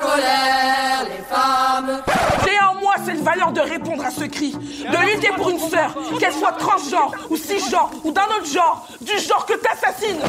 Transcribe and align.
colère, 0.00 1.04
les 1.04 1.22
femmes. 1.24 2.02
J'ai 2.44 2.58
en 2.60 2.74
moi 2.80 2.94
cette 3.04 3.20
valeur 3.22 3.52
de 3.52 3.60
répondre 3.60 4.04
à 4.04 4.10
ce 4.10 4.24
cri, 4.24 4.52
de 4.52 5.06
lutter 5.12 5.28
pour 5.36 5.50
une 5.50 5.58
sœur, 5.58 5.94
qu'elle 6.18 6.32
soit 6.32 6.52
transgenre 6.52 7.12
ou 7.30 7.36
cisgenre 7.36 7.90
ou 8.04 8.12
d'un 8.12 8.24
autre 8.24 8.46
genre, 8.46 8.86
du 9.00 9.18
genre 9.18 9.46
que 9.46 9.54
t'assassines. 9.54 10.20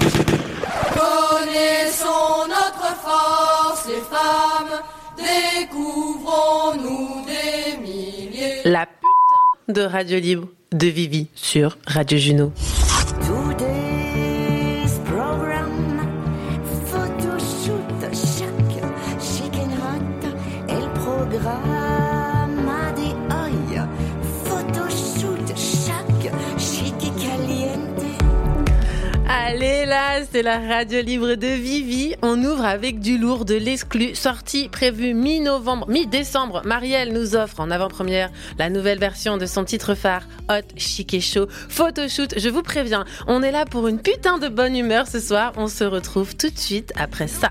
Connaissons 0.94 2.47
notre 2.47 2.96
force, 3.03 3.88
les 3.88 4.01
femmes. 4.01 4.81
Découvrons-nous 5.17 7.26
des 7.26 7.78
milliers. 7.78 8.62
La 8.65 8.86
putain 8.86 9.74
de 9.74 9.81
Radio 9.81 10.20
Libre 10.20 10.47
de 10.72 10.88
Vivi 10.88 11.28
sur 11.36 11.78
Radio 11.88 12.18
Juno. 12.18 12.52
C'est 30.32 30.44
la 30.44 30.60
radio 30.60 31.02
libre 31.02 31.34
de 31.34 31.48
Vivi. 31.48 32.14
On 32.22 32.44
ouvre 32.44 32.66
avec 32.66 33.00
du 33.00 33.18
lourd, 33.18 33.46
de 33.46 33.55
l'exclu, 33.55 34.14
sortie 34.14 34.70
prévue 34.70 35.16
mi-novembre, 35.16 35.90
mi-décembre. 35.90 36.62
Marielle 36.66 37.14
nous 37.14 37.36
offre 37.36 37.60
en 37.60 37.72
avant-première 37.72 38.30
la 38.60 38.70
nouvelle 38.70 39.00
version 39.00 39.38
de 39.38 39.48
son 39.48 39.64
titre 39.64 39.96
phare, 39.96 40.28
Hot, 40.50 40.68
Chic 40.76 41.16
et 41.16 41.20
Chaud, 41.20 41.48
Photoshoot. 41.50 42.38
Je 42.38 42.50
vous 42.50 42.62
préviens, 42.62 43.05
on 43.26 43.41
est 43.41 43.52
là 43.52 43.66
pour 43.66 43.88
une 43.88 44.00
putain 44.00 44.38
de 44.38 44.50
bonne 44.50 44.76
humeur 44.76 45.08
ce 45.08 45.20
soir. 45.20 45.54
On 45.58 45.68
se 45.68 45.84
retrouve 45.84 46.36
tout 46.36 46.50
de 46.50 46.60
suite 46.60 46.94
après 46.96 47.27
ça. 47.27 47.50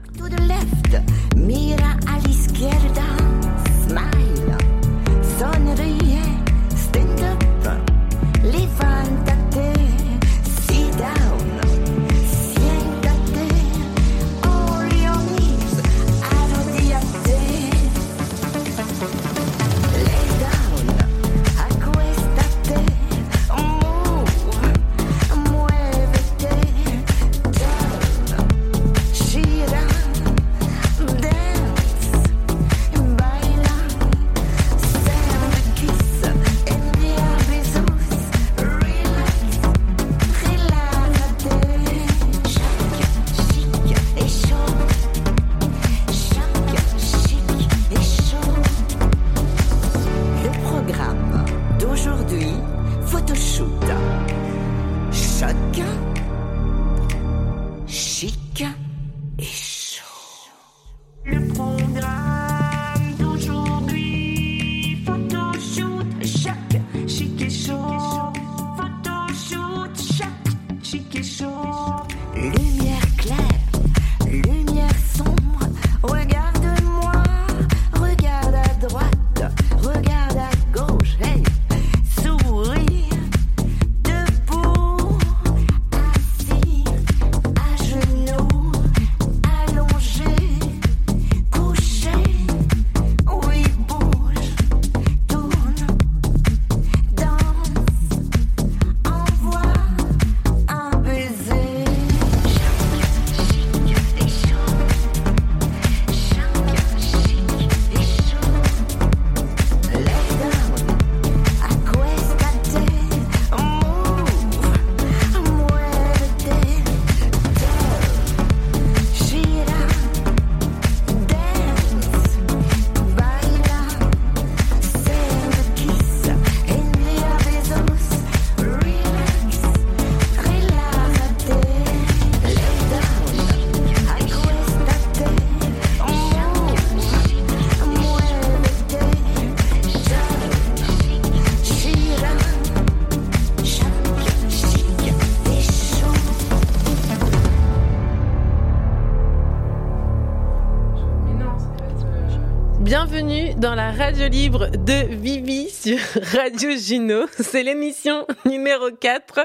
Dans 153.66 153.75
la 153.75 153.91
radio 153.91 154.28
libre 154.28 154.69
de 154.69 155.12
Vivi 155.16 155.69
sur 155.71 155.99
Radio 156.38 156.71
Juno. 156.77 157.27
C'est 157.37 157.65
l'émission 157.65 158.25
numéro 158.44 158.91
4. 158.93 159.41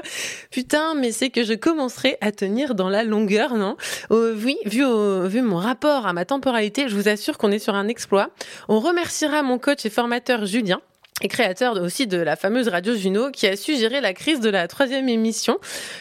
Putain, 0.52 0.94
mais 0.94 1.10
c'est 1.10 1.30
que 1.30 1.42
je 1.42 1.54
commencerai 1.54 2.18
à 2.20 2.30
tenir 2.30 2.76
dans 2.76 2.88
la 2.88 3.02
longueur, 3.02 3.54
non? 3.56 3.76
Euh, 4.12 4.36
Oui, 4.40 4.56
vu, 4.64 4.84
au- 4.84 5.26
vu 5.26 5.42
mon 5.42 5.56
rapport 5.56 6.06
à 6.06 6.12
ma 6.12 6.24
temporalité, 6.24 6.86
je 6.88 6.94
vous 6.94 7.08
assure 7.08 7.36
qu'on 7.36 7.50
est 7.50 7.58
sur 7.58 7.74
un 7.74 7.88
exploit. 7.88 8.30
On 8.68 8.78
remerciera 8.78 9.42
mon 9.42 9.58
coach 9.58 9.84
et 9.86 9.90
formateur 9.90 10.46
Julien 10.46 10.80
et 11.22 11.28
créateur 11.28 11.80
aussi 11.80 12.06
de 12.06 12.18
la 12.18 12.36
fameuse 12.36 12.68
radio 12.68 12.94
Juno, 12.94 13.30
qui 13.30 13.46
a 13.46 13.56
su 13.56 13.76
gérer 13.76 14.00
la 14.00 14.12
crise 14.12 14.40
de 14.40 14.50
la 14.50 14.68
troisième 14.68 15.08
émission. 15.08 15.58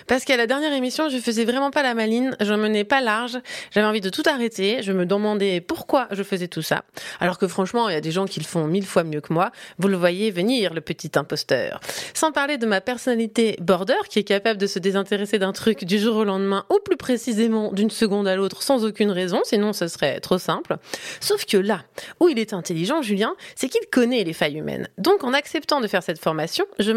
Parce 0.08 0.26
qu'à 0.26 0.36
la 0.36 0.48
dernière 0.48 0.74
émission, 0.74 1.10
je 1.10 1.18
faisais 1.18 1.46
vraiment 1.46 1.72
pas 1.72 1.84
la 1.84 1.94
maline, 1.94 2.36
je 2.40 2.54
menais 2.54 2.84
pas 2.84 3.02
large, 3.02 3.38
j'avais 3.72 3.86
envie 3.86 4.02
de 4.02 4.10
tout 4.10 4.24
arrêter, 4.26 4.82
je 4.82 4.92
me 4.92 5.06
demandais 5.06 5.62
pourquoi 5.62 6.08
je 6.12 6.24
faisais 6.24 6.48
tout 6.48 6.62
ça. 6.64 6.84
Alors 7.20 7.38
que 7.38 7.48
franchement, 7.48 7.88
il 7.90 7.94
y 7.94 7.98
a 7.98 8.02
des 8.02 8.12
gens 8.12 8.26
qui 8.26 8.40
le 8.40 8.46
font 8.46 8.66
mille 8.66 8.86
fois 8.86 9.04
mieux 9.04 9.22
que 9.22 9.32
moi. 9.32 9.52
Vous 9.78 9.88
le 9.88 9.98
voyez 9.98 10.32
venir, 10.32 10.74
le 10.74 10.82
petit 10.82 11.12
imposteur. 11.16 11.80
Sans 12.14 12.32
parler 12.32 12.58
de 12.58 12.66
ma 12.66 12.82
personnalité 12.82 13.56
border, 13.62 13.94
qui 14.10 14.20
est 14.20 14.24
capable 14.24 14.60
de 14.60 14.68
se 14.68 14.80
désintéresser 14.80 15.38
d'un 15.38 15.54
truc 15.54 15.86
du 15.86 16.00
jour 16.00 16.18
au 16.18 16.24
lendemain, 16.24 16.66
ou 16.70 16.80
plus 16.84 16.98
précisément 16.98 17.72
d'une 17.72 17.92
seconde 17.92 18.28
à 18.28 18.36
l'autre, 18.36 18.64
sans 18.64 18.86
aucune 18.86 19.12
raison, 19.12 19.42
sinon 19.44 19.74
ce 19.74 19.88
serait 19.88 20.20
trop 20.20 20.40
simple. 20.40 20.78
Sauf 21.20 21.46
que 21.46 21.58
là, 21.58 21.84
où 22.20 22.28
il 22.28 22.40
est 22.40 22.54
intelligent, 22.54 23.02
Julien, 23.02 23.36
c'est 23.56 23.70
qu'il 23.70 23.88
connaît 23.92 24.24
les 24.24 24.34
failles 24.34 24.58
humaines. 24.58 24.88
En 25.22 25.34
acceptant 25.34 25.82
de 25.82 25.88
faire 25.88 26.04
cette 26.04 26.20
formation, 26.20 26.66
je 26.80 26.92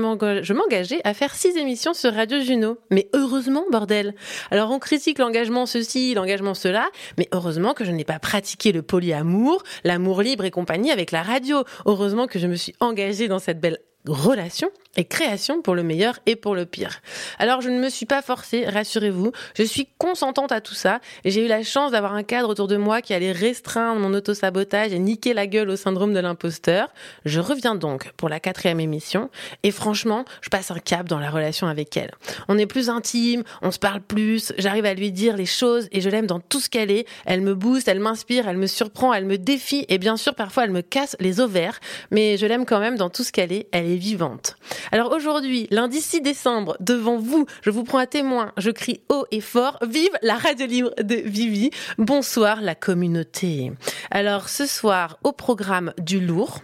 m'engageais 0.53 1.01
à 1.05 1.15
faire 1.15 1.35
six 1.35 1.57
émissions 1.57 1.95
sur 1.95 2.13
Radio 2.15 2.41
Juno. 2.41 2.79
Mais 2.91 3.09
heureusement, 3.15 3.65
bordel. 3.71 4.15
Alors, 4.51 4.71
on 4.71 4.79
critique 4.79 5.19
l'engagement 5.19 5.67
ceci, 5.67 6.15
l'engagement 6.15 6.55
cela, 6.55 6.89
mais 7.19 7.29
heureusement 7.33 7.75
que 7.75 7.85
je 7.85 7.91
n'ai 7.91 8.05
pas 8.05 8.19
pratiqué 8.19 8.73
le 8.73 8.83
polyamour, 8.83 9.63
l'amour 9.85 10.23
libre 10.23 10.45
et 10.45 10.51
compagnie 10.51 10.91
avec 10.91 11.13
la 11.13 11.23
radio. 11.23 11.65
Heureusement 11.87 12.27
que 12.27 12.39
je 12.39 12.47
me 12.47 12.57
suis 12.57 12.75
engagée 12.81 13.29
dans 13.29 13.39
cette 13.39 13.61
belle 13.61 13.79
relation 14.07 14.71
et 14.97 15.05
création 15.05 15.63
pour 15.63 15.75
le 15.75 15.83
meilleur 15.83 16.19
et 16.27 16.37
pour 16.37 16.55
le 16.55 16.67
pire. 16.67 17.01
Alors 17.39 17.61
je 17.61 17.71
ne 17.71 17.79
me 17.79 17.89
suis 17.89 18.07
pas 18.07 18.23
forcée, 18.23 18.67
rassurez-vous, 18.67 19.33
je 19.57 19.63
suis 19.63 19.89
consentante 19.99 20.53
à 20.53 20.61
tout 20.61 20.75
ça 20.75 21.01
et 21.25 21.31
j'ai 21.31 21.45
eu 21.45 21.49
la 21.49 21.63
chance 21.63 21.93
d'avoir 21.93 22.15
un 22.15 22.23
cadre 22.23 22.49
autour 22.49 22.69
de 22.69 22.77
moi 22.77 23.03
qui 23.03 23.15
allait 23.15 23.33
restreindre 23.33 24.01
mon 24.01 24.15
auto-sabotage 24.15 24.93
et 24.93 24.99
niquer 24.99 25.35
la 25.35 25.47
gueule 25.47 25.71
au 25.71 25.77
syndrome 25.77 26.15
de 26.15 26.21
l'imposteur. 26.21 26.93
Je 27.25 27.41
reviens 27.41 27.75
donc 27.75 28.13
pour 28.17 28.29
la 28.29 28.41
quatrième 28.41 28.81
émission 28.81 29.31
et 29.63 29.71
franchement, 29.71 30.25
je 30.41 30.51
passe 30.51 30.71
un 30.71 30.79
cap 30.79 31.09
dans 31.09 31.19
la 31.19 31.31
relation 31.31 31.67
avec 31.67 31.97
elle. 31.97 32.13
On 32.49 32.59
est 32.59 32.67
plus 32.67 32.91
intime, 32.91 33.43
on 33.63 33.71
se 33.71 33.79
parle 33.79 34.01
plus, 34.01 34.53
j'arrive 34.59 34.85
à 34.85 34.95
lui 34.95 35.13
dire 35.13 35.37
les 35.37 35.47
choses 35.47 35.89
et 35.93 36.01
je 36.01 36.09
l'aime 36.09 36.27
dans 36.27 36.41
tout 36.41 36.61
ce 36.61 36.69
qu'elle 36.69 36.91
est. 36.91 37.07
Elle 37.27 37.41
me 37.41 37.55
booste, 37.55 37.89
elle 37.89 38.01
m'inspire, 38.01 38.49
elle 38.49 38.57
me 38.57 38.67
surprend, 38.67 39.13
elle 39.13 39.25
me 39.25 39.39
défie 39.39 39.85
et 39.89 39.99
bien 39.99 40.17
sûr 40.17 40.35
parfois 40.35 40.65
elle 40.65 40.71
me 40.71 40.83
casse 40.83 41.17
les 41.21 41.41
ovaires, 41.41 41.81
mais 42.11 42.37
je 42.37 42.47
l'aime 42.47 42.67
quand 42.67 42.81
même 42.81 42.97
dans 42.97 43.11
tout 43.11 43.25
ce 43.25 43.33
qu'elle 43.33 43.53
est, 43.53 43.69
elle 43.73 43.87
est 43.87 43.97
vivante. 43.97 44.57
Alors 44.93 45.13
aujourd'hui, 45.13 45.67
lundi 45.71 46.01
6 46.01 46.21
décembre, 46.21 46.77
devant 46.81 47.17
vous, 47.17 47.47
je 47.63 47.71
vous 47.71 47.85
prends 47.85 47.99
à 47.99 48.07
témoin, 48.07 48.53
je 48.57 48.71
crie 48.71 49.01
haut 49.09 49.27
et 49.31 49.41
fort, 49.41 49.79
vive 49.87 50.11
la 50.23 50.35
radio 50.35 50.67
libre 50.67 50.91
de 51.03 51.17
Vivi, 51.17 51.71
bonsoir 51.99 52.61
la 52.61 52.75
communauté. 52.75 53.73
Alors 54.11 54.49
ce 54.49 54.67
soir, 54.67 55.19
au 55.25 55.33
programme 55.33 55.93
du 55.99 56.21
lourd, 56.21 56.61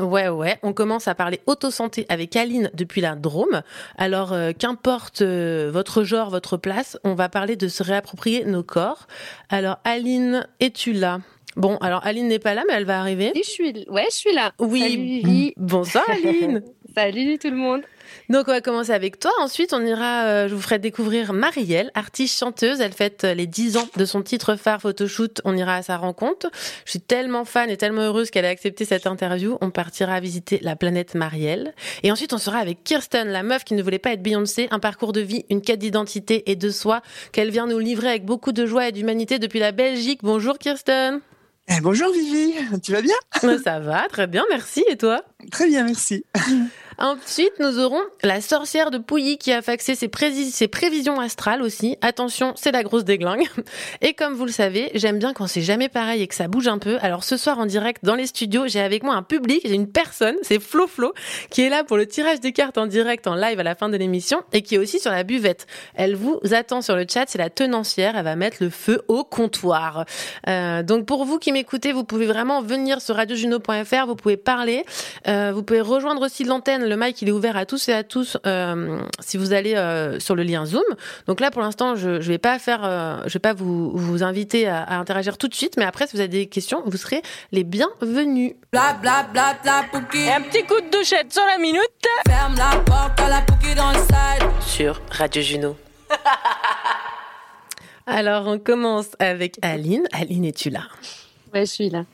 Ouais, 0.00 0.28
ouais, 0.28 0.58
on 0.64 0.72
commence 0.72 1.06
à 1.06 1.14
parler 1.14 1.40
auto-santé 1.46 2.04
avec 2.08 2.34
Aline 2.34 2.68
depuis 2.74 3.00
la 3.00 3.14
Drôme. 3.14 3.62
Alors, 3.96 4.32
euh, 4.32 4.50
qu'importe 4.50 5.22
euh, 5.22 5.70
votre 5.72 6.02
genre, 6.02 6.30
votre 6.30 6.56
place, 6.56 6.98
on 7.04 7.14
va 7.14 7.28
parler 7.28 7.54
de 7.54 7.68
se 7.68 7.84
réapproprier 7.84 8.44
nos 8.44 8.64
corps. 8.64 9.06
Alors, 9.50 9.78
Aline, 9.84 10.48
es-tu 10.58 10.94
là? 10.94 11.20
Bon, 11.56 11.76
alors 11.76 12.04
Aline 12.04 12.26
n'est 12.26 12.40
pas 12.40 12.54
là, 12.54 12.64
mais 12.66 12.74
elle 12.74 12.86
va 12.86 12.98
arriver. 12.98 13.30
Oui, 13.34 13.42
je 13.44 13.50
suis, 13.50 13.86
ouais, 13.88 14.06
je 14.10 14.16
suis 14.16 14.34
là. 14.34 14.52
Oui. 14.58 14.80
Salut. 15.22 15.52
Bonsoir 15.56 16.04
Aline. 16.08 16.62
Salut 16.94 17.38
tout 17.38 17.50
le 17.50 17.56
monde. 17.56 17.82
Donc 18.28 18.46
on 18.46 18.52
va 18.52 18.60
commencer 18.60 18.92
avec 18.92 19.18
toi. 19.18 19.32
Ensuite, 19.40 19.72
on 19.72 19.84
ira, 19.84 20.26
euh, 20.26 20.48
je 20.48 20.54
vous 20.54 20.60
ferai 20.60 20.78
découvrir 20.78 21.32
Marielle, 21.32 21.90
artiste 21.94 22.38
chanteuse. 22.38 22.80
Elle 22.80 22.92
fête 22.92 23.24
euh, 23.24 23.34
les 23.34 23.48
10 23.48 23.76
ans 23.78 23.88
de 23.96 24.04
son 24.04 24.22
titre 24.22 24.54
phare 24.54 24.80
photoshoot. 24.80 25.40
On 25.44 25.56
ira 25.56 25.74
à 25.74 25.82
sa 25.82 25.96
rencontre. 25.96 26.50
Je 26.84 26.90
suis 26.90 27.00
tellement 27.00 27.44
fan 27.44 27.68
et 27.68 27.76
tellement 27.76 28.02
heureuse 28.02 28.30
qu'elle 28.30 28.44
ait 28.44 28.48
accepté 28.48 28.84
cette 28.84 29.08
interview. 29.08 29.58
On 29.60 29.70
partira 29.70 30.20
visiter 30.20 30.60
la 30.62 30.76
planète 30.76 31.16
Marielle. 31.16 31.74
Et 32.04 32.12
ensuite, 32.12 32.32
on 32.32 32.38
sera 32.38 32.58
avec 32.58 32.84
Kirsten, 32.84 33.28
la 33.28 33.42
meuf 33.42 33.64
qui 33.64 33.74
ne 33.74 33.82
voulait 33.82 33.98
pas 33.98 34.12
être 34.12 34.22
Beyoncé, 34.22 34.68
un 34.70 34.78
parcours 34.78 35.12
de 35.12 35.20
vie, 35.20 35.44
une 35.50 35.62
quête 35.62 35.80
d'identité 35.80 36.50
et 36.50 36.54
de 36.54 36.70
soi 36.70 37.02
qu'elle 37.32 37.50
vient 37.50 37.66
nous 37.66 37.80
livrer 37.80 38.08
avec 38.08 38.24
beaucoup 38.24 38.52
de 38.52 38.66
joie 38.66 38.88
et 38.88 38.92
d'humanité 38.92 39.40
depuis 39.40 39.58
la 39.58 39.72
Belgique. 39.72 40.20
Bonjour 40.22 40.58
Kirsten. 40.58 41.20
Eh, 41.68 41.80
bonjour 41.80 42.12
Vivi, 42.12 42.52
tu 42.82 42.92
vas 42.92 43.00
bien? 43.00 43.14
Ça 43.62 43.80
va, 43.80 44.06
très 44.08 44.26
bien, 44.26 44.44
merci. 44.50 44.84
Et 44.90 44.98
toi? 44.98 45.24
Très 45.50 45.66
bien, 45.66 45.84
merci. 45.84 46.24
Ensuite, 46.98 47.52
nous 47.58 47.78
aurons 47.80 48.02
la 48.22 48.40
sorcière 48.40 48.90
de 48.90 48.98
Pouilly 48.98 49.38
qui 49.38 49.52
a 49.52 49.62
faxé 49.62 49.94
ses, 49.94 50.08
prévisions 50.08 51.18
astrales 51.20 51.62
aussi. 51.62 51.96
Attention, 52.02 52.52
c'est 52.56 52.72
la 52.72 52.82
grosse 52.82 53.04
déglingue. 53.04 53.48
Et 54.00 54.14
comme 54.14 54.34
vous 54.34 54.44
le 54.44 54.52
savez, 54.52 54.90
j'aime 54.94 55.18
bien 55.18 55.32
quand 55.32 55.46
c'est 55.46 55.62
jamais 55.62 55.88
pareil 55.88 56.22
et 56.22 56.26
que 56.26 56.34
ça 56.34 56.48
bouge 56.48 56.68
un 56.68 56.78
peu. 56.78 56.98
Alors 57.00 57.24
ce 57.24 57.36
soir 57.36 57.58
en 57.58 57.66
direct 57.66 58.04
dans 58.04 58.14
les 58.14 58.26
studios, 58.26 58.66
j'ai 58.66 58.80
avec 58.80 59.02
moi 59.02 59.14
un 59.14 59.22
public, 59.22 59.62
j'ai 59.64 59.74
une 59.74 59.90
personne, 59.90 60.36
c'est 60.42 60.60
Flo 60.60 60.86
Flo, 60.86 61.12
qui 61.50 61.62
est 61.62 61.68
là 61.68 61.84
pour 61.84 61.96
le 61.96 62.06
tirage 62.06 62.40
des 62.40 62.52
cartes 62.52 62.78
en 62.78 62.86
direct, 62.86 63.26
en 63.26 63.34
live 63.34 63.58
à 63.58 63.62
la 63.62 63.74
fin 63.74 63.88
de 63.88 63.96
l'émission 63.96 64.42
et 64.52 64.62
qui 64.62 64.76
est 64.76 64.78
aussi 64.78 65.00
sur 65.00 65.10
la 65.10 65.24
buvette. 65.24 65.66
Elle 65.94 66.14
vous 66.14 66.40
attend 66.52 66.82
sur 66.82 66.96
le 66.96 67.06
chat, 67.08 67.24
c'est 67.26 67.38
la 67.38 67.50
tenancière, 67.50 68.16
elle 68.16 68.24
va 68.24 68.36
mettre 68.36 68.58
le 68.60 68.70
feu 68.70 69.02
au 69.08 69.24
comptoir. 69.24 70.04
Euh, 70.48 70.82
donc 70.82 71.06
pour 71.06 71.24
vous 71.24 71.38
qui 71.38 71.52
m'écoutez, 71.52 71.92
vous 71.92 72.04
pouvez 72.04 72.26
vraiment 72.26 72.62
venir 72.62 73.00
sur 73.00 73.16
radiojuno.fr, 73.16 74.06
vous 74.06 74.16
pouvez 74.16 74.36
parler, 74.36 74.84
euh, 75.28 75.52
vous 75.54 75.62
pouvez 75.62 75.80
rejoindre 75.80 76.22
aussi 76.22 76.44
l'antenne, 76.44 76.83
le 76.88 76.96
mic 76.96 77.20
il 77.22 77.28
est 77.28 77.32
ouvert 77.32 77.56
à 77.56 77.66
tous 77.66 77.88
et 77.88 77.92
à 77.92 78.02
tous 78.04 78.36
euh, 78.46 79.00
si 79.20 79.36
vous 79.36 79.52
allez 79.52 79.74
euh, 79.74 80.18
sur 80.20 80.34
le 80.34 80.42
lien 80.42 80.66
Zoom. 80.66 80.82
Donc 81.26 81.40
là 81.40 81.50
pour 81.50 81.62
l'instant 81.62 81.94
je 81.96 82.20
je 82.20 82.28
vais 82.28 82.38
pas 82.38 82.58
faire, 82.58 82.80
euh, 82.84 83.22
je 83.26 83.32
vais 83.34 83.38
pas 83.38 83.52
vous 83.54 83.90
vous 83.96 84.22
inviter 84.22 84.66
à, 84.68 84.82
à 84.82 84.96
interagir 84.96 85.38
tout 85.38 85.48
de 85.48 85.54
suite, 85.54 85.74
mais 85.76 85.84
après 85.84 86.06
si 86.06 86.14
vous 86.16 86.20
avez 86.20 86.28
des 86.28 86.46
questions, 86.46 86.82
vous 86.86 86.96
serez 86.96 87.22
les 87.52 87.64
bienvenus. 87.64 88.54
Bla 88.72 88.94
bla 88.94 89.24
bla 89.32 89.56
bla 89.62 89.84
pouki. 89.90 90.28
Un 90.30 90.42
petit 90.42 90.64
coup 90.64 90.80
de 90.80 90.90
douchette 90.90 91.32
sur 91.32 91.44
la 91.44 91.58
minute. 91.58 91.80
Ferme 92.28 92.54
la 92.56 92.78
porte 92.80 93.20
à 93.20 93.28
la 93.28 93.40
pouki 93.42 93.74
dans 93.74 93.90
le 93.90 93.98
side. 93.98 94.48
sur 94.66 95.00
Radio 95.10 95.42
Juno. 95.42 95.76
Alors 98.06 98.46
on 98.46 98.58
commence 98.58 99.08
avec 99.18 99.56
Aline. 99.62 100.04
Aline, 100.12 100.44
es-tu 100.44 100.70
là? 100.70 100.82
Ouais, 101.54 101.60
je 101.66 101.70
suis 101.72 101.90
là. 101.90 102.04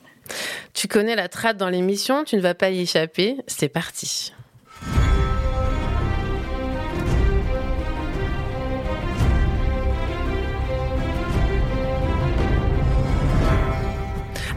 Tu 0.73 0.87
connais 0.87 1.15
la 1.15 1.27
trad 1.27 1.57
dans 1.57 1.67
l'émission, 1.69 2.23
tu 2.23 2.37
ne 2.37 2.41
vas 2.41 2.53
pas 2.53 2.69
y 2.69 2.81
échapper. 2.81 3.35
C'est 3.47 3.67
parti. 3.69 4.33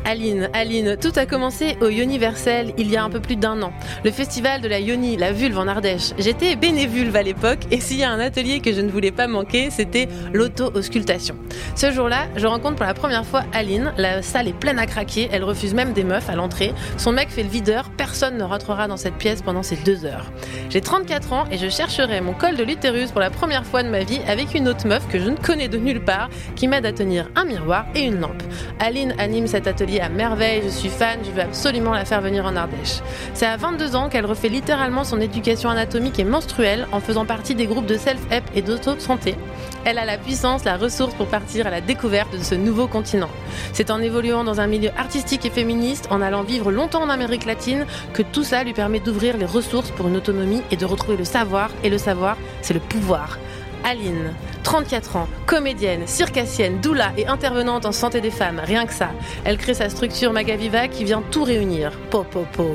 Aline, 0.04 0.50
Aline, 0.52 0.96
tout 1.00 1.12
a 1.16 1.24
commencé 1.24 1.78
au 1.80 1.88
Universel 1.88 2.74
il 2.76 2.90
y 2.90 2.96
a 2.96 3.02
un 3.02 3.08
peu 3.08 3.20
plus 3.20 3.36
d'un 3.36 3.62
an. 3.62 3.72
Le 4.04 4.10
festival 4.10 4.60
de 4.60 4.68
la 4.68 4.78
Yoni, 4.78 5.16
la 5.16 5.32
vulve 5.32 5.58
en 5.58 5.66
Ardèche. 5.66 6.12
J'étais 6.18 6.56
bénévulve 6.56 7.16
à 7.16 7.22
l'époque 7.22 7.60
et 7.70 7.80
s'il 7.80 7.98
y 7.98 8.04
a 8.04 8.10
un 8.10 8.20
atelier 8.20 8.60
que 8.60 8.72
je 8.72 8.82
ne 8.82 8.90
voulais 8.90 9.12
pas 9.12 9.26
manquer, 9.26 9.70
c'était 9.70 10.08
l'auto-auscultation. 10.32 11.36
Ce 11.74 11.90
jour-là, 11.90 12.26
je 12.36 12.46
rencontre 12.46 12.76
pour 12.76 12.86
la 12.86 12.94
première 12.94 13.24
fois 13.24 13.44
Aline. 13.52 13.92
La 13.96 14.20
salle 14.20 14.48
est 14.48 14.58
pleine 14.58 14.78
à 14.78 14.86
craquer, 14.86 15.28
elle 15.32 15.42
refuse 15.42 15.72
même 15.72 15.94
des 15.94 16.04
meufs 16.04 16.28
à 16.28 16.36
l'entrée. 16.36 16.74
Son 16.98 17.12
mec 17.12 17.30
fait 17.30 17.42
le 17.42 17.48
videur, 17.48 17.90
personne 17.96 18.36
ne 18.36 18.44
rentrera 18.44 18.88
dans 18.88 18.98
cette 18.98 19.16
pièce 19.16 19.40
pendant 19.40 19.62
ces 19.62 19.76
deux 19.76 20.04
heures. 20.04 20.30
J'ai 20.68 20.82
34 20.82 21.32
ans 21.32 21.44
et 21.50 21.56
je 21.56 21.68
chercherai 21.68 22.20
mon 22.20 22.34
col 22.34 22.56
de 22.56 22.62
l'utérus 22.62 23.10
pour 23.10 23.20
la 23.20 23.30
première 23.30 23.64
fois 23.64 23.82
de 23.82 23.88
ma 23.88 24.00
vie 24.00 24.20
avec 24.26 24.54
une 24.54 24.68
autre 24.68 24.86
meuf 24.86 25.08
que 25.08 25.18
je 25.18 25.30
ne 25.30 25.36
connais 25.36 25.68
de 25.68 25.78
nulle 25.78 26.04
part 26.04 26.28
qui 26.56 26.68
m'aide 26.68 26.84
à 26.84 26.92
tenir 26.92 27.30
un 27.36 27.44
miroir 27.44 27.86
et 27.94 28.02
une 28.02 28.20
lampe. 28.20 28.42
Aline 28.80 29.14
anime 29.18 29.46
cet 29.46 29.66
atelier 29.66 29.93
à 30.00 30.08
merveille, 30.08 30.62
je 30.64 30.68
suis 30.68 30.88
fan, 30.88 31.18
je 31.24 31.30
veux 31.30 31.42
absolument 31.42 31.92
la 31.92 32.04
faire 32.04 32.20
venir 32.20 32.44
en 32.46 32.56
Ardèche. 32.56 33.00
C'est 33.34 33.46
à 33.46 33.56
22 33.56 33.96
ans 33.96 34.08
qu'elle 34.08 34.26
refait 34.26 34.48
littéralement 34.48 35.04
son 35.04 35.20
éducation 35.20 35.70
anatomique 35.70 36.18
et 36.18 36.24
menstruelle 36.24 36.86
en 36.92 37.00
faisant 37.00 37.24
partie 37.24 37.54
des 37.54 37.66
groupes 37.66 37.86
de 37.86 37.96
self-help 37.96 38.44
et 38.54 38.62
d'auto-santé. 38.62 39.36
Elle 39.84 39.98
a 39.98 40.04
la 40.04 40.16
puissance, 40.16 40.64
la 40.64 40.76
ressource 40.76 41.14
pour 41.14 41.26
partir 41.26 41.66
à 41.66 41.70
la 41.70 41.80
découverte 41.80 42.32
de 42.32 42.42
ce 42.42 42.54
nouveau 42.54 42.86
continent. 42.86 43.30
C'est 43.72 43.90
en 43.90 44.00
évoluant 44.00 44.44
dans 44.44 44.60
un 44.60 44.66
milieu 44.66 44.90
artistique 44.96 45.44
et 45.44 45.50
féministe, 45.50 46.08
en 46.10 46.22
allant 46.22 46.42
vivre 46.42 46.72
longtemps 46.72 47.02
en 47.02 47.10
Amérique 47.10 47.44
latine, 47.44 47.86
que 48.12 48.22
tout 48.22 48.44
ça 48.44 48.64
lui 48.64 48.72
permet 48.72 49.00
d'ouvrir 49.00 49.36
les 49.36 49.46
ressources 49.46 49.90
pour 49.90 50.08
une 50.08 50.16
autonomie 50.16 50.62
et 50.70 50.76
de 50.76 50.86
retrouver 50.86 51.16
le 51.16 51.24
savoir. 51.24 51.70
Et 51.82 51.90
le 51.90 51.98
savoir, 51.98 52.36
c'est 52.62 52.74
le 52.74 52.80
pouvoir. 52.80 53.38
Aline, 53.84 54.32
34 54.64 55.16
ans, 55.16 55.28
comédienne, 55.46 56.06
circassienne, 56.06 56.80
doula 56.80 57.12
et 57.16 57.26
intervenante 57.28 57.86
en 57.86 57.92
santé 57.92 58.20
des 58.20 58.30
femmes, 58.30 58.60
rien 58.64 58.86
que 58.86 58.94
ça. 58.94 59.10
Elle 59.44 59.58
crée 59.58 59.74
sa 59.74 59.88
structure 59.88 60.32
Maga 60.32 60.56
Viva 60.56 60.88
qui 60.88 61.04
vient 61.04 61.22
tout 61.30 61.44
réunir. 61.44 61.92
Po, 62.10 62.24
po, 62.24 62.46
po. 62.52 62.70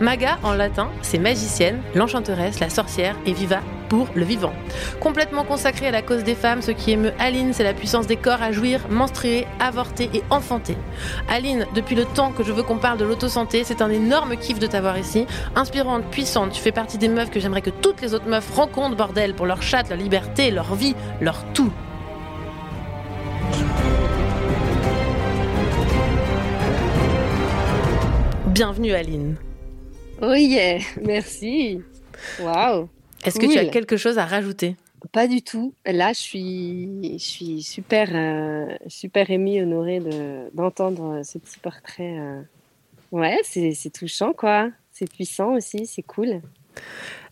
Maga, 0.00 0.38
en 0.42 0.54
latin, 0.54 0.90
c'est 1.02 1.18
magicienne, 1.18 1.80
l'enchanteresse, 1.94 2.60
la 2.60 2.70
sorcière 2.70 3.16
et 3.26 3.32
Viva 3.32 3.60
pour 3.88 4.08
le 4.14 4.24
vivant. 4.24 4.52
Complètement 5.00 5.44
consacrée 5.44 5.88
à 5.88 5.90
la 5.90 6.02
cause 6.02 6.24
des 6.24 6.34
femmes, 6.34 6.62
ce 6.62 6.70
qui 6.70 6.92
émeut 6.92 7.12
Aline, 7.18 7.52
c'est 7.52 7.64
la 7.64 7.74
puissance 7.74 8.06
des 8.06 8.16
corps 8.16 8.42
à 8.42 8.52
jouir, 8.52 8.80
menstruer, 8.88 9.46
avorter 9.60 10.10
et 10.14 10.22
enfanter. 10.30 10.76
Aline, 11.28 11.66
depuis 11.74 11.94
le 11.94 12.04
temps 12.04 12.32
que 12.32 12.42
je 12.42 12.52
veux 12.52 12.62
qu'on 12.62 12.78
parle 12.78 12.98
de 12.98 13.04
l'auto-santé, 13.04 13.62
c'est 13.64 13.82
un 13.82 13.90
énorme 13.90 14.36
kiff 14.36 14.58
de 14.58 14.66
t'avoir 14.66 14.98
ici. 14.98 15.26
Inspirante, 15.54 16.04
puissante, 16.10 16.52
tu 16.52 16.60
fais 16.60 16.72
partie 16.72 16.98
des 16.98 17.08
meufs 17.08 17.30
que 17.30 17.40
j'aimerais 17.40 17.62
que 17.62 17.70
toutes 17.70 18.00
les 18.00 18.14
autres 18.14 18.28
meufs 18.28 18.50
rencontrent, 18.54 18.96
bordel, 18.96 19.34
pour 19.34 19.46
leur 19.46 19.62
chatte, 19.62 19.90
leur 19.90 19.98
liberté, 19.98 20.50
leur 20.50 20.74
vie, 20.74 20.94
leur 21.20 21.33
tout. 21.52 21.72
Bienvenue 28.48 28.92
Aline. 28.92 29.36
Oh 30.22 30.34
yeah, 30.34 30.78
merci. 31.02 31.80
Waouh. 32.40 32.88
Est-ce 33.24 33.38
que 33.38 33.46
tu 33.46 33.58
as 33.58 33.66
quelque 33.66 33.96
chose 33.96 34.18
à 34.18 34.24
rajouter? 34.24 34.76
Pas 35.12 35.26
du 35.26 35.42
tout. 35.42 35.74
Là, 35.84 36.12
je 36.12 36.18
suis, 36.18 37.18
je 37.18 37.24
suis 37.24 37.62
super, 37.62 38.08
euh, 38.14 38.74
super 38.86 39.30
émue, 39.30 39.60
honorée 39.62 40.00
de, 40.00 40.50
d'entendre 40.54 41.22
ce 41.24 41.38
petit 41.38 41.58
portrait. 41.58 42.16
euh. 42.18 42.40
Ouais, 43.12 43.38
c'est 43.44 43.92
touchant, 43.92 44.32
quoi. 44.32 44.70
C'est 44.92 45.10
puissant 45.10 45.54
aussi, 45.54 45.86
c'est 45.86 46.02
cool. 46.02 46.40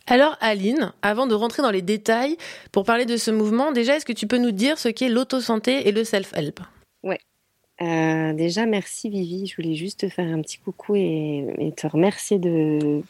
Alors 0.07 0.37
Aline, 0.41 0.91
avant 1.01 1.27
de 1.27 1.33
rentrer 1.33 1.61
dans 1.63 1.71
les 1.71 1.81
détails, 1.81 2.37
pour 2.71 2.83
parler 2.83 3.05
de 3.05 3.17
ce 3.17 3.31
mouvement, 3.31 3.71
déjà 3.71 3.95
est-ce 3.95 4.05
que 4.05 4.13
tu 4.13 4.27
peux 4.27 4.37
nous 4.37 4.51
dire 4.51 4.77
ce 4.77 4.89
qu'est 4.89 5.09
l'auto-santé 5.09 5.87
et 5.87 5.91
le 5.91 6.03
self-help? 6.03 6.59
Euh, 7.81 8.33
déjà, 8.33 8.65
merci 8.65 9.09
Vivi. 9.09 9.47
Je 9.47 9.55
voulais 9.55 9.75
juste 9.75 10.01
te 10.01 10.09
faire 10.09 10.27
un 10.27 10.41
petit 10.41 10.57
coucou 10.57 10.95
et, 10.95 11.73
te 11.75 11.87
remercier 11.87 12.39
de. 12.39 13.01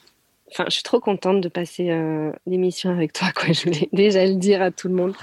Enfin, 0.51 0.65
je 0.67 0.75
suis 0.75 0.83
trop 0.83 0.99
contente 0.99 1.41
de 1.41 1.49
passer 1.49 1.89
euh, 1.89 2.31
l'émission 2.45 2.89
avec 2.89 3.13
toi. 3.13 3.29
Quoi. 3.35 3.47
Je 3.53 3.63
voulais 3.63 3.89
déjà 3.91 4.25
le 4.25 4.35
dire 4.35 4.61
à 4.61 4.71
tout 4.71 4.87
le 4.87 4.93
monde. 4.93 5.15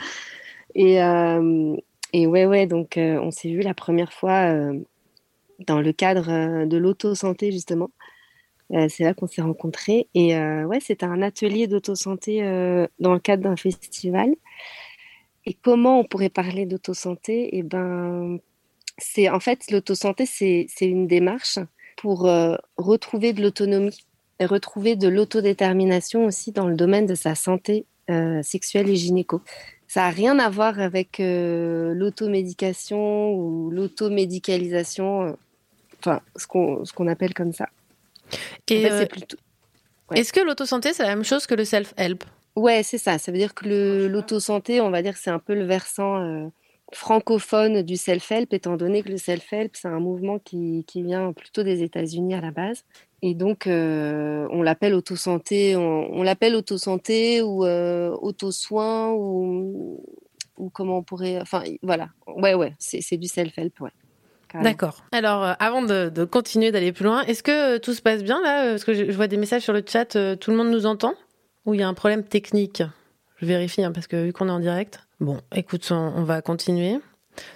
Et, 0.75 1.03
euh, 1.03 1.77
et 2.13 2.27
ouais, 2.27 2.47
ouais, 2.47 2.67
donc 2.67 2.97
euh, 2.97 3.19
on 3.21 3.31
s'est 3.31 3.49
vu 3.49 3.61
la 3.61 3.75
première 3.75 4.13
fois 4.13 4.53
dans 5.67 5.81
le 5.81 5.93
cadre 5.93 6.65
de 6.67 6.77
l'auto-santé, 6.77 7.53
justement. 7.53 7.91
Euh, 8.73 8.87
c'est 8.89 9.05
là 9.05 9.15
qu'on 9.15 9.27
s'est 9.27 9.43
rencontrés. 9.43 10.09
Et 10.15 10.37
euh, 10.37 10.65
ouais, 10.65 10.81
c'était 10.81 11.07
un 11.07 11.23
atelier 11.23 11.67
d'autosanté 11.67 12.45
euh, 12.45 12.87
dans 12.99 13.13
le 13.13 13.19
cadre 13.19 13.43
d'un 13.43 13.57
festival. 13.57 14.35
Et 15.47 15.55
comment 15.55 16.01
on 16.01 16.05
pourrait 16.05 16.29
parler 16.29 16.67
d'autosanté? 16.67 17.57
Eh 17.57 17.63
ben, 17.63 18.39
c'est 18.99 19.29
en 19.29 19.41
fait 19.41 19.71
l'autosanté, 19.71 20.27
c'est 20.27 20.67
une 20.83 21.07
démarche 21.07 21.59
pour 21.97 22.27
euh, 22.27 22.57
retrouver 22.77 23.33
de 23.33 23.43
l'autonomie 23.43 24.05
et 24.39 24.47
retrouver 24.47 24.97
de 24.97 25.09
l'autodétermination 25.09 26.25
aussi 26.25 26.53
dans 26.53 26.69
le 26.69 26.77
domaine 26.77 27.07
de 27.07 27.15
sa 27.15 27.35
santé 27.35 27.87
sexuelle 28.43 28.91
et 28.91 28.97
gynéco. 28.97 29.41
Ça 29.87 30.01
n'a 30.01 30.11
rien 30.11 30.41
à 30.41 30.51
voir 30.51 30.81
avec 30.81 31.19
l'automédication 31.21 33.33
ou 33.35 33.71
l'automédicalisation, 33.71 35.37
enfin 36.01 36.21
ce 36.35 36.49
qu'on 36.49 37.07
appelle 37.07 37.35
comme 37.35 37.53
ça. 37.53 37.69
En 38.71 38.75
Et 38.75 38.83
fait, 38.83 38.91
euh, 38.91 38.99
c'est 39.01 39.07
plutôt 39.07 39.37
ouais. 40.11 40.21
est-ce 40.21 40.33
que 40.33 40.41
l'autosanté, 40.41 40.93
c'est 40.93 41.03
la 41.03 41.15
même 41.15 41.25
chose 41.25 41.47
que 41.47 41.55
le 41.55 41.65
self-help? 41.65 42.25
Ouais, 42.57 42.83
c'est 42.83 42.99
ça. 42.99 43.19
Ça 43.19 43.31
veut 43.33 43.39
dire 43.39 43.55
que 43.55 44.07
l'autosanté, 44.07 44.81
on 44.81 44.91
va 44.91 45.03
dire 45.03 45.15
que 45.15 45.21
c'est 45.21 45.31
un 45.31 45.39
peu 45.39 45.55
le 45.55 45.65
versant 45.65 46.19
euh, 46.19 46.49
francophone 46.93 47.83
du 47.83 47.97
self-help, 47.97 48.53
étant 48.53 48.77
donné 48.77 49.03
que 49.03 49.09
le 49.09 49.17
self-help, 49.19 49.71
c'est 49.75 49.89
un 49.89 50.01
mouvement 50.01 50.39
qui, 50.39 50.85
qui 50.87 51.03
vient 51.03 51.33
plutôt 51.33 51.63
des 51.63 51.83
États-Unis 51.83 52.35
à 52.35 52.41
la 52.41 52.51
base. 52.51 52.85
Et 53.23 53.35
donc, 53.35 53.67
euh, 53.67 54.49
on 54.51 54.63
l'appelle 54.63 54.95
autosanté, 54.95 55.77
on, 55.77 56.13
on 56.13 56.23
l'appelle 56.23 56.55
autosanté 56.57 57.43
ou 57.43 57.65
auto-soin 57.65 59.13
ou, 59.13 60.03
ou 60.57 60.71
comment 60.71 60.99
on 60.99 61.03
pourrait. 61.03 61.41
Enfin, 61.41 61.63
voilà. 61.83 62.09
Ouais, 62.27 62.55
ouais, 62.55 62.75
c'est 62.79 63.01
c'est 63.01 63.19
du 63.19 63.29
self-help, 63.29 63.81
ouais. 63.81 63.91
D'accord. 64.55 65.03
Alors, 65.13 65.45
euh, 65.45 65.53
avant 65.59 65.83
de, 65.83 66.09
de 66.09 66.25
continuer 66.25 66.71
d'aller 66.73 66.93
plus 66.93 67.05
loin, 67.05 67.23
est-ce 67.23 67.43
que 67.43 67.77
euh, 67.77 67.79
tout 67.79 67.95
se 67.95 68.03
passe 68.03 68.23
bien 68.23 68.41
là 68.43 68.71
Parce 68.71 68.85
que 68.85 68.95
je, 68.95 69.05
je 69.07 69.17
vois 69.17 69.27
des 69.27 69.37
messages 69.37 69.63
sur 69.63 69.73
le 69.73 69.83
chat, 69.87 70.17
euh, 70.17 70.37
tout 70.37 70.51
le 70.51 70.57
monde 70.57 70.71
nous 70.71 70.87
entend 70.87 71.15
Ou 71.67 71.75
il 71.75 71.81
y 71.81 71.83
a 71.83 71.89
un 71.89 71.95
problème 71.95 72.25
technique? 72.25 72.83
Je 73.37 73.47
vérifie, 73.47 73.85
hein, 73.85 73.93
parce 73.93 74.07
que 74.07 74.25
vu 74.25 74.33
qu'on 74.33 74.49
est 74.49 74.53
en 74.53 74.61
direct. 74.61 75.01
Bon, 75.21 75.41
écoute, 75.55 75.87
on, 75.91 76.13
on 76.17 76.25
va 76.25 76.43
continuer. 76.43 76.99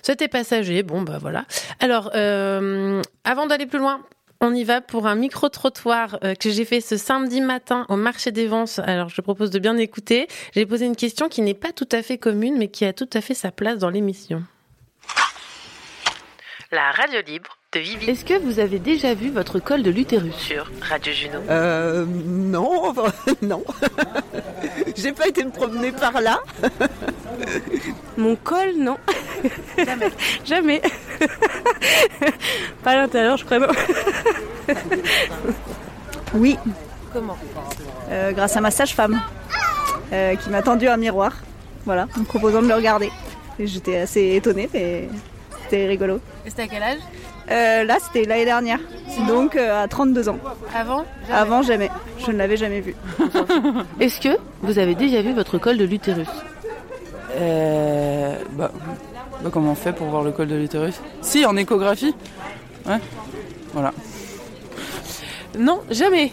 C'était 0.02 0.28
passager, 0.28 0.82
bon 0.82 1.02
bah 1.02 1.18
voilà. 1.20 1.44
Alors, 1.80 2.10
euh, 2.14 3.02
avant 3.24 3.46
d'aller 3.46 3.66
plus 3.66 3.78
loin, 3.78 4.00
on 4.40 4.54
y 4.54 4.64
va 4.64 4.80
pour 4.80 5.06
un 5.06 5.14
micro-trottoir 5.14 6.18
euh, 6.22 6.34
que 6.34 6.50
j'ai 6.50 6.64
fait 6.64 6.80
ce 6.80 6.96
samedi 6.96 7.40
matin 7.40 7.86
au 7.88 7.96
marché 7.96 8.30
des 8.30 8.46
Vences. 8.46 8.78
Alors, 8.78 9.08
je 9.08 9.20
propose 9.20 9.50
de 9.50 9.58
bien 9.58 9.76
écouter. 9.76 10.28
J'ai 10.52 10.66
posé 10.66 10.86
une 10.86 10.96
question 10.96 11.28
qui 11.28 11.42
n'est 11.42 11.54
pas 11.54 11.72
tout 11.72 11.88
à 11.92 12.02
fait 12.02 12.18
commune, 12.18 12.56
mais 12.58 12.68
qui 12.68 12.84
a 12.84 12.92
tout 12.92 13.08
à 13.12 13.20
fait 13.20 13.34
sa 13.34 13.50
place 13.50 13.78
dans 13.78 13.90
l'émission. 13.90 14.42
La 16.74 16.90
radio 16.90 17.20
libre 17.24 17.56
de 17.72 17.78
Vivi. 17.78 18.10
Est-ce 18.10 18.24
que 18.24 18.36
vous 18.36 18.58
avez 18.58 18.80
déjà 18.80 19.14
vu 19.14 19.30
votre 19.30 19.60
col 19.60 19.84
de 19.84 19.90
l'utérus 19.92 20.34
sur 20.34 20.68
Radio 20.80 21.12
Juno 21.12 21.38
Euh, 21.48 22.04
non, 22.04 22.88
enfin, 22.88 23.12
non. 23.42 23.62
J'ai 24.96 25.12
pas 25.12 25.28
été 25.28 25.44
me 25.44 25.52
promener 25.52 25.92
par 25.92 26.20
là. 26.20 26.40
Mon 28.16 28.34
col, 28.34 28.74
non. 28.76 28.96
Jamais. 29.78 30.10
Jamais. 30.44 30.82
Pas 32.82 32.90
à 32.90 32.96
l'intérieur, 32.96 33.36
je 33.36 33.44
crois. 33.44 33.60
non. 33.60 33.68
Oui, 36.34 36.58
Comment 37.12 37.38
euh, 38.10 38.32
grâce 38.32 38.56
à 38.56 38.60
ma 38.60 38.72
sage-femme 38.72 39.22
euh, 40.12 40.34
qui 40.34 40.50
m'a 40.50 40.60
tendu 40.62 40.88
un 40.88 40.96
miroir, 40.96 41.36
voilà, 41.84 42.08
en 42.16 42.20
me 42.20 42.24
proposant 42.24 42.62
de 42.62 42.66
le 42.66 42.74
regarder. 42.74 43.12
J'étais 43.60 43.98
assez 43.98 44.34
étonnée, 44.34 44.68
mais 44.74 45.08
c'était 45.64 45.86
rigolo. 45.86 46.20
Et 46.46 46.50
c'était 46.50 46.62
à 46.62 46.68
quel 46.68 46.82
âge 46.82 46.98
Euh, 47.50 47.84
là, 47.84 47.98
c'était 48.00 48.26
l'année 48.26 48.46
dernière, 48.46 48.78
donc 49.28 49.54
euh, 49.56 49.82
à 49.84 49.86
32 49.88 50.28
ans. 50.30 50.38
Avant 50.74 51.04
Avant, 51.30 51.60
jamais. 51.62 51.90
Je 52.24 52.30
ne 52.30 52.38
l'avais 52.38 52.56
jamais 52.56 52.80
vu. 52.80 52.94
Est-ce 54.00 54.18
que 54.20 54.38
vous 54.62 54.78
avez 54.78 54.94
déjà 54.94 55.20
vu 55.20 55.34
votre 55.34 55.58
col 55.58 55.76
de 55.76 55.84
l'utérus? 55.84 56.28
Euh, 57.36 58.34
bah, 58.52 58.70
bah, 59.42 59.50
comment 59.52 59.72
on 59.72 59.74
fait 59.74 59.92
pour 59.92 60.06
voir 60.06 60.22
le 60.22 60.32
col 60.32 60.46
de 60.48 60.54
l'utérus? 60.56 61.00
Si, 61.20 61.44
en 61.44 61.54
échographie. 61.56 62.14
Ouais. 62.86 62.98
Voilà. 63.74 63.92
Non, 65.58 65.80
jamais. 65.90 66.32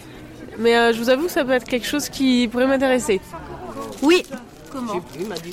Mais 0.58 0.76
euh, 0.76 0.92
je 0.92 0.98
vous 0.98 1.10
avoue 1.10 1.26
que 1.26 1.32
ça 1.32 1.44
peut 1.44 1.52
être 1.52 1.66
quelque 1.68 1.86
chose 1.86 2.08
qui 2.08 2.48
pourrait 2.48 2.66
m'intéresser. 2.66 3.20
Oui, 4.02 4.22
Comment 4.72 4.94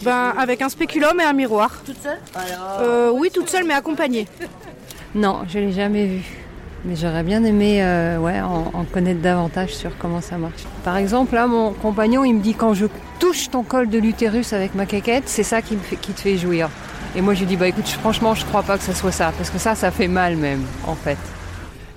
ben, 0.03 0.33
avec 0.37 0.61
un 0.61 0.69
spéculum 0.69 1.19
et 1.19 1.23
un 1.23 1.33
miroir. 1.33 1.81
Toute 1.85 2.01
seule? 2.01 2.17
Euh, 2.79 3.11
oui, 3.13 3.29
toute 3.33 3.49
seule 3.49 3.65
mais 3.65 3.73
accompagnée. 3.73 4.27
Non, 5.15 5.39
je 5.49 5.57
l'ai 5.57 5.71
jamais 5.71 6.05
vu. 6.05 6.21
Mais 6.85 6.95
j'aurais 6.95 7.23
bien 7.23 7.43
aimé 7.43 7.83
euh, 7.83 8.19
ouais, 8.19 8.39
en, 8.41 8.71
en 8.75 8.83
connaître 8.85 9.21
davantage 9.21 9.73
sur 9.73 9.97
comment 9.97 10.21
ça 10.21 10.37
marche. 10.37 10.61
Par 10.83 10.97
exemple, 10.97 11.33
là, 11.33 11.47
mon 11.47 11.73
compagnon, 11.73 12.23
il 12.23 12.35
me 12.35 12.41
dit 12.41 12.53
quand 12.53 12.75
je 12.75 12.85
touche 13.19 13.49
ton 13.49 13.63
col 13.63 13.89
de 13.89 13.97
l'utérus 13.97 14.53
avec 14.53 14.75
ma 14.75 14.85
caquette, 14.85 15.23
c'est 15.25 15.41
ça 15.41 15.63
qui, 15.63 15.75
me 15.75 15.81
fait, 15.81 15.95
qui 15.95 16.13
te 16.13 16.21
fait 16.21 16.37
jouir. 16.37 16.69
Et 17.15 17.21
moi, 17.21 17.33
je 17.33 17.39
lui 17.39 17.47
dis, 17.47 17.57
bah 17.57 17.67
écoute, 17.67 17.87
franchement, 17.87 18.35
je 18.35 18.45
crois 18.45 18.61
pas 18.61 18.77
que 18.77 18.83
ça 18.83 18.93
soit 18.93 19.11
ça. 19.11 19.33
Parce 19.35 19.49
que 19.49 19.57
ça, 19.57 19.73
ça 19.73 19.89
fait 19.89 20.07
mal 20.07 20.35
même, 20.35 20.63
en 20.85 20.93
fait. 20.93 21.17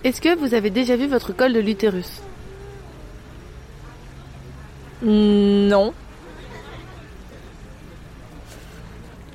Est-ce 0.04 0.22
que 0.22 0.34
vous 0.36 0.54
avez 0.54 0.70
déjà 0.70 0.96
vu 0.96 1.06
votre 1.06 1.32
col 1.36 1.52
de 1.52 1.60
l'utérus? 1.60 2.22
Non. 5.02 5.92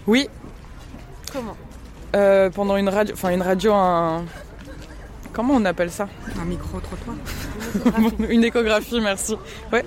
Oui, 0.07 0.29
Comment 1.33 1.55
euh, 2.15 2.49
pendant 2.49 2.77
une 2.77 2.87
radio, 2.89 3.13
enfin 3.13 3.29
une 3.29 3.41
radio, 3.41 3.73
un... 3.73 4.23
Comment 5.33 5.55
on 5.55 5.65
appelle 5.65 5.91
ça? 5.91 6.07
Un 6.41 6.45
micro-trottoir. 6.45 7.15
Une 8.29 8.43
échographie, 8.45 8.99
merci. 9.01 9.35
Ouais. 9.71 9.85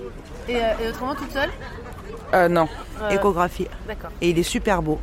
et, 0.48 0.56
euh, 0.56 0.72
et 0.84 0.88
autrement 0.88 1.14
toute 1.14 1.32
seule? 1.32 1.48
Euh, 2.34 2.48
non. 2.48 2.68
Échographie. 3.10 3.66
D'accord. 3.88 4.10
Et 4.20 4.30
il 4.30 4.38
est 4.38 4.42
super 4.44 4.80
beau. 4.82 5.00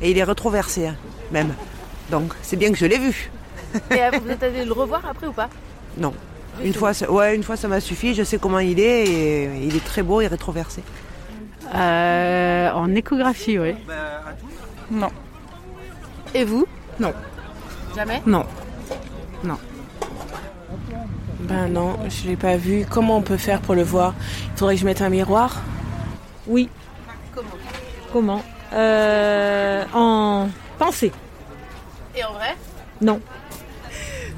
Et 0.00 0.10
il 0.12 0.18
est 0.18 0.22
rétroversé, 0.24 0.86
hein, 0.88 0.96
même. 1.32 1.52
Donc, 2.10 2.32
c'est 2.42 2.56
bien 2.56 2.70
que 2.70 2.76
je 2.78 2.86
l'ai 2.86 2.98
vu. 2.98 3.30
Et 3.90 3.94
euh, 4.02 4.10
vous 4.22 4.30
êtes 4.30 4.42
allé 4.42 4.64
le 4.64 4.72
revoir 4.72 5.02
après 5.08 5.26
ou 5.26 5.32
pas? 5.32 5.48
Non. 5.96 6.12
Une 6.62 6.74
fois, 6.74 6.92
ça- 6.94 7.10
ouais, 7.10 7.34
une 7.34 7.42
fois, 7.42 7.56
ça 7.56 7.66
m'a 7.66 7.80
suffi. 7.80 8.14
Je 8.14 8.22
sais 8.22 8.38
comment 8.38 8.58
il 8.60 8.78
est 8.78 9.04
et 9.08 9.44
il 9.64 9.74
est 9.74 9.84
très 9.84 10.02
beau 10.02 10.20
et 10.20 10.26
rétroversé. 10.28 10.82
Euh, 11.74 12.70
en 12.72 12.94
échographie, 12.94 13.58
oui. 13.58 13.74
Non. 14.90 15.10
Et 16.34 16.44
vous? 16.44 16.66
Non. 16.98 17.12
Jamais? 17.94 18.22
Non. 18.26 18.44
Ben 21.40 21.68
non, 21.68 21.96
je 22.10 22.28
l'ai 22.28 22.36
pas 22.36 22.56
vu. 22.56 22.84
Comment 22.90 23.16
on 23.16 23.22
peut 23.22 23.38
faire 23.38 23.60
pour 23.60 23.74
le 23.74 23.82
voir? 23.82 24.12
Il 24.52 24.58
faudrait 24.58 24.74
que 24.74 24.80
je 24.80 24.84
mette 24.84 25.00
un 25.00 25.08
miroir? 25.08 25.62
Oui. 26.46 26.68
Comment? 27.34 27.48
Comment? 28.12 28.42
Euh, 28.74 29.84
En 29.94 30.48
pensée. 30.78 31.10
Et 32.14 32.22
en 32.22 32.32
vrai? 32.32 32.54
Non. 33.00 33.20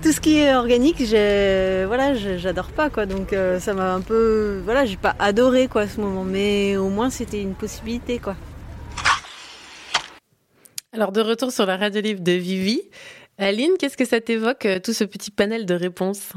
Tout 0.02 0.12
ce 0.12 0.20
qui 0.20 0.38
est 0.38 0.54
organique, 0.54 0.96
j'ai- 1.04 1.84
voilà, 1.86 2.14
je- 2.14 2.38
j'adore 2.38 2.68
pas 2.72 2.88
quoi. 2.88 3.04
Donc 3.04 3.32
euh, 3.34 3.60
ça 3.60 3.74
m'a 3.74 3.92
un 3.92 4.00
peu, 4.00 4.60
voilà, 4.64 4.86
j'ai 4.86 4.96
pas 4.96 5.14
adoré 5.18 5.68
quoi 5.68 5.82
à 5.82 5.88
ce 5.88 6.00
moment, 6.00 6.24
mais 6.24 6.76
au 6.78 6.88
moins 6.88 7.10
c'était 7.10 7.42
une 7.42 7.54
possibilité 7.54 8.18
quoi. 8.18 8.34
Alors 10.92 11.12
de 11.12 11.20
retour 11.20 11.52
sur 11.52 11.66
la 11.66 11.76
radio 11.76 12.00
libre 12.00 12.22
de 12.22 12.32
Vivi. 12.32 12.80
Aline, 13.36 13.72
qu'est-ce 13.78 13.96
que 13.96 14.06
ça 14.06 14.20
t'évoque 14.20 14.64
euh, 14.66 14.78
tout 14.80 14.92
ce 14.94 15.04
petit 15.04 15.30
panel 15.30 15.66
de 15.66 15.74
réponses? 15.74 16.32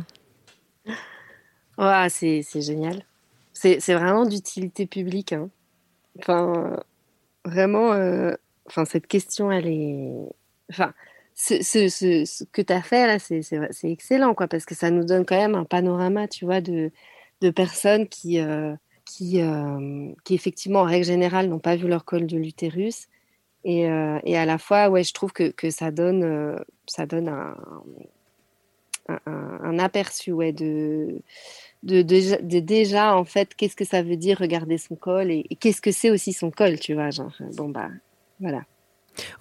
Ouais, 1.78 2.08
c'est 2.10 2.42
c'est 2.44 2.62
génial. 2.62 3.06
C'est 3.54 3.80
c'est 3.80 3.94
vraiment 3.94 4.26
d'utilité 4.26 4.86
publique. 4.88 5.32
hein. 5.34 5.50
Enfin, 6.20 6.80
vraiment, 7.46 7.94
euh, 7.94 8.34
enfin, 8.68 8.86
cette 8.86 9.08
question, 9.08 9.52
elle 9.52 9.68
est. 9.68 10.12
Enfin, 10.70 10.94
ce, 11.36 12.44
que 12.46 12.62
tu 12.62 12.74
as 12.74 12.82
fait 12.82 13.08
là, 13.08 13.20
c'est 13.20 13.92
excellent, 13.92 14.34
quoi, 14.34 14.48
parce 14.48 14.66
que 14.66 14.76
ça 14.76 14.92
nous 14.92 15.04
donne 15.04 15.26
quand 15.26 15.38
même 15.38 15.56
un 15.56 15.66
panorama, 15.66 16.28
tu 16.28 16.46
vois, 16.46 16.62
de, 16.62 16.92
personnes 17.56 18.08
qui, 18.08 18.40
euh, 18.40 18.74
qui, 19.06 19.42
euh, 19.42 20.12
qui, 20.24 20.34
effectivement, 20.36 20.82
en 20.82 20.86
règle 20.86 21.06
générale, 21.06 21.50
n'ont 21.50 21.60
pas 21.60 21.76
vu 21.76 21.88
leur 21.88 22.06
col 22.06 22.26
de 22.28 22.38
l'utérus. 22.38 23.08
Et, 23.66 23.90
euh, 23.90 24.20
à 24.26 24.46
la 24.46 24.58
fois, 24.58 24.90
ouais, 24.90 25.04
je 25.04 25.14
trouve 25.14 25.34
que, 25.34 25.54
ça 25.70 25.92
donne, 25.92 26.58
ça 26.88 27.06
donne 27.06 27.30
un, 29.08 29.80
aperçu 29.80 30.32
ouais, 30.32 30.54
de, 30.54 31.22
déjà- 31.84 33.18
en 33.18 33.26
fait, 33.26 33.56
qu'est-ce 33.56 33.76
que 33.76 33.86
ça 33.86 34.04
veut 34.04 34.18
dire 34.18 34.38
regarder 34.40 34.78
son 34.78 34.96
col 34.96 35.32
et, 35.32 35.46
et 35.50 35.56
qu'est-ce 35.56 35.82
que 35.82 35.92
c'est 35.92 36.10
aussi 36.10 36.34
son 36.34 36.52
col, 36.52 36.80
tu 36.80 36.94
vois. 36.94 37.10
Genre, 37.10 37.34
bon, 37.56 37.70
bah, 37.70 37.90
voilà. 38.40 38.64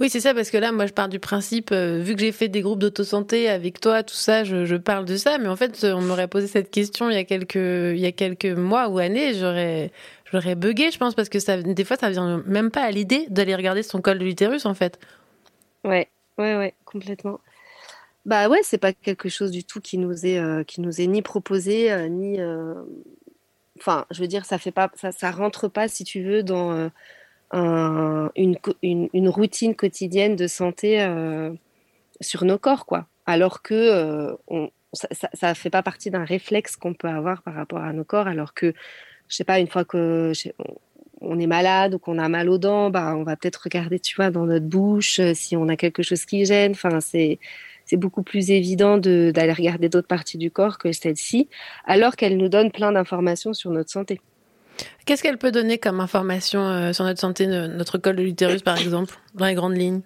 Oui, 0.01 0.09
c'est 0.11 0.21
ça, 0.21 0.35
parce 0.35 0.51
que 0.51 0.59
là, 0.59 0.73
moi, 0.73 0.87
je 0.87 0.93
pars 0.93 1.09
du 1.09 1.19
principe, 1.19 1.71
euh, 1.73 1.99
vu 1.99 2.15
que 2.15 2.21
j'ai 2.21 2.33
fait 2.33 2.49
des 2.49 2.61
groupes 2.61 2.79
d'autosanté 2.79 3.49
avec 3.49 3.81
toi, 3.81 4.03
tout 4.03 4.15
ça, 4.15 4.45
je, 4.45 4.77
parle 4.77 5.05
de 5.05 5.17
ça, 5.17 5.39
mais 5.39 5.49
en 5.49 5.57
fait, 5.57 5.85
on 5.85 6.01
m'aurait 6.01 6.29
posé 6.29 6.47
cette 6.47 6.71
question 6.71 7.11
il 7.11 7.15
y 7.15 8.07
a 8.07 8.13
quelques, 8.13 8.45
mois 8.45 8.89
ou 8.89 8.99
années, 8.99 9.35
j'aurais, 9.35 9.91
j'aurais 10.31 10.55
bugué, 10.55 10.91
je 10.91 10.99
pense, 10.99 11.15
parce 11.15 11.29
que 11.29 11.39
ça, 11.39 11.61
des 11.61 11.85
fois, 11.85 11.97
ça 11.97 12.11
vient 12.11 12.43
même 12.47 12.71
pas 12.71 12.83
à 12.83 12.91
l'idée 12.91 13.27
d'aller 13.31 13.55
regarder 13.55 13.83
son 13.83 14.01
col 14.01 14.19
de 14.19 14.25
l'utérus, 14.25 14.67
en 14.67 14.75
fait. 14.75 14.99
Ouais, 15.85 16.09
ouais, 16.39 16.57
ouais, 16.57 16.75
complètement. 16.85 17.41
Bah 18.25 18.49
ouais, 18.49 18.61
c'est 18.63 18.79
pas 18.79 18.93
quelque 18.93 19.29
chose 19.29 19.51
du 19.51 19.65
tout 19.65 19.81
qui 19.81 19.99
nous 19.99 20.25
est 20.25 20.39
euh, 20.39 20.63
qui 20.63 20.81
nous 20.81 21.01
est 21.01 21.09
ni 21.09 21.23
proposé 21.23 21.91
euh, 21.91 22.07
ni 22.07 22.39
enfin, 23.81 24.07
je 24.13 24.21
veux 24.21 24.29
dire 24.29 24.45
ça 24.45 24.59
fait 24.59 24.71
pas 24.71 24.93
ça 24.95 25.31
rentre 25.33 25.67
pas 25.67 25.89
si 25.89 26.05
tu 26.05 26.23
veux 26.23 26.45
dans 26.45 26.89
un- 27.53 28.31
une, 28.37 29.29
routine 29.29 29.75
quotidienne 29.75 30.37
de 30.37 30.47
santé 30.47 31.03
euh, 31.03 31.51
sur 32.21 32.45
nos 32.45 32.59
corps 32.59 32.87
quoi. 32.87 33.07
Alors 33.27 33.63
que 33.63 33.75
euh, 33.75 34.67
ça, 34.93 35.09
ça 35.35 35.55
fait 35.55 35.71
pas 35.71 35.83
partie 35.83 36.11
d'un 36.11 36.25
réflexe 36.25 36.77
qu'on 36.77 36.95
peut 36.95 37.09
avoir 37.09 37.43
par 37.43 37.55
rapport 37.55 37.81
à 37.81 37.93
nos 37.93 38.05
corps 38.05 38.27
alors 38.27 38.55
que 38.55 38.75
je 39.29 39.37
sais 39.37 39.45
pas 39.45 39.59
une 39.61 39.69
fois 39.69 39.85
que 39.85 40.33
on 41.21 41.39
est 41.39 41.47
malade 41.47 41.95
ou 41.95 41.99
qu'on 41.99 42.19
a 42.19 42.29
mal 42.29 42.49
aux 42.49 42.59
dents, 42.59 42.91
bah 42.91 43.15
on 43.17 43.23
va 43.23 43.37
peut-être 43.37 43.63
regarder 43.65 44.01
tu 44.01 44.17
vois 44.17 44.31
dans 44.31 44.45
notre 44.47 44.67
bouche 44.67 45.21
euh, 45.21 45.35
si 45.35 45.57
on 45.57 45.69
a 45.69 45.77
quelque 45.77 46.03
chose 46.03 46.25
qui 46.25 46.45
gêne. 46.45 46.73
Enfin 46.73 47.01
c'est 47.01 47.39
c'est 47.85 47.97
beaucoup 47.97 48.23
plus 48.23 48.51
évident 48.51 48.99
de- 48.99 49.33
d'aller 49.35 49.53
regarder 49.53 49.89
d'autres 49.89 50.09
parties 50.09 50.39
du 50.39 50.51
corps 50.51 50.79
que 50.79 50.93
celle-ci, 50.93 51.49
alors 51.85 52.17
qu'elle 52.17 52.37
nous 52.37 52.49
donne 52.49 52.71
plein 52.73 52.93
d'informations 52.93 53.53
sur 53.55 53.71
notre 53.71 53.91
santé. 53.91 54.21
Qu'est-ce 55.05 55.23
qu'elle 55.23 55.39
peut 55.39 55.53
donner 55.53 55.79
comme 55.79 56.01
information 56.01 56.61
euh, 56.67 56.93
sur 56.93 57.05
notre 57.05 57.21
santé, 57.21 57.47
no- 57.47 57.69
notre 57.69 57.99
col 57.99 58.17
de 58.17 58.23
l'utérus 58.23 58.63
par 58.63 58.79
exemple, 58.79 59.19
dans 59.35 59.47
les 59.47 59.55
grandes 59.55 59.77
lignes? 59.77 60.03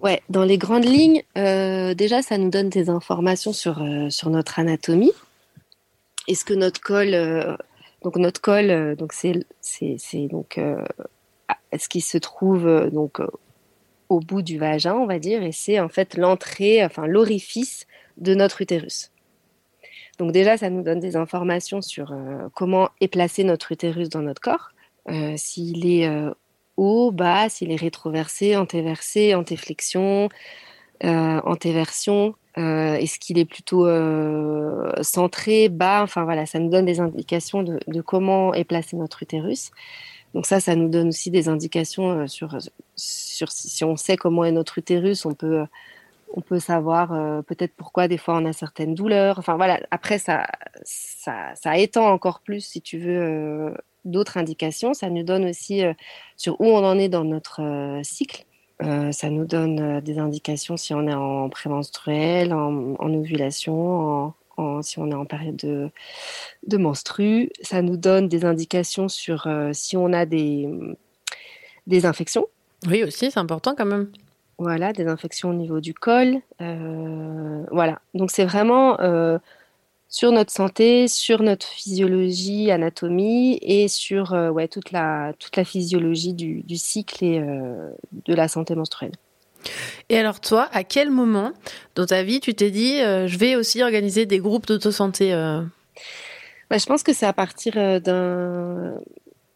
Ouais, 0.00 0.20
dans 0.28 0.44
les 0.44 0.58
grandes 0.58 0.84
lignes, 0.84 1.22
euh, 1.38 1.94
déjà, 1.94 2.22
ça 2.22 2.36
nous 2.38 2.50
donne 2.50 2.68
des 2.68 2.90
informations 2.90 3.52
sur, 3.52 3.80
euh, 3.82 4.10
sur 4.10 4.30
notre 4.30 4.58
anatomie. 4.58 5.12
Est-ce 6.26 6.44
que 6.44 6.54
notre 6.54 6.80
col, 6.80 7.12
donc 8.02 8.16
notre 8.16 8.40
col, 8.40 8.96
donc 8.96 9.12
c'est, 9.12 9.44
c'est, 9.60 10.26
donc, 10.28 10.58
ce 10.58 11.88
qui 11.88 12.00
se 12.00 12.18
trouve 12.18 12.90
donc 12.92 13.20
au 14.08 14.20
bout 14.20 14.42
du 14.42 14.58
vagin, 14.58 14.94
on 14.94 15.06
va 15.06 15.18
dire, 15.18 15.42
et 15.42 15.52
c'est 15.52 15.78
en 15.80 15.88
fait 15.88 16.16
l'entrée, 16.16 16.84
enfin 16.84 17.06
l'orifice 17.06 17.86
de 18.18 18.34
notre 18.34 18.60
utérus. 18.60 19.11
Donc 20.18 20.32
déjà, 20.32 20.56
ça 20.56 20.70
nous 20.70 20.82
donne 20.82 21.00
des 21.00 21.16
informations 21.16 21.82
sur 21.82 22.12
euh, 22.12 22.48
comment 22.54 22.90
est 23.00 23.08
placé 23.08 23.44
notre 23.44 23.72
utérus 23.72 24.08
dans 24.08 24.22
notre 24.22 24.40
corps, 24.40 24.70
euh, 25.08 25.34
s'il 25.36 25.86
est 25.86 26.06
euh, 26.06 26.30
haut, 26.76 27.10
bas, 27.10 27.48
s'il 27.48 27.72
est 27.72 27.76
rétroversé, 27.76 28.56
antéversé, 28.56 29.34
antéflexion, 29.34 30.28
antéversion, 31.04 32.36
est-ce 32.56 33.18
qu'il 33.18 33.38
est 33.38 33.44
plutôt 33.44 33.88
centré, 35.02 35.68
bas, 35.68 36.02
enfin 36.04 36.22
voilà, 36.22 36.46
ça 36.46 36.60
nous 36.60 36.70
donne 36.70 36.84
des 36.84 37.00
indications 37.00 37.64
de, 37.64 38.00
comment 38.02 38.54
est 38.54 38.62
placé 38.62 38.96
notre 38.96 39.24
utérus. 39.24 39.72
Donc 40.32 40.46
ça, 40.46 40.60
ça 40.60 40.76
nous 40.76 40.88
donne 40.88 41.08
aussi 41.08 41.32
des 41.32 41.48
indications 41.48 42.28
sur, 42.28 42.56
sur 42.94 43.50
si 43.50 43.82
on 43.84 43.96
sait 43.96 44.16
comment 44.16 44.44
est 44.44 44.52
notre 44.52 44.78
utérus, 44.78 45.26
on 45.26 45.34
peut, 45.34 45.64
on 46.34 46.40
peut 46.40 46.58
savoir 46.58 47.12
euh, 47.12 47.42
peut-être 47.42 47.74
pourquoi 47.76 48.08
des 48.08 48.18
fois 48.18 48.36
on 48.36 48.44
a 48.44 48.52
certaines 48.52 48.94
douleurs. 48.94 49.38
Enfin 49.38 49.56
voilà, 49.56 49.80
après 49.90 50.18
ça, 50.18 50.46
ça, 50.84 51.78
étend 51.78 52.08
encore 52.08 52.40
plus, 52.40 52.60
si 52.60 52.80
tu 52.80 52.98
veux, 52.98 53.20
euh, 53.20 53.74
d'autres 54.04 54.36
indications. 54.38 54.94
Ça 54.94 55.10
nous 55.10 55.22
donne 55.22 55.44
aussi 55.44 55.84
euh, 55.84 55.92
sur 56.36 56.60
où 56.60 56.66
on 56.66 56.84
en 56.84 56.98
est 56.98 57.08
dans 57.08 57.24
notre 57.24 57.60
cycle. 58.02 58.44
Ça 59.12 59.30
nous 59.30 59.44
donne 59.44 60.00
des 60.00 60.18
indications 60.18 60.76
si 60.76 60.92
on 60.92 61.06
est 61.06 61.14
en 61.14 61.48
prémenstruel, 61.48 62.52
en, 62.52 62.96
ovulation, 62.98 64.34
si 64.82 64.98
on 64.98 65.08
est 65.08 65.14
en 65.14 65.24
période 65.24 65.54
de, 65.54 65.88
de 66.66 66.76
menstru. 66.78 67.50
Ça 67.62 67.80
nous 67.80 67.96
donne 67.96 68.26
des 68.26 68.44
indications 68.44 69.08
sur 69.08 69.46
si 69.72 69.96
on 69.96 70.12
a 70.12 70.26
des, 70.26 70.68
des 71.86 72.06
infections. 72.06 72.48
Oui, 72.88 73.04
aussi, 73.04 73.30
c'est 73.30 73.38
important 73.38 73.76
quand 73.76 73.86
même. 73.86 74.10
Voilà, 74.58 74.92
des 74.92 75.06
infections 75.06 75.50
au 75.50 75.54
niveau 75.54 75.80
du 75.80 75.94
col. 75.94 76.36
euh, 76.60 77.64
voilà, 77.70 78.00
donc 78.14 78.30
c'est 78.30 78.44
vraiment 78.44 79.00
euh, 79.00 79.38
sur 80.08 80.30
notre 80.30 80.52
santé, 80.52 81.08
sur 81.08 81.42
notre 81.42 81.66
physiologie, 81.66 82.70
anatomie 82.70 83.58
et 83.62 83.88
sur 83.88 84.34
euh, 84.34 84.50
ouais, 84.50 84.68
toute, 84.68 84.92
la, 84.92 85.32
toute 85.38 85.56
la 85.56 85.64
physiologie 85.64 86.34
du, 86.34 86.62
du 86.62 86.76
cycle 86.76 87.24
et 87.24 87.40
de 87.40 88.34
la 88.34 88.46
santé 88.46 88.74
menstruelle. 88.74 89.12
Et 90.08 90.18
alors 90.18 90.40
toi, 90.40 90.68
à 90.72 90.84
quel 90.84 91.10
moment 91.10 91.52
dans 91.94 92.06
ta 92.06 92.22
vie 92.22 92.40
tu 92.40 92.54
t'es 92.54 92.70
dit, 92.70 92.98
je 92.98 93.38
vais 93.38 93.56
aussi 93.56 93.82
organiser 93.82 94.26
des 94.26 94.38
groupes 94.38 94.66
d'autosanté. 94.66 95.32
Bah, 96.70 96.78
je 96.78 96.86
pense 96.86 97.02
que 97.02 97.12
c'est 97.12 97.26
à 97.26 97.32
partir 97.32 98.00
d'un 98.00 98.94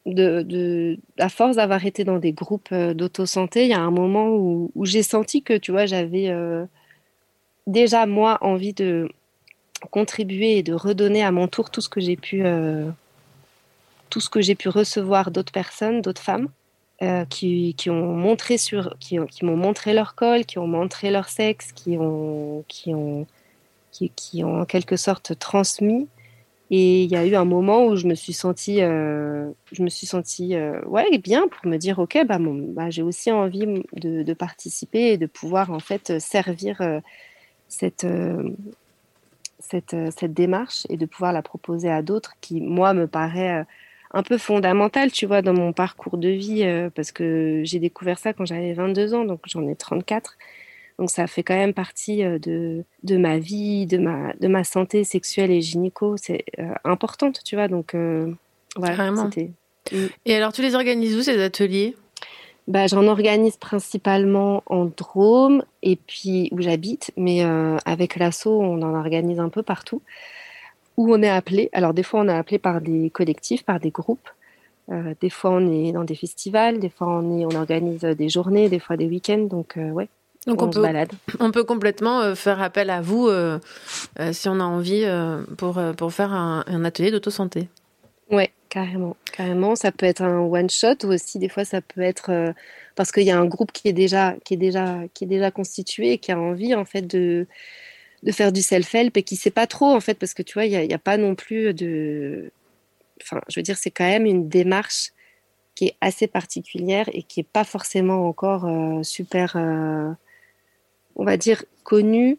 de, 0.07 0.43
de 0.43 0.99
à 1.19 1.29
force 1.29 1.57
d'avoir 1.57 1.85
été 1.85 2.05
dans 2.05 2.19
des 2.19 2.33
groupes 2.33 2.69
euh, 2.73 2.95
d'autosanté, 2.95 3.65
il 3.65 3.71
y 3.71 3.75
a 3.75 3.81
un 3.81 3.91
moment 3.91 4.29
où, 4.29 4.71
j'ai 4.85 5.03
senti 5.03 5.43
que 5.43 5.57
tu 5.59 5.73
vois, 5.73 5.87
j'avais 5.87 6.29
euh, 6.29 6.65
déjà 7.67 8.07
moi 8.07 8.39
envie 8.41 8.73
de 8.73 9.09
contribuer 9.91 10.59
et 10.59 10.63
de 10.63 10.73
redonner 10.73 11.23
à 11.23 11.33
mon 11.33 11.49
tour 11.49 11.71
tout 11.71 11.81
ce 11.81 11.89
que 11.89 12.01
j'ai 12.01 12.17
pu 12.17 12.45
euh, 12.45 12.91
pu 14.59 14.69
recevoir 14.69 15.31
d'autres 15.31 15.53
personnes, 15.53 16.01
d'autres 16.01 16.23
femmes 16.23 16.49
qui, 17.29 17.75
qui 17.77 17.91
ont 17.91 18.15
montré 18.15 18.57
qui, 18.57 19.19
qui 19.31 19.45
m'ont 19.45 19.57
montré 19.57 19.93
leur 19.93 20.15
col, 20.15 20.47
qui 20.47 20.59
ont 20.59 20.67
montré 20.67 21.11
leur 21.11 21.29
sexe, 21.29 21.73
qui 21.73 21.99
ont 21.99 22.65
qui 22.69 22.95
ont 22.95 23.27
qui 23.91 24.45
ont 24.45 24.63
en 24.63 24.65
quelque 24.65 24.97
sorte 24.97 25.39
transmis 25.39 26.09
et 26.71 27.05
il 27.05 27.11
y 27.11 27.17
a 27.17 27.25
eu 27.25 27.37
un 27.37 27.45
moment 27.45 27.87
où 27.87 27.97
je 27.97 28.09
me 28.09 28.15
suis 28.15 28.33
sentie, 28.33 28.83
euh, 28.83 29.51
je 29.71 29.83
me 29.85 29.89
suis 29.89 30.07
sentie 30.07 30.57
euh, 30.57 30.81
ouais, 30.87 31.19
bien 31.19 31.47
pour 31.47 31.67
me 31.71 31.77
dire, 31.77 32.01
ok, 32.01 32.19
bah, 32.27 32.39
bah, 32.41 32.91
j'ai 32.91 33.03
aussi 33.03 33.31
envie 33.31 33.85
de, 33.93 34.35
participer 34.35 35.13
et 35.13 35.19
de 35.19 35.27
pouvoir 35.27 35.71
en 35.71 35.79
fait 35.79 36.19
servir 36.19 36.81
euh, 36.81 37.01
cette, 37.69 38.07
cette, 39.61 39.97
cette 40.11 40.35
démarche 40.35 40.87
et 40.89 40.97
de 40.97 41.07
pouvoir 41.07 41.33
la 41.33 41.43
proposer 41.43 41.91
à 41.91 42.03
d'autres 42.03 42.35
qui, 42.41 42.61
moi, 42.61 42.95
me 42.95 43.07
paraît 43.07 43.65
un 44.13 44.23
peu 44.25 44.37
fondamentale, 44.39 45.13
tu 45.13 45.27
vois, 45.27 45.43
dans 45.43 45.55
mon 45.55 45.73
parcours 45.73 46.19
de 46.19 46.29
vie, 46.29 46.65
parce 46.95 47.13
que 47.13 47.63
j'ai 47.65 47.79
découvert 47.79 48.19
ça 48.19 48.33
quand 48.33 48.45
j'avais 48.45 48.73
22 48.73 49.15
ans, 49.15 49.25
donc 49.25 49.41
j'en 49.47 49.67
ai 49.69 49.77
34. 49.77 50.37
Donc 50.99 51.11
ça 51.11 51.27
fait 51.27 51.43
quand 51.43 51.55
même 51.57 51.75
partie 51.75 52.23
de, 52.23 52.85
de 53.03 53.17
ma 53.19 53.39
vie, 53.39 53.87
de 53.87 53.99
ma, 53.99 54.33
de 54.41 54.49
ma 54.49 54.65
santé 54.65 55.05
sexuelle 55.05 55.51
et 55.51 55.61
gynéco. 55.61 56.17
C'est 56.17 56.45
euh, 56.59 56.73
importante, 56.85 57.41
tu 57.45 57.55
vois. 57.57 57.69
Donc 57.69 57.95
euh, 57.95 58.33
voilà, 58.77 58.97
Carrément. 58.97 59.31
c'était- 59.31 59.51
Et 60.25 60.35
alors 60.35 60.53
tu 60.53 60.63
les 60.63 60.75
organises 60.75 61.15
où 61.17 61.23
ces 61.23 61.41
ateliers? 61.43 61.95
Bah, 62.67 62.89
j'en 62.89 63.07
organise 63.07 63.57
principalement 63.59 64.63
en 64.67 64.87
Drôme 64.87 65.63
et 65.83 65.95
puis 65.95 66.49
où 66.51 66.61
j'habite, 66.61 67.13
mais 67.17 67.45
euh, 67.45 67.77
avec 67.85 68.17
l'asso, 68.17 68.47
on 68.49 68.83
en 68.83 68.95
organise 68.95 69.39
un 69.39 69.51
peu 69.51 69.63
partout 69.63 70.03
où 70.97 71.15
on 71.15 71.23
est 71.23 71.29
appelé. 71.29 71.69
Alors 71.73 71.95
des 71.95 72.03
fois, 72.03 72.21
on 72.23 72.29
est 72.29 72.33
appelé 72.33 72.59
par 72.59 72.81
des 72.81 73.11
collectifs, 73.11 73.63
par 73.65 73.79
des 73.79 73.91
groupes. 73.91 74.29
Euh, 74.91 75.15
des 75.21 75.31
fois, 75.31 75.51
on 75.53 75.71
est 75.71 75.93
dans 75.93 76.05
des 76.05 76.15
festivals, 76.17 76.79
des 76.81 76.89
fois, 76.89 77.07
on, 77.09 77.39
est, 77.39 77.45
on 77.45 77.51
organise 77.57 78.01
des 78.01 78.29
journées, 78.29 78.69
des 78.69 78.79
fois 78.81 78.97
des 78.97 79.07
week-ends. 79.07 79.47
Donc, 79.49 79.77
euh, 79.77 79.91
ouais, 79.91 80.09
Donc 80.47 80.63
on, 80.63 80.71
peut, 80.71 80.83
balade. 80.83 81.11
on 81.41 81.51
peut 81.51 81.65
complètement 81.65 82.21
euh, 82.21 82.35
faire 82.37 82.63
appel 82.63 82.91
à 82.91 83.01
vous 83.01 83.27
euh, 83.27 83.59
euh, 84.21 84.33
si 84.33 84.49
on 84.49 84.61
a 84.61 84.65
envie 84.65 85.03
euh, 85.05 85.43
pour, 85.59 85.81
pour 85.97 86.13
faire 86.13 86.33
un, 86.33 86.65
un 86.69 86.85
atelier 86.85 87.11
d'autosanté. 87.11 87.69
Ouais, 88.31 88.53
carrément, 88.69 89.17
carrément. 89.33 89.75
Ça 89.75 89.91
peut 89.91 90.07
être 90.07 90.23
un 90.23 90.39
one 90.39 90.71
shot 90.71 91.05
ou 91.05 91.09
aussi 91.09 91.41
des 91.41 91.49
fois 91.49 91.65
ça 91.65 91.81
peut 91.81 92.01
être 92.01 92.55
parce 92.95 93.11
qu'il 93.11 93.25
y 93.25 93.31
a 93.31 93.39
un 93.39 93.45
groupe 93.45 93.73
qui 93.73 93.89
est 93.89 93.93
déjà 93.93 94.37
qui 94.45 94.55
est 94.55 94.57
déjà 94.57 94.99
qui 95.15 95.25
est 95.25 95.29
déjà 95.29 95.51
constitué 95.51 96.13
et 96.13 96.19
qui 96.19 96.31
a 96.31 96.39
envie 96.39 96.75
en 96.75 96.85
fait 96.85 97.03
de 97.03 97.47
de 98.23 98.33
faire 98.33 98.53
du 98.53 98.63
self-help 98.63 99.17
et 99.17 99.23
qui 99.23 99.37
sait 99.37 99.51
pas 99.51 99.67
trop 99.67 99.87
en 99.95 100.01
fait 100.01 100.15
parce 100.15 100.35
que 100.35 100.43
tu 100.43 100.55
vois 100.55 100.65
il 100.65 100.73
y 100.73 100.93
a, 100.93 100.95
a 100.95 100.99
pas 100.99 101.17
non 101.17 101.35
plus 101.35 101.75
de 101.75 102.51
enfin 103.23 103.41
je 103.49 103.59
veux 103.61 103.63
dire 103.63 103.77
c'est 103.77 103.91
quand 103.91 104.05
même 104.05 104.27
une 104.27 104.49
démarche 104.49 105.11
qui 105.75 105.87
est 105.87 105.97
assez 106.01 106.27
particulière 106.27 107.09
et 107.13 107.23
qui 107.23 107.41
est 107.41 107.49
pas 107.49 107.65
forcément 107.65 108.27
encore 108.27 108.69
super 109.05 109.57
on 111.17 111.25
va 111.25 111.37
dire 111.37 111.65
connue 111.85 112.39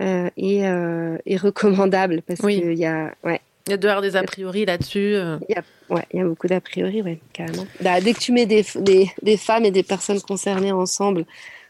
euh, 0.00 0.30
et, 0.36 0.66
euh, 0.66 1.18
et 1.26 1.36
recommandable 1.36 2.22
parce 2.26 2.40
Oui. 2.40 2.60
qu'il 2.60 2.74
y 2.78 2.86
a 2.86 3.14
ouais 3.24 3.40
Il 3.66 3.70
y 3.70 3.74
a 3.74 3.76
dehors 3.76 4.00
des 4.00 4.16
a 4.16 4.22
priori 4.22 4.64
là-dessus. 4.64 5.14
euh. 5.14 5.38
il 5.48 5.54
y 5.54 5.58
a, 5.58 5.62
ouais, 5.94 6.04
il 6.12 6.18
y 6.18 6.22
a 6.22 6.24
beaucoup 6.24 6.46
d'a 6.48 6.60
priori, 6.60 7.02
ouais, 7.02 7.18
carrément. 7.32 7.66
Bah, 7.80 8.00
dès 8.00 8.12
que 8.14 8.18
tu 8.18 8.32
mets 8.32 8.46
des, 8.46 8.64
des, 8.76 9.10
des 9.22 9.36
femmes 9.36 9.64
et 9.64 9.70
des 9.70 9.82
personnes 9.84 10.20
concernées 10.20 10.72
ensemble, 10.72 11.24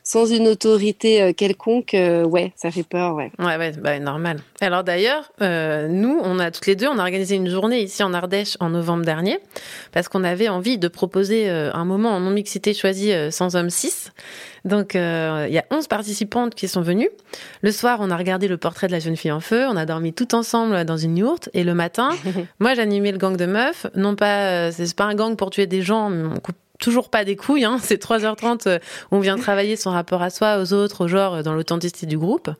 sans 0.05 0.27
une 0.27 0.49
autorité 0.49 1.23
euh, 1.23 1.33
quelconque, 1.33 1.95
euh, 1.95 2.25
ouais, 2.25 2.53
ça 2.57 2.71
fait 2.71 2.83
peur, 2.83 3.15
ouais. 3.15 3.31
Ouais, 3.38 3.57
ouais, 3.57 3.73
bah, 3.73 3.99
normal. 4.01 4.38
Alors 4.61 4.83
d'ailleurs, 4.83 5.33
euh, 5.41 5.87
nous, 5.88 6.21
on 6.23 6.38
a 6.38 6.51
toutes 6.51 6.67
les 6.67 6.75
deux, 6.75 6.88
on 6.88 6.99
a 6.99 7.03
organisé 7.03 7.37
une 7.37 7.49
journée 7.49 7.83
ici 7.83 8.03
en 8.03 8.12
Ardèche 8.12 8.57
en 8.59 8.71
novembre 8.71 9.05
dernier, 9.05 9.38
parce 9.93 10.09
qu'on 10.09 10.25
avait 10.25 10.49
envie 10.49 10.77
de 10.77 10.88
proposer 10.88 11.49
euh, 11.49 11.71
un 11.73 11.85
moment 11.85 12.11
en 12.11 12.21
non-mixité 12.21 12.75
choisi 12.75 13.12
sans 13.31 13.55
hommes 13.55 13.71
6. 13.71 14.12
Donc 14.65 14.95
il 14.95 14.99
y 15.01 15.59
a 15.59 15.65
11 15.71 15.88
participantes 15.88 16.55
qui 16.55 16.69
sont 16.69 16.83
venues. 16.83 17.11
Le 17.62 17.73
soir, 17.73 17.99
on 18.01 18.11
a 18.11 18.17
regardé 18.17 18.47
le 18.49 18.57
portrait 18.57 18.87
de 18.87 18.93
la 18.93 19.01
jeune 19.01 19.17
fille 19.17 19.33
en 19.33 19.41
feu, 19.41 19.67
on 19.69 19.77
a 19.77 19.87
dormi 19.87 20.12
tout 20.12 20.35
ensemble 20.35 20.85
dans 20.85 20.97
une 20.97 21.17
yourte, 21.17 21.49
et 21.53 21.65
le 21.65 21.75
matin, 21.75 22.11
moi 22.61 22.75
j'animais 22.75 23.12
le 23.12 23.19
gang 23.19 23.37
de 23.37 23.47
meufs. 23.47 23.87
Non 23.97 24.15
pas, 24.15 24.71
c'est 24.73 24.95
pas 24.95 25.05
un 25.05 25.15
gang 25.15 25.37
pour 25.37 25.51
tuer 25.51 25.67
des 25.67 25.83
gens, 25.83 26.11
mais 26.11 26.27
on 26.27 26.38
coupe 26.38 26.57
toujours 26.83 27.09
pas 27.09 27.25
des 27.25 27.37
couilles. 27.37 27.64
Hein. 27.64 27.79
C'est 27.81 28.03
3h30 28.03 28.68
euh, 28.68 28.79
où 29.11 29.16
on 29.16 29.21
vient 29.21 29.37
travailler 29.37 29.77
son 29.77 29.90
rapport 29.90 30.21
à 30.21 30.29
soi, 30.29 30.59
aux 30.59 30.73
autres, 30.75 31.05
au 31.05 31.09
genre, 31.09 31.37
euh, 31.37 31.42
dans 31.42 31.55
l'authenticité 31.55 32.07
du 32.07 32.18
groupe. 32.18 32.51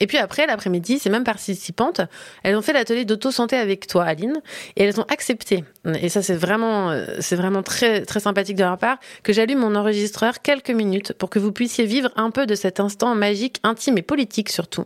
Et 0.00 0.06
puis 0.06 0.18
après, 0.18 0.46
l'après-midi, 0.46 0.98
ces 0.98 1.10
mêmes 1.10 1.24
participantes, 1.24 2.00
elles 2.42 2.56
ont 2.56 2.62
fait 2.62 2.72
l'atelier 2.72 3.04
d'auto-santé 3.04 3.56
avec 3.56 3.86
toi, 3.86 4.04
Aline, 4.04 4.42
et 4.76 4.84
elles 4.84 5.00
ont 5.00 5.06
accepté. 5.08 5.64
Et 6.00 6.08
ça, 6.08 6.22
c'est 6.22 6.34
vraiment, 6.34 6.90
euh, 6.90 7.16
c'est 7.20 7.36
vraiment 7.36 7.62
très, 7.62 8.04
très 8.04 8.20
sympathique 8.20 8.56
de 8.56 8.64
leur 8.64 8.78
part, 8.78 8.98
que 9.22 9.32
j'allume 9.32 9.60
mon 9.60 9.74
enregistreur 9.74 10.40
quelques 10.42 10.70
minutes 10.70 11.12
pour 11.12 11.30
que 11.30 11.38
vous 11.38 11.52
puissiez 11.52 11.84
vivre 11.84 12.10
un 12.16 12.30
peu 12.30 12.46
de 12.46 12.54
cet 12.54 12.80
instant 12.80 13.14
magique, 13.14 13.60
intime 13.62 13.98
et 13.98 14.02
politique 14.02 14.48
surtout. 14.48 14.84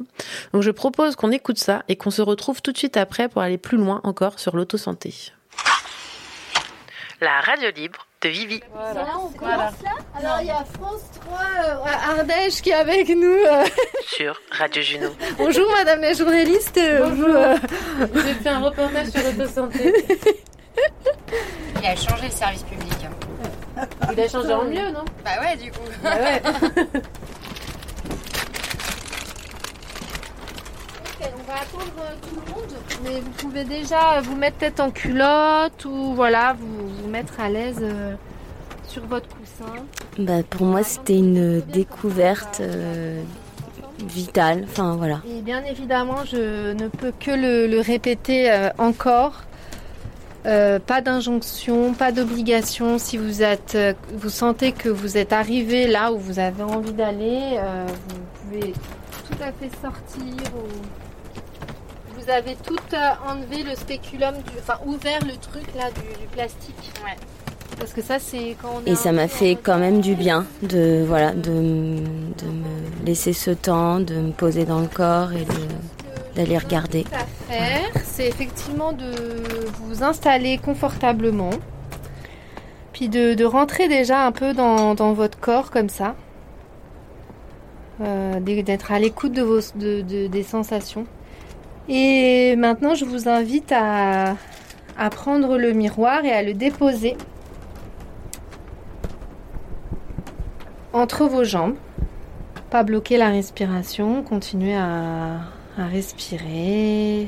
Donc 0.53 0.63
je 0.63 0.71
propose 0.71 1.17
qu'on 1.17 1.31
écoute 1.31 1.59
ça 1.59 1.85
et 1.89 1.97
qu'on 1.97 2.11
se 2.11 2.23
retrouve 2.23 2.61
tout 2.63 2.73
de 2.73 2.79
suite 2.79 2.97
après 2.97 3.29
pour 3.29 3.43
aller 3.43 3.59
plus 3.59 3.79
loin 3.79 4.01
encore 4.05 4.39
sur 4.39 4.57
l'auto-santé. 4.57 5.15
La 7.21 7.41
radio 7.41 7.71
libre 7.75 8.07
de 8.23 8.29
Vivi. 8.29 8.61
Là, 8.75 9.07
on 9.19 9.29
commence 9.31 9.83
là 9.83 9.93
Alors, 10.19 10.41
il 10.43 10.49
y 10.49 10.51
a 10.51 10.63
France 10.79 11.01
3 11.25 11.39
euh, 11.65 12.19
Ardèche 12.19 12.61
qui 12.61 12.69
est 12.69 12.75
avec 12.75 13.09
nous. 13.09 13.27
euh. 13.33 13.65
Sur 14.07 14.39
Radio 14.51 14.83
Juno. 14.83 15.09
Bonjour, 15.39 15.67
madame 15.73 16.03
la 16.03 16.13
journaliste. 16.13 16.77
euh, 16.77 17.09
Bonjour. 17.09 17.29
vous, 17.29 17.35
euh, 17.35 17.57
J'ai 18.27 18.35
fait 18.35 18.49
un 18.51 18.59
reportage 18.61 19.07
sur 19.09 19.23
l'auto-santé. 19.23 19.95
Il 21.81 21.87
a 21.87 21.97
changé 21.97 22.27
le 22.27 22.31
service 22.31 22.63
public. 22.65 22.93
hein. 23.79 23.87
Il 24.13 24.21
a 24.21 24.29
changé 24.29 24.53
en 24.53 24.65
mieux, 24.65 24.91
non? 24.91 25.05
Bah 25.25 25.31
ouais, 25.41 25.57
du 25.57 25.71
coup. 25.71 25.79
Bah 26.03 26.11
ouais. 26.17 26.43
On 31.23 31.53
va 31.53 31.61
attendre 31.61 31.93
euh, 31.99 32.15
tout 32.23 32.35
le 32.35 32.53
monde, 32.55 32.73
mais 33.05 33.21
vous 33.21 33.31
pouvez 33.33 33.65
déjà 33.65 34.15
euh, 34.17 34.21
vous 34.23 34.37
mettre 34.37 34.57
tête 34.59 34.81
en 34.81 34.91
culotte 34.91 35.85
ou 35.85 36.15
voilà, 36.15 36.55
vous, 36.59 36.89
vous 37.03 37.09
mettre 37.09 37.39
à 37.41 37.49
l'aise 37.51 37.79
euh, 37.83 38.15
sur 38.89 39.05
votre 39.07 39.29
coussin. 39.29 39.73
Bah, 40.19 40.43
pour 40.49 40.67
moi, 40.67 40.83
c'était 40.83 41.19
une 41.19 41.61
découverte 41.61 42.61
euh, 42.61 43.23
vitale. 44.07 44.65
Enfin, 44.69 44.97
voilà. 44.97 45.21
Et 45.29 45.43
bien 45.43 45.63
évidemment, 45.65 46.25
je 46.25 46.73
ne 46.73 46.89
peux 46.89 47.13
que 47.19 47.31
le, 47.33 47.67
le 47.67 47.81
répéter 47.81 48.51
euh, 48.51 48.71
encore. 48.79 49.43
Euh, 50.47 50.79
pas 50.79 51.03
d'injonction, 51.03 51.93
pas 51.93 52.13
d'obligation. 52.13 52.97
Si 52.99 53.19
vous 53.19 53.43
êtes, 53.43 53.77
vous 54.15 54.31
sentez 54.31 54.73
que 54.73 54.89
vous 54.89 55.19
êtes 55.19 55.35
arrivé 55.35 55.87
là 55.87 56.13
où 56.13 56.19
vous 56.19 56.39
avez 56.39 56.63
envie 56.63 56.95
d'aller, 56.95 57.59
vous 58.09 58.21
pouvez 58.49 58.73
tout 59.29 59.37
à 59.43 59.53
fait 59.53 59.71
sortir. 59.83 60.35
ou- 60.57 61.10
Vous 62.31 62.37
avez 62.37 62.55
tout 62.55 62.77
euh, 62.93 63.11
enlevé 63.29 63.65
le 63.65 63.75
spéculum, 63.75 64.35
du, 64.37 64.53
enfin 64.61 64.79
ouvert 64.87 65.19
le 65.27 65.37
truc 65.37 65.65
là 65.75 65.91
du, 65.91 66.01
du 66.21 66.27
plastique. 66.31 66.77
Parce 67.77 67.93
que 67.93 68.03
ça, 68.03 68.21
c'est 68.21 68.57
quand 68.63 68.69
on 68.87 68.87
Et 68.89 68.95
ça 68.95 69.11
m'a 69.11 69.27
fait 69.27 69.57
quand 69.61 69.79
même 69.79 70.01
du 70.01 70.15
bien 70.15 70.47
de, 70.63 71.03
voilà, 71.05 71.33
de, 71.33 71.51
de 71.51 72.47
me 72.47 73.05
laisser 73.05 73.33
ce 73.33 73.51
temps, 73.51 73.99
de 73.99 74.15
me 74.15 74.31
poser 74.31 74.65
dans 74.65 74.79
le 74.79 74.87
corps 74.87 75.33
et 75.33 75.45
d'aller 76.37 76.57
regarder. 76.57 77.05
à 77.13 77.25
faire, 77.53 77.91
c'est 78.05 78.29
effectivement 78.29 78.93
de 78.93 79.11
vous 79.83 80.05
installer 80.05 80.59
confortablement, 80.59 81.51
puis 82.93 83.09
de, 83.09 83.35
de 83.35 83.45
rentrer 83.45 83.89
déjà 83.89 84.25
un 84.25 84.31
peu 84.31 84.55
dans, 84.55 84.95
dans 84.95 85.15
votre 85.15 85.41
corps 85.41 85.73
comme 85.73 85.89
ça, 85.89 86.15
Euh, 88.03 88.39
d'être 88.41 88.93
à 88.93 88.99
l'écoute 89.01 89.33
de 89.33 89.43
vos, 89.43 89.59
de, 89.75 90.01
de- 90.03 90.27
des 90.29 90.43
sensations. 90.43 91.05
Et 91.93 92.55
maintenant, 92.55 92.95
je 92.95 93.05
vous 93.05 93.29
invite 93.29 93.73
à, 93.73 94.37
prendre 95.11 95.59
le 95.59 95.73
miroir 95.73 96.25
et 96.25 96.31
à 96.31 96.41
le 96.41 96.55
déposer 96.55 97.17
entre 100.93 101.25
vos 101.27 101.43
jambes. 101.43 101.75
Pas 102.71 102.85
bloquer 102.85 103.17
la 103.17 103.31
respiration, 103.31 104.23
continuer 104.23 104.77
à, 104.77 105.41
respirer. 105.77 107.27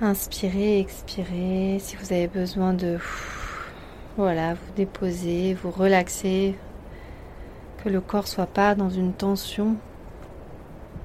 Inspirez, 0.00 0.80
expirez. 0.80 1.78
Si 1.78 1.94
vous 1.94 2.12
avez 2.12 2.26
besoin 2.26 2.72
de 2.72 2.98
voilà, 4.16 4.54
vous 4.54 4.72
déposer, 4.74 5.54
vous 5.54 5.70
relaxer, 5.70 6.56
que 7.84 7.88
le 7.88 8.00
corps 8.00 8.26
soit 8.26 8.46
pas 8.46 8.74
dans 8.74 8.90
une 8.90 9.12
tension. 9.12 9.76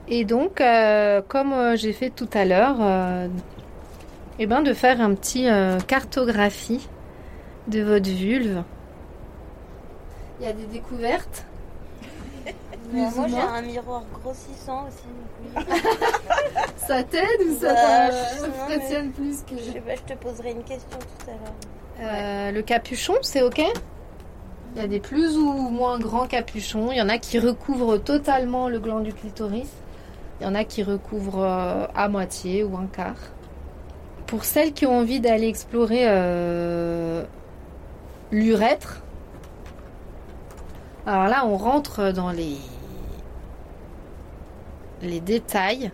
Et 0.07 0.23
donc, 0.25 0.61
euh, 0.61 1.21
comme 1.27 1.51
euh, 1.53 1.75
j'ai 1.75 1.93
fait 1.93 2.09
tout 2.11 2.29
à 2.33 2.45
l'heure, 2.45 2.77
euh, 2.79 3.27
eh 4.39 4.45
ben 4.45 4.61
de 4.61 4.73
faire 4.73 5.01
un 5.01 5.13
petit 5.15 5.49
euh, 5.49 5.79
cartographie 5.79 6.87
de 7.67 7.81
votre 7.81 8.09
vulve. 8.09 8.63
Il 10.39 10.45
y 10.45 10.49
a 10.49 10.53
des 10.53 10.65
découvertes. 10.65 11.45
Moi 12.93 13.09
j'ai 13.27 13.39
un 13.39 13.61
miroir 13.63 14.03
grossissant 14.21 14.85
aussi. 14.87 15.65
Ça 16.77 17.01
t'aide 17.03 17.41
ou 17.49 17.55
ça 17.59 17.73
Bah, 17.73 18.09
te- 18.09 18.41
non, 18.41 18.47
mais 18.67 18.75
impressionne 18.75 19.11
plus 19.11 19.41
que- 19.41 19.57
Je 19.57 19.71
sais 19.71 19.79
pas, 19.81 19.95
je 19.95 20.13
te 20.13 20.17
poserai 20.19 20.51
une 20.51 20.63
question 20.63 20.99
tout 20.99 21.29
à 21.29 21.31
l'heure. 21.31 22.11
Euh, 22.13 22.51
le 22.51 22.61
capuchon, 22.61 23.15
c'est 23.23 23.41
ok? 23.41 23.59
Il 24.75 24.81
y 24.81 24.83
a 24.83 24.87
des 24.87 24.99
plus 24.99 25.35
ou 25.37 25.51
moins 25.51 25.97
grands 25.97 26.27
capuchons. 26.27 26.91
Il 26.91 26.97
y 26.97 27.01
en 27.01 27.09
a 27.09 27.17
qui 27.17 27.39
recouvrent 27.39 27.97
totalement 27.97 28.67
le 28.69 28.79
gland 28.79 28.99
du 28.99 29.13
clitoris. 29.13 29.69
Il 30.39 30.43
y 30.43 30.47
en 30.47 30.55
a 30.55 30.63
qui 30.63 30.83
recouvrent 30.83 31.43
euh, 31.43 31.87
à 31.95 32.09
moitié 32.09 32.63
ou 32.63 32.75
un 32.77 32.87
quart. 32.87 33.15
Pour 34.27 34.43
celles 34.43 34.73
qui 34.73 34.85
ont 34.85 34.97
envie 34.97 35.19
d'aller 35.19 35.47
explorer 35.47 36.03
euh, 36.07 37.23
l'urètre, 38.31 39.01
alors 41.05 41.27
là, 41.27 41.45
on 41.45 41.55
rentre 41.55 42.11
dans 42.11 42.31
les, 42.31 42.57
les 45.01 45.19
détails. 45.19 45.91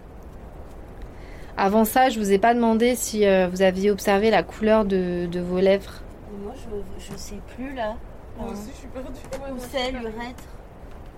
Avant 1.57 1.85
ça, 1.85 2.09
je 2.09 2.17
vous 2.17 2.31
ai 2.31 2.39
pas 2.39 2.53
demandé 2.53 2.95
si 2.95 3.27
euh, 3.27 3.47
vous 3.47 3.61
aviez 3.61 3.91
observé 3.91 4.31
la 4.31 4.41
couleur 4.41 4.85
de, 4.85 5.27
de 5.29 5.39
vos 5.41 5.59
lèvres. 5.59 6.01
Moi 6.43 6.53
je, 6.55 7.05
je 7.11 7.17
sais 7.17 7.39
plus 7.55 7.75
là. 7.75 7.95
Moi 8.39 8.51
aussi, 8.51 8.69
je 8.73 8.77
suis 8.77 8.87
perdue. 8.87 9.09
Où 9.53 9.59
c'est 9.59 9.91
l'urètre? 9.91 10.45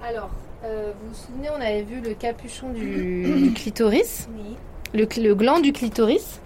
Alors, 0.04 0.32
euh, 0.64 0.92
vous 1.02 1.10
vous 1.10 1.16
souvenez, 1.16 1.50
on 1.50 1.62
avait 1.62 1.84
vu 1.84 2.00
le 2.00 2.14
capuchon 2.14 2.70
du, 2.70 3.24
du 3.50 3.54
clitoris, 3.54 4.30
Oui. 4.38 4.56
le, 4.94 5.34
gland 5.36 5.60
du 5.60 5.74
clitoris. 5.74 6.40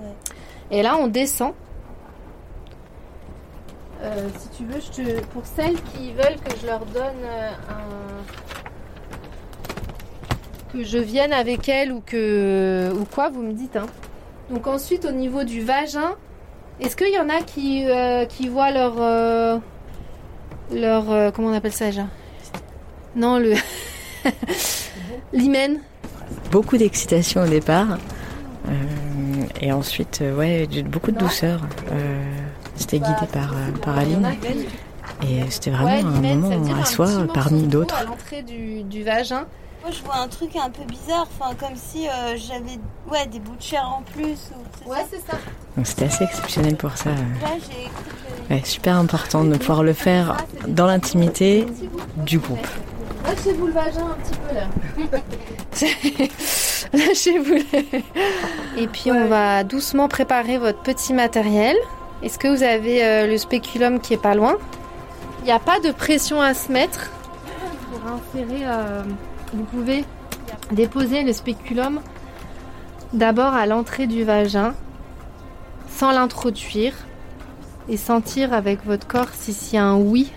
Ouais. 0.00 0.12
Et 0.70 0.82
là, 0.82 0.96
on 0.98 1.06
descend. 1.06 1.52
Euh, 4.02 4.28
si 4.38 4.48
tu 4.50 4.64
veux, 4.64 4.80
je 4.80 4.90
te, 4.90 5.24
pour 5.26 5.46
celles 5.46 5.80
qui 5.94 6.12
veulent 6.12 6.38
que 6.44 6.56
je 6.60 6.66
leur 6.66 6.84
donne 6.86 7.22
euh, 7.24 7.50
un. 7.70 8.22
que 10.72 10.82
je 10.84 10.98
vienne 10.98 11.32
avec 11.32 11.68
elles 11.68 11.92
ou 11.92 12.02
que. 12.04 12.92
ou 12.92 13.04
quoi, 13.04 13.30
vous 13.30 13.42
me 13.42 13.52
dites. 13.52 13.76
Hein. 13.76 13.86
Donc, 14.50 14.66
ensuite, 14.66 15.04
au 15.04 15.12
niveau 15.12 15.44
du 15.44 15.60
vagin, 15.62 16.14
est-ce 16.80 16.96
qu'il 16.96 17.12
y 17.12 17.18
en 17.18 17.28
a 17.28 17.40
qui, 17.42 17.84
euh, 17.88 18.26
qui 18.26 18.48
voient 18.48 18.70
leur. 18.72 19.60
leur. 20.72 21.32
comment 21.32 21.48
on 21.48 21.54
appelle 21.54 21.72
ça 21.72 21.86
déjà? 21.86 22.06
Non, 23.16 23.38
le. 23.38 23.54
L'hymen. 25.32 25.80
Beaucoup 26.50 26.76
d'excitation 26.76 27.42
au 27.42 27.48
départ. 27.48 27.98
Euh, 28.68 28.72
et 29.60 29.72
ensuite, 29.72 30.20
euh, 30.22 30.36
ouais, 30.36 30.68
beaucoup 30.84 31.10
de 31.10 31.18
douceur. 31.18 31.60
Euh, 31.92 32.22
c'était 32.76 32.98
guidé 32.98 33.26
par, 33.32 33.52
euh, 33.52 33.72
par 33.82 33.98
Aline. 33.98 34.28
Et 35.22 35.40
c'était 35.50 35.70
vraiment 35.70 35.86
Ouais, 35.86 36.00
un 36.00 36.34
moment 36.34 36.50
à 36.74 36.80
un 36.80 36.84
soi 36.84 37.08
parmi 37.32 37.62
d'autres. 37.62 37.94
À 37.94 38.04
l'entrée 38.04 38.42
du, 38.42 38.82
du 38.82 39.02
vagin. 39.02 39.46
Moi 39.82 39.92
je 39.96 40.02
vois 40.02 40.16
un 40.16 40.26
truc 40.28 40.56
un 40.56 40.68
peu 40.68 40.82
bizarre, 40.84 41.28
enfin 41.38 41.54
comme 41.54 41.76
si 41.76 42.08
euh, 42.08 42.36
j'avais 42.36 42.78
ouais, 43.08 43.26
des 43.30 43.38
bouts 43.38 43.54
de 43.54 43.62
chair 43.62 43.84
en 43.86 44.02
plus. 44.02 44.50
Ou, 44.84 44.90
ouais, 44.90 45.06
c'est 45.08 45.20
ça. 45.20 45.38
Donc 45.76 45.86
c'était 45.86 46.06
assez 46.06 46.24
exceptionnel 46.24 46.76
pour 46.76 46.96
ça. 46.96 47.10
Ouais, 48.50 48.62
super 48.64 48.96
important 48.96 49.44
de 49.44 49.56
pouvoir 49.56 49.84
le 49.84 49.92
faire 49.92 50.36
dans 50.66 50.86
l'intimité 50.86 51.66
du 52.16 52.38
groupe. 52.40 52.66
Lâchez-vous 53.26 53.66
le 53.66 53.72
vagin 53.72 54.06
un 54.06 54.14
petit 54.14 54.38
peu 54.38 54.54
là. 54.54 54.68
Lâchez-vous. 57.06 57.64
Et 58.78 58.86
puis 58.86 59.10
on 59.10 59.26
va 59.26 59.64
doucement 59.64 60.08
préparer 60.08 60.58
votre 60.58 60.80
petit 60.82 61.12
matériel. 61.12 61.76
Est-ce 62.22 62.38
que 62.38 62.48
vous 62.48 62.62
avez 62.62 63.04
euh, 63.04 63.26
le 63.26 63.36
spéculum 63.36 64.00
qui 64.00 64.14
est 64.14 64.22
pas 64.22 64.34
loin? 64.34 64.56
Il 65.40 65.44
n'y 65.46 65.52
a 65.52 65.58
pas 65.58 65.80
de 65.80 65.90
pression 65.90 66.40
à 66.40 66.54
se 66.54 66.72
mettre. 66.72 67.10
Pour 67.90 68.00
insérer, 68.10 68.62
euh, 68.64 69.02
vous 69.52 69.64
pouvez 69.64 70.04
déposer 70.72 71.22
le 71.22 71.32
spéculum 71.32 72.00
d'abord 73.12 73.54
à 73.54 73.66
l'entrée 73.66 74.06
du 74.06 74.24
vagin, 74.24 74.74
sans 75.88 76.12
l'introduire, 76.12 76.94
et 77.88 77.96
sentir 77.96 78.52
avec 78.52 78.84
votre 78.84 79.06
corps 79.06 79.30
si 79.32 79.52
s'il 79.52 79.76
y 79.76 79.78
a 79.78 79.84
un 79.84 79.96
oui 79.96 80.32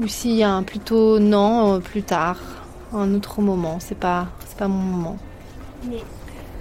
ou 0.00 0.06
s'il 0.08 0.32
y 0.36 0.42
a 0.42 0.50
un 0.52 0.62
plutôt 0.62 1.18
non 1.18 1.74
euh, 1.74 1.78
plus 1.80 2.02
tard, 2.02 2.38
un 2.92 3.14
autre 3.14 3.40
moment. 3.40 3.78
C'est 3.80 3.98
pas, 3.98 4.26
c'est 4.46 4.56
pas 4.58 4.68
mon 4.68 4.82
moment. 4.82 5.16
Mais 5.88 6.02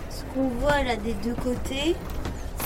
ce 0.09 0.23
qu'on 0.33 0.47
voit 0.59 0.83
là 0.83 0.95
des 0.95 1.13
deux 1.13 1.35
côtés, 1.35 1.95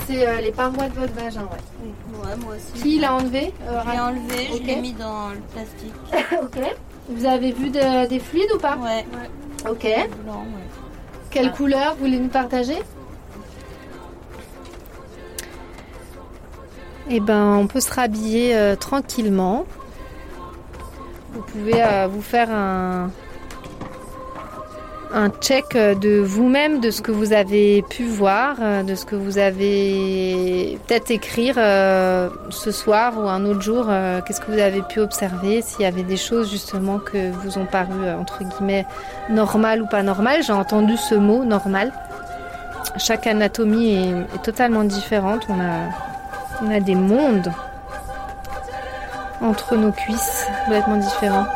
c'est 0.08 0.28
euh, 0.28 0.42
les 0.42 0.52
parois 0.52 0.88
de 0.90 0.94
votre 1.00 1.14
vagin, 1.14 1.42
ouais. 1.44 1.90
Ouais, 2.24 2.36
moi 2.38 2.56
aussi. 2.56 2.82
Qui 2.84 3.00
l'a 3.00 3.14
enlevé 3.16 3.54
euh, 3.68 3.82
Je 3.86 3.92
l'ai 3.92 4.00
enlevé, 4.00 4.50
Ok. 4.54 4.60
je 4.62 4.68
l'ai 4.68 4.76
mis 4.78 4.94
dans 4.94 5.30
le 5.30 5.40
plastique. 5.54 5.94
ok. 6.42 6.76
Vous 7.10 7.26
avez 7.26 7.52
vu 7.52 7.70
de- 7.70 8.08
des 8.08 8.20
fluides 8.20 8.52
ou 8.56 8.60
pas 8.60 8.78
Ouais. 8.78 9.06
Ok. 9.70 9.84
Blanc, 10.24 10.42
ouais. 10.42 10.64
Quelle 11.32 11.52
couleur 11.52 11.94
vous 11.96 12.06
voulez 12.06 12.20
nous 12.20 12.28
partager 12.30 12.78
Eh 17.10 17.20
ben, 17.20 17.56
on 17.56 17.68
peut 17.68 17.80
se 17.80 17.92
rhabiller 17.94 18.56
euh, 18.56 18.76
tranquillement. 18.76 19.66
Vous 21.34 21.42
pouvez 21.42 21.84
euh, 21.84 22.08
vous 22.08 22.22
faire 22.22 22.50
un, 22.50 23.12
un 25.14 25.30
check 25.30 25.76
euh, 25.76 25.94
de 25.94 26.20
vous-même, 26.20 26.80
de 26.80 26.90
ce 26.90 27.02
que 27.02 27.12
vous 27.12 27.34
avez 27.34 27.84
pu 27.84 28.06
voir, 28.06 28.56
euh, 28.60 28.82
de 28.82 28.96
ce 28.96 29.06
que 29.06 29.16
vous 29.16 29.38
avez 29.38 30.80
peut-être 30.88 31.12
écrire 31.12 31.56
ce 31.56 32.72
soir 32.72 33.14
ou 33.18 33.28
un 33.30 33.46
autre 33.46 33.62
jour. 33.62 33.88
Qu'est-ce 34.26 34.42
que 34.42 34.52
vous 34.52 34.60
avez 34.60 34.82
pu 34.82 35.00
observer 35.00 35.62
S'il 35.62 35.82
y 35.82 35.86
avait 35.86 36.04
des 36.04 36.18
choses 36.18 36.50
justement 36.50 36.98
que 36.98 37.32
vous 37.32 37.58
ont 37.58 37.66
paru 37.66 38.10
entre 38.20 38.44
guillemets 38.44 38.86
normales 39.30 39.84
ou 39.84 39.88
pas 39.88 40.02
normales. 40.02 40.42
J'ai 40.44 40.54
entendu 40.54 40.98
ce 40.98 41.16
mot 41.16 41.44
normal. 41.44 41.92
Chaque 42.98 43.28
anatomie 43.28 43.94
est, 43.94 44.36
est 44.36 44.44
totalement 44.44 44.84
différente. 44.84 45.46
On 45.48 45.60
a, 45.60 46.66
on 46.66 46.72
a 46.72 46.80
des 46.80 46.96
mondes 46.96 47.52
entre 49.42 49.76
nos 49.76 49.92
cuisses 49.92 50.46
complètement 50.66 50.98
différents. 50.98 51.48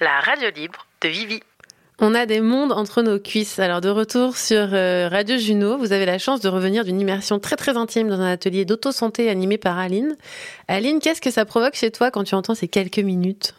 La 0.00 0.20
radio 0.20 0.48
libre 0.54 0.86
de 1.02 1.08
Vivi. 1.08 1.40
On 1.98 2.14
a 2.14 2.24
des 2.24 2.40
mondes 2.40 2.72
entre 2.72 3.02
nos 3.02 3.18
cuisses. 3.18 3.58
Alors 3.58 3.82
de 3.82 3.90
retour 3.90 4.36
sur 4.36 4.72
euh, 4.72 5.08
Radio 5.08 5.36
Juno, 5.36 5.76
vous 5.76 5.92
avez 5.92 6.06
la 6.06 6.18
chance 6.18 6.40
de 6.40 6.48
revenir 6.48 6.84
d'une 6.84 7.00
immersion 7.00 7.38
très 7.38 7.56
très 7.56 7.76
intime 7.76 8.08
dans 8.08 8.20
un 8.20 8.32
atelier 8.32 8.64
d'auto-santé 8.64 9.28
animé 9.28 9.58
par 9.58 9.78
Aline. 9.78 10.16
Aline, 10.68 11.00
qu'est-ce 11.00 11.20
que 11.20 11.30
ça 11.30 11.44
provoque 11.44 11.74
chez 11.74 11.90
toi 11.90 12.10
quand 12.10 12.24
tu 12.24 12.34
entends 12.34 12.54
ces 12.54 12.68
quelques 12.68 13.00
minutes? 13.00 13.54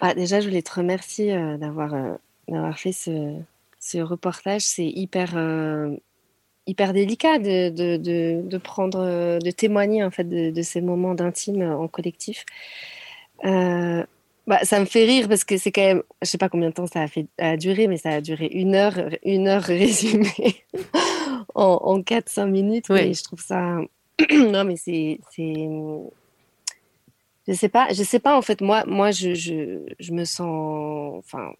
Ah, 0.00 0.14
déjà, 0.14 0.40
je 0.40 0.48
voulais 0.48 0.62
te 0.62 0.74
remercier 0.74 1.34
euh, 1.34 1.58
d'avoir 1.58 1.94
euh, 1.94 2.14
d'avoir 2.48 2.78
fait 2.78 2.92
ce, 2.92 3.36
ce 3.78 3.98
reportage. 3.98 4.62
C'est 4.62 4.86
hyper, 4.86 5.36
euh, 5.36 5.94
hyper 6.66 6.92
délicat 6.92 7.38
de, 7.38 7.70
de, 7.70 7.96
de, 7.96 8.42
de 8.42 8.58
prendre, 8.58 9.38
de 9.38 9.50
témoigner 9.50 10.04
en 10.04 10.10
fait 10.10 10.24
de, 10.28 10.62
ces 10.62 10.80
moments 10.80 11.14
d'intime 11.14 11.62
en 11.62 11.88
collectif. 11.88 12.44
Euh, 13.44 14.04
bah, 14.46 14.58
ça 14.64 14.80
me 14.80 14.84
fait 14.84 15.04
rire 15.04 15.28
parce 15.28 15.44
que 15.44 15.56
c'est 15.56 15.70
quand 15.72 15.82
même, 15.82 16.02
je 16.20 16.28
sais 16.28 16.38
pas 16.38 16.48
combien 16.48 16.68
de 16.68 16.74
temps 16.74 16.86
ça 16.86 17.02
a, 17.02 17.08
fait, 17.08 17.26
a 17.38 17.56
duré, 17.56 17.86
mais 17.86 17.96
ça 17.96 18.10
a 18.10 18.20
duré 18.20 18.46
une 18.46 18.74
heure, 18.74 18.94
une 19.24 19.48
heure 19.48 19.62
résumée 19.82 20.64
en, 21.54 21.78
en 21.82 22.00
4-5 22.00 22.46
minutes. 22.46 22.88
Mais 22.90 23.14
je 23.14 23.22
trouve 23.22 23.40
ça. 23.40 23.78
non, 24.32 24.64
mais 24.64 24.76
c'est. 24.76 25.18
c'est- 25.30 25.68
Je 27.48 27.52
sais 27.54 27.68
pas, 27.68 27.88
je 27.92 28.02
sais 28.04 28.20
pas 28.20 28.36
en 28.36 28.42
fait, 28.42 28.60
moi, 28.60 28.84
moi 28.86 29.10
je, 29.10 29.34
je, 29.34 29.80
je 29.98 30.12
me 30.12 30.24
sens. 30.24 31.14
Enfin, 31.18 31.52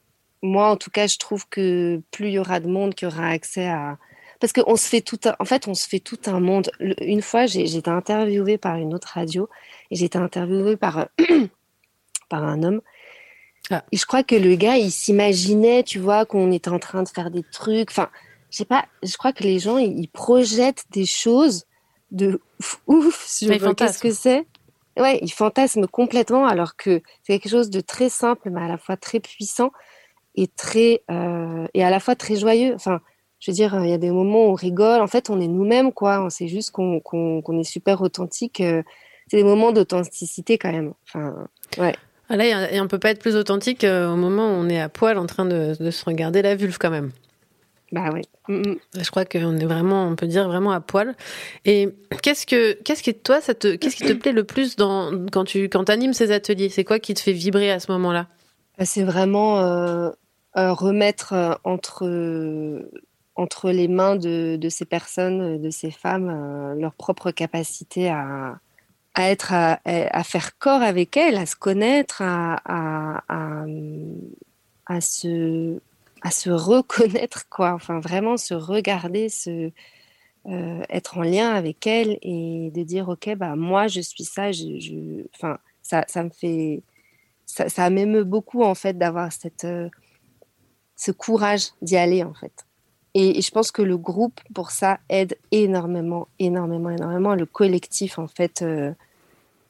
moi 0.42 0.70
en 0.70 0.76
tout 0.76 0.90
cas, 0.90 1.06
je 1.08 1.18
trouve 1.18 1.48
que 1.48 2.00
plus 2.12 2.28
il 2.28 2.32
y 2.34 2.38
aura 2.38 2.60
de 2.60 2.68
monde 2.68 2.94
qui 2.94 3.06
aura 3.06 3.28
accès 3.28 3.66
à. 3.66 3.98
Parce 4.42 4.52
qu'on 4.52 4.74
se 4.74 4.88
fait 4.88 5.02
tout 5.02 5.20
un... 5.24 5.37
En 5.38 5.44
fait, 5.44 5.68
on 5.68 5.74
se 5.74 5.88
fait 5.88 6.00
tout 6.00 6.18
un 6.26 6.40
monde. 6.40 6.68
Le- 6.81 7.00
Une 7.00 7.22
fois, 7.22 7.46
j'ai 7.46 7.76
été 7.76 7.88
interviewée 7.88 8.59
par 8.59 8.74
une 8.74 8.92
autre 8.92 9.12
radio 9.14 9.48
et 9.92 9.94
j'ai 9.94 10.07
été 10.07 10.18
interviewée 10.18 10.76
par, 10.76 11.07
par 12.28 12.42
un 12.42 12.64
homme. 12.64 12.81
Et 13.92 13.96
je 13.96 14.05
crois 14.05 14.24
que 14.24 14.35
le 14.35 14.57
gars, 14.57 14.76
il 14.76 14.90
s'imaginait, 14.90 15.85
tu 15.85 16.00
vois, 16.00 16.26
qu'on 16.26 16.50
était 16.50 16.70
en 16.70 16.81
train 16.81 17.05
de 17.05 17.09
faire 17.09 17.31
des 17.31 17.44
trucs. 17.52 17.90
Enfin, 17.92 18.11
je 18.50 18.57
sais 18.57 18.64
pas, 18.64 18.85
je 19.05 19.16
crois 19.16 19.33
que 19.33 19.44
les 19.44 19.61
gens, 19.61 19.78
ils 19.78 19.96
ils 19.96 20.09
projettent 20.09 20.85
des 20.90 21.07
choses 21.07 21.64
de 22.11 22.40
ouf, 22.59 22.83
ouf 22.88 23.24
sur 23.24 23.48
qu'est-ce 23.87 23.98
que 24.00 24.11
c'est. 24.11 24.46
Ouais, 24.98 25.20
ils 25.22 25.31
fantasment 25.33 25.87
complètement 25.87 26.46
alors 26.46 26.74
que 26.76 27.00
c'est 27.22 27.38
quelque 27.38 27.48
chose 27.48 27.70
de 27.70 27.81
très 27.81 28.09
simple, 28.09 28.50
mais 28.50 28.61
à 28.61 28.68
la 28.68 28.76
fois 28.76 28.96
très 28.96 29.20
puissant 29.20 29.70
et 30.35 30.48
très 30.48 31.02
euh, 31.11 31.66
et 31.74 31.85
à 31.85 31.90
la 31.90 32.00
fois 32.00 32.16
très 32.16 32.37
joyeux. 32.37 32.74
Enfin, 32.74 33.00
je 33.42 33.50
veux 33.50 33.55
dire, 33.55 33.76
il 33.83 33.90
y 33.90 33.92
a 33.92 33.98
des 33.98 34.12
moments 34.12 34.46
où 34.46 34.50
on 34.50 34.55
rigole. 34.55 35.00
En 35.00 35.09
fait, 35.09 35.28
on 35.31 35.40
est 35.40 35.48
nous-mêmes, 35.48 35.92
quoi. 35.92 36.28
C'est 36.31 36.46
juste 36.46 36.70
qu'on 36.70 37.42
est 37.59 37.64
super 37.64 38.00
authentique. 38.00 38.61
euh, 38.61 38.85
C'est 39.26 39.38
des 39.38 39.42
moments 39.42 39.72
d'authenticité 39.72 40.59
quand 40.59 40.70
même. 40.70 40.92
Enfin, 41.09 41.48
ouais. 41.76 41.94
Ah 42.28 42.37
là, 42.37 42.72
et 42.72 42.81
on 42.81 42.87
peut 42.87 43.00
pas 43.00 43.11
être 43.11 43.18
plus 43.18 43.35
authentique 43.35 43.83
euh, 43.83 44.12
au 44.12 44.16
moment 44.16 44.44
où 44.46 44.55
on 44.55 44.68
est 44.68 44.81
à 44.81 44.88
poil 44.88 45.18
en 45.18 45.26
train 45.26 45.44
de, 45.44 45.74
de 45.78 45.90
se 45.90 46.05
regarder 46.05 46.40
la 46.40 46.55
vulve 46.55 46.78
quand 46.78 46.90
même. 46.90 47.11
Bah 47.90 48.11
oui. 48.14 48.22
Je 48.48 49.11
crois 49.11 49.24
qu'on 49.24 49.57
est 49.59 49.66
vraiment, 49.66 50.07
on 50.07 50.14
peut 50.14 50.28
dire 50.28 50.46
vraiment 50.48 50.70
à 50.70 50.81
poil. 50.81 51.14
Et 51.66 51.88
qu'est-ce 52.22 52.46
que, 52.46 52.72
qu'est-ce 52.85 53.02
qui 53.02 53.12
toi, 53.12 53.40
ça 53.40 53.55
te, 53.55 53.74
qu'est-ce 53.74 53.96
qui 53.96 54.05
te 54.05 54.12
plaît 54.12 54.33
le 54.33 54.44
plus 54.44 54.76
dans 54.76 55.11
quand 55.31 55.44
tu, 55.44 55.68
quand 55.68 55.90
animes 55.90 56.14
ces 56.14 56.31
ateliers? 56.31 56.70
C'est 56.70 56.85
quoi 56.85 57.00
qui 57.00 57.12
te 57.12 57.20
fait 57.20 57.33
vibrer 57.33 57.70
à 57.70 57.81
ce 57.81 57.90
moment-là? 57.92 58.28
Bah, 58.78 58.87
C'est 58.87 59.02
vraiment 59.02 59.59
euh, 59.59 60.11
euh, 60.57 60.72
remettre 60.72 61.35
euh, 61.35 61.52
entre, 61.64 62.07
euh, 62.07 62.90
entre 63.36 63.70
les 63.70 63.88
mains 63.88 64.16
de, 64.16 64.56
de 64.60 64.68
ces 64.68 64.84
personnes, 64.84 65.60
de 65.60 65.70
ces 65.70 65.90
femmes, 65.90 66.28
euh, 66.28 66.74
leur 66.80 66.94
propre 66.94 67.30
capacité 67.30 68.08
à, 68.10 68.58
à 69.14 69.30
être, 69.30 69.52
à, 69.52 69.80
à 69.84 70.24
faire 70.24 70.58
corps 70.58 70.82
avec 70.82 71.16
elles, 71.16 71.36
à 71.36 71.46
se 71.46 71.56
connaître, 71.56 72.22
à, 72.22 72.60
à, 74.86 75.00
se, 75.00 75.78
à 76.22 76.30
se 76.30 76.50
reconnaître, 76.50 77.48
quoi. 77.48 77.72
Enfin, 77.72 78.00
vraiment 78.00 78.36
se 78.36 78.54
regarder, 78.54 79.28
se, 79.28 79.70
euh, 80.46 80.82
être 80.90 81.18
en 81.18 81.22
lien 81.22 81.50
avec 81.54 81.86
elles 81.86 82.18
et 82.22 82.70
de 82.74 82.82
dire, 82.82 83.08
OK, 83.08 83.34
bah, 83.36 83.56
moi, 83.56 83.86
je 83.88 84.00
suis 84.00 84.24
ça, 84.24 84.52
je, 84.52 85.24
ça, 85.82 86.04
ça 86.08 86.22
me 86.24 86.30
fait 86.30 86.82
ça, 87.46 87.68
ça 87.68 87.90
m'émeut 87.90 88.24
beaucoup 88.24 88.62
en 88.62 88.74
fait 88.74 88.96
d'avoir 88.96 89.32
cette 89.32 89.64
euh, 89.64 89.88
ce 90.96 91.10
courage 91.10 91.68
d'y 91.82 91.96
aller 91.96 92.22
en 92.22 92.34
fait. 92.34 92.66
Et, 93.14 93.38
et 93.38 93.42
je 93.42 93.51
pense 93.51 93.70
que 93.70 93.83
le 93.83 93.96
groupe 93.98 94.40
pour 94.55 94.70
ça 94.70 94.98
aide 95.09 95.37
énormément, 95.51 96.29
énormément, 96.38 96.90
énormément. 96.90 97.35
Le 97.35 97.46
collectif 97.46 98.18
en 98.18 98.27
fait, 98.29 98.62
euh, 98.62 98.92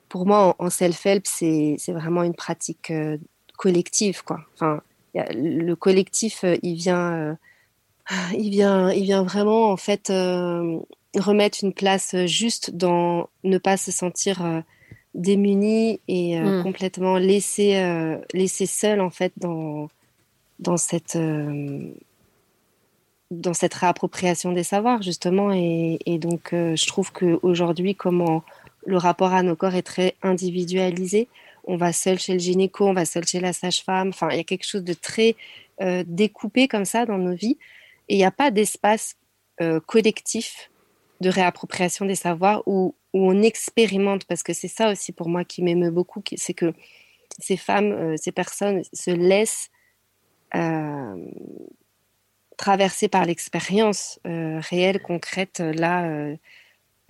pour 0.08 0.26
moi 0.26 0.54
en, 0.58 0.66
en 0.66 0.70
self-help 0.70 1.26
c'est 1.26 1.76
vraiment 1.88 2.22
une 2.22 2.34
pratique 2.34 2.90
euh, 2.90 3.16
collective 3.56 4.22
quoi. 4.24 4.40
Enfin, 4.54 4.80
il 5.14 5.18
y 5.18 5.20
a- 5.20 5.32
le 5.32 5.74
collectif 5.74 6.44
euh, 6.44 6.56
il 6.62 6.74
vient 6.76 7.36
il 8.36 8.50
vient 8.50 8.90
il 8.92 9.04
vient 9.04 9.22
vraiment 9.22 9.70
en 9.70 9.76
fait 9.76 10.08
remettre 10.10 11.58
une 11.62 11.72
place 11.72 12.16
juste 12.26 12.70
dans 12.74 13.28
ne 13.44 13.58
pas 13.58 13.76
se 13.76 13.90
sentir 13.92 14.62
démuni 15.14 16.00
et 16.08 16.38
Mm. 16.38 16.62
complètement 16.62 17.16
laissé 17.18 17.74
laissé 18.34 18.66
seul 18.66 19.00
en 19.00 19.10
fait 19.10 19.32
dans 19.36 19.88
dans 20.58 20.76
cette 20.76 21.16
dans 23.32 23.54
cette 23.54 23.74
réappropriation 23.74 24.52
des 24.52 24.62
savoirs 24.62 25.02
justement. 25.02 25.52
Et, 25.52 26.18
donc 26.18 26.52
euh, 26.52 26.76
je 26.76 26.86
trouve 26.86 27.12
que 27.12 27.38
aujourd'hui 27.42 27.94
comment 27.94 28.44
le 28.86 28.96
rapport 28.96 29.32
à 29.32 29.42
nos 29.42 29.56
corps 29.56 29.74
est 29.74 29.82
très 29.82 30.14
individualisé. 30.22 31.28
On 31.64 31.76
va 31.76 31.92
seul 31.92 32.18
chez 32.18 32.34
le 32.34 32.38
gynéco 32.38 32.86
on 32.86 32.92
va 32.92 33.04
seul 33.04 33.26
chez 33.26 33.40
la 33.40 33.52
sage-femme. 33.52 34.08
Enfin 34.10 34.28
il 34.30 34.36
y 34.36 34.40
a 34.40 34.44
quelque 34.44 34.66
chose 34.66 34.84
de 34.84 34.92
très 34.92 35.34
euh, 35.80 36.04
découpé 36.06 36.68
comme 36.68 36.84
ça 36.84 37.06
dans 37.06 37.18
nos 37.18 37.34
vies. 37.34 37.58
Et 38.08 38.14
il 38.14 38.18
n'y 38.18 38.24
a 38.24 38.30
pas 38.30 38.50
d'espace 38.50 39.16
euh, 39.60 39.80
collectif 39.80 40.70
de 41.20 41.30
réappropriation 41.30 42.04
des 42.04 42.16
savoirs 42.16 42.62
où, 42.66 42.94
où 43.12 43.30
on 43.30 43.42
expérimente, 43.42 44.24
parce 44.24 44.42
que 44.42 44.52
c'est 44.52 44.68
ça 44.68 44.90
aussi 44.90 45.12
pour 45.12 45.28
moi 45.28 45.44
qui 45.44 45.62
m'émeut 45.62 45.92
beaucoup, 45.92 46.20
c'est 46.36 46.52
que 46.52 46.74
ces 47.38 47.56
femmes, 47.56 48.16
ces 48.18 48.32
personnes 48.32 48.82
se 48.92 49.12
laissent 49.12 49.70
traverser 52.56 53.08
par 53.08 53.24
l'expérience 53.24 54.18
euh, 54.26 54.60
réelle, 54.70 55.00
concrète, 55.00 55.60
euh, 55.60 55.72
là, 55.72 56.04
euh, 56.04 56.36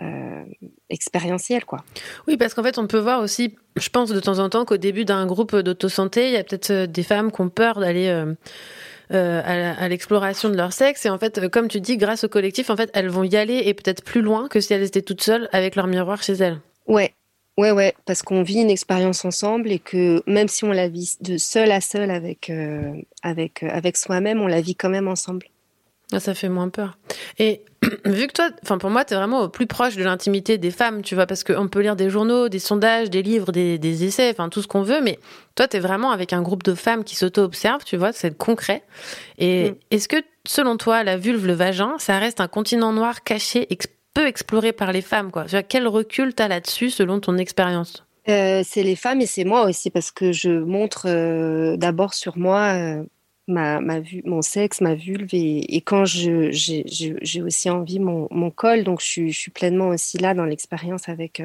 euh, 0.01 0.43
expérientielle, 0.91 1.65
quoi. 1.65 1.85
Oui, 2.27 2.37
parce 2.37 2.55
qu'en 2.55 2.63
fait, 2.63 2.79
on 2.79 2.87
peut 2.87 2.99
voir 2.99 3.21
aussi, 3.21 3.57
je 3.77 3.89
pense 3.89 4.11
de 4.11 4.21
temps 4.21 4.39
en 4.39 4.49
temps 4.49 4.65
qu'au 4.65 4.77
début 4.77 5.05
d'un 5.05 5.27
groupe 5.27 5.55
d'autosanté, 5.57 6.29
il 6.29 6.33
y 6.33 6.37
a 6.37 6.45
peut-être 6.45 6.91
des 6.91 7.03
femmes 7.03 7.31
qui 7.31 7.41
ont 7.41 7.49
peur 7.49 7.79
d'aller 7.79 8.09
euh, 8.09 9.43
à 9.45 9.89
l'exploration 9.89 10.49
de 10.49 10.57
leur 10.57 10.73
sexe. 10.73 11.07
Et 11.07 11.11
en 11.11 11.19
fait, 11.19 11.49
comme 11.51 11.69
tu 11.69 11.81
dis, 11.81 11.99
grâce 11.99 12.25
au 12.25 12.29
collectif, 12.29 12.71
en 12.71 12.77
fait, 12.77 12.91
elles 12.95 13.09
vont 13.11 13.25
y 13.25 13.37
aller 13.37 13.63
et 13.65 13.75
peut-être 13.75 14.03
plus 14.03 14.23
loin 14.23 14.49
que 14.49 14.61
si 14.61 14.73
elles 14.73 14.83
étaient 14.83 15.03
toutes 15.03 15.23
seules 15.23 15.49
avec 15.53 15.77
leur 15.77 15.87
miroir 15.87 16.23
chez 16.23 16.33
elles. 16.35 16.59
Ouais, 16.87 17.15
ouais, 17.59 17.71
ouais, 17.71 17.95
parce 18.07 18.23
qu'on 18.23 18.43
vit 18.43 18.61
une 18.61 18.71
expérience 18.71 19.25
ensemble 19.25 19.71
et 19.71 19.79
que 19.79 20.23
même 20.27 20.49
si 20.49 20.65
on 20.65 20.73
la 20.73 20.89
vit 20.89 21.17
de 21.21 21.37
seul 21.37 21.71
à 21.71 21.81
seul 21.81 22.11
avec, 22.11 22.51
euh, 22.51 22.93
avec, 23.23 23.63
euh, 23.63 23.69
avec 23.71 23.97
soi-même, 23.97 24.41
on 24.41 24.47
la 24.47 24.61
vit 24.61 24.75
quand 24.75 24.91
même 24.91 25.09
ensemble. 25.09 25.47
Ah, 26.15 26.21
ça 26.21 26.35
fait 26.35 26.51
moins 26.51 26.69
peur. 26.69 26.99
Et 27.39 27.63
vu 28.05 28.27
que 28.27 28.33
toi, 28.33 28.51
enfin 28.63 28.77
pour 28.77 28.91
moi, 28.91 29.05
tu 29.05 29.15
es 29.15 29.17
vraiment 29.17 29.41
au 29.43 29.49
plus 29.49 29.67
proche 29.67 29.97
de 29.97 30.05
l'intimité 30.05 30.59
des 30.59 30.71
femmes, 30.71 31.01
tu 31.01 31.15
vois, 31.15 31.27
parce 31.27 31.43
qu'on 31.43 31.69
peut 31.69 31.81
lire 31.81 31.97
des 31.97 32.11
journaux, 32.11 32.51
des 32.51 32.59
sondages, 32.59 33.09
des 33.09 33.23
livres, 33.23 33.51
des, 33.51 33.79
des 33.79 34.05
essais, 34.05 34.31
enfin 34.31 34.51
tout 34.51 34.61
ce 34.61 34.69
qu'on 34.69 34.83
veut, 34.83 35.01
mais 35.01 35.19
toi, 35.55 35.67
tu 35.69 35.79
es 35.79 35.81
vraiment 35.81 36.11
avec 36.11 36.35
un 36.35 36.43
groupe 36.43 36.65
de 36.65 36.75
femmes 36.75 37.03
qui 37.03 37.17
s'auto-observent, 37.17 37.85
tu 37.85 37.97
vois, 37.97 38.13
c'est 38.13 38.37
concret. 38.37 38.83
Et 39.39 39.73
est-ce 39.91 40.07
que 40.07 40.17
selon 40.47 40.77
toi, 40.77 41.03
la 41.03 41.17
vulve, 41.17 41.47
le 41.47 41.55
vagin, 41.55 41.95
ça 41.99 42.19
reste 42.19 42.41
un 42.41 42.49
continent 42.49 42.93
noir 42.93 43.23
caché, 43.23 43.67
peu 44.15 44.27
exploré 44.27 44.73
par 44.73 44.93
les 44.93 45.03
femmes, 45.03 45.31
quoi. 45.31 45.45
Tu 45.45 45.57
Quel 45.69 45.87
recul 45.87 46.35
t'as 46.35 46.49
là-dessus 46.49 46.91
selon 46.91 47.21
ton 47.21 47.39
expérience? 47.39 48.05
Euh, 48.29 48.63
c'est 48.65 48.85
les 48.85 48.95
femmes 48.95 49.21
et 49.21 49.27
c'est 49.27 49.45
moi 49.45 49.67
aussi 49.67 49.91
parce 49.91 50.13
que 50.13 50.33
je 50.33 50.51
montre 50.51 51.07
euh, 51.09 51.77
d'abord 51.77 52.15
sur 52.15 52.39
moi 52.39 52.73
euh, 52.75 53.03
ma, 53.49 53.81
vue, 54.01 54.23
mon 54.25 54.43
sexe, 54.43 54.81
ma 54.81 54.95
vulve 54.95 55.31
et, 55.33 55.81
quand 55.81 56.05
j'ai, 56.05 56.53
aussi 57.43 57.69
envie 57.69 57.99
mon, 57.99 58.51
col, 58.51 58.85
donc 58.85 59.01
je, 59.01 59.31
suis- 59.31 59.51
pleinement 59.51 59.89
aussi 59.89 60.19
là 60.19 60.35
dans 60.35 60.45
l'expérience 60.45 61.09
avec, 61.09 61.43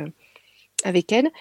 avec 0.84 1.12
elle. 1.12 1.32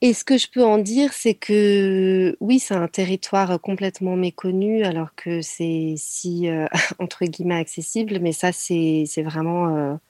Et 0.00 0.14
ce 0.14 0.24
que 0.24 0.36
je 0.36 0.48
peux 0.48 0.64
en 0.64 0.78
dire, 0.78 1.12
c'est 1.12 1.34
que 1.34 2.36
oui, 2.40 2.58
c'est 2.58 2.74
un 2.74 2.88
territoire 2.88 3.60
complètement 3.60 4.16
méconnu 4.16 4.82
alors 4.82 5.14
que 5.14 5.40
c'est 5.42 5.94
si, 5.96 6.48
entre 6.98 7.24
guillemets, 7.24 7.60
accessible, 7.60 8.18
mais 8.20 8.32
ça, 8.32 8.50
c'est, 8.50 9.06
vraiment 9.18 10.00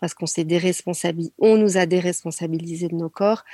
parce 0.00 0.14
qu'on 0.14 0.26
s'est 0.26 0.44
déresponsabilisé, 0.44 1.32
on 1.38 1.56
nous 1.56 1.76
a 1.76 1.86
déresponsabilisé 1.86 2.88
de 2.88 2.94
nos 2.94 3.08
corps, 3.08 3.44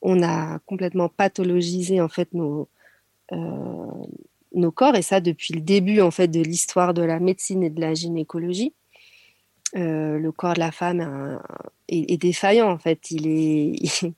on 0.00 0.22
a 0.22 0.58
complètement 0.66 1.08
pathologisé 1.08 2.00
en 2.00 2.08
fait 2.08 2.32
nos, 2.34 2.68
euh, 3.32 4.06
nos 4.54 4.72
corps 4.72 4.96
et 4.96 5.02
ça 5.02 5.20
depuis 5.20 5.54
le 5.54 5.60
début 5.60 6.00
en 6.00 6.10
fait 6.10 6.28
de 6.28 6.40
l'histoire 6.40 6.94
de 6.94 7.02
la 7.02 7.20
médecine 7.20 7.62
et 7.62 7.70
de 7.70 7.80
la 7.80 7.94
gynécologie. 7.94 8.74
Euh, 9.74 10.18
le 10.18 10.32
corps 10.32 10.54
de 10.54 10.60
la 10.60 10.72
femme 10.72 11.40
est 11.88 12.20
défaillant 12.20 12.70
en 12.70 12.78
fait. 12.78 13.10
Il 13.10 13.26
est, 13.26 13.72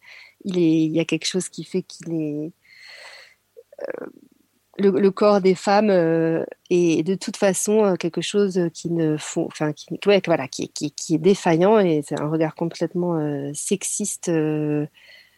il 0.44 0.58
est, 0.58 0.84
il 0.84 0.92
y 0.92 1.00
a 1.00 1.04
quelque 1.04 1.26
chose 1.26 1.48
qui 1.48 1.64
fait 1.64 1.82
qu'il 1.82 2.12
est 2.12 2.52
euh, 3.82 4.06
le, 4.78 4.90
le 4.90 5.10
corps 5.10 5.40
des 5.40 5.54
femmes 5.54 5.90
euh, 5.90 6.44
est 6.70 7.02
de 7.06 7.14
toute 7.14 7.36
façon 7.36 7.84
euh, 7.84 7.94
quelque 7.96 8.20
chose 8.20 8.60
qui 8.72 8.90
ne 8.90 9.16
font, 9.16 9.46
enfin, 9.46 9.72
qui, 9.72 9.86
ouais, 10.06 10.20
voilà, 10.26 10.48
qui, 10.48 10.68
qui, 10.70 10.90
qui 10.92 11.14
est 11.14 11.18
défaillant 11.18 11.78
et 11.78 12.02
c'est 12.06 12.20
un 12.20 12.28
regard 12.28 12.54
complètement 12.54 13.16
euh, 13.18 13.50
sexiste 13.54 14.28
euh, 14.28 14.86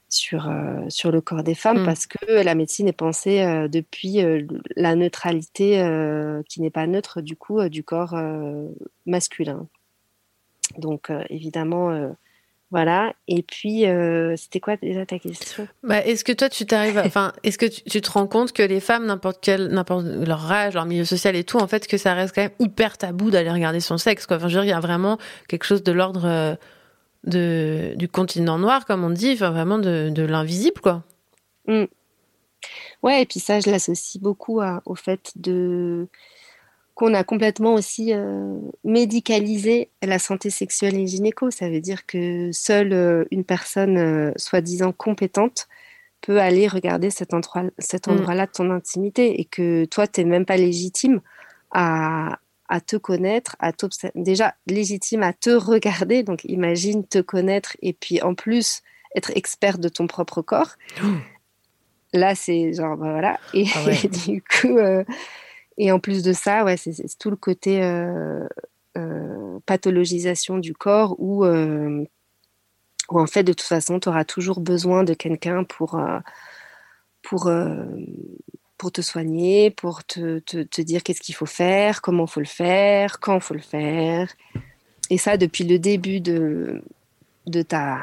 sur, 0.09 0.49
euh, 0.49 0.85
sur 0.89 1.11
le 1.11 1.21
corps 1.21 1.43
des 1.43 1.55
femmes 1.55 1.83
Mm. 1.83 1.85
parce 1.85 2.07
que 2.07 2.43
la 2.43 2.55
médecine 2.55 2.89
est 2.89 2.93
pensée 2.93 3.43
euh, 3.43 3.69
depuis 3.69 4.23
euh, 4.23 4.47
la 4.77 4.95
neutralité 4.95 5.81
euh, 5.81 6.43
qui 6.49 6.63
n'est 6.63 6.71
pas 6.71 6.87
neutre 6.87 7.21
du 7.21 7.37
coup 7.37 7.59
euh, 7.61 7.69
du 7.69 7.83
corps 7.85 8.15
euh, 8.15 8.69
masculin. 9.05 9.69
Donc 10.79 11.11
euh, 11.11 11.25
évidemment, 11.31 11.91
euh, 11.91 12.09
voilà. 12.71 13.13
Et 13.29 13.43
puis, 13.43 13.87
euh, 13.87 14.35
c'était 14.37 14.61
quoi 14.61 14.77
déjà 14.77 15.07
ta 15.07 15.19
question? 15.19 15.69
Bah, 15.83 16.05
est-ce 16.05 16.25
que 16.25 16.33
toi, 16.33 16.49
tu 16.49 16.67
t'arrives, 16.67 16.99
enfin, 17.05 17.33
est-ce 17.45 17.59
que 17.59 17.67
tu, 17.67 17.83
tu 17.83 18.01
te 18.01 18.11
rends 18.11 18.27
compte 18.27 18.53
que 18.53 18.63
les 18.63 18.81
femmes, 18.81 19.07
n'importe 19.07 19.39
quel, 19.41 19.69
n'importe 19.69 20.05
leur 20.05 20.51
âge, 20.51 20.75
leur 20.75 20.85
milieu 20.85 21.05
social 21.05 21.37
et 21.37 21.45
tout, 21.45 21.59
en 21.59 21.67
fait, 21.69 21.87
que 21.87 21.97
ça 21.97 22.15
reste 22.15 22.35
quand 22.35 22.43
même 22.43 22.51
hyper 22.59 22.99
tabou 22.99 23.31
d'aller 23.31 23.51
regarder 23.51 23.81
son 23.81 23.99
sexe, 23.99 24.27
quoi. 24.27 24.37
Enfin, 24.39 24.49
je 24.49 24.55
veux 24.59 24.65
dire, 24.65 24.71
il 24.73 24.75
y 24.75 24.77
a 24.77 24.81
vraiment 24.81 25.19
quelque 25.49 25.65
chose 25.65 25.83
de 25.83 25.93
l'ordre 25.93 26.25
euh, 26.25 26.55
de 27.25 27.95
du 27.97 28.09
continent 28.09 28.59
noir, 28.59 28.85
comme 28.85 29.05
on 29.05 29.11
dit, 29.11 29.33
enfin, 29.33 29.51
vraiment 29.51 29.79
de, 29.79 30.11
de 30.11 30.23
l'invisible, 30.25 30.81
quoi. 30.81 31.05
Mm. 31.69 31.85
Ouais, 33.03 33.23
et 33.23 33.27
puis 33.27 33.39
ça, 33.39 33.61
je 33.61 33.71
l'associe 33.71 34.21
beaucoup 34.21 34.61
à- 34.61 34.83
au 34.87 34.95
fait 34.97 35.33
de 35.37 36.09
qu'on 36.97 37.13
a 37.15 37.23
complètement 37.25 37.75
aussi 37.75 38.13
euh, 38.15 38.59
médicalisé 38.83 39.91
la 40.03 40.19
santé 40.19 40.49
sexuelle 40.51 40.97
et 40.97 41.07
gynéco. 41.07 41.51
Ça 41.51 41.69
veut 41.69 41.81
dire 41.83 42.07
que 42.07 42.51
seule 42.53 42.93
euh, 42.95 43.25
une 43.31 43.45
personne 43.45 43.99
euh, 43.99 44.33
soi-disant 44.37 44.93
compétente 44.93 45.69
peut 46.23 46.41
aller 46.41 46.67
regarder 46.67 47.11
cet 47.11 47.35
endroit, 47.35 47.65
cet 47.79 48.09
Mm. 48.09 48.13
endroit-là 48.13 48.47
de 48.47 48.51
ton 48.53 48.71
intimité 48.71 49.39
et 49.41 49.45
que 49.45 49.85
toi, 49.85 50.07
tu 50.07 50.23
n'es 50.23 50.31
même 50.31 50.47
pas 50.47 50.57
légitime 50.57 51.21
à, 51.71 52.39
à 52.71 52.81
te 52.81 52.97
connaître, 52.97 53.57
à. 53.61 53.73
Déjà, 54.15 54.55
légitime 54.67 55.23
à 55.23 55.35
te 55.35 55.51
regarder. 55.51 56.23
Donc, 56.23 56.45
imagine 56.45 57.07
te 57.07 57.19
connaître 57.21 57.77
et 57.83 57.93
puis 57.93 58.23
en 58.23 58.35
plus 58.35 58.81
être 59.15 59.31
expert 59.37 59.77
de 59.79 59.91
ton 59.91 60.07
propre 60.07 60.41
corps. 60.41 60.77
Là, 62.15 62.35
c'est 62.35 62.73
genre, 62.73 62.97
bah, 62.97 63.11
voilà. 63.13 63.39
Et, 63.53 63.67
Ah 63.75 63.85
ouais. 63.85 64.09
du 64.27 64.43
coup, 64.43 64.79
et 65.79 65.93
en 65.93 65.99
plus 65.99 66.23
de 66.23 66.33
ça, 66.33 66.65
ouais, 66.65 66.77
c'est 66.77 66.95
tout 67.19 67.31
le 67.31 67.37
côté 67.37 67.83
euh, 67.83 68.47
euh, 68.97 69.59
pathologisation 69.67 70.59
du 70.59 70.73
corps 70.75 71.17
où, 71.19 71.45
euh, 71.45 72.05
où, 73.11 73.21
en 73.21 73.27
fait, 73.27 73.45
de 73.45 73.53
toute 73.53 73.67
façon, 73.67 74.01
tu 74.01 74.09
auras 74.09 74.25
toujours 74.25 74.61
besoin 74.61 75.05
de 75.05 75.15
quelqu'un 75.15 75.65
pour, 75.65 76.01
pour, 77.23 77.51
pour 78.79 78.93
te 78.93 79.01
soigner, 79.03 79.71
pour 79.71 80.05
te, 80.05 80.39
te, 80.41 80.63
te 80.63 80.81
dire 80.81 81.03
qu'est-ce 81.03 81.21
qu'il 81.21 81.35
faut 81.35 81.47
faire, 81.47 82.01
comment 82.01 82.27
faut 82.27 82.41
le 82.41 82.47
faire, 82.47 83.21
quand 83.21 83.37
il 83.37 83.43
faut 83.43 83.55
le 83.55 83.61
faire. 83.61 84.33
Et 85.11 85.19
ça, 85.19 85.37
depuis 85.37 85.65
le 85.65 85.79
début 85.79 86.21
de, 86.21 86.83
de 87.47 87.63
ta, 87.63 87.99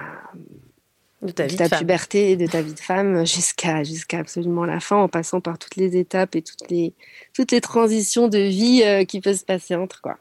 De 1.24 1.32
ta 1.32 1.46
de 1.46 1.50
vie 1.50 1.56
ta 1.56 1.64
de 1.66 1.70
femme. 1.70 1.80
puberté, 1.80 2.36
de 2.36 2.48
ta 2.48 2.62
vie 2.62 2.74
de 2.74 2.80
femme 2.80 3.26
jusqu'à 3.26 3.84
jusqu'à 3.84 4.20
absolument 4.20 4.66
la 4.66 4.80
fin, 4.80 4.98
en 4.98 5.08
passant 5.08 5.40
par 5.40 5.58
toutes 5.58 5.78
les 5.78 5.96
étapes 5.98 6.36
et 6.36 6.42
toutes 6.42 6.70
les, 6.70 6.94
toutes 7.34 7.52
les 7.52 7.62
transitions 7.62 8.28
de 8.28 8.40
vie 8.40 8.84
euh, 8.84 9.06
qui 9.06 9.22
peuvent 9.22 9.38
se 9.38 9.46
passer 9.46 9.76
entre 9.76 10.02
quoi. 10.02 10.18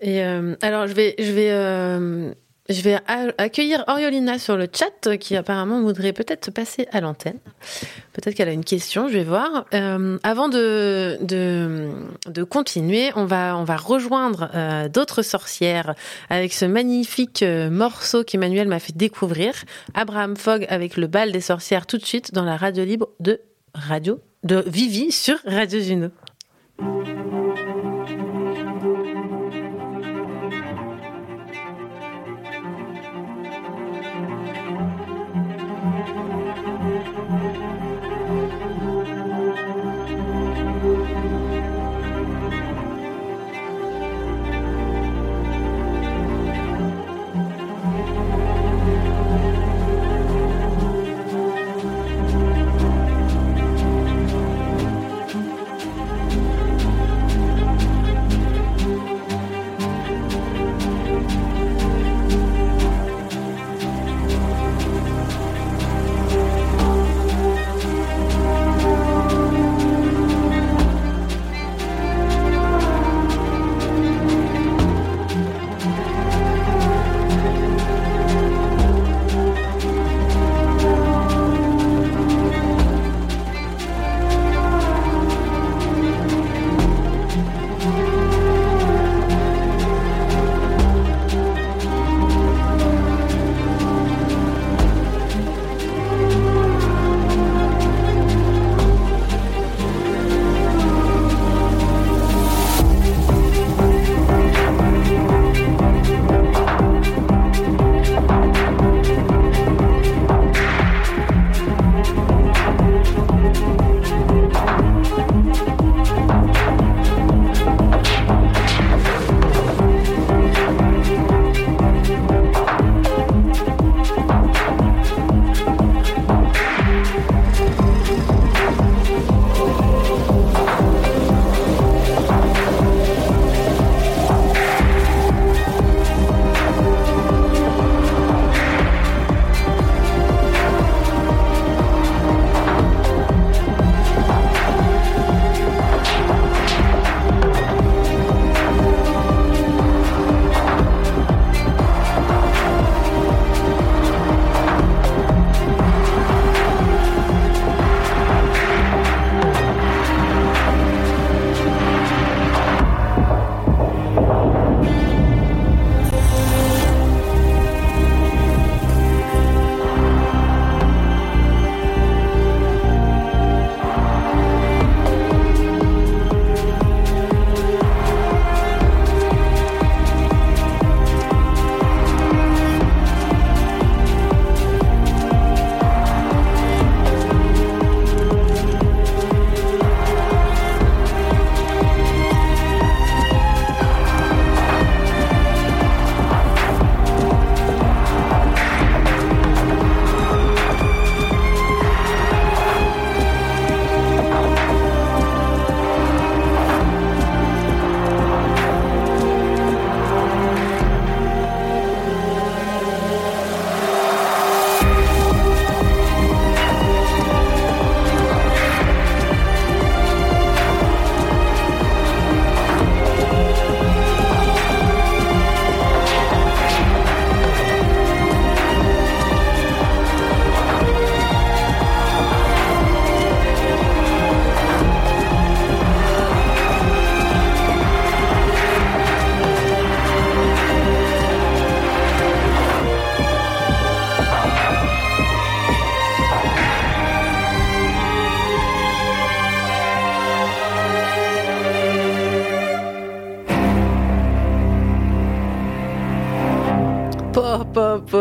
Et 0.00 0.22
euh, 0.22 0.56
alors, 0.62 0.86
je 0.86 0.92
vais, 0.92 1.14
je 1.18 1.30
vais, 1.30 1.50
euh, 1.50 2.32
je 2.68 2.80
vais 2.80 2.98
accueillir 3.36 3.84
Oriolina 3.88 4.38
sur 4.38 4.56
le 4.56 4.68
chat, 4.72 5.06
euh, 5.06 5.16
qui 5.16 5.36
apparemment 5.36 5.82
voudrait 5.82 6.14
peut-être 6.14 6.50
passer 6.50 6.88
à 6.92 7.00
l'antenne. 7.00 7.38
Peut-être 8.14 8.34
qu'elle 8.34 8.48
a 8.48 8.52
une 8.52 8.64
question, 8.64 9.08
je 9.08 9.14
vais 9.14 9.24
voir. 9.24 9.66
Euh, 9.74 10.18
avant 10.22 10.48
de, 10.48 11.18
de, 11.20 12.42
continuer, 12.44 13.10
on 13.16 13.26
va, 13.26 13.56
on 13.58 13.64
va 13.64 13.76
rejoindre 13.76 14.50
euh, 14.54 14.88
d'autres 14.88 15.22
sorcières 15.22 15.94
avec 16.30 16.54
ce 16.54 16.64
magnifique 16.64 17.44
morceau 17.70 18.24
qu'Emmanuel 18.24 18.68
m'a 18.68 18.78
fait 18.78 18.96
découvrir. 18.96 19.52
Abraham 19.92 20.36
Fogg 20.36 20.66
avec 20.70 20.96
le 20.96 21.06
bal 21.06 21.32
des 21.32 21.42
sorcières 21.42 21.86
tout 21.86 21.98
de 21.98 22.04
suite 22.04 22.32
dans 22.32 22.44
la 22.44 22.56
radio 22.56 22.84
libre 22.84 23.08
de 23.20 23.40
radio 23.74 24.20
de 24.42 24.62
Vivi 24.66 25.10
sur 25.10 25.36
Radio 25.44 25.80
Juno. 25.80 26.08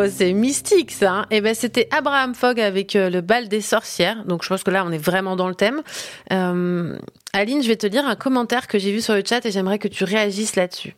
Propos, 0.08 0.16
c'est 0.18 0.34
mystique 0.34 0.92
ça. 0.92 1.12
Hein 1.12 1.26
et 1.32 1.42
ben 1.42 1.54
c'était 1.54 1.88
Abraham 1.92 2.36
Fogg 2.36 2.60
avec 2.60 2.96
euh, 2.96 3.10
le 3.10 3.22
bal 3.22 3.48
des 3.48 3.62
sorcières. 3.62 4.26
Donc 4.26 4.44
je 4.44 4.50
pense 4.50 4.64
que 4.64 4.72
là 4.72 4.84
on 4.86 4.92
est 4.92 4.98
vraiment 4.98 5.36
dans 5.36 5.48
le 5.48 5.56
thème. 5.56 5.82
Euh, 6.32 6.98
Aline, 7.34 7.62
je 7.64 7.68
vais 7.68 7.76
te 7.76 7.88
lire 7.88 8.06
un 8.06 8.16
commentaire 8.16 8.68
que 8.68 8.80
j'ai 8.80 8.92
vu 8.92 9.02
sur 9.02 9.14
le 9.14 9.24
chat 9.26 9.46
et 9.46 9.52
j'aimerais 9.52 9.80
que 9.80 9.88
tu 9.88 10.04
réagisses 10.04 10.56
là-dessus. 10.56 10.96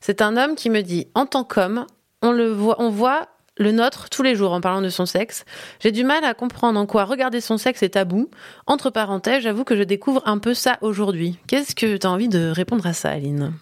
C'est 0.00 0.22
un 0.22 0.36
homme 0.36 0.54
qui 0.54 0.70
me 0.70 0.82
dit 0.82 1.08
en 1.14 1.26
tant 1.26 1.44
qu'homme, 1.44 1.86
on 2.22 2.32
le 2.32 2.50
voit, 2.52 2.80
on 2.80 2.90
voit 2.90 3.28
le 3.58 3.72
nôtre 3.72 4.10
tous 4.10 4.22
les 4.22 4.34
jours 4.34 4.52
en 4.52 4.60
parlant 4.60 4.82
de 4.82 4.88
son 4.88 5.06
sexe. 5.06 5.44
J'ai 5.80 5.90
du 5.90 6.04
mal 6.04 6.24
à 6.24 6.34
comprendre 6.34 6.78
en 6.78 6.86
quoi 6.86 7.04
regarder 7.04 7.40
son 7.40 7.56
sexe 7.56 7.82
est 7.82 7.90
tabou. 7.90 8.28
Entre 8.66 8.90
parenthèses, 8.90 9.42
j'avoue 9.42 9.64
que 9.64 9.76
je 9.76 9.82
découvre 9.82 10.22
un 10.26 10.38
peu 10.38 10.52
ça 10.52 10.76
aujourd'hui. 10.82 11.38
Qu'est-ce 11.46 11.74
que 11.74 11.96
tu 11.96 12.06
as 12.06 12.10
envie 12.10 12.28
de 12.28 12.50
répondre 12.50 12.86
à 12.86 12.92
ça, 12.92 13.10
Aline? 13.10 13.54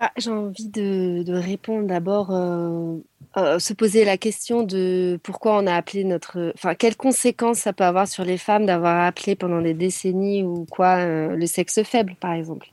Ah, 0.00 0.10
J'ai 0.16 0.30
envie 0.30 0.68
de, 0.68 1.22
de 1.22 1.34
répondre 1.34 1.86
d'abord, 1.86 2.30
euh, 2.30 2.96
euh, 3.42 3.58
se 3.58 3.72
poser 3.72 4.04
la 4.04 4.16
question 4.16 4.62
de 4.62 5.18
pourquoi 5.22 5.58
on 5.58 5.66
a 5.66 5.74
appelé 5.74 6.04
notre... 6.04 6.52
Enfin, 6.54 6.74
quelles 6.74 6.96
conséquences 6.96 7.58
ça 7.58 7.72
peut 7.72 7.84
avoir 7.84 8.08
sur 8.08 8.24
les 8.24 8.38
femmes 8.38 8.66
d'avoir 8.66 9.04
appelé 9.04 9.34
pendant 9.36 9.60
des 9.60 9.74
décennies 9.74 10.42
ou 10.42 10.66
quoi 10.70 10.98
euh, 10.98 11.36
le 11.36 11.46
sexe 11.46 11.82
faible, 11.82 12.14
par 12.20 12.32
exemple. 12.32 12.68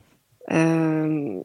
Euh, 0.52 1.42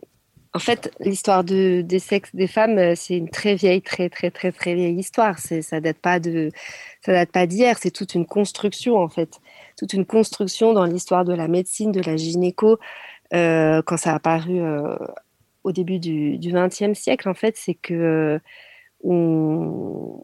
en 0.54 0.60
fait, 0.60 0.92
l'histoire 1.00 1.44
de, 1.44 1.82
des 1.82 2.00
sexes 2.00 2.36
des 2.36 2.48
femmes, 2.48 2.96
c'est 2.96 3.18
une 3.18 3.30
très 3.30 3.56
vieille, 3.56 3.82
très, 3.82 4.10
très, 4.10 4.32
très, 4.32 4.52
très 4.52 4.76
vieille 4.76 4.98
histoire. 4.98 5.40
Ça 5.40 5.80
date 5.80 5.98
pas 5.98 6.20
de, 6.20 6.52
ça 7.06 7.14
date 7.14 7.32
pas 7.32 7.48
d'hier. 7.48 7.78
C'est 7.80 7.92
toute 7.92 8.16
une 8.16 8.26
construction, 8.26 8.98
en 8.98 9.10
fait. 9.10 9.40
Toute 9.78 9.94
une 9.94 10.06
construction 10.06 10.74
dans 10.74 10.86
l'histoire 10.86 11.24
de 11.26 11.34
la 11.34 11.48
médecine, 11.48 11.92
de 11.92 12.02
la 12.02 12.18
gynéco. 12.18 12.80
Quand 13.32 13.98
ça 13.98 14.12
a 14.12 14.16
apparu 14.16 14.62
au 15.64 15.72
début 15.72 16.00
du 16.00 16.38
XXe 16.38 17.00
siècle, 17.00 17.30
en 17.30 17.34
fait, 17.34 17.56
c'est 17.56 17.76
que 17.76 18.42
on- 19.04 20.24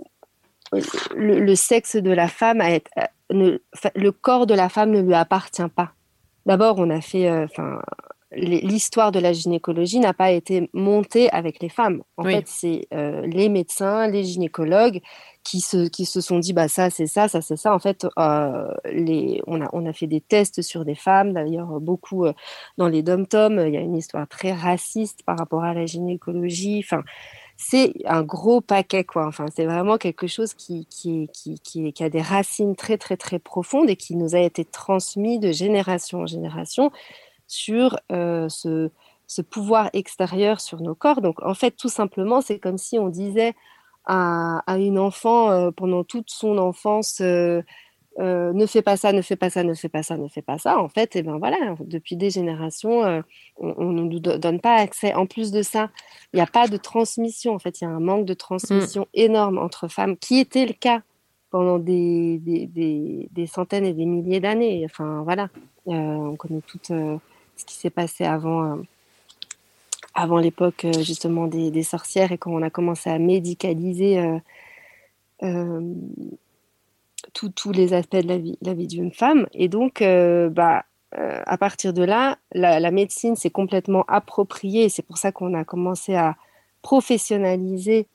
le, 1.16 1.40
le 1.40 1.56
sexe 1.56 1.96
de 1.96 2.12
la 2.12 2.28
femme, 2.28 2.60
a 2.62 2.72
été- 2.72 2.92
ne- 3.32 3.60
le 3.96 4.12
corps 4.12 4.46
de 4.48 4.54
la 4.54 4.70
femme 4.70 4.92
ne 4.92 5.02
lui 5.02 5.14
appartient 5.14 5.70
pas. 5.76 5.92
D'abord, 6.46 6.76
on 6.78 6.90
a 6.90 7.02
fait, 7.02 7.30
euh, 7.30 7.46
enfin, 7.46 7.82
l'histoire 8.34 9.14
de 9.14 9.20
la 9.20 9.32
gynécologie 9.32 10.00
n'a 10.00 10.14
pas 10.14 10.32
été 10.32 10.70
montée 10.74 11.30
avec 11.30 11.62
les 11.62 11.70
femmes. 11.70 12.04
En 12.18 12.26
Oui. 12.26 12.34
fait, 12.34 12.44
c'est 12.48 12.88
euh, 12.94 13.26
les 13.26 13.48
médecins, 13.48 14.08
les 14.08 14.26
gynécologues 14.26 15.00
qui 15.44 15.62
se, 15.62 15.88
qui 15.88 16.06
se 16.06 16.20
sont 16.20 16.40
dit, 16.40 16.52
bah 16.52 16.68
ça, 16.68 16.90
c'est 16.90 17.08
ça, 17.08 17.30
ça, 17.30 17.40
c'est 17.42 17.56
ça. 17.56 17.74
En 17.74 17.80
fait, 17.80 18.06
euh, 18.20 18.68
les, 18.92 19.42
on, 19.48 19.62
a, 19.62 19.70
on 19.72 19.86
a 19.86 19.94
fait 19.94 20.08
des 20.08 20.20
tests 20.20 20.62
sur 20.62 20.84
des 20.84 20.96
femmes, 20.96 21.32
d'ailleurs, 21.32 21.80
beaucoup 21.80 22.26
dans 22.78 22.90
les 22.90 23.02
dom-toms. 23.02 23.66
Il 23.66 23.74
y 23.74 23.78
a 23.78 23.82
une 23.82 23.96
histoire 23.96 24.28
très 24.28 24.52
raciste 24.52 25.24
par 25.24 25.38
rapport 25.38 25.64
à 25.64 25.74
la 25.74 25.86
gynécologie. 25.86 26.82
Enfin, 26.84 27.04
c'est 27.58 27.94
un 28.06 28.22
gros 28.22 28.62
paquet, 28.62 29.04
quoi. 29.04 29.26
Enfin, 29.26 29.46
c'est 29.54 29.66
vraiment 29.66 29.98
quelque 29.98 30.28
chose 30.28 30.54
qui, 30.54 30.88
a 32.00 32.10
des 32.10 32.22
racines 32.22 32.76
très, 32.76 32.98
très, 32.98 33.18
très 33.18 33.40
profondes 33.40 33.90
et 33.90 33.96
qui 33.96 34.16
nous 34.16 34.36
a 34.36 34.40
été 34.40 34.64
transmis 34.64 35.40
de 35.40 35.52
génération 35.52 36.22
en 36.22 36.28
génération 36.28 36.92
sur 37.48 37.98
euh, 38.12 38.48
ce, 38.48 38.92
pouvoir 39.42 39.90
extérieur 39.94 40.62
sur 40.62 40.82
nos 40.82 40.94
corps. 40.94 41.22
Donc, 41.22 41.42
en 41.42 41.56
fait, 41.56 41.72
tout 41.72 41.90
simplement, 41.90 42.42
c'est 42.42 42.60
comme 42.60 42.78
si 42.78 43.00
on 43.00 43.10
disait 43.10 43.56
à, 44.06 44.60
à 44.68 44.78
une 44.78 45.00
enfant 45.00 45.50
euh, 45.50 45.72
pendant 45.72 46.04
toute 46.04 46.30
son 46.30 46.60
enfance 46.60 47.22
euh, 47.22 47.64
euh, 48.20 48.52
ne 48.54 48.66
fais 48.66 48.82
pas 48.82 48.98
ça, 48.98 49.12
ne 49.14 49.22
fais 49.22 49.36
pas 49.36 49.50
ça, 49.50 49.64
ne 49.64 49.74
fais 49.76 49.90
pas 49.90 50.02
ça, 50.04 50.18
ne 50.18 50.28
fais 50.28 50.42
pas 50.42 50.58
ça. 50.58 50.80
En 50.80 50.90
fait, 50.90 51.16
et 51.16 51.22
ben 51.22 51.38
voilà, 51.38 51.76
depuis 51.82 52.16
des 52.16 52.30
générations, 52.32 53.04
euh, 53.04 53.22
on 53.58 53.92
ne 53.92 54.02
nous 54.04 54.20
do- 54.20 54.38
donne 54.38 54.60
pas 54.60 54.76
accès. 54.76 55.14
En 55.14 55.26
plus 55.28 55.52
de 55.52 55.62
ça, 55.62 55.90
il 56.34 56.38
n'y 56.38 56.42
a 56.42 56.48
pas 56.48 56.68
de 56.68 56.78
transmission. 56.78 57.54
En 57.54 57.60
fait, 57.60 57.80
il 57.82 57.84
y 57.84 57.88
a 57.88 57.92
un 57.92 58.00
manque 58.00 58.26
de 58.26 58.34
transmission 58.34 59.08
énorme 59.14 59.58
entre 59.60 59.88
femmes, 59.88 60.18
qui 60.18 60.40
était 60.40 60.66
le 60.66 60.74
cas 60.74 61.02
pendant 61.52 61.78
des, 61.80 62.40
des, 62.40 62.66
des, 62.66 63.30
des 63.32 63.48
centaines 63.48 63.86
et 63.86 63.94
des 63.94 64.06
milliers 64.06 64.40
d'années. 64.40 64.84
Enfin, 64.86 65.22
voilà, 65.24 65.50
Euh, 65.88 66.32
on 66.32 66.36
connaît 66.36 66.62
tout 66.68 66.80
ce 66.84 67.64
qui 67.66 67.76
s'est 67.76 67.90
passé 68.02 68.26
avant, 68.26 68.78
avant 70.14 70.38
l'époque 70.38 70.86
justement 71.02 71.48
des, 71.48 71.84
sorcières 71.84 72.34
et 72.34 72.38
quand 72.38 72.52
on 72.52 72.62
a 72.62 72.70
commencé 72.70 73.10
à 73.10 73.18
médicaliser 73.20 74.20
tous- 77.34 77.72
les 77.72 77.94
aspects 77.94 78.16
de 78.16 78.28
la 78.28 78.38
vie, 78.38 78.58
la 78.62 78.74
vie 78.74 78.88
d'une 78.88 79.12
femme. 79.12 79.48
Et 79.54 79.68
donc, 79.68 80.02
euh, 80.02 80.50
bah, 80.50 80.86
euh, 81.18 81.42
à 81.46 81.58
partir 81.58 81.94
de 81.94 82.04
là, 82.04 82.38
la, 82.54 82.92
médecine 82.92 83.36
s'est 83.36 83.50
complètement 83.50 84.04
appropriée. 84.08 84.90
C'est 84.90 85.04
pour 85.04 85.18
ça 85.18 85.32
qu'on 85.32 85.54
a 85.54 85.64
commencé 85.64 86.16
à 86.16 86.36
professionnaliser 86.82 88.08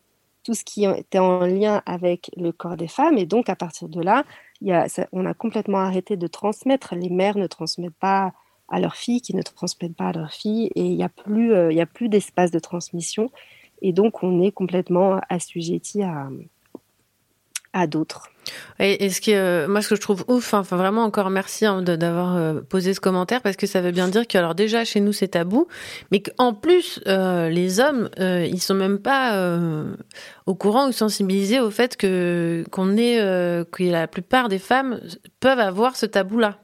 tout 0.45 0.55
ce 0.55 0.65
qui 0.65 0.85
était 0.85 1.19
en 1.19 1.41
lien 1.41 1.83
avec 1.87 2.31
le 2.37 2.53
corps 2.53 2.77
des 2.77 2.89
femmes. 2.89 3.17
Et 3.17 3.27
donc, 3.27 3.49
à 3.49 3.57
partir 3.57 3.89
de 3.89 4.01
là, 4.01 4.25
y 4.61 4.73
a, 4.73 4.87
on 5.13 5.25
a 5.27 5.35
complètement 5.35 5.79
arrêté 5.79 6.17
de 6.17 6.27
transmettre. 6.27 6.95
Les 6.95 7.11
mères 7.11 7.39
ne 7.39 7.47
transmettent 7.47 7.95
pas 7.95 8.33
à 8.69 8.81
leurs 8.81 8.97
filles, 8.97 9.21
qui 9.21 9.37
ne 9.37 9.43
transmettent 9.43 9.97
pas 9.97 10.09
à 10.09 10.13
leurs 10.13 10.33
filles. 10.33 10.71
Et 10.75 10.85
il 10.85 10.97
n'y 10.97 11.05
a 11.05 11.09
plus, 11.09 11.53
euh, 11.53 11.81
a 11.81 11.87
plus 11.87 12.09
d'espace 12.09 12.51
de 12.51 12.59
transmission. 12.59 13.31
Et 13.83 13.93
donc, 13.93 14.23
on 14.23 14.41
est 14.43 14.53
complètement 14.53 15.21
assujetti 15.29 16.03
à, 16.03 16.29
à 17.73 17.87
d'autres. 17.87 18.29
Et, 18.81 19.09
ce 19.11 19.21
qui, 19.21 19.35
euh, 19.35 19.69
moi, 19.69 19.83
ce 19.83 19.89
que 19.89 19.95
je 19.95 20.01
trouve 20.01 20.25
ouf, 20.27 20.53
hein, 20.53 20.59
enfin 20.59 20.77
vraiment 20.77 21.05
encore 21.05 21.31
merci 21.31 21.65
hein, 21.65 21.81
d'avoir 21.83 22.37
euh, 22.37 22.61
posé 22.61 22.93
ce 22.93 23.01
commentaire 23.01 23.41
parce 23.41 23.57
que 23.57 23.67
ça 23.67 23.81
veut 23.81 23.93
bien 23.93 24.09
dire 24.09 24.27
que 24.27 24.37
alors 24.37 24.55
déjà 24.55 24.85
chez 24.85 25.01
nous 25.01 25.13
c'est 25.13 25.29
tabou, 25.29 25.69
mais 26.11 26.21
qu'en 26.21 26.53
plus 26.53 27.01
euh, 27.07 27.49
les 27.49 27.79
hommes 27.79 28.11
euh, 28.19 28.45
ils 28.45 28.61
sont 28.61 28.75
même 28.75 28.99
pas 28.99 29.39
au 30.47 30.55
courant 30.55 30.89
ou 30.89 30.93
sensibilisés 30.93 31.61
au 31.61 31.71
fait 31.71 31.97
que 31.97 32.65
qu'on 32.71 32.97
est 32.97 33.19
que 33.71 33.85
la 33.85 34.09
plupart 34.09 34.49
des 34.49 34.59
femmes 34.59 35.01
peuvent 35.41 35.61
avoir 35.61 35.97
ce 35.97 36.07
tabou 36.07 36.39
là. 36.39 36.59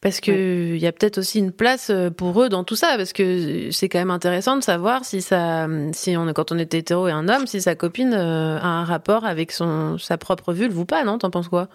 Parce 0.00 0.20
que 0.20 0.74
il 0.74 0.80
y 0.80 0.86
a 0.86 0.92
peut-être 0.92 1.18
aussi 1.18 1.38
une 1.40 1.52
place 1.52 1.90
euh, 1.90 2.08
pour 2.10 2.42
eux 2.42 2.48
dans 2.48 2.64
tout 2.64 2.76
ça, 2.76 2.94
parce 2.96 3.12
que 3.12 3.70
c'est 3.70 3.90
quand 3.90 3.98
même 3.98 4.10
intéressant 4.10 4.56
de 4.56 4.62
savoir 4.62 5.04
si 5.04 5.20
ça, 5.20 5.68
si 5.92 6.16
on, 6.16 6.32
quand 6.32 6.52
on 6.52 6.58
est 6.58 6.72
hétéro 6.72 7.06
et 7.06 7.12
un 7.12 7.28
homme, 7.28 7.46
si 7.46 7.60
sa 7.60 7.74
copine 7.74 8.14
euh, 8.14 8.58
a 8.58 8.66
un 8.66 8.84
rapport 8.84 9.26
avec 9.26 9.52
son, 9.52 9.98
sa 9.98 10.16
propre 10.16 10.54
vulve 10.54 10.78
ou 10.78 10.86
pas, 10.86 11.04
non? 11.04 11.18
T'en 11.18 11.30
penses 11.30 11.48
quoi? 11.48 11.68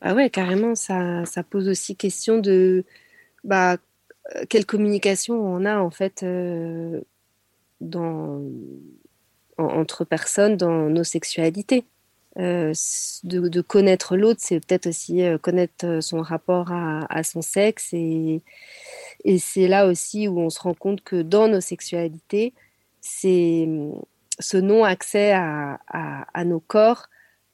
Ah 0.00 0.14
ouais, 0.14 0.30
carrément, 0.30 0.74
ça, 0.74 1.24
ça 1.26 1.42
pose 1.42 1.68
aussi 1.68 1.96
question 1.96 2.38
de 2.38 2.84
bah, 3.44 3.76
quelle 4.48 4.66
communication 4.66 5.34
on 5.36 5.64
a 5.64 5.78
en 5.78 5.90
fait 5.90 6.22
euh, 6.22 7.00
dans, 7.80 8.42
en- 9.58 9.64
entre 9.64 10.04
personnes 10.04 10.56
dans 10.56 10.88
nos 10.88 11.04
sexualités. 11.04 11.84
Euh, 12.38 12.74
de, 13.24 13.60
connaître 13.62 14.16
l'autre, 14.16 14.40
c'est 14.42 14.60
peut-être 14.60 14.88
aussi 14.88 15.22
euh, 15.22 15.38
connaître 15.38 15.86
euh, 15.86 16.00
son 16.02 16.20
rapport 16.20 16.70
à, 16.70 17.22
son 17.22 17.40
sexe 17.40 17.94
et, 17.94 18.42
c'est 19.38 19.68
là 19.68 19.86
aussi 19.86 20.28
où 20.28 20.38
on 20.40 20.50
se 20.50 20.60
rend 20.60 20.74
compte 20.74 21.00
que 21.02 21.22
dans 21.22 21.48
nos 21.48 21.62
sexualités, 21.62 22.52
c'est 23.00 23.66
ce 24.38 24.56
non-accès 24.58 25.32
à, 25.32 26.44
nos 26.44 26.60
corps 26.60 27.06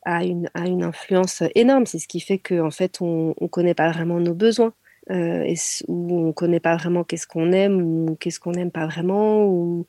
a 0.04 0.24
une, 0.24 0.48
influence 0.56 1.42
énorme. 1.54 1.86
C'est 1.86 2.00
ce 2.00 2.08
qui 2.08 2.20
fait 2.20 2.38
qu'en 2.38 2.70
fait, 2.70 3.00
on 3.00 3.34
ne 3.40 3.46
connaît 3.46 3.74
pas 3.74 3.90
vraiment 3.92 4.18
nos 4.20 4.34
besoins. 4.34 4.74
euh, 5.10 5.54
ou 5.88 6.18
on 6.18 6.26
ne 6.28 6.32
connaît 6.32 6.60
pas 6.60 6.76
vraiment 6.76 7.04
qu'est-ce 7.04 7.26
qu'on 7.26 7.52
aime 7.52 7.80
ou 7.80 8.16
qu'est-ce 8.16 8.40
qu'on 8.40 8.52
n'aime 8.52 8.72
pas 8.72 8.86
vraiment. 8.86 9.46
Ou 9.46 9.86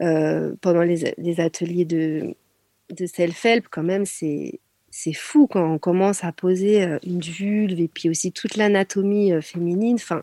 pendant 0.00 0.82
les 0.82 1.40
ateliers 1.40 1.84
de, 1.84 2.34
de 2.92 3.06
self-help, 3.06 3.66
quand 3.70 3.82
même, 3.82 4.06
c'est 4.06 4.60
c'est 4.94 5.14
fou 5.14 5.46
quand 5.46 5.64
on 5.74 5.78
commence 5.78 6.22
à 6.22 6.32
poser 6.32 6.84
euh, 6.84 6.98
une 7.06 7.20
vulve 7.20 7.80
et 7.80 7.88
puis 7.88 8.10
aussi 8.10 8.30
toute 8.30 8.56
l'anatomie 8.56 9.32
euh, 9.32 9.40
féminine. 9.40 9.94
Enfin, 9.94 10.22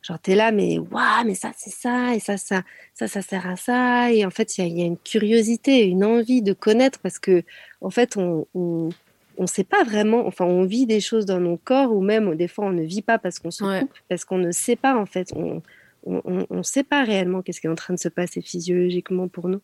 genre, 0.00 0.18
t'es 0.18 0.34
là, 0.34 0.50
mais 0.50 0.78
waouh, 0.78 1.24
mais 1.26 1.34
ça, 1.34 1.52
c'est 1.56 1.70
ça, 1.72 2.14
et 2.14 2.18
ça, 2.18 2.38
ça, 2.38 2.62
ça, 2.94 3.06
ça 3.06 3.20
sert 3.22 3.46
à 3.46 3.56
ça. 3.56 4.10
Et 4.10 4.24
en 4.24 4.30
fait, 4.30 4.56
il 4.56 4.62
y, 4.62 4.64
a- 4.64 4.68
il 4.68 4.78
y 4.78 4.82
a 4.82 4.86
une 4.86 4.96
curiosité, 4.96 5.84
une 5.84 6.04
envie 6.04 6.40
de 6.42 6.54
connaître 6.54 6.98
parce 7.00 7.18
que, 7.18 7.42
en 7.82 7.90
fait, 7.90 8.16
on, 8.16 8.46
on, 8.54 8.88
on 9.36 9.46
sait 9.46 9.62
pas 9.64 9.84
vraiment, 9.84 10.26
enfin, 10.26 10.46
on 10.46 10.64
vit 10.64 10.86
des 10.86 11.00
choses 11.00 11.26
dans 11.26 11.40
nos 11.40 11.58
corps 11.58 11.92
ou 11.92 12.00
même 12.00 12.34
des 12.34 12.48
fois, 12.48 12.64
on 12.66 12.72
ne 12.72 12.82
vit 12.84 13.02
pas 13.02 13.18
parce 13.18 13.38
qu'on 13.38 13.50
se 13.50 13.62
coupe, 13.80 13.92
parce 14.08 14.24
qu'on 14.24 14.38
ne 14.38 14.52
sait 14.52 14.76
pas, 14.76 14.96
en 14.96 15.06
fait. 15.06 15.32
On 15.36 15.62
on, 16.04 16.20
on, 16.24 16.46
on 16.50 16.62
sait 16.64 16.82
pas 16.82 17.04
réellement 17.04 17.42
qu'est-ce 17.42 17.60
qui 17.60 17.68
est 17.68 17.70
en 17.70 17.76
train 17.76 17.94
de 17.94 17.98
se 17.98 18.08
passer 18.08 18.40
physiologiquement 18.42 19.28
pour 19.28 19.48
nous. 19.48 19.60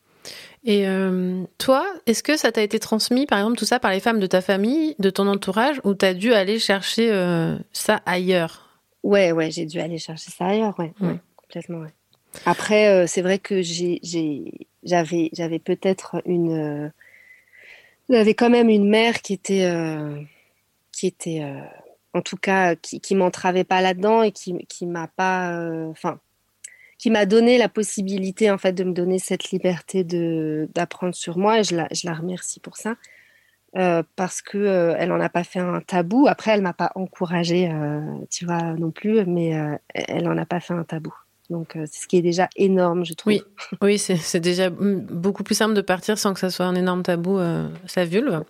Et 0.64 0.89
euh, 0.89 1.45
toi, 1.59 1.87
est-ce 2.07 2.23
que 2.23 2.37
ça 2.37 2.53
t'a 2.53 2.62
été 2.62 2.79
transmis, 2.79 3.27
par 3.27 3.39
exemple, 3.39 3.57
tout 3.57 3.64
ça 3.64 3.79
par 3.79 3.91
les 3.91 4.01
femmes 4.01 4.19
de 4.19 4.27
ta 4.27 4.41
famille, 4.41 4.97
de 4.99 5.11
ton 5.11 5.27
entourage, 5.29 5.81
ou 5.85 5.95
t'as 5.95 6.14
dû 6.14 6.35
aller 6.35 6.59
chercher 6.59 7.11
euh, 7.11 7.57
ça 7.73 8.03
ailleurs? 8.07 8.81
Ouais, 9.03 9.33
ouais, 9.33 9.51
j'ai 9.51 9.66
dû 9.66 9.81
aller 9.81 9.99
chercher 9.99 10.31
ça 10.31 10.47
ailleurs, 10.47 10.79
ouais, 10.79 10.93
ouais, 11.01 11.16
complètement, 11.37 11.79
ouais. 11.79 11.95
Après, 12.45 12.89
euh, 12.89 13.07
c'est 13.07 13.23
vrai 13.23 13.39
que 13.39 13.62
j'avais, 13.62 15.31
j'avais 15.33 15.59
peut-être 15.59 16.21
une, 16.27 16.93
j'avais 18.11 18.35
quand 18.35 18.51
même 18.51 18.69
une 18.69 18.89
mère 18.89 19.23
qui 19.23 19.33
était, 19.33 19.73
qui 20.93 21.07
était, 21.07 21.43
en 22.12 22.21
tout 22.21 22.37
cas, 22.37 22.75
qui, 22.75 23.01
qui 23.01 23.14
m'entravait 23.14 23.64
pas 23.64 23.81
là-dedans 23.81 24.23
et 24.23 24.33
qui, 24.33 24.55
qui 24.66 24.87
m'a 24.87 25.07
pas, 25.07 25.59
enfin, 25.89 26.19
qui 26.99 27.11
m'a 27.11 27.26
donné 27.26 27.59
la 27.59 27.68
possibilité 27.68 28.51
en 28.51 28.59
fait 28.59 28.72
de 28.72 28.84
me 28.84 28.92
donner 28.92 29.18
cette 29.18 29.51
liberté 29.53 30.05
de 30.05 30.68
d'apprendre 30.74 31.14
sur 31.14 31.38
moi 31.38 31.61
et 31.61 31.64
je 31.64 31.76
la, 31.76 31.86
je 31.92 32.07
la 32.09 32.14
remercie 32.14 32.59
pour 32.61 32.76
ça 32.76 32.96
euh, 33.76 34.03
parce 34.16 34.42
que 34.42 34.59
euh, 34.59 34.94
elle 34.99 35.12
en 35.12 35.20
a 35.20 35.28
pas 35.28 35.44
fait 35.44 35.61
un 35.61 35.80
tabou. 35.80 36.26
Après 36.28 36.51
elle 36.53 36.62
m'a 36.62 36.72
pas 36.72 36.90
encouragée 36.96 37.70
euh, 37.70 38.01
tu 38.30 38.44
vois 38.46 38.74
non 38.74 38.90
plus 38.90 39.24
mais 39.26 39.57
euh, 39.57 39.76
elle 39.94 40.28
en 40.28 40.36
a 40.36 40.44
pas 40.46 40.59
fait 40.61 40.74
un 40.74 40.84
tabou. 40.84 41.14
Donc 41.51 41.72
c'est 41.86 42.03
ce 42.03 42.07
qui 42.09 42.18
est 42.18 42.22
déjà 42.22 42.49
énorme 42.57 43.05
je 43.07 43.14
trouve. 43.14 43.32
Oui, 43.32 43.42
oui 43.80 43.99
c'est 43.99 44.16
c'est 44.16 44.40
déjà 44.40 44.68
beaucoup 44.68 45.44
plus 45.44 45.55
simple 45.55 45.74
de 45.74 45.80
partir 45.80 46.18
sans 46.18 46.34
que 46.34 46.40
ça 46.40 46.51
soit 46.51 46.66
un 46.66 46.74
énorme 46.74 47.03
tabou, 47.03 47.38
sa 47.86 48.05
vulve. 48.05 48.42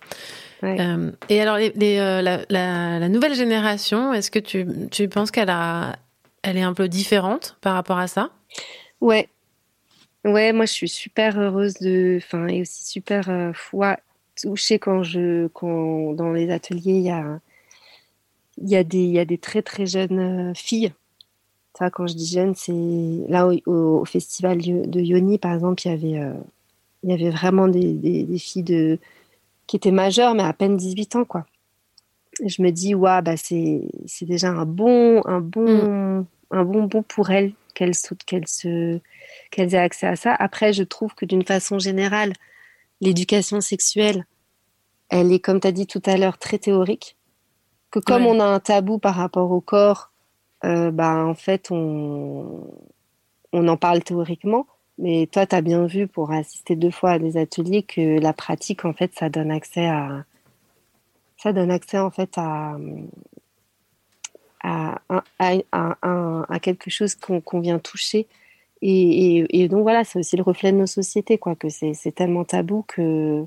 Et 1.29 1.39
alors, 1.41 1.57
les, 1.57 1.71
les, 1.75 1.97
la, 1.97 2.41
la- 2.49 2.99
la 2.99 3.09
nouvelle 3.09 3.33
génération, 3.35 4.13
est-ce 4.13 4.29
que 4.31 4.39
tu, 4.39 4.67
tu 4.91 5.07
penses 5.07 5.31
qu'elle 5.31 5.49
a, 5.49 5.95
elle 6.43 6.57
est 6.57 6.61
un 6.63 6.73
peu 6.73 6.87
différente 6.89 7.57
par 7.61 7.73
rapport 7.75 7.97
à 7.97 8.07
ça? 8.07 8.31
Ouais. 9.01 9.29
Ouais, 10.25 10.51
moi 10.51 10.65
je 10.65 10.73
suis 10.73 10.89
super 10.89 11.39
heureuse 11.39 11.75
de. 11.75 12.17
Enfin, 12.17 12.47
et 12.47 12.61
aussi 12.61 12.83
super 12.85 13.29
euh, 13.29 13.53
foi 13.53 13.97
touchée 14.41 14.79
quand 14.79 15.03
je. 15.03 15.47
Quand 15.47 16.13
dans 16.13 16.33
les 16.33 16.51
ateliers, 16.51 16.93
il 16.95 17.03
y 17.03 17.09
a, 17.09 17.39
il 18.57 18.69
y, 18.69 18.75
a 18.75 18.83
des, 18.83 18.99
il 18.99 19.11
y 19.11 19.19
a 19.19 19.25
des 19.25 19.37
très 19.37 19.61
très 19.61 19.85
jeunes 19.85 20.51
euh, 20.51 20.53
filles. 20.53 20.93
Ça, 21.77 21.89
quand 21.89 22.07
je 22.07 22.15
dis 22.15 22.27
jeunes, 22.27 22.55
c'est. 22.55 22.73
Là, 23.29 23.47
au, 23.65 24.03
festival 24.05 24.57
de 24.59 24.99
Yoni, 24.99 25.37
par 25.37 25.53
exemple, 25.53 25.81
il 25.85 25.91
y 25.91 25.93
avait, 25.93 26.19
euh, 26.19 26.33
il 27.03 27.11
y 27.11 27.13
avait 27.13 27.29
vraiment 27.29 27.69
des, 27.69 27.93
des, 27.93 28.23
des 28.23 28.39
filles 28.39 28.63
de, 28.63 28.99
qui 29.67 29.77
étaient 29.77 29.91
majeures, 29.91 30.35
mais 30.35 30.43
à 30.43 30.53
peine 30.53 30.75
18 30.77 31.15
ans, 31.15 31.25
quoi. 31.25 31.45
Et 32.41 32.49
je 32.49 32.61
me 32.61 32.71
dis, 32.71 32.95
waouh, 32.95 33.21
bah, 33.21 33.37
c'est 33.37 33.81
c'est 34.05 34.25
déjà 34.25 34.49
un 34.49 34.65
bon, 34.65 35.21
un 35.25 35.39
bon, 35.39 36.25
un 36.51 36.63
bon 36.65 36.83
bon 36.83 37.03
pour 37.03 37.29
elles 37.31 37.53
qu'elles 37.79 37.95
qu'elles 38.25 38.47
se, 38.47 38.99
qu'elles 39.51 39.73
aient 39.73 39.77
accès 39.77 40.07
à 40.07 40.17
ça. 40.17 40.35
Après, 40.35 40.73
je 40.73 40.83
trouve 40.83 41.15
que 41.15 41.25
d'une 41.25 41.45
façon 41.45 41.79
générale, 41.79 42.33
l'éducation 42.99 43.61
sexuelle, 43.61 44.25
elle 45.07 45.31
est, 45.31 45.39
comme 45.39 45.61
tu 45.61 45.67
as 45.67 45.71
dit 45.71 45.87
tout 45.87 46.01
à 46.05 46.17
l'heure, 46.17 46.37
très 46.37 46.57
théorique. 46.59 47.15
Que 47.89 47.99
comme 47.99 48.25
Ouais. 48.25 48.35
on 48.35 48.39
a 48.41 48.45
un 48.45 48.59
tabou 48.59 48.99
par 48.99 49.15
rapport 49.15 49.49
au 49.51 49.61
corps, 49.61 50.11
euh, 50.65 50.91
bah, 50.91 51.23
en 51.25 51.35
fait, 51.35 51.71
on, 51.71 52.67
on 53.53 53.67
en 53.67 53.77
parle 53.77 54.03
théoriquement. 54.03 54.67
Mais 54.97 55.27
toi, 55.31 55.45
tu 55.47 55.55
as 55.55 55.61
bien 55.61 55.85
vu 55.85 56.07
pour 56.07 56.31
assister 56.31 56.75
deux 56.75 56.91
fois 56.91 57.11
à 57.11 57.19
des 57.19 57.37
ateliers 57.37 57.83
que 57.83 58.19
la 58.19 58.33
pratique, 58.33 58.83
en 58.83 58.91
fait, 58.93 59.13
ça 59.17 59.29
donne 59.29 59.51
accès 59.51 59.87
à, 59.87 60.25
ça 61.37 61.53
donne 61.53 61.71
accès 61.71 61.97
en 61.97 62.11
fait 62.11 62.31
à, 62.37 62.75
à, 64.63 65.01
à, 65.09 65.23
à- 65.39 65.97
à- 66.01 66.45
à 66.49 66.59
quelque 66.59 66.89
chose 66.89 67.15
qu'on 67.15 67.59
vient 67.59 67.79
toucher. 67.79 68.27
Et, 68.81 69.37
et- 69.39 69.61
et 69.63 69.67
donc 69.67 69.81
voilà, 69.81 70.03
c'est 70.03 70.19
aussi 70.19 70.37
le 70.37 70.43
reflet 70.43 70.71
de 70.71 70.77
nos 70.77 70.87
sociétés, 70.87 71.37
quoi, 71.37 71.55
que 71.55 71.67
c'est 71.69 72.11
tellement 72.15 72.45
tabou 72.45 72.83
que, 72.87 73.43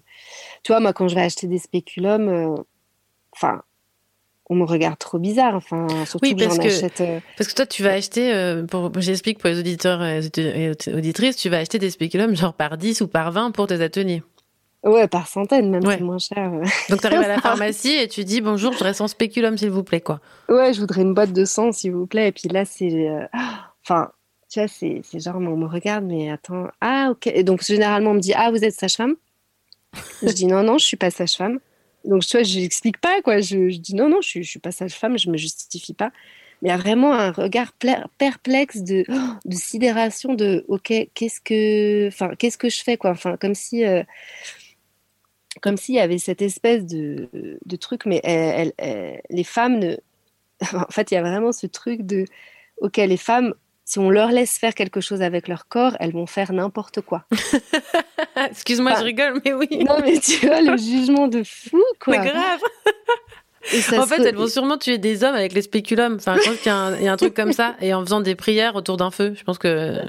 tu 0.62 0.72
vois, 0.72 0.80
moi, 0.80 0.92
quand 0.92 1.08
je 1.08 1.14
vais 1.14 1.22
acheter 1.22 1.46
des 1.46 1.58
spéculums, 1.58 2.28
euh, 2.28 2.54
enfin, 3.32 3.62
on 4.50 4.54
me 4.56 4.64
regarde 4.64 4.98
trop 4.98 5.18
bizarre, 5.18 5.54
enfin, 5.54 6.04
surtout 6.04 6.26
Oui, 6.26 6.34
parce 6.34 6.58
que, 6.58 6.66
achète. 6.66 7.00
euh, 7.00 7.20
parce 7.36 7.48
que 7.48 7.54
toi, 7.54 7.64
tu 7.64 7.82
vas 7.82 7.92
acheter, 7.92 8.34
euh, 8.34 8.66
pour, 8.66 8.90
j'explique 9.00 9.38
pour 9.38 9.48
les 9.48 9.58
auditeurs 9.58 10.02
et 10.04 10.20
et 10.36 10.70
auditrices, 10.92 11.36
tu 11.36 11.48
vas 11.48 11.58
acheter 11.58 11.78
des 11.78 11.90
spéculums 11.90 12.36
genre 12.36 12.52
par 12.52 12.76
10 12.76 13.00
ou 13.00 13.08
par 13.08 13.32
20 13.32 13.52
pour 13.52 13.66
tes 13.66 13.80
ateliers. 13.80 14.22
Ouais, 14.84 15.06
par 15.06 15.28
centaines, 15.28 15.70
même, 15.70 15.82
c'est 15.84 16.00
moins 16.00 16.18
cher. 16.18 16.50
Donc, 16.90 17.00
tu 17.00 17.06
arrives 17.06 17.20
à 17.22 17.28
la 17.28 17.40
pharmacie 17.40 17.94
et 17.94 18.08
tu 18.08 18.24
dis 18.24 18.40
bonjour, 18.40 18.72
je 18.72 18.78
voudrais 18.78 18.94
100 18.94 19.06
spéculums, 19.08 19.56
s'il 19.56 19.70
vous 19.70 19.84
plaît, 19.84 20.00
quoi. 20.00 20.20
Ouais, 20.48 20.72
je 20.74 20.80
voudrais 20.80 21.02
une 21.02 21.14
boîte 21.14 21.32
de 21.32 21.44
100, 21.44 21.70
s'il 21.72 21.92
vous 21.92 22.06
plaît. 22.06 22.28
Et 22.28 22.32
puis 22.32 22.48
là, 22.48 22.64
c'est. 22.64 22.90
euh, 23.08 23.24
Enfin, 23.84 24.10
tu 24.50 24.58
vois, 24.60 24.68
c'est 24.68 25.00
c'est 25.04 25.20
genre, 25.20 25.36
on 25.36 25.56
me 25.56 25.66
regarde, 25.66 26.04
mais 26.04 26.30
attends. 26.30 26.68
Ah, 26.80 27.08
ok. 27.12 27.26
Et 27.28 27.42
donc, 27.44 27.62
généralement, 27.64 28.10
on 28.10 28.14
me 28.14 28.20
dit 28.20 28.32
Ah, 28.34 28.50
vous 28.50 28.64
êtes 28.64 28.74
sage-femme? 28.74 29.14
Je 30.22 30.32
dis 30.32 30.46
Non, 30.46 30.62
non, 30.62 30.78
je 30.78 30.84
suis 30.86 30.96
pas 30.96 31.10
sage-femme. 31.10 31.58
Donc, 32.04 32.22
tu 32.22 32.36
vois, 32.36 32.42
je 32.44 32.58
n'explique 32.58 32.98
pas, 33.00 33.22
quoi. 33.22 33.40
Je, 33.40 33.68
je 33.70 33.78
dis 33.78 33.94
Non, 33.94 34.08
non, 34.08 34.20
je 34.20 34.40
je 34.42 34.48
suis 34.48 34.58
pas 34.58 34.72
sage-femme, 34.72 35.16
je 35.18 35.30
me 35.30 35.36
justifie 35.36 35.94
pas. 35.94 36.10
Mais 36.60 36.68
il 36.68 36.72
y 36.72 36.74
a 36.74 36.76
vraiment 36.76 37.12
un 37.12 37.30
regard 37.32 37.72
perplexe 38.18 38.78
de, 38.82 39.04
de 39.44 39.54
sidération 39.54 40.34
de 40.34 40.64
Ok, 40.68 40.92
qu'est-ce 41.14 41.40
que. 41.40 42.08
Enfin, 42.08 42.30
qu'est-ce 42.38 42.58
que 42.58 42.68
je 42.68 42.82
fais, 42.82 42.96
quoi 42.96 43.10
Enfin, 43.10 43.36
comme 43.36 43.54
si. 43.54 43.84
euh, 43.84 44.02
comme 45.62 45.78
s'il 45.78 45.94
y 45.94 46.00
avait 46.00 46.18
cette 46.18 46.42
espèce 46.42 46.84
de, 46.84 47.30
de 47.64 47.76
truc, 47.76 48.04
mais 48.04 48.20
elles- 48.24 48.72
elles- 48.78 48.86
elles- 48.88 49.22
les 49.30 49.44
femmes 49.44 49.78
ne. 49.78 49.96
En 50.74 50.90
fait, 50.90 51.10
il 51.10 51.14
y 51.14 51.16
a 51.16 51.22
vraiment 51.22 51.52
ce 51.52 51.66
truc 51.66 52.02
de. 52.02 52.24
Ok, 52.82 52.98
les 52.98 53.16
femmes, 53.16 53.54
si 53.84 53.98
on 53.98 54.10
leur 54.10 54.30
laisse 54.30 54.58
faire 54.58 54.74
quelque 54.74 55.00
chose 55.00 55.22
avec 55.22 55.48
leur 55.48 55.66
corps, 55.68 55.96
elles 56.00 56.12
vont 56.12 56.26
faire 56.26 56.52
n'importe 56.52 57.00
quoi. 57.00 57.24
Excuse-moi, 58.50 58.94
je 58.98 59.04
rigole, 59.04 59.40
mais 59.44 59.52
oui. 59.52 59.68
Non, 59.88 59.98
mais 60.02 60.18
tu 60.18 60.46
vois, 60.46 60.60
le 60.60 60.76
jugement 60.90 61.28
de 61.28 61.42
fou, 61.44 61.82
quoi. 62.00 62.18
Mais 62.18 62.28
grave. 62.30 62.60
En 63.96 64.06
fait, 64.06 64.16
se- 64.16 64.22
elles 64.28 64.34
vont 64.34 64.48
sûrement 64.48 64.76
tuer 64.78 64.98
des 64.98 65.22
hommes 65.22 65.36
avec 65.36 65.52
les 65.52 65.62
spéculums. 65.62 66.16
Enfin, 66.16 66.36
je 66.42 66.48
pense 66.48 66.56
qu'il 66.58 66.66
y 67.04 67.08
a 67.08 67.12
un 67.12 67.16
truc 67.16 67.34
comme 67.34 67.52
ça. 67.52 67.76
Et 67.80 67.94
en 67.94 68.00
faisant 68.04 68.20
des 68.20 68.34
prières 68.34 68.74
autour 68.74 68.96
d'un 68.96 69.10
feu. 69.12 69.34
Je 69.36 69.44
pense 69.44 69.58
que. 69.58 70.00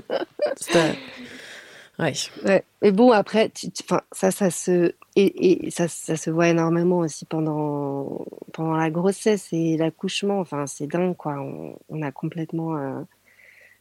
Ouais. 2.00 2.14
Ouais. 2.46 2.64
Mais 2.82 2.92
bon, 2.92 3.12
après, 3.12 3.50
tu, 3.50 3.68
ça, 4.12 4.32
ça 4.32 4.50
se, 4.50 4.94
et, 5.16 5.66
et 5.68 5.72
ça, 5.72 5.88
ça 5.88 6.16
se 6.16 6.30
voit 6.32 6.50
énormément 6.50 7.00
aussi 7.00 7.26
pendant, 7.26 8.26
pendant 8.52 8.76
la 8.76 8.90
grossesse 8.90 9.50
et 9.52 9.78
l'accouchement. 9.78 10.40
Enfin, 10.40 10.66
c'est 10.66 10.88
dingue, 10.88 11.16
quoi. 11.16 11.34
On, 11.40 11.78
on 11.90 12.02
a 12.02 12.12
complètement, 12.12 12.76
euh, 12.78 13.00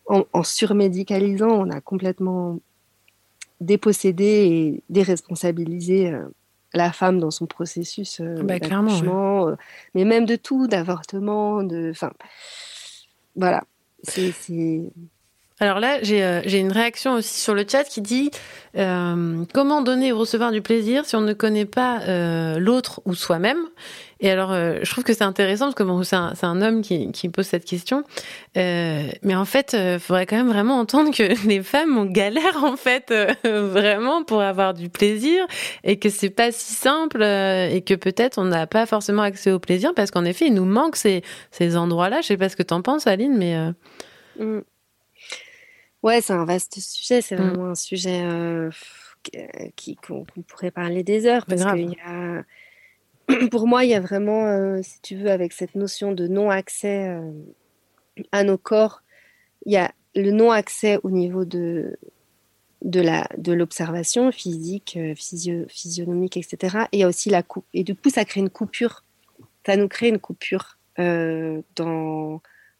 en, 0.06 0.24
en 0.32 0.42
surmédicalisant, 0.42 1.48
on 1.48 1.70
a 1.70 1.80
complètement 1.80 2.58
dépossédé 3.60 4.24
et 4.24 4.82
déresponsabilisé 4.90 6.12
euh, 6.12 6.26
la 6.74 6.92
femme 6.92 7.18
dans 7.18 7.30
son 7.30 7.46
processus 7.46 8.20
euh, 8.20 8.42
Bah, 8.42 8.58
d'accouchement, 8.58 9.48
euh, 9.48 9.54
mais 9.94 10.04
même 10.04 10.26
de 10.26 10.36
tout, 10.36 10.66
d'avortement, 10.66 11.62
de, 11.62 11.90
enfin, 11.90 12.12
voilà. 13.36 13.64
C'est- 14.02 14.90
Alors 15.62 15.78
là, 15.78 16.02
j'ai 16.02 16.24
euh, 16.24 16.40
j'ai 16.44 16.58
une 16.58 16.72
réaction 16.72 17.12
aussi 17.12 17.38
sur 17.38 17.54
le 17.54 17.64
chat 17.68 17.84
qui 17.84 18.00
dit 18.00 18.32
euh, 18.76 19.44
comment 19.54 19.80
donner 19.80 20.12
ou 20.12 20.18
recevoir 20.18 20.50
du 20.50 20.60
plaisir 20.60 21.04
si 21.04 21.14
on 21.14 21.20
ne 21.20 21.34
connaît 21.34 21.66
pas 21.66 22.00
euh, 22.00 22.58
l'autre 22.58 23.00
ou 23.04 23.14
soi-même? 23.14 23.60
Et 24.18 24.28
alors, 24.28 24.52
je 24.54 24.88
trouve 24.88 25.02
que 25.02 25.14
c'est 25.14 25.24
intéressant 25.24 25.72
parce 25.72 25.74
que 25.74 26.04
c'est 26.04 26.46
un, 26.46 26.62
homme 26.62 26.82
qui, 26.82 27.10
qui 27.10 27.28
pose 27.28 27.44
cette 27.44 27.64
question. 27.64 28.04
Mais 28.54 29.34
en 29.34 29.44
fait, 29.44 29.76
il 29.76 29.98
faudrait 29.98 30.26
quand 30.26 30.36
même 30.36 30.48
vraiment 30.48 30.78
entendre 30.78 31.12
que 31.12 31.24
les 31.48 31.60
femmes 31.60 31.98
on 31.98 32.04
galère 32.04 32.62
en 32.62 32.76
fait 32.76 33.12
vraiment 33.44 34.22
pour 34.22 34.40
avoir 34.40 34.74
du 34.74 34.88
plaisir 34.88 35.44
et 35.82 35.98
que 35.98 36.08
c'est 36.08 36.30
pas 36.30 36.52
si 36.52 36.72
simple 36.72 37.20
et 37.22 37.82
que 37.84 37.94
peut-être 37.94 38.38
on 38.38 38.44
n'a 38.44 38.68
pas 38.68 38.86
forcément 38.86 39.22
accès 39.22 39.50
au 39.50 39.58
plaisir 39.58 39.92
parce 39.94 40.12
qu'en 40.12 40.24
effet, 40.24 40.46
il 40.46 40.54
nous 40.54 40.66
manque 40.66 40.94
ces, 40.94 41.22
ces 41.50 41.76
endroits-là. 41.76 42.20
Je 42.20 42.28
sais 42.28 42.36
pas 42.36 42.48
ce 42.48 42.54
que 42.54 42.62
t'en 42.62 42.80
penses, 42.80 43.08
Aline, 43.08 43.36
mais 43.36 43.56
euh, 43.56 43.72
Mm. 44.38 44.60
Ouais, 46.02 46.20
c'est 46.20 46.32
un 46.32 46.44
vaste 46.44 46.78
sujet. 46.80 47.22
C'est 47.22 47.36
Mm. 47.36 47.48
vraiment 47.48 47.66
un 47.70 47.74
sujet 47.74 48.22
euh, 48.24 48.70
qui 49.76 49.96
qu'on 49.96 50.24
pourrait 50.24 50.70
parler 50.70 51.02
des 51.04 51.26
heures 51.26 51.46
parce 51.46 51.62
y 51.90 51.96
a, 52.04 52.44
pour 53.50 53.66
moi, 53.66 53.84
il 53.84 53.90
y 53.90 53.94
a 53.94 54.00
vraiment, 54.00 54.46
euh, 54.46 54.80
si 54.82 55.00
tu 55.00 55.16
veux, 55.16 55.30
avec 55.30 55.52
cette 55.52 55.74
notion 55.74 56.12
de 56.12 56.26
non-accès 56.26 57.08
euh, 57.08 57.30
à 58.32 58.42
nos 58.44 58.58
corps, 58.58 59.02
il 59.64 59.72
y 59.72 59.76
a 59.76 59.92
le 60.14 60.30
non-accès 60.30 60.98
au 61.02 61.10
niveau 61.10 61.44
de 61.44 61.96
de 62.82 63.00
la 63.00 63.28
de 63.38 63.52
l'observation 63.52 64.32
physique, 64.32 64.98
physio- 65.14 65.66
physionomique, 65.68 66.36
etc. 66.36 66.88
Et 66.90 66.96
il 66.96 67.00
y 67.00 67.04
a 67.04 67.08
aussi 67.08 67.30
la 67.30 67.44
coupe. 67.44 67.64
Et 67.74 67.84
du 67.84 67.94
coup, 67.94 68.10
ça 68.10 68.24
crée 68.24 68.40
une 68.40 68.50
coupure. 68.50 69.04
Ça 69.64 69.76
nous 69.76 69.86
crée 69.86 70.08
une 70.08 70.18
coupure 70.18 70.78
euh, 70.98 71.62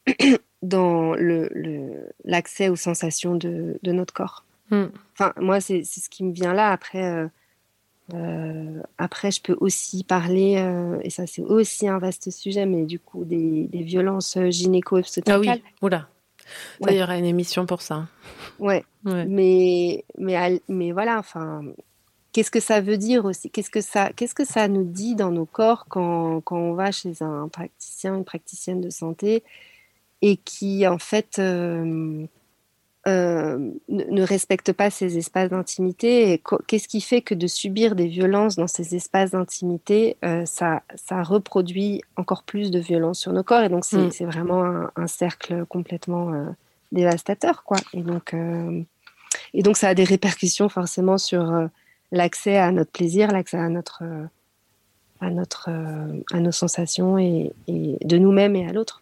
dans 0.63 1.13
dans 1.13 1.15
le 1.15 1.49
le- 1.53 2.09
l'accès 2.25 2.69
aux 2.69 2.77
sensations 2.77 3.35
de, 3.35 3.79
de 3.83 3.93
notre 3.93 4.15
corps. 4.15 4.45
Hmm. 4.71 4.87
Enfin, 5.15 5.33
moi, 5.41 5.61
c'est 5.61 5.83
ce 5.85 6.09
qui 6.09 6.25
me 6.25 6.33
vient 6.33 6.55
là. 6.55 6.71
Après, 6.71 7.05
euh, 7.05 7.27
euh, 8.15 8.81
après, 8.99 9.31
je 9.31 9.41
peux 9.43 9.57
aussi 9.61 10.05
parler, 10.05 10.57
euh, 10.59 10.99
et 11.03 11.11
ça, 11.11 11.27
c'est 11.27 11.43
aussi 11.43 11.89
un 11.89 11.99
vaste 11.99 12.31
sujet, 12.31 12.67
mais 12.67 12.85
du 12.85 12.99
coup, 12.99 13.25
des, 13.25 13.65
des 13.65 13.83
violences 13.83 14.37
ah 14.37 14.51
gynéco-obstétricales. 14.51 15.41
oui, 15.41 15.63
oula. 15.83 15.99
Ça, 16.01 16.87
Ouais. 16.87 16.95
il 16.95 16.99
y 16.99 17.03
aura 17.03 17.17
une 17.19 17.25
émission 17.25 17.67
pour 17.67 17.83
ça. 17.83 18.07
Ouais. 18.59 18.85
Ouais. 19.05 19.25
Mais, 19.27 20.05
mais, 20.19 20.61
mais 20.69 20.93
voilà, 20.93 21.19
enfin, 21.19 21.63
qu'est-ce 22.33 22.51
que 22.51 22.61
ça 22.61 22.81
veut 22.81 22.99
dire 22.99 23.25
aussi? 23.25 23.49
Qu'est-ce 23.51 23.71
que 23.71 23.81
ça, 23.81 24.11
qu'est-ce 24.15 24.35
que 24.35 24.45
ça 24.45 24.69
nous 24.69 24.85
dit 24.85 25.15
dans 25.15 25.31
nos 25.31 25.47
corps 25.47 25.87
quand, 25.89 26.41
quand 26.43 26.59
on 26.59 26.75
va 26.75 26.91
chez 26.93 27.23
un 27.23 27.49
praticien, 27.49 28.17
une 28.17 28.25
praticienne 28.25 28.81
de 28.81 28.91
santé 28.91 29.43
et 30.23 30.37
qui, 30.37 30.87
en 30.87 30.99
fait, 30.99 31.39
euh, 31.39 32.25
euh, 33.09 33.59
ne, 33.89 34.05
ne 34.05 34.23
respecte 34.23 34.73
pas 34.73 34.89
ces 34.91 35.19
espaces 35.19 35.51
d'intimité 35.51 36.33
et 36.33 36.43
qu'est-ce 36.69 36.87
qui 36.87 37.01
fait 37.01 37.21
que 37.21 37.35
de 37.35 37.49
subir 37.49 37.97
des 37.97 38.07
violences 38.07 38.55
dans 38.55 38.69
ces 38.69 38.95
espaces 38.95 39.33
d'intimité, 39.33 40.17
euh, 40.25 40.47
ça, 40.47 40.83
ça 40.95 41.23
reproduit 41.25 42.03
encore 42.17 42.45
plus 42.45 42.71
de 42.71 42.79
violences 42.79 43.19
sur 43.19 43.33
nos 43.33 43.43
corps? 43.43 43.63
Et 43.65 43.69
donc 43.69 43.85
c'est 43.85 44.25
Mm. 44.25 44.27
vraiment 44.27 44.65
un, 44.65 44.91
un 44.95 45.07
cercle 45.09 45.67
complètement 45.67 46.33
dévastateur, 46.93 47.65
quoi. 47.65 47.79
Et 47.93 48.03
donc, 48.03 48.35
et 49.55 49.63
donc, 49.63 49.77
ça 49.77 49.89
a 49.89 49.95
des 49.95 50.05
répercussions 50.05 50.69
forcément 50.69 51.19
sur 51.19 51.69
l'accès 52.13 52.57
à 52.59 52.71
notre 52.71 52.93
plaisir, 52.93 53.33
l'accès 53.33 53.57
à 53.59 53.69
notre, 53.69 54.03
à 55.21 55.31
notre, 55.31 55.71
à 56.33 56.41
nos 56.41 56.53
sensations 56.53 57.19
et, 57.19 57.53
et 57.67 57.99
de 58.05 58.19
nous-mêmes 58.19 58.55
et 58.57 58.67
à 58.69 58.73
l'autre. 58.73 59.02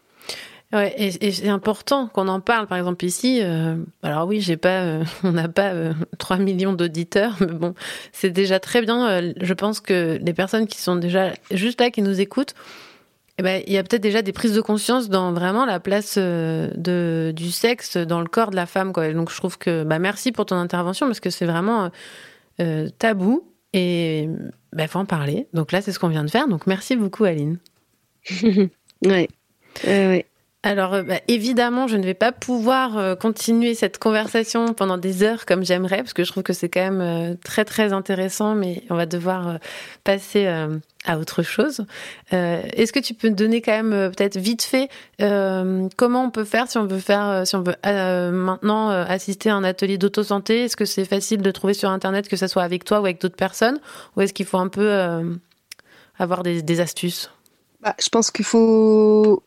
Ouais, 0.72 0.94
et, 0.96 1.32
c'est 1.32 1.48
important 1.48 2.06
qu'on 2.06 2.28
en 2.28 2.40
parle. 2.40 2.68
Par 2.68 2.78
exemple 2.78 3.04
ici, 3.04 3.40
euh, 3.42 3.76
alors 4.02 4.28
oui, 4.28 4.40
j'ai 4.40 4.56
pas, 4.56 4.82
euh, 4.82 5.04
on 5.24 5.32
n'a 5.32 5.48
pas 5.48 5.70
euh, 5.72 5.92
3 6.18 6.36
millions 6.36 6.72
d'auditeurs, 6.72 7.36
mais 7.40 7.46
bon, 7.46 7.74
c'est 8.12 8.30
déjà 8.30 8.60
très 8.60 8.82
bien. 8.82 9.08
Euh, 9.08 9.32
je 9.40 9.54
pense 9.54 9.80
que 9.80 10.18
les 10.22 10.32
personnes 10.32 10.66
qui 10.66 10.78
sont 10.78 10.96
déjà 10.96 11.32
juste 11.50 11.80
là, 11.80 11.90
qui 11.90 12.02
nous 12.02 12.20
écoutent, 12.20 12.54
eh 13.40 13.42
ben, 13.42 13.62
il 13.66 13.72
y 13.72 13.78
a 13.78 13.82
peut-être 13.82 14.02
déjà 14.02 14.20
des 14.20 14.32
prises 14.32 14.52
de 14.52 14.60
conscience 14.60 15.08
dans 15.08 15.32
vraiment 15.32 15.64
la 15.64 15.80
place 15.80 16.16
euh, 16.18 16.70
de, 16.76 17.32
du 17.34 17.50
sexe 17.50 17.96
dans 17.96 18.20
le 18.20 18.26
corps 18.26 18.50
de 18.50 18.56
la 18.56 18.66
femme. 18.66 18.92
Quoi. 18.92 19.14
Donc 19.14 19.30
je 19.30 19.36
trouve 19.38 19.56
que, 19.56 19.82
bah, 19.82 19.98
merci 19.98 20.30
pour 20.30 20.44
ton 20.44 20.56
intervention 20.56 21.06
parce 21.06 21.20
que 21.20 21.30
c'est 21.30 21.46
vraiment 21.46 21.84
euh, 21.84 21.88
euh, 22.60 22.88
tabou 22.98 23.48
et 23.72 24.28
il 24.76 24.88
faut 24.88 24.98
en 24.98 25.06
parler. 25.06 25.48
Donc 25.54 25.72
là, 25.72 25.80
c'est 25.80 25.90
ce 25.90 25.98
qu'on 25.98 26.08
vient 26.08 26.22
de 26.22 26.30
faire. 26.30 26.48
Donc 26.48 26.66
merci 26.66 26.96
beaucoup, 26.96 27.24
Aline. 27.24 27.56
ouais. 29.06 29.28
ouais. 29.86 30.26
Alors, 30.62 30.92
euh, 30.92 31.02
bah, 31.02 31.20
évidemment, 31.26 31.88
je 31.88 31.96
ne 31.96 32.04
vais 32.04 32.12
pas 32.12 32.32
pouvoir 32.32 32.98
euh, 32.98 33.14
continuer 33.14 33.74
cette 33.74 33.98
conversation 33.98 34.74
pendant 34.74 34.98
des 34.98 35.22
heures 35.22 35.46
comme 35.46 35.64
j'aimerais, 35.64 35.98
parce 35.98 36.12
que 36.12 36.22
je 36.22 36.30
trouve 36.30 36.42
que 36.42 36.52
c'est 36.52 36.68
quand 36.68 36.82
même 36.82 37.00
euh, 37.00 37.34
très 37.42 37.64
très 37.64 37.94
intéressant, 37.94 38.54
mais 38.54 38.82
on 38.90 38.94
va 38.94 39.06
devoir 39.06 39.58
passer 40.04 40.46
à 41.06 41.18
autre 41.18 41.42
chose. 41.42 41.86
Est-ce 42.30 42.92
que 42.92 42.98
tu 42.98 43.14
peux 43.14 43.30
donner 43.30 43.62
quand 43.62 43.82
même 43.82 44.10
peut-être 44.10 44.36
vite 44.36 44.62
fait 44.62 44.88
comment 45.18 46.24
on 46.24 46.30
peut 46.30 46.44
faire 46.44 46.70
si 46.70 46.78
on 46.78 46.86
veut 46.86 46.98
faire, 46.98 47.46
si 47.46 47.56
on 47.56 47.62
veut 47.62 47.76
maintenant 48.30 48.90
assister 48.90 49.50
à 49.50 49.56
un 49.56 49.64
atelier 49.64 49.98
d'auto-santé? 49.98 50.64
Est-ce 50.64 50.76
que 50.76 50.84
c'est 50.84 51.04
facile 51.04 51.42
de 51.42 51.50
trouver 51.50 51.74
sur 51.74 51.90
Internet, 51.90 52.28
que 52.28 52.36
ce 52.36 52.46
soit 52.46 52.62
avec 52.62 52.84
toi 52.84 53.00
ou 53.00 53.04
avec 53.04 53.20
d'autres 53.20 53.36
personnes, 53.36 53.78
ou 54.16 54.20
est-ce 54.20 54.32
qu'il 54.32 54.46
faut 54.46 54.58
un 54.58 54.68
peu 54.68 55.00
avoir 56.18 56.42
des, 56.42 56.62
des 56.62 56.80
astuces? 56.80 57.30
Bah, 57.80 57.94
je 58.02 58.08
pense 58.08 58.30
qu'il 58.30 58.44
faut. 58.44 59.42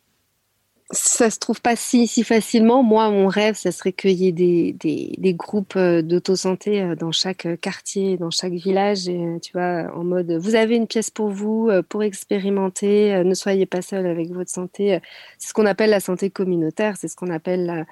Ça 0.93 1.31
se 1.31 1.39
trouve 1.39 1.59
pas 1.59 1.75
si, 1.75 2.05
si 2.05 2.23
facilement. 2.23 2.83
Moi, 2.83 3.09
mon 3.09 3.27
rêve, 3.27 3.55
ça 3.55 3.71
serait 3.71 3.93
qu'il 3.93 4.11
y 4.11 4.27
ait 4.27 4.31
des, 4.31 4.73
des, 4.73 5.15
des 5.17 5.33
groupes 5.33 5.75
euh, 5.75 6.03
d'auto-santé 6.03 6.81
euh, 6.83 6.95
dans 6.95 7.11
chaque 7.11 7.47
euh, 7.47 7.55
quartier, 7.55 8.17
dans 8.17 8.29
chaque 8.29 8.53
village, 8.53 9.07
et, 9.07 9.39
tu 9.41 9.53
vois, 9.53 9.91
en 9.95 10.03
mode 10.03 10.31
vous 10.31 10.53
avez 10.53 10.75
une 10.75 10.85
pièce 10.85 11.09
pour 11.09 11.29
vous, 11.29 11.71
pour 11.89 12.03
expérimenter, 12.03 13.23
ne 13.23 13.33
soyez 13.33 13.65
pas 13.65 13.81
seul 13.81 14.05
avec 14.05 14.31
votre 14.31 14.51
santé. 14.51 14.99
C'est 15.39 15.49
ce 15.49 15.53
qu'on 15.53 15.65
appelle 15.65 15.89
la 15.89 15.99
santé 15.99 16.29
communautaire, 16.29 16.95
c'est 16.97 17.07
ce 17.07 17.15
qu'on 17.15 17.31
appelle 17.31 17.65
la, 17.65 17.85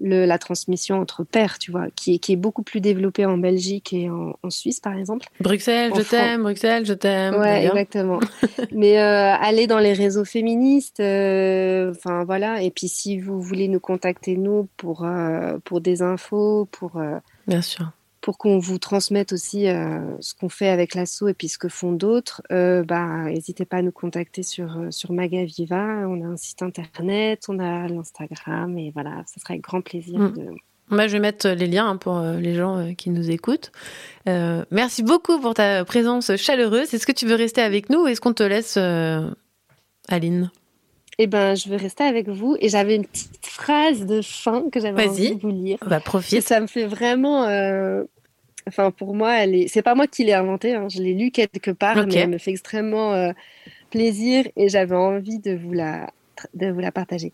le- 0.00 0.26
la 0.26 0.38
transmission 0.38 1.00
entre 1.00 1.24
pairs, 1.24 1.58
tu 1.58 1.70
vois, 1.70 1.86
qui 1.96 2.14
est, 2.14 2.18
qui 2.18 2.32
est 2.32 2.36
beaucoup 2.36 2.62
plus 2.62 2.80
développée 2.80 3.24
en 3.26 3.38
Belgique 3.38 3.92
et 3.92 4.10
en, 4.10 4.34
en 4.42 4.50
Suisse, 4.50 4.80
par 4.80 4.96
exemple. 4.96 5.26
Bruxelles, 5.40 5.92
En 5.92 5.96
je 5.96 6.02
t'aime, 6.02 6.42
Bruxelles, 6.42 6.84
je 6.86 6.92
t'aime. 6.92 7.34
Ouais, 7.34 7.66
exactement. 7.66 8.20
Mais 8.72 8.98
euh, 8.98 9.34
allez 9.40 9.66
dans 9.66 9.78
les 9.78 9.92
réseaux 9.92 10.24
féministes, 10.24 11.00
euh, 11.00 11.92
enfin 11.92 12.24
voilà. 12.24 12.62
Et 12.62 12.70
puis 12.70 12.88
si 12.88 13.18
vous 13.18 13.40
voulez 13.40 13.68
nous 13.68 13.80
contacter 13.80 14.36
nous 14.36 14.68
pour 14.76 15.04
euh, 15.04 15.58
pour 15.64 15.80
des 15.80 16.02
infos, 16.02 16.68
pour 16.72 16.96
euh, 16.96 17.18
Bien 17.46 17.62
sûr. 17.62 17.90
Pour 18.26 18.38
qu'on 18.38 18.58
vous 18.58 18.80
transmette 18.80 19.32
aussi 19.32 19.68
euh, 19.68 20.00
ce 20.18 20.34
qu'on 20.34 20.48
fait 20.48 20.66
avec 20.68 20.96
l'asso 20.96 21.28
et 21.28 21.32
puis 21.32 21.48
ce 21.48 21.58
que 21.58 21.68
font 21.68 21.92
d'autres, 21.92 22.42
euh, 22.50 22.82
bah 22.82 23.22
n'hésitez 23.26 23.64
pas 23.64 23.76
à 23.76 23.82
nous 23.82 23.92
contacter 23.92 24.42
sur 24.42 24.78
euh, 24.78 24.90
sur 24.90 25.12
Magaviva. 25.12 26.08
On 26.08 26.20
a 26.24 26.26
un 26.26 26.36
site 26.36 26.60
internet, 26.60 27.44
on 27.48 27.60
a 27.60 27.86
l'Instagram 27.86 28.76
et 28.78 28.90
voilà, 28.92 29.22
ça 29.26 29.40
sera 29.40 29.52
avec 29.52 29.62
grand 29.62 29.80
plaisir 29.80 30.18
Mm. 30.18 30.32
de 30.32 30.46
Moi, 30.90 31.06
je 31.06 31.12
vais 31.12 31.20
mettre 31.20 31.48
les 31.48 31.68
liens 31.68 31.88
hein, 31.88 31.96
pour 31.98 32.18
les 32.20 32.56
gens 32.56 32.94
qui 32.98 33.10
nous 33.10 33.30
écoutent. 33.30 33.70
Euh, 34.28 34.64
merci 34.72 35.04
beaucoup 35.04 35.38
pour 35.38 35.54
ta 35.54 35.84
présence 35.84 36.34
chaleureuse. 36.34 36.92
Est-ce 36.94 37.06
que 37.06 37.12
tu 37.12 37.26
veux 37.26 37.36
rester 37.36 37.60
avec 37.60 37.90
nous 37.90 38.00
ou 38.00 38.06
est-ce 38.08 38.20
qu'on 38.20 38.34
te 38.34 38.42
laisse, 38.42 38.76
Aline? 40.08 40.50
Eh 41.18 41.26
ben, 41.28 41.54
je 41.54 41.68
vais 41.70 41.76
rester 41.76 42.04
avec 42.04 42.28
vous 42.28 42.56
et 42.60 42.68
j'avais 42.68 42.96
une 42.96 43.06
petite 43.06 43.46
phrase 43.46 44.04
de 44.04 44.20
fin 44.20 44.68
que 44.70 44.80
j'avais 44.80 45.08
envie 45.08 45.34
de 45.34 45.40
vous 45.40 45.50
lire. 45.50 45.78
Bah, 45.86 46.00
profite. 46.00 46.38
Et 46.38 46.40
ça 46.42 46.60
me 46.60 46.66
fait 46.66 46.86
vraiment. 46.86 47.44
euh, 47.44 48.02
Enfin, 48.68 48.90
pour 48.90 49.14
moi, 49.14 49.34
elle 49.38 49.54
est. 49.54 49.68
C'est 49.68 49.82
pas 49.82 49.94
moi 49.94 50.06
qui 50.06 50.24
l'ai 50.24 50.32
inventée. 50.32 50.74
hein, 50.74 50.88
Je 50.88 51.00
l'ai 51.02 51.14
lu 51.14 51.30
quelque 51.30 51.70
part, 51.70 51.96
mais 52.06 52.14
elle 52.14 52.30
me 52.30 52.38
fait 52.38 52.50
extrêmement 52.50 53.12
euh, 53.14 53.32
plaisir 53.90 54.46
et 54.56 54.68
j'avais 54.68 54.96
envie 54.96 55.38
de 55.38 55.54
vous 55.54 55.72
la 55.72 56.10
de 56.54 56.66
vous 56.70 56.80
la 56.80 56.90
partager. 56.92 57.32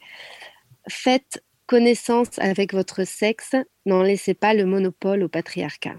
Faites 0.89 1.43
connaissance 1.66 2.39
avec 2.39 2.74
votre 2.74 3.05
sexe. 3.05 3.55
N'en 3.87 4.03
laissez 4.03 4.35
pas 4.35 4.53
le 4.55 4.66
monopole 4.66 5.22
au 5.22 5.28
patriarcat. 5.28 5.95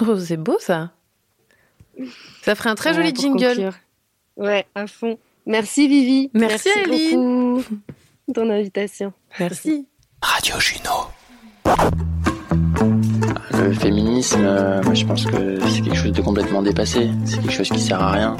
Oh, 0.00 0.16
c'est 0.16 0.36
beau 0.36 0.58
ça. 0.60 0.92
Ça 2.42 2.54
ferait 2.54 2.70
un 2.70 2.74
très 2.76 2.92
Voilà, 2.92 3.08
joli 3.08 3.20
jingle. 3.20 3.46
conclure. 3.48 3.74
Ouais, 4.36 4.64
à 4.76 4.86
fond. 4.86 5.18
Merci 5.44 5.88
Vivi. 5.88 6.30
Merci, 6.34 6.68
Aline. 6.84 7.16
beaucoup 7.56 7.64
de 8.28 8.32
ton 8.32 8.48
invitation. 8.48 9.12
Merci. 9.40 9.88
Radio 10.22 10.54
Juno. 10.60 12.10
Le 13.52 13.72
féminisme, 13.72 14.42
euh, 14.44 14.80
moi 14.84 14.94
je 14.94 15.04
pense 15.04 15.24
que 15.26 15.58
c'est 15.68 15.80
quelque 15.82 15.96
chose 15.96 16.12
de 16.12 16.22
complètement 16.22 16.62
dépassé. 16.62 17.10
C'est 17.24 17.40
quelque 17.40 17.52
chose 17.52 17.68
qui 17.68 17.80
sert 17.80 18.00
à 18.00 18.12
rien. 18.12 18.36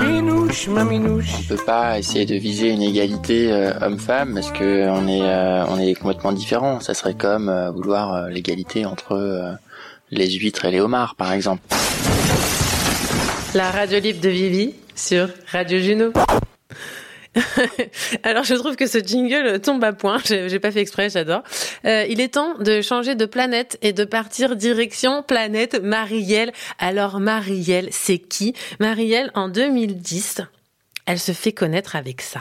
Minouche, 0.00 0.68
ma 0.68 0.84
minouche. 0.84 1.32
On 1.40 1.42
peut 1.54 1.62
pas 1.64 1.98
essayer 1.98 2.24
de 2.24 2.34
viser 2.34 2.70
une 2.70 2.82
égalité 2.82 3.52
euh, 3.52 3.72
homme-femme 3.80 4.34
parce 4.34 4.50
que 4.50 4.88
on 4.88 5.06
est 5.06 5.22
euh, 5.22 5.64
on 5.68 5.78
est 5.78 5.94
complètement 5.94 6.32
différents. 6.32 6.80
Ça 6.80 6.94
serait 6.94 7.14
comme 7.14 7.48
euh, 7.48 7.70
vouloir 7.70 8.14
euh, 8.14 8.28
l'égalité 8.30 8.86
entre 8.86 9.12
euh, 9.12 9.52
les 10.10 10.30
huîtres 10.30 10.64
et 10.64 10.70
les 10.70 10.80
homards, 10.80 11.14
par 11.16 11.32
exemple. 11.32 11.62
La 13.54 13.70
radio 13.70 13.98
libre 14.00 14.20
de 14.20 14.28
Vivi 14.28 14.74
sur 14.94 15.28
Radio 15.52 15.78
Juno. 15.78 16.12
Alors 18.22 18.44
je 18.44 18.54
trouve 18.54 18.76
que 18.76 18.86
ce 18.86 18.98
jingle 18.98 19.60
tombe 19.60 19.82
à 19.84 19.92
point, 19.92 20.18
j'ai 20.24 20.58
pas 20.58 20.70
fait 20.70 20.80
exprès, 20.80 21.10
j'adore. 21.10 21.42
Euh, 21.84 22.04
il 22.08 22.20
est 22.20 22.34
temps 22.34 22.54
de 22.58 22.80
changer 22.82 23.14
de 23.14 23.26
planète 23.26 23.78
et 23.82 23.92
de 23.92 24.04
partir 24.04 24.56
direction 24.56 25.22
planète 25.22 25.80
Marielle. 25.82 26.52
Alors 26.78 27.20
Marielle, 27.20 27.88
c'est 27.90 28.18
qui? 28.18 28.54
Marielle, 28.80 29.30
en 29.34 29.48
2010, 29.48 30.42
elle 31.06 31.18
se 31.18 31.32
fait 31.32 31.52
connaître 31.52 31.96
avec 31.96 32.20
ça. 32.20 32.40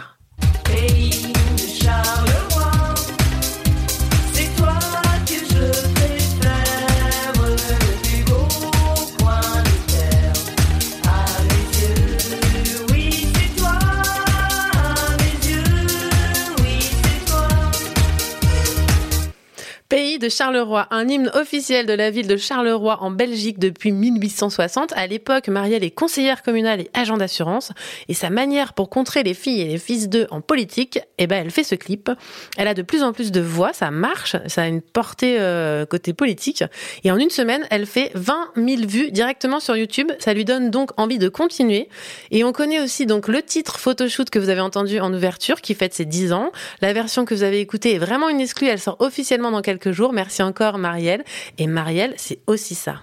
Peace. 19.90 20.07
De 20.20 20.30
Charleroi, 20.30 20.88
un 20.90 21.08
hymne 21.08 21.30
officiel 21.36 21.86
de 21.86 21.94
la 21.94 22.10
ville 22.10 22.28
de 22.28 22.38
Charleroi 22.38 22.98
en 23.02 23.12
Belgique 23.12 23.60
depuis 23.60 23.92
1860. 23.92 24.94
À 24.96 25.06
l'époque, 25.06 25.48
Marielle 25.48 25.84
est 25.84 25.92
conseillère 25.92 26.42
communale 26.42 26.82
et 26.82 26.90
agent 26.96 27.18
d'assurance. 27.18 27.72
Et 28.08 28.16
sa 28.16 28.32
manière 28.32 28.74
pour 28.74 28.90
contrer 28.90 29.22
les 29.22 29.36
filles 29.36 29.62
et 29.62 29.66
les 29.66 29.78
fils 29.78 30.10
d'eux 30.10 30.26
en 30.32 30.42
politique, 30.42 31.00
eh 31.20 31.28
ben, 31.28 31.46
elle 31.46 31.52
fait 31.52 31.64
ce 31.64 31.76
clip. 31.76 32.10
Elle 32.58 32.68
a 32.68 32.74
de 32.74 32.82
plus 32.82 33.04
en 33.04 33.14
plus 33.14 33.32
de 33.32 33.42
voix, 33.42 33.74
ça 33.74 33.92
marche, 33.92 34.36
ça 34.48 34.64
a 34.64 34.68
une 34.68 34.82
portée 34.82 35.38
euh, 35.40 35.86
côté 35.86 36.14
politique. 36.14 36.64
Et 37.04 37.12
en 37.12 37.18
une 37.18 37.30
semaine, 37.30 37.68
elle 37.70 37.86
fait 37.86 38.12
20 38.16 38.54
000 38.56 38.88
vues 38.88 39.12
directement 39.12 39.60
sur 39.60 39.78
YouTube. 39.78 40.12
Ça 40.18 40.34
lui 40.34 40.46
donne 40.46 40.72
donc 40.72 40.92
envie 40.98 41.20
de 41.20 41.30
continuer. 41.30 41.90
Et 42.32 42.44
on 42.44 42.54
connaît 42.54 42.80
aussi 42.80 43.06
donc 43.06 43.28
le 43.28 43.44
titre 43.44 43.80
photoshoot 43.80 44.30
que 44.32 44.40
vous 44.40 44.50
avez 44.50 44.62
entendu 44.62 45.00
en 45.00 45.14
ouverture, 45.14 45.62
qui 45.62 45.76
fête 45.76 45.94
ses 45.94 46.06
10 46.06 46.34
ans. 46.34 46.52
La 46.82 46.94
version 46.94 47.24
que 47.24 47.36
vous 47.36 47.44
avez 47.44 47.60
écoutée 47.60 47.94
est 47.94 48.00
vraiment 48.00 48.30
une 48.30 48.42
exclue. 48.42 48.68
Elle 48.68 48.80
sort 48.80 48.98
officiellement 49.00 49.52
dans 49.52 49.62
quelques 49.62 49.92
jours. 49.92 50.07
Merci 50.14 50.44
encore, 50.44 50.78
Marielle. 50.78 51.24
Et 51.58 51.68
Marielle, 51.68 52.14
c'est 52.18 52.40
aussi 52.48 52.76
ça. 52.76 53.02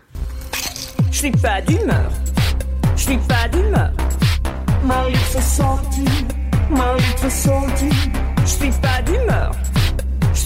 Je 1.11 1.11
je 1.11 1.19
suis 1.23 1.31
pas 1.31 1.61
d'humeur. 1.61 2.05
Je 2.97 3.03
suis 3.03 3.27
pas 3.27 3.49
d'humeur, 3.49 3.93
je 10.33 10.39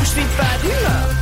je 0.00 0.06
suis 0.06 0.26
pas 0.36 0.58
d'humeur. 0.58 1.14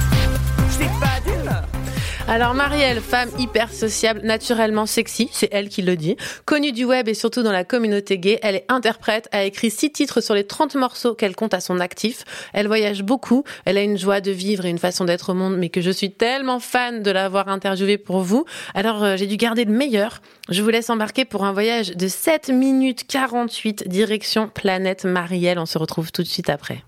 Alors 2.29 2.55
Marielle, 2.55 3.01
femme 3.01 3.29
hyper 3.39 3.73
sociable, 3.73 4.21
naturellement 4.23 4.87
sexy, 4.87 5.29
c'est 5.33 5.49
elle 5.53 5.69
qui 5.69 5.83
le 5.83 5.97
dit. 5.97 6.17
Connue 6.45 6.73
du 6.73 6.85
web 6.85 7.09
et 7.09 7.15
surtout 7.15 7.43
dans 7.43 7.53
la 7.53 7.65
communauté 7.65 8.19
gay, 8.19 8.39
elle 8.43 8.55
est 8.55 8.65
interprète, 8.69 9.29
a 9.33 9.45
écrit 9.45 9.71
six 9.71 9.91
titres 9.91 10.21
sur 10.21 10.35
les 10.35 10.47
30 10.47 10.77
morceaux 10.77 11.15
qu'elle 11.15 11.35
compte 11.35 11.53
à 11.53 11.61
son 11.61 11.81
actif. 11.81 12.25
Elle 12.53 12.69
voyage 12.69 13.03
beaucoup, 13.03 13.45
elle 13.65 13.77
a 13.77 13.83
une 13.83 13.99
joie 13.99 14.21
de 14.21 14.31
vivre 14.31 14.65
et 14.65 14.71
une 14.71 14.79
façon 14.79 15.05
d'être 15.05 15.31
au 15.31 15.35
monde, 15.35 15.57
mais 15.59 15.69
que 15.69 15.81
je 15.81 15.91
suis 15.91 16.13
tellement 16.13 16.61
fan 16.61 17.03
de 17.03 17.11
l'avoir 17.11 17.49
interviewée 17.49 17.99
pour 17.99 18.21
vous. 18.21 18.45
Alors 18.75 19.03
euh, 19.03 19.17
j'ai 19.17 19.27
dû 19.27 19.37
garder 19.37 19.65
le 19.65 19.73
meilleur. 19.73 20.23
Je 20.49 20.63
vous 20.63 20.71
laisse 20.71 20.91
embarquer 20.91 21.25
pour 21.25 21.45
un 21.45 21.53
voyage 21.53 21.91
de 21.91 22.09
7 22.09 22.49
minutes 22.51 23.07
48 23.07 23.89
direction 23.89 24.49
planète 24.49 25.05
Marielle. 25.05 25.59
On 25.59 25.67
se 25.67 25.77
retrouve 25.77 26.13
tout 26.13 26.23
de 26.23 26.29
suite 26.29 26.51
après. 26.51 26.83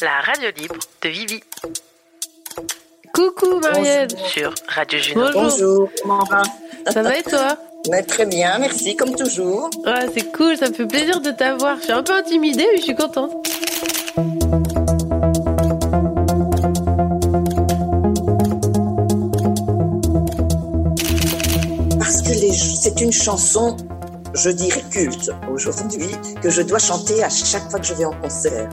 La 0.00 0.20
radio 0.20 0.50
libre 0.56 0.76
de 1.02 1.08
Vivi. 1.08 1.40
Coucou 3.12 3.60
Marielle 3.60 4.08
sur 4.32 4.54
Radio 4.68 4.98
Juno. 4.98 5.26
Bonjour, 5.32 5.88
comment 6.02 6.24
va 6.24 6.42
Ça 6.90 7.02
va 7.02 7.18
et 7.18 7.22
toi 7.22 7.56
Mais 7.90 8.02
Très 8.02 8.26
bien, 8.26 8.58
merci, 8.58 8.94
comme 8.96 9.14
toujours. 9.14 9.68
Ouais, 9.84 10.06
c'est 10.14 10.30
cool, 10.32 10.56
ça 10.56 10.68
me 10.68 10.74
fait 10.74 10.86
plaisir 10.86 11.20
de 11.20 11.30
t'avoir. 11.32 11.76
Je 11.78 11.82
suis 11.84 11.92
un 11.92 12.02
peu 12.02 12.12
intimidée, 12.14 12.66
mais 12.72 12.78
je 12.78 12.82
suis 12.84 12.94
contente. 12.94 13.32
Parce 21.98 22.22
que 22.22 22.30
les- 22.32 22.52
c'est 22.52 23.00
une 23.00 23.12
chanson, 23.12 23.76
je 24.34 24.50
dirais 24.50 24.84
culte 24.90 25.30
aujourd'hui, 25.50 26.10
que 26.42 26.50
je 26.50 26.62
dois 26.62 26.78
chanter 26.78 27.22
à 27.22 27.28
chaque 27.28 27.70
fois 27.70 27.80
que 27.80 27.86
je 27.86 27.94
vais 27.94 28.04
en 28.04 28.14
concert. 28.20 28.68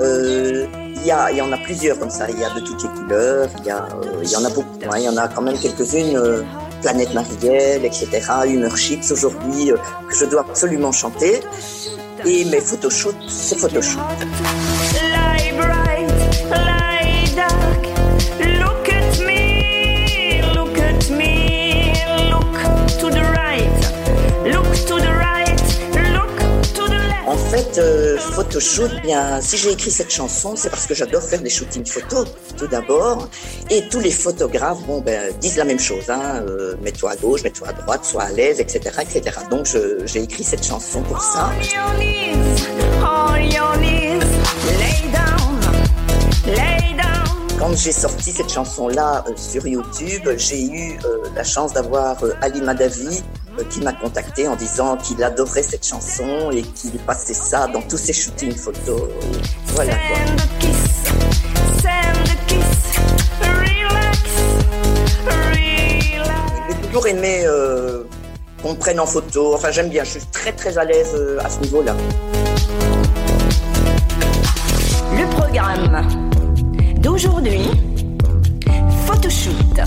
Euh, 0.00 0.66
Il 0.98 1.36
y, 1.36 1.40
en 1.40 1.52
a 1.52 1.58
plusieurs 1.58 1.98
comme 2.00 2.10
ça, 2.10 2.28
il 2.28 2.40
y 2.40 2.44
a 2.44 2.50
de 2.50 2.60
toutes 2.60 2.82
les 2.82 2.88
couleurs, 2.88 3.48
il 3.60 3.66
y, 3.66 3.70
euh, 3.70 4.38
en 4.38 4.44
a 4.44 4.50
beaucoup, 4.50 4.76
hein. 4.90 4.96
il 4.96 5.04
y 5.04 5.08
en 5.08 5.16
a 5.16 5.28
quand 5.28 5.42
même 5.42 5.56
quelques-unes, 5.56 6.16
euh, 6.16 6.42
Planète 6.82 7.14
Marielle, 7.14 7.84
etc., 7.84 8.08
Humeur 8.46 8.76
Chips 8.76 9.10
aujourd'hui, 9.12 9.70
euh, 9.70 9.76
que 10.08 10.16
je 10.16 10.24
dois 10.24 10.44
absolument 10.48 10.90
chanter. 10.90 11.40
Et 12.24 12.44
mes 12.46 12.60
photoshoots, 12.60 13.14
c'est 13.28 13.56
photoshoot. 13.56 14.02
Euh, 27.78 28.16
photoshoot, 28.18 28.90
bien, 29.02 29.40
si 29.40 29.56
j'ai 29.56 29.72
écrit 29.72 29.90
cette 29.90 30.10
chanson, 30.10 30.56
c'est 30.56 30.70
parce 30.70 30.86
que 30.86 30.94
j'adore 30.94 31.22
faire 31.22 31.40
des 31.40 31.50
shootings 31.50 31.86
photos, 31.86 32.26
tout 32.56 32.66
d'abord. 32.66 33.28
Et 33.70 33.88
tous 33.88 34.00
les 34.00 34.10
photographes, 34.10 34.82
bon, 34.86 35.00
ben, 35.00 35.32
disent 35.40 35.56
la 35.56 35.64
même 35.64 35.78
chose, 35.78 36.08
hein. 36.08 36.44
euh, 36.48 36.76
mets-toi 36.82 37.12
à 37.12 37.16
gauche, 37.16 37.42
mets-toi 37.42 37.68
à 37.68 37.72
droite, 37.72 38.04
sois 38.04 38.24
à 38.24 38.30
l'aise, 38.30 38.60
etc., 38.60 38.80
etc. 39.00 39.38
Donc, 39.50 39.66
j'ai 40.04 40.22
écrit 40.22 40.44
cette 40.44 40.64
chanson 40.64 41.02
pour 41.02 41.22
ça. 41.22 41.50
Quand 47.58 47.76
j'ai 47.76 47.92
sorti 47.92 48.32
cette 48.32 48.52
chanson-là 48.52 49.24
euh, 49.26 49.32
sur 49.36 49.66
YouTube, 49.66 50.28
j'ai 50.36 50.62
eu 50.62 50.98
la 51.34 51.44
chance 51.44 51.72
d'avoir 51.72 52.16
Ali 52.42 52.60
Madavi 52.60 53.22
qui 53.64 53.80
m'a 53.80 53.92
contacté 53.92 54.48
en 54.48 54.56
disant 54.56 54.96
qu'il 54.96 55.22
adorait 55.22 55.62
cette 55.62 55.86
chanson 55.86 56.50
et 56.50 56.62
qu'il 56.62 56.92
passait 56.98 57.34
ça 57.34 57.66
dans 57.68 57.82
tous 57.82 57.96
ses 57.98 58.12
shootings 58.12 58.56
photos. 58.56 59.02
Voilà 59.66 59.94
quoi. 59.94 60.18
J'ai 66.68 66.86
toujours 66.88 67.06
aimé 67.06 67.42
euh, 67.44 68.04
qu'on 68.62 68.72
me 68.72 68.78
prenne 68.78 69.00
en 69.00 69.06
photo. 69.06 69.54
Enfin, 69.54 69.70
j'aime 69.70 69.88
bien. 69.88 70.04
Je 70.04 70.10
suis 70.10 70.26
très 70.32 70.52
très 70.52 70.78
à 70.78 70.84
l'aise 70.84 71.12
euh, 71.14 71.38
à 71.44 71.50
ce 71.50 71.60
niveau-là. 71.60 71.94
Le 75.12 75.26
programme 75.36 76.06
d'aujourd'hui, 76.98 77.70
photoshoot, 79.06 79.80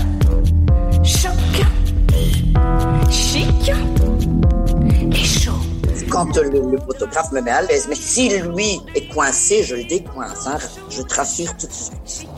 Quand 6.10 6.36
le, 6.36 6.50
le 6.50 6.78
photographe 6.78 7.30
me 7.32 7.40
met 7.40 7.50
à 7.50 7.62
l'aise, 7.62 7.86
mais 7.88 7.94
si 7.94 8.28
lui 8.40 8.80
est 8.94 9.08
coincé, 9.12 9.62
je 9.62 9.76
le 9.76 9.84
décoince. 9.84 10.46
hein. 10.46 10.58
Je 10.88 11.02
te 11.02 11.14
rassure 11.14 11.56
tout 11.56 11.66
de 11.66 11.72
suite. 11.72 12.28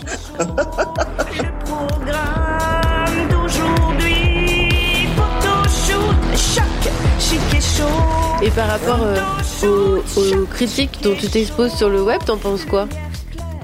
Programme 1.64 3.28
d'aujourd'hui, 3.30 5.08
choc, 6.36 6.64
chic 7.18 7.40
et 7.56 7.60
chaud. 7.60 8.42
Et 8.42 8.50
par 8.50 8.68
rapport 8.68 9.00
euh, 9.02 9.18
aux, 9.62 10.20
aux 10.20 10.46
critiques 10.46 11.00
dont 11.02 11.14
tu 11.14 11.28
t'exposes 11.28 11.72
sur 11.74 11.88
le 11.88 12.02
web, 12.02 12.20
t'en 12.24 12.36
penses 12.36 12.64
quoi? 12.64 12.86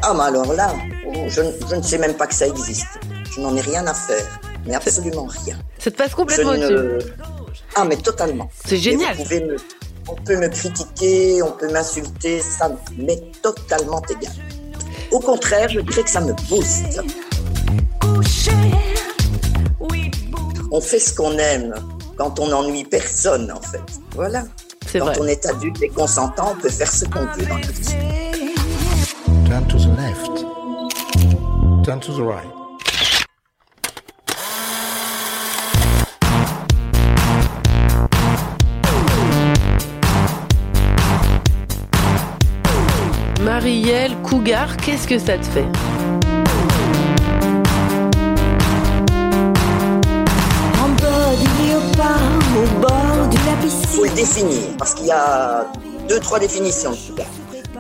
Ah, 0.02 0.14
mais 0.16 0.22
alors 0.24 0.52
là, 0.54 0.72
oh, 1.06 1.12
je, 1.28 1.40
ne- 1.42 1.52
je 1.68 1.74
ne 1.76 1.82
sais 1.82 1.98
même 1.98 2.14
pas 2.14 2.26
que 2.26 2.34
ça 2.34 2.46
existe. 2.46 2.86
Je 3.34 3.40
n'en 3.40 3.54
ai 3.56 3.60
rien 3.60 3.86
à 3.86 3.94
faire. 3.94 4.24
Mais 4.66 4.74
absolument 4.74 5.26
rien. 5.44 5.56
Ça 5.78 5.90
te 5.90 5.96
passe 5.96 6.14
complètement 6.14 6.54
ne- 6.54 6.98
Ah, 7.74 7.84
mais 7.84 7.96
totalement. 7.96 8.48
C'est 8.66 8.76
génial. 8.76 9.14
Et 9.14 9.16
vous 9.18 9.22
pouvez 9.24 9.40
me- 9.44 9.56
On 10.10 10.14
peut 10.14 10.36
me 10.36 10.48
critiquer, 10.48 11.42
on 11.42 11.52
peut 11.52 11.70
m'insulter, 11.70 12.40
ça 12.40 12.70
m'est 12.96 13.22
totalement 13.42 14.02
égal. 14.08 14.32
Au 15.10 15.20
contraire, 15.20 15.68
je 15.68 15.80
dirais 15.80 16.02
que 16.02 16.10
ça 16.10 16.20
me 16.20 16.32
booste. 16.48 17.00
On 20.70 20.80
fait 20.80 20.98
ce 20.98 21.14
qu'on 21.14 21.32
aime 21.38 21.74
quand 22.16 22.38
on 22.40 22.48
n'ennuie 22.48 22.84
personne, 22.84 23.50
en 23.52 23.60
fait. 23.60 23.80
Voilà. 24.14 24.44
C'est 24.86 24.98
Quand 24.98 25.06
vrai. 25.06 25.16
on 25.20 25.26
est 25.26 25.44
adulte 25.46 25.82
et 25.82 25.88
consentant, 25.88 26.54
on 26.56 26.60
peut 26.60 26.68
faire 26.70 26.90
ce 26.90 27.04
qu'on 27.04 27.20
veut 27.26 27.44
dans 27.46 27.56
la 27.56 27.66
vie. 27.66 27.94
Turn 29.46 29.66
to 29.68 29.78
the 29.78 29.96
left. 29.96 30.44
Turn 31.84 32.00
to 32.00 32.12
the 32.12 32.20
right. 32.22 32.57
Marielle, 43.58 44.16
Cougar, 44.22 44.76
qu'est-ce 44.76 45.08
que 45.08 45.18
ça 45.18 45.36
te 45.36 45.44
fait 45.44 45.66
En 50.80 50.88
bord 50.90 51.34
du 51.36 51.66
léopard, 51.66 52.20
au 52.56 52.80
bord 52.80 53.28
de 53.28 53.34
la 53.34 53.52
Il 53.60 53.64
piscine. 53.64 53.88
faut 53.88 54.04
le 54.04 54.10
définir, 54.10 54.62
parce 54.78 54.94
qu'il 54.94 55.06
y 55.06 55.10
a 55.10 55.66
deux, 56.08 56.20
trois 56.20 56.38
définitions 56.38 56.92
de 56.92 56.96
cougar. 56.96 57.26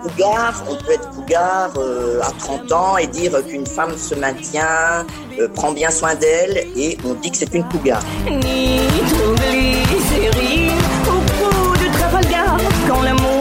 Cougar, 0.02 0.64
on 0.68 0.74
peut 0.84 0.90
être 0.94 1.10
cougar 1.10 1.70
euh, 1.76 2.22
à 2.22 2.32
30 2.32 2.72
ans 2.72 2.96
et 2.96 3.06
dire 3.06 3.32
qu'une 3.46 3.66
femme 3.66 3.96
se 3.96 4.16
maintient, 4.16 5.06
euh, 5.38 5.46
prend 5.54 5.70
bien 5.70 5.90
soin 5.92 6.16
d'elle, 6.16 6.66
et 6.76 6.98
on 7.04 7.14
dit 7.14 7.30
que 7.30 7.36
c'est 7.36 7.54
une 7.54 7.62
cougar. 7.68 8.00
Ni 8.28 8.80
trop 9.10 9.32
glycérine 9.36 10.72
au 11.06 11.12
bout 11.12 11.72
de 11.76 11.92
Trafalgar. 11.98 12.56
Quand 12.88 13.02
l'amour 13.02 13.37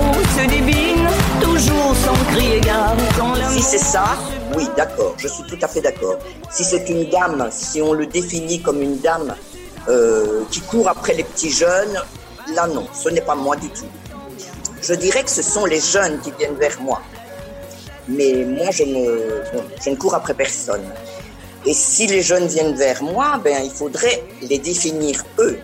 Si 3.52 3.62
c'est 3.62 3.78
ça, 3.78 4.18
oui, 4.56 4.68
d'accord, 4.76 5.16
je 5.18 5.28
suis 5.28 5.43
tout 5.43 5.58
à 5.62 5.68
fait 5.68 5.82
d'accord. 5.82 6.18
Si 6.52 6.64
c'est 6.64 6.88
une 6.89 7.10
dame, 7.10 7.50
si 7.52 7.82
on 7.82 7.93
le 7.93 8.06
définit 8.06 8.62
comme 8.62 8.82
une 8.82 9.00
dame 9.00 9.36
euh, 9.88 10.43
qui 10.52 10.62
court 10.62 10.88
après 10.88 11.14
les 11.14 11.24
petits 11.24 11.52
jeunes, 11.52 12.00
là 12.56 12.68
non, 12.68 12.88
ce 12.93 13.10
n'est 13.10 13.22
pas 13.22 13.36
moi 13.36 13.56
du 13.56 13.70
tout. 13.70 13.88
Je 14.82 14.93
dirais 14.93 15.24
que 15.24 15.30
ce 15.30 15.41
sont 15.41 15.66
les 15.66 15.82
jeunes 15.82 16.20
qui 16.22 16.32
viennent 16.38 16.56
vers 16.56 16.80
moi. 16.82 17.02
Mais 18.08 18.45
moi, 18.45 18.72
je 18.72 18.84
ne, 18.84 19.52
bon, 19.52 19.64
je 19.84 19.89
ne 19.89 19.95
cours 19.95 20.14
après 20.16 20.34
personne. 20.34 20.86
Et 21.66 21.74
si 21.74 22.08
les 22.08 22.22
jeunes 22.22 22.48
viennent 22.48 22.76
vers 22.76 23.02
moi, 23.04 23.41
ben, 23.43 23.62
il 23.64 23.72
faudrait 23.72 24.24
les 24.41 24.60
définir 24.60 25.24
eux. 25.39 25.60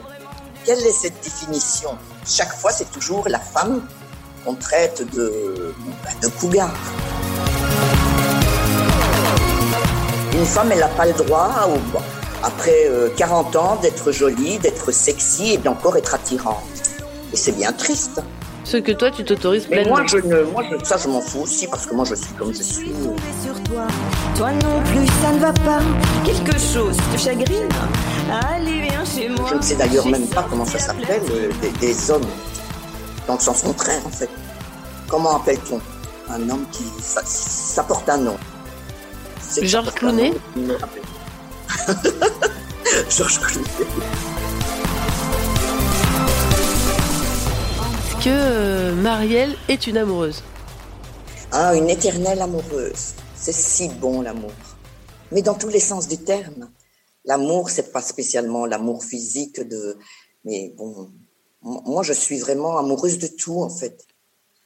Quelle 0.66 0.80
est 0.80 0.92
cette 0.92 1.22
définition? 1.24 1.92
Chaque 2.26 2.54
fois, 2.54 2.72
c'est 2.72 2.92
toujours 2.92 3.28
la 3.30 3.40
femme 3.40 3.86
qu'on 4.44 4.54
traite 4.56 5.06
de, 5.16 5.74
ben, 6.04 6.12
de 6.22 6.28
cougar. 6.40 6.72
Une 10.34 10.46
femme, 10.46 10.70
elle 10.72 10.80
n'a 10.80 10.88
pas 10.88 11.06
le 11.06 11.14
droit, 11.14 11.52
au- 11.70 12.00
après 12.46 12.88
euh, 12.90 13.10
40 13.16 13.56
ans, 13.56 13.78
d'être 13.82 14.12
jolie, 14.12 14.58
d'être 14.60 14.92
sexy 14.92 15.54
et 15.54 15.58
d'encore 15.58 15.96
être 15.98 16.14
attirante. 16.16 16.64
Et 17.32 17.38
c'est 17.38 17.52
bien 17.54 17.72
triste. 17.72 18.22
Ce 18.66 18.78
que 18.78 18.92
toi, 18.94 19.12
tu 19.12 19.24
t'autorises 19.26 19.68
Mais 19.70 19.78
pleinement. 19.84 19.98
moi, 19.98 20.06
je 20.08 20.18
ne, 20.18 20.42
moi 20.44 20.64
je- 20.70 20.86
ça, 20.86 20.98
je 20.98 21.08
m'en 21.10 21.22
fous 21.22 21.42
aussi 21.42 21.68
parce 21.68 21.86
que 21.86 21.94
moi, 21.94 22.06
je 22.06 22.16
suis 22.16 22.34
comme 22.34 22.54
je 22.54 22.64
suis. 22.64 22.92
sur 23.44 23.62
toi, 23.64 23.84
toi 24.38 24.52
non 24.52 24.82
plus, 24.86 25.06
ça 25.22 25.32
ne 25.34 25.40
va 25.40 25.52
pas. 25.54 25.80
Quelque 26.26 26.58
chose 26.58 26.96
te 27.14 27.18
chagrine. 27.20 27.68
Allez, 28.52 28.82
viens 28.90 29.04
chez 29.06 29.30
moi. 29.30 29.50
Je 29.52 29.56
ne 29.56 29.62
sais 29.62 29.76
d'ailleurs 29.76 30.08
même 30.08 30.28
pas 30.28 30.46
comment 30.50 30.66
ça 30.66 30.80
s'appelle, 30.80 31.22
euh, 31.32 31.50
des, 31.62 31.72
des 31.88 32.12
hommes. 32.12 32.22
Dans 33.28 33.36
le 33.36 33.40
sens 33.40 33.62
contraire, 33.62 34.06
en 34.06 34.10
fait. 34.10 34.30
Comment 35.08 35.38
appelle-t-on 35.38 35.80
un 36.30 36.50
homme 36.50 36.66
qui. 36.72 36.84
Ça, 37.02 37.22
ça 37.26 37.84
porte 37.84 38.08
un 38.10 38.18
nom? 38.18 38.38
Me 40.56 40.74
rappelle. 40.74 41.04
Georges 43.10 43.40
Clooney. 43.40 43.68
Est-ce 48.06 48.26
que 48.26 48.30
euh, 48.30 48.96
Marielle 48.96 49.56
est 49.68 49.88
une 49.88 49.98
amoureuse 49.98 50.44
Ah, 51.52 51.76
une 51.76 51.90
éternelle 51.90 52.42
amoureuse. 52.42 53.14
C'est 53.36 53.54
si 53.54 53.90
bon 53.90 54.22
l'amour. 54.22 54.52
Mais 55.32 55.42
dans 55.42 55.56
tous 55.56 55.70
les 55.70 55.80
sens 55.80 56.08
du 56.08 56.18
terme. 56.18 56.70
L'amour, 57.26 57.70
c'est 57.70 57.92
pas 57.92 58.02
spécialement 58.02 58.66
l'amour 58.66 59.04
physique 59.04 59.62
de. 59.62 59.98
Mais 60.46 60.74
bon, 60.78 61.10
moi, 61.64 62.04
je 62.04 62.14
suis 62.14 62.40
vraiment 62.40 62.78
amoureuse 62.78 63.18
de 63.18 63.28
tout, 63.28 63.62
en 63.62 63.70
fait. 63.70 64.06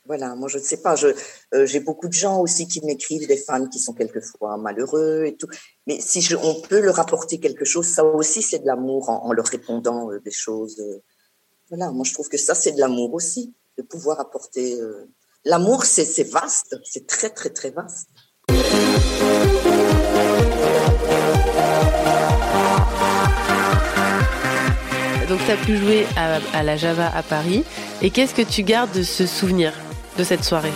Voilà, 0.05 0.35
moi, 0.35 0.47
je 0.47 0.57
ne 0.57 0.63
sais 0.63 0.77
pas. 0.77 0.95
Euh, 1.03 1.65
j'ai 1.65 1.81
beaucoup 1.81 2.07
de 2.07 2.13
gens 2.13 2.39
aussi 2.39 2.67
qui 2.67 2.83
m'écrivent, 2.85 3.27
des 3.27 3.37
fans 3.37 3.67
qui 3.67 3.79
sont 3.79 3.93
quelquefois 3.93 4.57
malheureux 4.57 5.25
et 5.25 5.35
tout. 5.35 5.47
Mais 5.85 5.99
si 5.99 6.21
je, 6.21 6.35
on 6.37 6.61
peut 6.61 6.79
leur 6.79 6.99
apporter 6.99 7.39
quelque 7.39 7.65
chose, 7.65 7.87
ça 7.87 8.05
aussi, 8.05 8.41
c'est 8.41 8.59
de 8.59 8.65
l'amour 8.65 9.09
en, 9.09 9.31
leur 9.33 9.45
répondant 9.45 10.09
euh, 10.11 10.19
des 10.21 10.31
choses. 10.31 10.79
euh. 10.79 11.03
Voilà, 11.69 11.91
moi, 11.91 12.05
je 12.05 12.13
trouve 12.13 12.29
que 12.29 12.37
ça, 12.37 12.55
c'est 12.55 12.71
de 12.71 12.79
l'amour 12.79 13.13
aussi, 13.13 13.53
de 13.77 13.83
pouvoir 13.83 14.19
apporter. 14.19 14.79
euh, 14.79 15.09
L'amour, 15.45 15.85
c'est 15.85 16.23
vaste, 16.23 16.75
c'est 16.83 17.07
très, 17.07 17.29
très, 17.29 17.49
très 17.49 17.69
vaste. 17.71 18.09
Donc 25.28 25.39
tu 25.45 25.51
as 25.51 25.57
pu 25.57 25.78
jouer 25.78 26.07
à, 26.15 26.39
à 26.57 26.63
la 26.63 26.78
Java 26.78 27.11
à 27.13 27.21
Paris. 27.21 27.63
Et 28.01 28.09
qu'est-ce 28.09 28.34
que 28.34 28.41
tu 28.41 28.63
gardes 28.63 28.91
de 28.91 29.03
ce 29.03 29.25
souvenir 29.25 29.73
de 30.17 30.23
cette 30.23 30.43
soirée? 30.43 30.71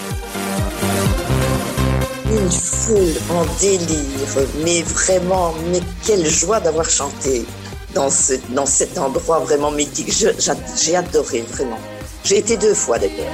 Une 2.29 2.51
foule 2.51 3.15
en 3.29 3.45
délire, 3.59 4.47
mais 4.63 4.81
vraiment, 4.83 5.53
mais 5.71 5.79
quelle 6.05 6.25
joie 6.27 6.59
d'avoir 6.59 6.89
chanté 6.89 7.45
dans, 7.93 8.09
ce, 8.09 8.33
dans 8.49 8.65
cet 8.65 8.97
endroit 8.97 9.39
vraiment 9.39 9.71
mythique. 9.71 10.13
J'ai 10.13 10.95
adoré, 10.95 11.43
vraiment. 11.51 11.79
J'ai 12.23 12.37
été 12.37 12.57
deux 12.57 12.73
fois 12.73 12.99
d'ailleurs. 12.99 13.31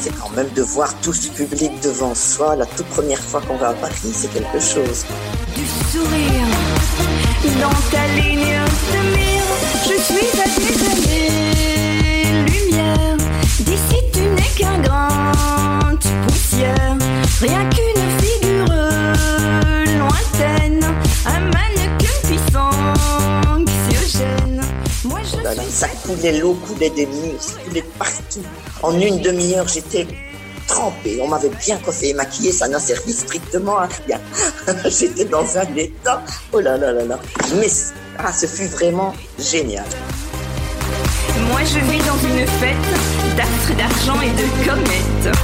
C'est 0.00 0.14
quand 0.20 0.30
même 0.36 0.48
de 0.54 0.62
voir 0.62 0.92
tout 1.00 1.12
ce 1.12 1.28
public 1.28 1.72
devant 1.82 2.14
soi, 2.14 2.56
la 2.56 2.66
toute 2.66 2.86
première 2.86 3.20
fois 3.20 3.40
qu'on 3.40 3.56
va 3.56 3.68
à 3.68 3.74
Paris, 3.74 4.12
c'est 4.12 4.32
quelque 4.32 4.60
chose. 4.60 5.04
du 5.54 5.64
sourire 5.90 6.46
dans 7.60 7.90
ta 7.90 8.06
ligne 8.16 8.58
de 8.92 9.23
poussière. 16.26 16.96
Rien 17.40 17.68
qu'une 17.70 18.02
figure 18.20 18.66
lointaine. 19.98 20.84
Un 21.26 21.40
mannequin 21.40 22.16
puissant, 22.22 22.70
anxiogène. 23.48 24.60
Moi, 25.04 25.20
je 25.22 25.70
ça 25.70 25.88
coulait, 25.88 26.38
l'eau 26.38 26.54
coulait 26.54 26.90
des 26.90 27.06
murs, 27.06 27.40
ça 27.40 27.54
coulait 27.66 27.84
partout. 27.98 28.42
En 28.82 28.98
une 28.98 29.20
demi-heure, 29.20 29.68
j'étais 29.68 30.06
trempée. 30.66 31.18
On 31.20 31.28
m'avait 31.28 31.50
bien 31.50 31.78
coiffée 31.78 32.10
et 32.10 32.14
maquillée, 32.14 32.52
ça 32.52 32.68
n'a 32.68 32.78
servi 32.78 33.12
strictement 33.12 33.78
à 33.78 33.88
rien. 34.06 34.20
j'étais 34.84 35.24
dans 35.24 35.58
un 35.58 35.76
état. 35.76 36.22
Oh 36.52 36.60
là 36.60 36.76
là 36.76 36.92
là 36.92 37.04
là. 37.04 37.18
Mais 37.56 37.68
ah, 38.18 38.32
ce 38.32 38.46
fut 38.46 38.66
vraiment 38.66 39.12
génial. 39.38 39.84
Moi 41.50 41.60
je 41.64 41.78
vis 41.78 41.98
dans 41.98 42.18
une 42.28 42.46
fête 42.46 42.76
d'astres, 43.36 43.76
d'argent 43.76 44.20
et 44.20 44.30
de 44.30 44.46
comètes. 44.66 45.36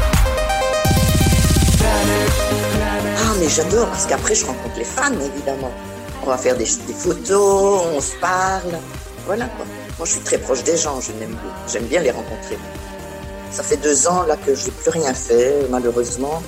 Ah, 1.82 3.34
mais 3.41 3.49
j'adore 3.49 3.88
parce 3.88 4.07
qu'après, 4.07 4.34
je 4.34 4.47
rencontre 4.47 4.76
les 4.78 4.84
fans, 4.84 5.12
évidemment. 5.12 5.70
On 6.22 6.26
va 6.26 6.38
faire 6.38 6.57
des, 6.57 6.64
des 6.86 6.95
photos, 6.95 7.82
on 7.97 8.01
se 8.01 8.14
parle. 8.20 8.78
Voilà 9.26 9.47
quoi. 9.47 9.64
Moi, 9.99 10.07
je 10.07 10.12
suis 10.12 10.20
très 10.20 10.38
proche 10.38 10.62
des 10.62 10.76
gens, 10.76 11.01
je 11.01 11.12
bien. 11.12 11.28
J'aime 11.70 11.84
bien 11.84 12.01
les 12.01 12.11
rencontrer. 12.11 12.59
Ça 13.51 13.62
fait 13.62 13.76
deux 13.76 14.07
ans 14.07 14.22
là 14.22 14.36
que 14.36 14.55
je 14.55 14.66
n'ai 14.66 14.70
plus 14.70 14.91
rien 14.91 15.12
fait, 15.12 15.66
malheureusement. 15.70 16.43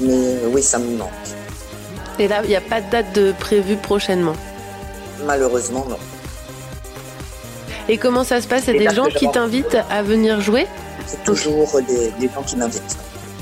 Mais 0.00 0.38
oui, 0.52 0.62
ça 0.62 0.78
me 0.78 0.96
manque. 0.96 1.10
Et 2.18 2.28
là, 2.28 2.40
il 2.44 2.50
n'y 2.50 2.56
a 2.56 2.60
pas 2.60 2.80
de 2.80 2.90
date 2.90 3.12
de 3.14 3.32
prévue 3.32 3.76
prochainement? 3.76 4.36
Malheureusement, 5.24 5.86
non. 5.88 5.98
Et 7.88 7.98
comment 7.98 8.24
ça 8.24 8.40
se 8.40 8.48
passe? 8.48 8.64
Il 8.68 8.74
y 8.74 8.78
a 8.78 8.82
Et 8.82 8.88
des 8.88 8.94
gens 8.94 9.06
qui 9.06 9.30
t'invitent 9.30 9.78
à 9.90 10.02
venir 10.02 10.40
jouer? 10.40 10.66
C'est 11.06 11.22
toujours 11.24 11.68
des, 11.86 12.10
des 12.20 12.32
gens 12.32 12.42
qui 12.42 12.56
m'invitent. 12.56 12.96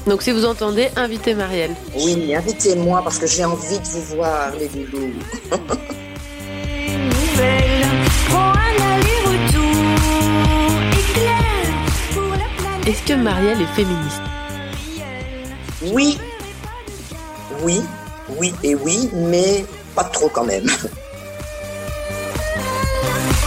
Donc 0.07 0.23
si 0.23 0.31
vous 0.31 0.45
entendez, 0.47 0.89
invitez 0.97 1.35
Marielle. 1.35 1.75
Oui, 1.95 2.35
invitez-moi 2.35 3.03
parce 3.05 3.19
que 3.19 3.27
j'ai 3.27 3.45
envie 3.45 3.79
de 3.79 3.85
vous 3.85 4.17
voir, 4.17 4.51
les 4.59 4.69
loulous. 4.69 5.13
Est-ce 12.87 13.03
que 13.03 13.13
Marielle 13.13 13.61
est 13.61 13.75
féministe? 13.77 14.23
Oui, 15.93 16.19
oui, 17.63 17.83
oui 18.39 18.55
et 18.65 18.75
oui, 18.75 19.11
mais 19.13 19.65
pas 19.95 20.05
trop 20.05 20.29
quand 20.29 20.45
même. 20.45 20.67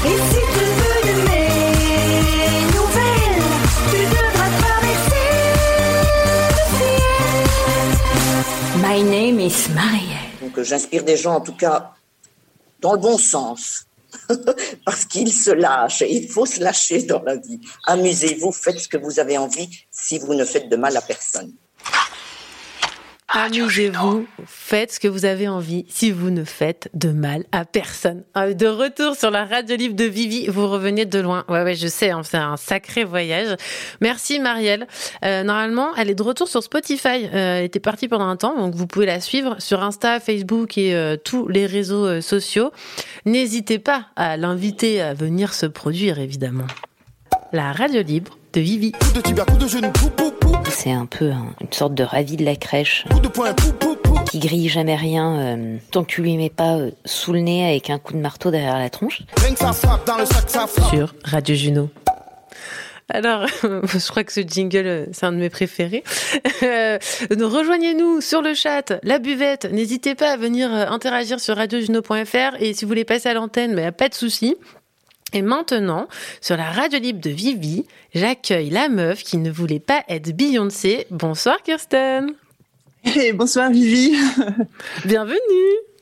Et 0.06 0.10
si 0.10 0.53
My 8.94 9.02
name 9.02 9.40
is. 9.40 9.70
Donc 10.40 10.56
euh, 10.56 10.64
j'inspire 10.64 11.04
des 11.04 11.18
gens 11.18 11.34
en 11.34 11.42
tout 11.42 11.56
cas 11.56 11.94
dans 12.80 12.94
le 12.94 13.00
bon 13.00 13.18
sens. 13.18 13.88
Parce 14.86 15.06
qu'ils 15.06 15.34
se 15.34 15.50
lâchent 15.50 16.04
et 16.04 16.16
il 16.16 16.30
faut 16.30 16.46
se 16.46 16.62
lâcher 16.62 17.02
dans 17.02 17.24
la 17.24 17.38
vie. 17.38 17.60
Amusez-vous, 17.88 18.52
faites 18.52 18.78
ce 18.78 18.88
que 18.88 18.98
vous 18.98 19.20
avez 19.20 19.40
envie 19.40 19.68
si 19.90 20.20
vous 20.20 20.36
ne 20.36 20.46
faites 20.46 20.70
de 20.70 20.76
mal 20.76 20.96
à 20.96 21.02
personne. 21.02 21.52
Amusez-vous, 23.36 24.28
faites 24.46 24.92
ce 24.92 25.00
que 25.00 25.08
vous 25.08 25.26
avez 25.26 25.48
envie 25.48 25.86
si 25.90 26.12
vous 26.12 26.30
ne 26.30 26.44
faites 26.44 26.92
de 26.94 27.10
mal 27.10 27.46
à 27.52 27.66
personne. 27.66 28.24
Ah, 28.36 28.54
De 28.54 28.68
retour 28.68 29.16
sur 29.16 29.32
la 29.32 29.44
radio 29.46 29.76
libre 29.76 29.96
de 29.96 30.04
Vivi, 30.04 30.46
vous 30.50 30.68
revenez 30.68 31.06
de 31.06 31.18
loin. 31.18 31.44
Ouais, 31.50 31.64
ouais, 31.64 31.74
je 31.74 31.88
sais, 31.88 32.12
hein, 32.12 32.22
c'est 32.22 32.38
un 32.38 32.58
sacré 32.58 33.04
voyage. 33.04 33.58
Merci 34.02 34.40
Marielle. 34.40 34.88
Euh, 35.26 35.42
normalement, 35.42 35.96
elle 35.96 36.12
est 36.12 36.16
de 36.16 36.22
retour 36.22 36.48
sur 36.48 36.62
Spotify. 36.62 37.26
Euh, 37.34 37.58
elle 37.58 37.66
était 37.66 37.80
partie 37.80 38.08
pendant 38.08 38.28
un 38.28 38.38
temps, 38.38 38.56
donc 38.56 38.76
vous 38.76 38.86
pouvez 38.86 39.08
la 39.08 39.20
suivre 39.20 39.56
sur 39.60 39.82
Insta, 39.82 40.20
Facebook 40.20 40.78
et 40.78 40.94
euh, 40.94 41.18
tous 41.18 41.48
les 41.48 41.66
réseaux 41.66 42.22
sociaux. 42.22 42.72
N'hésitez 43.26 43.80
pas 43.80 44.10
à 44.16 44.38
l'inviter 44.38 45.02
à 45.02 45.16
venir 45.16 45.56
se 45.56 45.66
produire, 45.66 46.20
évidemment. 46.20 46.68
La 47.52 47.72
radio 47.72 48.04
libre 48.04 48.38
de 48.54 48.62
Vivi. 48.62 48.92
C'est 50.70 50.92
un 50.92 51.06
peu 51.06 51.32
un- 51.32 51.54
une 51.62 51.72
sorte 51.74 51.94
de 51.96 52.04
ravi 52.04 52.38
de 52.38 52.46
la 52.46 52.56
crèche. 52.56 53.06
Qui 54.30 54.40
grille 54.40 54.70
jamais 54.70 54.96
rien 54.96 55.40
euh, 55.40 55.78
tant 55.92 56.04
que 56.04 56.10
tu 56.12 56.22
lui 56.22 56.38
mets 56.38 56.50
pas 56.50 56.78
euh, 56.78 56.92
sous 57.06 57.34
le 57.34 57.40
nez 57.40 57.68
avec 57.68 57.90
un 57.90 58.00
coup 58.00 58.14
de 58.14 58.20
marteau 58.20 58.52
derrière 58.52 58.78
la 58.80 58.90
tronche. 58.90 59.22
sur 60.90 61.14
Radio 61.24 61.56
Juno. 61.56 61.90
Alors, 63.10 63.46
je 63.64 64.10
crois 64.10 64.24
que 64.24 64.32
ce 64.32 64.42
jingle, 64.42 64.78
euh, 64.86 65.06
c'est 65.12 65.26
un 65.26 65.32
de 65.34 65.38
mes 65.38 65.50
préférés. 65.50 66.04
Euh, 66.64 66.98
Rejoignez-nous 67.32 68.22
sur 68.22 68.42
le 68.42 68.54
chat, 68.54 68.94
la 69.04 69.20
buvette. 69.20 69.66
N'hésitez 69.72 70.16
pas 70.16 70.32
à 70.32 70.38
venir 70.38 70.72
interagir 70.72 71.40
sur 71.40 71.56
radiojuno.fr 71.58 72.56
et 72.60 72.74
si 72.74 72.86
vous 72.86 72.90
voulez 72.90 73.04
passer 73.06 73.30
à 73.30 73.34
l'antenne, 73.34 73.74
mais 73.74 73.92
pas 73.92 74.10
de 74.10 74.14
souci. 74.16 74.56
Et 75.34 75.42
maintenant, 75.42 76.08
sur 76.42 76.56
la 76.58 76.70
radio 76.70 77.00
libre 77.00 77.20
de 77.20 77.32
Vivi, 77.32 77.86
j'accueille 78.14 78.70
la 78.70 78.88
meuf 78.88 79.24
qui 79.24 79.38
ne 79.38 79.52
voulait 79.52 79.80
pas 79.80 80.04
être 80.08 80.32
Beyoncé. 80.36 81.08
Bonsoir 81.10 81.62
Kirsten. 81.64 82.36
bonsoir 83.34 83.72
Vivi. 83.72 84.16
Bienvenue. 85.06 85.93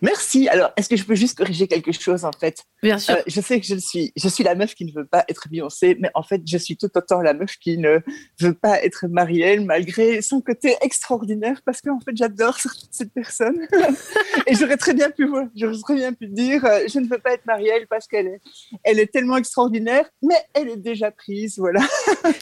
Merci. 0.00 0.48
Alors, 0.48 0.70
est-ce 0.76 0.88
que 0.88 0.96
je 0.96 1.04
peux 1.04 1.14
juste 1.14 1.38
corriger 1.38 1.66
quelque 1.68 1.92
chose 1.92 2.24
en 2.24 2.32
fait? 2.32 2.62
Bien 2.82 2.98
sûr. 2.98 3.14
Euh, 3.14 3.22
je 3.26 3.40
sais 3.40 3.60
que 3.60 3.66
je 3.66 3.76
suis, 3.76 4.12
je 4.16 4.28
suis 4.28 4.44
la 4.44 4.54
meuf 4.54 4.74
qui 4.74 4.84
ne 4.84 4.92
veut 4.92 5.06
pas 5.06 5.24
être 5.28 5.48
Beyoncé, 5.50 5.96
mais 6.00 6.10
en 6.14 6.22
fait, 6.22 6.40
je 6.46 6.56
suis 6.58 6.76
tout 6.76 6.90
autant 6.94 7.20
la 7.22 7.34
meuf 7.34 7.56
qui 7.58 7.78
ne 7.78 7.98
veut 8.40 8.54
pas 8.54 8.82
être 8.82 9.06
Marielle 9.08 9.64
malgré 9.64 10.22
son 10.22 10.40
côté 10.40 10.76
extraordinaire 10.82 11.60
parce 11.64 11.80
qu'en 11.80 12.00
fait, 12.00 12.12
j'adore 12.16 12.58
cette- 12.58 12.72
cette 12.90 13.12
personne. 13.12 13.66
Et 14.46 14.54
j'aurais 14.54 14.76
très 14.76 14.94
bien 14.94 15.10
pu, 15.10 15.28
j'aurais 15.54 15.78
très 15.82 15.94
bien 15.94 16.12
pu 16.12 16.26
dire, 16.26 16.64
euh, 16.64 16.80
je 16.92 16.98
ne 16.98 17.06
veux 17.06 17.18
pas 17.18 17.34
être 17.34 17.46
Marielle 17.46 17.86
parce 17.88 18.06
qu'elle 18.06 18.26
est, 18.26 18.40
elle 18.84 18.98
est 18.98 19.06
tellement 19.12 19.36
extraordinaire, 19.36 20.08
mais 20.22 20.36
elle 20.54 20.68
est 20.68 20.76
déjà 20.76 21.10
prise, 21.10 21.58
voilà. 21.58 21.80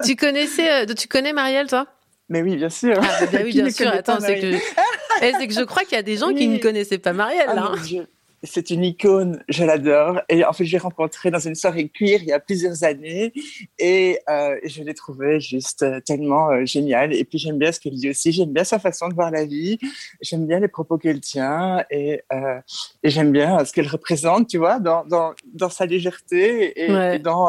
tu 0.05 0.17
connaissais, 0.17 0.83
euh, 0.85 0.95
tu 0.95 1.09
connais 1.09 1.33
Marielle, 1.33 1.67
toi? 1.69 1.87
Mais 2.31 2.41
oui, 2.43 2.57
bien 2.57 2.71
sûr. 2.71 2.97
Ah, 3.03 3.27
bah 3.31 3.41
oui, 3.45 3.53
bien 3.53 3.69
sûr. 3.71 3.89
Attends, 3.89 4.21
c'est 4.21 4.39
que, 4.41 4.47
Marielle 4.47 5.37
Eh, 5.43 5.47
que 5.49 5.53
je 5.53 5.65
crois 5.65 5.83
qu'il 5.83 5.97
y 5.97 5.99
a 5.99 6.03
des 6.03 6.17
gens 6.17 6.33
qui 6.33 6.49
ne 6.49 6.57
connaissaient 6.59 6.99
pas 6.99 7.13
Marielle, 7.13 7.45
Ah, 7.49 7.73
Dieu. 7.85 8.07
c'est 8.45 8.71
une 8.71 8.85
icône, 8.85 9.43
je 9.49 9.65
l'adore. 9.65 10.23
Et 10.31 10.45
en 10.47 10.53
fait, 10.55 10.65
je 10.65 10.73
l'ai 10.73 10.79
rencontré 10.79 11.31
dans 11.31 11.41
une 11.41 11.55
soirée 11.57 11.89
cuir 11.89 12.21
il 12.23 12.29
y 12.29 12.33
a 12.33 12.41
plusieurs 12.41 12.85
années 12.85 13.35
et 13.79 14.19
euh, 14.31 14.57
je 14.65 14.83
l'ai 14.83 14.95
trouvé 14.95 15.41
juste 15.41 15.83
euh, 15.83 16.01
tellement 16.01 16.51
euh, 16.51 16.65
génial. 16.65 17.13
Et 17.15 17.25
puis 17.25 17.37
j'aime 17.39 17.59
bien 17.59 17.71
ce 17.73 17.81
qu'elle 17.81 17.97
dit 17.97 18.09
aussi, 18.09 18.33
j'aime 18.33 18.53
bien 18.53 18.65
sa 18.65 18.79
façon 18.79 19.09
de 19.09 19.15
voir 19.15 19.31
la 19.31 19.45
vie, 19.45 19.79
j'aime 20.23 20.47
bien 20.47 20.59
les 20.61 20.69
propos 20.69 20.97
qu'elle 20.97 21.21
tient 21.21 21.85
et, 21.91 22.23
euh, 22.33 22.61
et 23.03 23.11
j'aime 23.11 23.31
bien 23.33 23.63
ce 23.67 23.73
qu'elle 23.75 23.89
représente, 23.89 24.49
tu 24.49 24.57
vois, 24.57 24.79
dans, 24.79 25.05
dans, 25.05 25.35
dans 25.53 25.69
sa 25.69 25.85
légèreté 25.85 26.85
et, 26.87 26.91
Ouais. 26.93 27.17
et 27.17 27.19
dans 27.19 27.49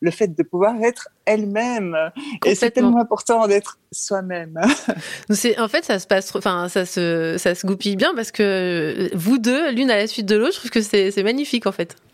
le 0.00 0.10
fait 0.12 0.28
de 0.28 0.42
pouvoir 0.44 0.80
être 0.82 1.08
elle-même. 1.30 1.96
Et 2.44 2.54
c'est 2.54 2.70
tellement 2.70 3.00
important 3.00 3.46
d'être 3.46 3.78
soi-même. 3.92 4.60
En 5.58 5.68
fait, 5.68 5.84
ça 5.84 5.98
se 5.98 6.06
passe, 6.06 6.34
enfin, 6.36 6.68
ça 6.68 6.84
se, 6.86 7.36
ça 7.38 7.54
se 7.54 7.66
goupille 7.66 7.96
bien 7.96 8.12
parce 8.14 8.30
que 8.32 9.10
vous 9.14 9.38
deux, 9.38 9.70
l'une 9.72 9.90
à 9.90 9.96
la 9.96 10.06
suite 10.06 10.26
de 10.26 10.36
l'autre, 10.36 10.54
je 10.54 10.58
trouve 10.58 10.70
que 10.70 10.80
c'est 10.82 11.22
magnifique 11.22 11.66
en 11.66 11.72
fait. 11.72 11.96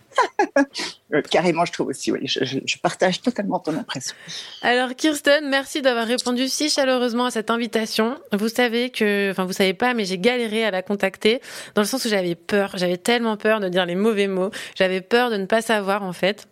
Euh, 1.14 1.22
Carrément, 1.30 1.64
je 1.64 1.72
trouve 1.72 1.86
aussi, 1.88 2.10
oui, 2.10 2.20
je, 2.24 2.44
je- 2.44 2.58
je 2.66 2.78
partage 2.78 3.22
totalement 3.22 3.60
ton 3.60 3.76
impression. 3.78 4.12
Alors 4.60 4.92
Kirsten, 4.96 5.48
merci 5.48 5.80
d'avoir 5.80 6.04
répondu 6.04 6.48
si 6.48 6.68
chaleureusement 6.68 7.26
à 7.26 7.30
cette 7.30 7.48
invitation. 7.48 8.16
Vous 8.32 8.48
savez 8.48 8.90
que, 8.90 9.30
enfin 9.30 9.44
vous 9.44 9.52
savez 9.52 9.72
pas, 9.72 9.94
mais 9.94 10.04
j'ai 10.04 10.18
galéré 10.18 10.64
à 10.64 10.72
la 10.72 10.82
contacter 10.82 11.40
dans 11.76 11.82
le 11.82 11.86
sens 11.86 12.04
où 12.04 12.08
j'avais 12.08 12.34
peur, 12.34 12.72
j'avais 12.74 12.96
tellement 12.96 13.36
peur 13.36 13.60
de 13.60 13.68
dire 13.68 13.86
les 13.86 13.94
mauvais 13.94 14.26
mots, 14.26 14.50
j'avais 14.74 15.00
peur 15.00 15.30
de 15.30 15.36
ne 15.36 15.46
pas 15.46 15.62
savoir 15.62 16.02
en 16.02 16.12
fait. 16.12 16.48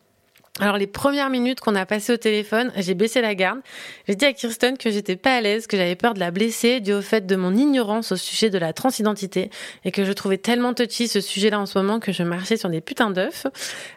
Alors 0.61 0.77
les 0.77 0.87
premières 0.87 1.31
minutes 1.31 1.59
qu'on 1.59 1.75
a 1.75 1.85
passées 1.85 2.13
au 2.13 2.17
téléphone, 2.17 2.71
j'ai 2.77 2.95
baissé 2.95 3.21
la 3.21 3.35
garde. 3.35 3.59
J'ai 4.07 4.15
dit 4.15 4.25
à 4.25 4.33
Kirsten 4.33 4.79
que 4.79 4.89
j'étais 4.89 5.17
pas 5.17 5.35
à 5.35 5.41
l'aise, 5.41 5.67
que 5.67 5.77
j'avais 5.77 5.97
peur 5.97 6.15
de 6.15 6.21
la 6.21 6.31
blesser 6.31 6.79
dû 6.79 6.93
au 6.93 7.03
fait 7.03 7.27
de 7.27 7.35
mon 7.35 7.57
ignorance 7.57 8.13
au 8.13 8.17
sujet 8.17 8.51
de 8.51 8.59
la 8.59 8.73
transidentité 8.73 9.51
et 9.85 9.91
que 9.91 10.05
je 10.05 10.13
trouvais 10.13 10.39
tellement 10.39 10.73
touchy 10.73 11.09
ce 11.09 11.21
sujet-là 11.21 11.59
en 11.59 11.67
ce 11.67 11.77
moment 11.77 11.99
que 11.99 12.13
je 12.13 12.23
marchais 12.23 12.57
sur 12.57 12.69
des 12.69 12.81
putains 12.81 13.11
d'œufs. 13.11 13.49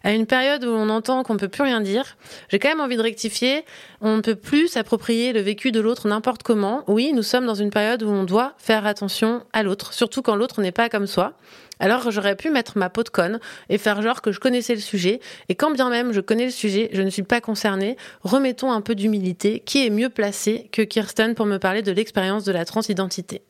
À 0.04 0.14
une 0.14 0.26
période 0.26 0.66
où 0.66 0.70
on 0.70 0.90
entend 0.90 1.22
qu'on 1.22 1.38
peut 1.38 1.48
plus 1.48 1.62
rien 1.62 1.80
dire, 1.80 2.18
j'ai 2.50 2.58
quand 2.58 2.70
même 2.70 2.82
envie 2.82 2.98
de 2.98 3.04
rectifier. 3.04 3.64
On 4.02 4.16
ne 4.16 4.22
peut 4.22 4.34
plus 4.34 4.68
s'approprier 4.68 5.34
le 5.34 5.42
vécu 5.42 5.72
de 5.72 5.80
l'autre 5.80 6.08
n'importe 6.08 6.42
comment. 6.42 6.84
Oui, 6.88 7.14
nous 7.14 7.22
sommes 7.22 7.46
dans 7.46 7.54
une 7.54 7.70
période 7.70 8.02
où 8.02 8.10
on 8.10 8.24
doit 8.24 8.56
faire 8.58 8.88
attention 8.88 9.44
à 9.54 9.62
l'autre, 9.62 9.94
surtout 9.94 10.24
quand 10.24 10.36
l'autre 10.36 10.60
n'est 10.64 10.72
pas 10.72 10.90
comme 10.90 11.06
soi. 11.06 11.34
Alors 11.80 12.10
j'aurais 12.12 12.36
pu 12.36 12.50
mettre 12.50 12.78
ma 12.78 12.90
peau 12.90 13.04
de 13.04 13.10
conne 13.10 13.40
et 13.70 13.78
faire 13.78 14.02
genre 14.02 14.22
que 14.22 14.32
je 14.32 14.40
connaissais 14.40 14.76
le 14.76 14.82
sujet. 14.82 15.20
Et 15.50 15.56
quand 15.56 15.72
bien 15.72 15.90
même 15.90 16.12
je 16.12 16.22
connais 16.22 16.46
le 16.46 16.52
sujet, 16.52 16.90
je 16.94 17.02
ne 17.02 17.10
suis 17.10 17.24
pas 17.24 17.42
concernée. 17.42 17.98
Remettons 18.22 18.72
un 18.72 18.82
peu 18.82 18.96
d'humilité. 18.96 19.62
Qui 19.66 19.86
est 19.86 19.90
mieux 19.90 20.10
placé 20.10 20.70
que 20.72 20.82
Kirsten 20.82 21.36
pour 21.36 21.46
me 21.46 21.58
parler 21.58 21.82
de 21.82 21.92
l'expérience 21.92 22.44
de 22.44 22.52
la 22.52 22.66
transidentité 22.66 23.42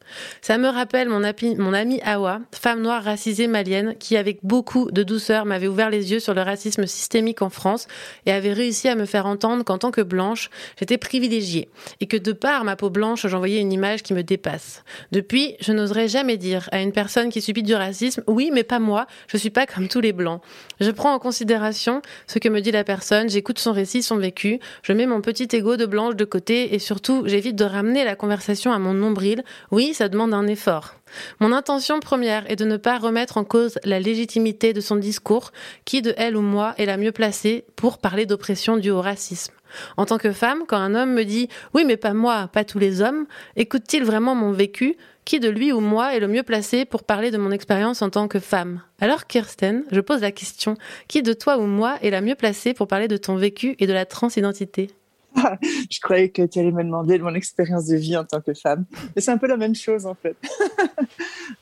Ça 0.42 0.58
me 0.58 0.68
rappelle 0.68 1.10
mon, 1.10 1.24
api- 1.24 1.56
mon 1.58 1.74
amie 1.74 2.02
Awa, 2.04 2.42
femme 2.54 2.82
noire 2.82 3.04
racisée 3.04 3.48
malienne, 3.48 3.96
qui 4.00 4.18
avec 4.18 4.40
beaucoup 4.44 4.92
de 4.92 5.04
douceur 5.04 5.46
m'avait 5.46 5.68
ouvert 5.68 5.90
les 5.90 6.12
yeux 6.12 6.20
sur 6.20 6.34
le 6.34 6.42
racisme 6.42 6.86
systémique 6.86 7.42
en 7.42 7.50
France 7.50 7.88
et 8.26 8.32
avait 8.32 8.54
réussi 8.54 8.88
à 8.88 8.96
me 8.96 9.06
faire 9.06 9.26
entendre 9.26 9.64
qu'en 9.64 9.78
tant 9.78 9.92
que 9.92 10.02
blanche, 10.02 10.50
j'étais 10.80 10.98
privilégiée 10.98 11.70
et 12.02 12.08
que 12.08 12.18
de 12.18 12.32
par 12.32 12.64
ma 12.64 12.76
peau 12.76 12.90
blanche, 12.90 13.26
j'envoyais 13.28 13.60
une 13.60 13.74
image 13.74 14.04
qui 14.04 14.14
me 14.14 14.24
dépasse. 14.24 14.84
Depuis, 15.12 15.56
je 15.60 15.72
n'oserais 15.72 16.08
jamais 16.08 16.38
dire 16.38 16.70
à 16.72 16.82
une 16.82 16.92
personne 16.92 17.30
qui 17.30 17.42
subit 17.42 17.64
du 17.64 17.76
racisme, 17.76 18.17
oui, 18.28 18.50
mais 18.54 18.64
pas 18.64 18.80
moi, 18.80 19.08
je 19.28 19.38
suis 19.38 19.50
pas 19.50 19.66
comme 19.66 19.88
tous 19.88 20.02
les 20.02 20.14
blancs. 20.14 20.42
Je 20.80 20.92
prends 20.92 21.14
en 21.14 21.20
considération 21.20 22.02
ce 22.28 22.40
que 22.40 22.50
me 22.50 22.62
dit 22.62 22.72
la 22.72 22.84
personne, 22.84 23.30
j'écoute 23.30 23.60
son 23.60 23.72
récit, 23.72 24.04
son 24.04 24.18
vécu, 24.18 24.60
je 24.84 24.94
mets 24.94 25.06
mon 25.06 25.22
petit 25.22 25.48
ego 25.56 25.78
de 25.78 25.86
blanche 25.86 26.16
de 26.16 26.26
côté 26.26 26.74
et 26.74 26.80
surtout, 26.80 27.24
j'évite 27.26 27.56
de 27.56 27.66
ramener 27.66 28.04
la 28.04 28.16
conversation 28.16 28.72
à 28.72 28.80
mon 28.80 28.94
nombril. 28.94 29.44
Oui, 29.72 29.94
ça 29.94 30.10
demande 30.10 30.34
un 30.34 30.48
effort. 30.48 30.96
Mon 31.40 31.52
intention 31.52 32.00
première 32.00 32.50
est 32.52 32.56
de 32.56 32.66
ne 32.66 32.78
pas 32.78 32.98
remettre 32.98 33.38
en 33.38 33.44
cause 33.44 33.80
la 33.84 34.00
légitimité 34.00 34.74
de 34.74 34.82
son 34.82 34.96
discours, 34.96 35.52
qui 35.86 36.02
de 36.02 36.14
elle 36.18 36.36
ou 36.36 36.42
moi 36.42 36.74
est 36.78 36.86
la 36.86 36.98
mieux 36.98 37.12
placée 37.12 37.66
pour 37.76 37.98
parler 37.98 38.26
d'oppression 38.26 38.78
due 38.78 38.92
au 38.92 39.02
racisme. 39.02 39.54
En 39.98 40.06
tant 40.06 40.18
que 40.18 40.32
femme, 40.32 40.64
quand 40.68 40.78
un 40.78 40.96
homme 40.96 41.14
me 41.14 41.24
dit 41.24 41.50
oui 41.74 41.84
mais 41.86 41.98
pas 41.98 42.14
moi, 42.14 42.50
pas 42.52 42.64
tous 42.64 42.80
les 42.80 43.02
hommes, 43.02 43.26
écoute-t-il 43.56 44.04
vraiment 44.04 44.36
mon 44.36 44.52
vécu? 44.52 44.96
Qui 45.26 45.42
de 45.42 45.50
lui 45.50 45.74
ou 45.74 45.82
moi 45.82 46.16
est 46.16 46.22
le 46.22 46.30
mieux 46.30 46.44
placé 46.44 46.86
pour 46.86 47.04
parler 47.04 47.32
de 47.32 47.38
mon 47.38 47.52
expérience 47.52 48.02
en 48.02 48.10
tant 48.10 48.30
que 48.30 48.40
femme? 48.40 48.82
Alors 49.02 49.28
Kirsten, 49.28 49.84
je 49.92 50.00
pose 50.00 50.22
la 50.22 50.32
question, 50.32 50.78
qui 51.10 51.22
de 51.22 51.34
toi 51.34 51.58
ou 51.58 51.64
moi 51.64 51.98
est 52.02 52.12
la 52.12 52.22
mieux 52.22 52.36
placée 52.36 52.74
pour 52.74 52.88
parler 52.88 53.10
de 53.10 53.18
ton 53.18 53.36
vécu 53.36 53.76
et 53.80 53.88
de 53.88 53.94
la 53.94 54.06
transidentité? 54.06 54.90
je 55.92 56.00
croyais 56.00 56.30
que 56.30 56.46
tu 56.46 56.60
allais 56.60 56.72
me 56.72 56.84
demander 56.84 57.18
de 57.18 57.24
mon 57.24 57.34
expérience 57.34 57.86
de 57.88 57.96
vie 57.96 58.18
en 58.18 58.26
tant 58.26 58.42
que 58.42 58.54
femme. 58.54 58.86
Mais 59.16 59.22
c'est 59.22 59.32
un 59.32 59.38
peu 59.38 59.48
la 59.48 59.58
même 59.58 59.76
chose, 59.76 60.06
en 60.06 60.16
fait. 60.16 60.36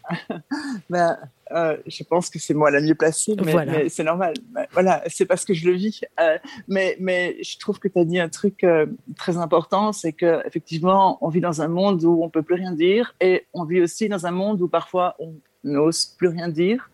ben, 0.89 1.17
euh, 1.51 1.77
je 1.85 2.03
pense 2.03 2.29
que 2.29 2.39
c'est 2.39 2.53
moi 2.53 2.71
la 2.71 2.81
mieux 2.81 2.95
placée, 2.95 3.35
mais, 3.43 3.51
Voilà. 3.51 3.71
mais 3.71 3.89
c'est 3.89 4.03
normal. 4.03 4.33
Ben, 4.49 4.65
voilà, 4.71 5.03
c'est 5.07 5.25
parce 5.25 5.45
que 5.45 5.53
je 5.53 5.67
le 5.67 5.73
vis. 5.73 6.01
Euh, 6.19 6.37
mais, 6.67 6.97
mais 6.99 7.37
je 7.43 7.57
trouve 7.57 7.79
que 7.79 7.87
tu 7.87 7.99
as 7.99 8.05
dit 8.05 8.19
un 8.19 8.29
truc 8.29 8.63
euh, 8.63 8.85
très 9.17 9.37
important, 9.37 9.91
c'est 9.91 10.13
que 10.13 10.45
effectivement, 10.45 11.17
on 11.21 11.29
vit 11.29 11.41
dans 11.41 11.61
un 11.61 11.67
monde 11.67 12.03
où 12.03 12.23
on 12.23 12.29
peut 12.29 12.43
plus 12.43 12.55
rien 12.55 12.71
dire, 12.71 13.15
et 13.21 13.45
on 13.53 13.65
vit 13.65 13.81
aussi 13.81 14.09
dans 14.09 14.25
un 14.25 14.31
monde 14.31 14.61
où 14.61 14.67
parfois 14.67 15.15
on 15.19 15.33
n'ose 15.63 16.05
plus 16.17 16.29
rien 16.29 16.47
dire. 16.47 16.89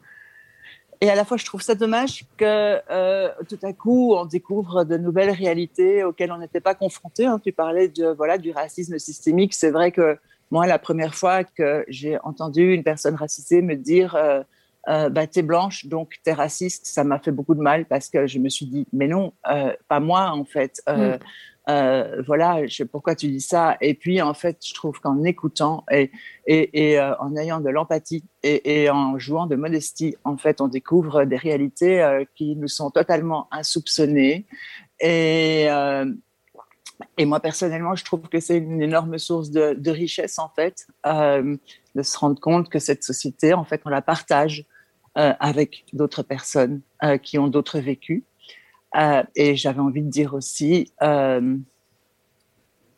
Et 1.03 1.09
à 1.09 1.15
la 1.15 1.25
fois, 1.25 1.37
je 1.37 1.45
trouve 1.45 1.61
ça 1.61 1.73
dommage 1.73 2.25
que 2.37 2.79
euh, 2.91 3.29
tout 3.49 3.57
à 3.63 3.73
coup, 3.73 4.13
on 4.13 4.25
découvre 4.25 4.83
de 4.83 4.97
nouvelles 4.97 5.31
réalités 5.31 6.03
auxquelles 6.03 6.31
on 6.31 6.37
n'était 6.37 6.59
pas 6.61 6.75
confronté. 6.75 7.25
hein. 7.25 7.39
Tu 7.43 7.51
parlais 7.51 7.87
de 7.87 8.07
voilà 8.07 8.37
du 8.37 8.51
racisme 8.51 8.99
systémique. 8.99 9.55
C'est 9.55 9.71
vrai 9.71 9.91
que 9.91 10.17
moi, 10.51 10.67
la 10.67 10.77
première 10.77 11.15
fois 11.15 11.43
que 11.43 11.83
j'ai 11.87 12.19
entendu 12.23 12.73
une 12.73 12.83
personne 12.83 13.15
racisée 13.15 13.63
me 13.63 13.75
dire 13.75 14.15
euh, 14.15 14.43
euh, 14.89 15.09
bah, 15.09 15.25
t'es 15.25 15.41
blanche, 15.41 15.87
donc 15.87 16.15
t'es 16.23 16.33
raciste, 16.33 16.85
ça 16.85 17.03
m'a 17.03 17.17
fait 17.19 17.31
beaucoup 17.31 17.55
de 17.55 17.61
mal 17.61 17.85
parce 17.85 18.09
que 18.09 18.27
je 18.27 18.37
me 18.37 18.49
suis 18.49 18.65
dit 18.67 18.87
mais 18.93 19.07
non, 19.07 19.33
euh, 19.51 19.73
pas 19.87 19.99
moi 19.99 20.31
en 20.31 20.45
fait. 20.45 20.81
Euh, 20.87 21.17
Mm. 21.17 21.19
Euh, 21.69 22.23
voilà, 22.25 22.61
pourquoi 22.91 23.15
tu 23.15 23.27
dis 23.27 23.41
ça 23.41 23.77
Et 23.81 23.93
puis 23.93 24.21
en 24.21 24.33
fait, 24.33 24.57
je 24.65 24.73
trouve 24.73 24.99
qu'en 24.99 25.23
écoutant 25.23 25.85
et, 25.91 26.09
euh, 26.47 27.15
en 27.19 27.35
ayant 27.35 27.59
de 27.59 27.69
l'empathie 27.69 28.23
et, 28.43 28.89
en 28.89 29.19
jouant 29.19 29.45
de 29.45 29.55
modestie, 29.55 30.15
en 30.23 30.37
fait, 30.37 30.59
on 30.61 30.67
découvre 30.67 31.25
des 31.25 31.37
réalités 31.37 32.01
euh, 32.01 32.25
qui 32.35 32.55
nous 32.55 32.67
sont 32.67 32.89
totalement 32.89 33.47
insoupçonnées. 33.51 34.45
Et, 34.99 35.67
moi, 37.19 37.39
personnellement, 37.39 37.95
je 37.95 38.03
trouve 38.03 38.27
que 38.29 38.39
c'est 38.39 38.57
une 38.57 38.81
énorme 38.81 39.17
source 39.17 39.51
de, 39.51 39.73
de 39.73 39.91
richesse, 39.91 40.39
en 40.39 40.49
fait, 40.49 40.87
de 41.05 42.03
se 42.03 42.17
rendre 42.17 42.39
compte 42.39 42.69
que 42.69 42.79
cette 42.79 43.03
société, 43.03 43.53
en 43.53 43.63
fait, 43.63 43.81
on 43.85 43.89
la 43.89 44.01
partage 44.01 44.65
avec 45.15 45.85
d'autres 45.93 46.23
personnes 46.23 46.81
qui 47.21 47.37
ont 47.37 47.47
d'autres 47.47 47.79
vécus. 47.79 48.23
Euh, 48.95 49.23
et 49.35 49.55
j'avais 49.55 49.79
envie 49.79 50.01
de 50.01 50.09
dire 50.09 50.33
aussi, 50.33 50.91
euh, 51.01 51.57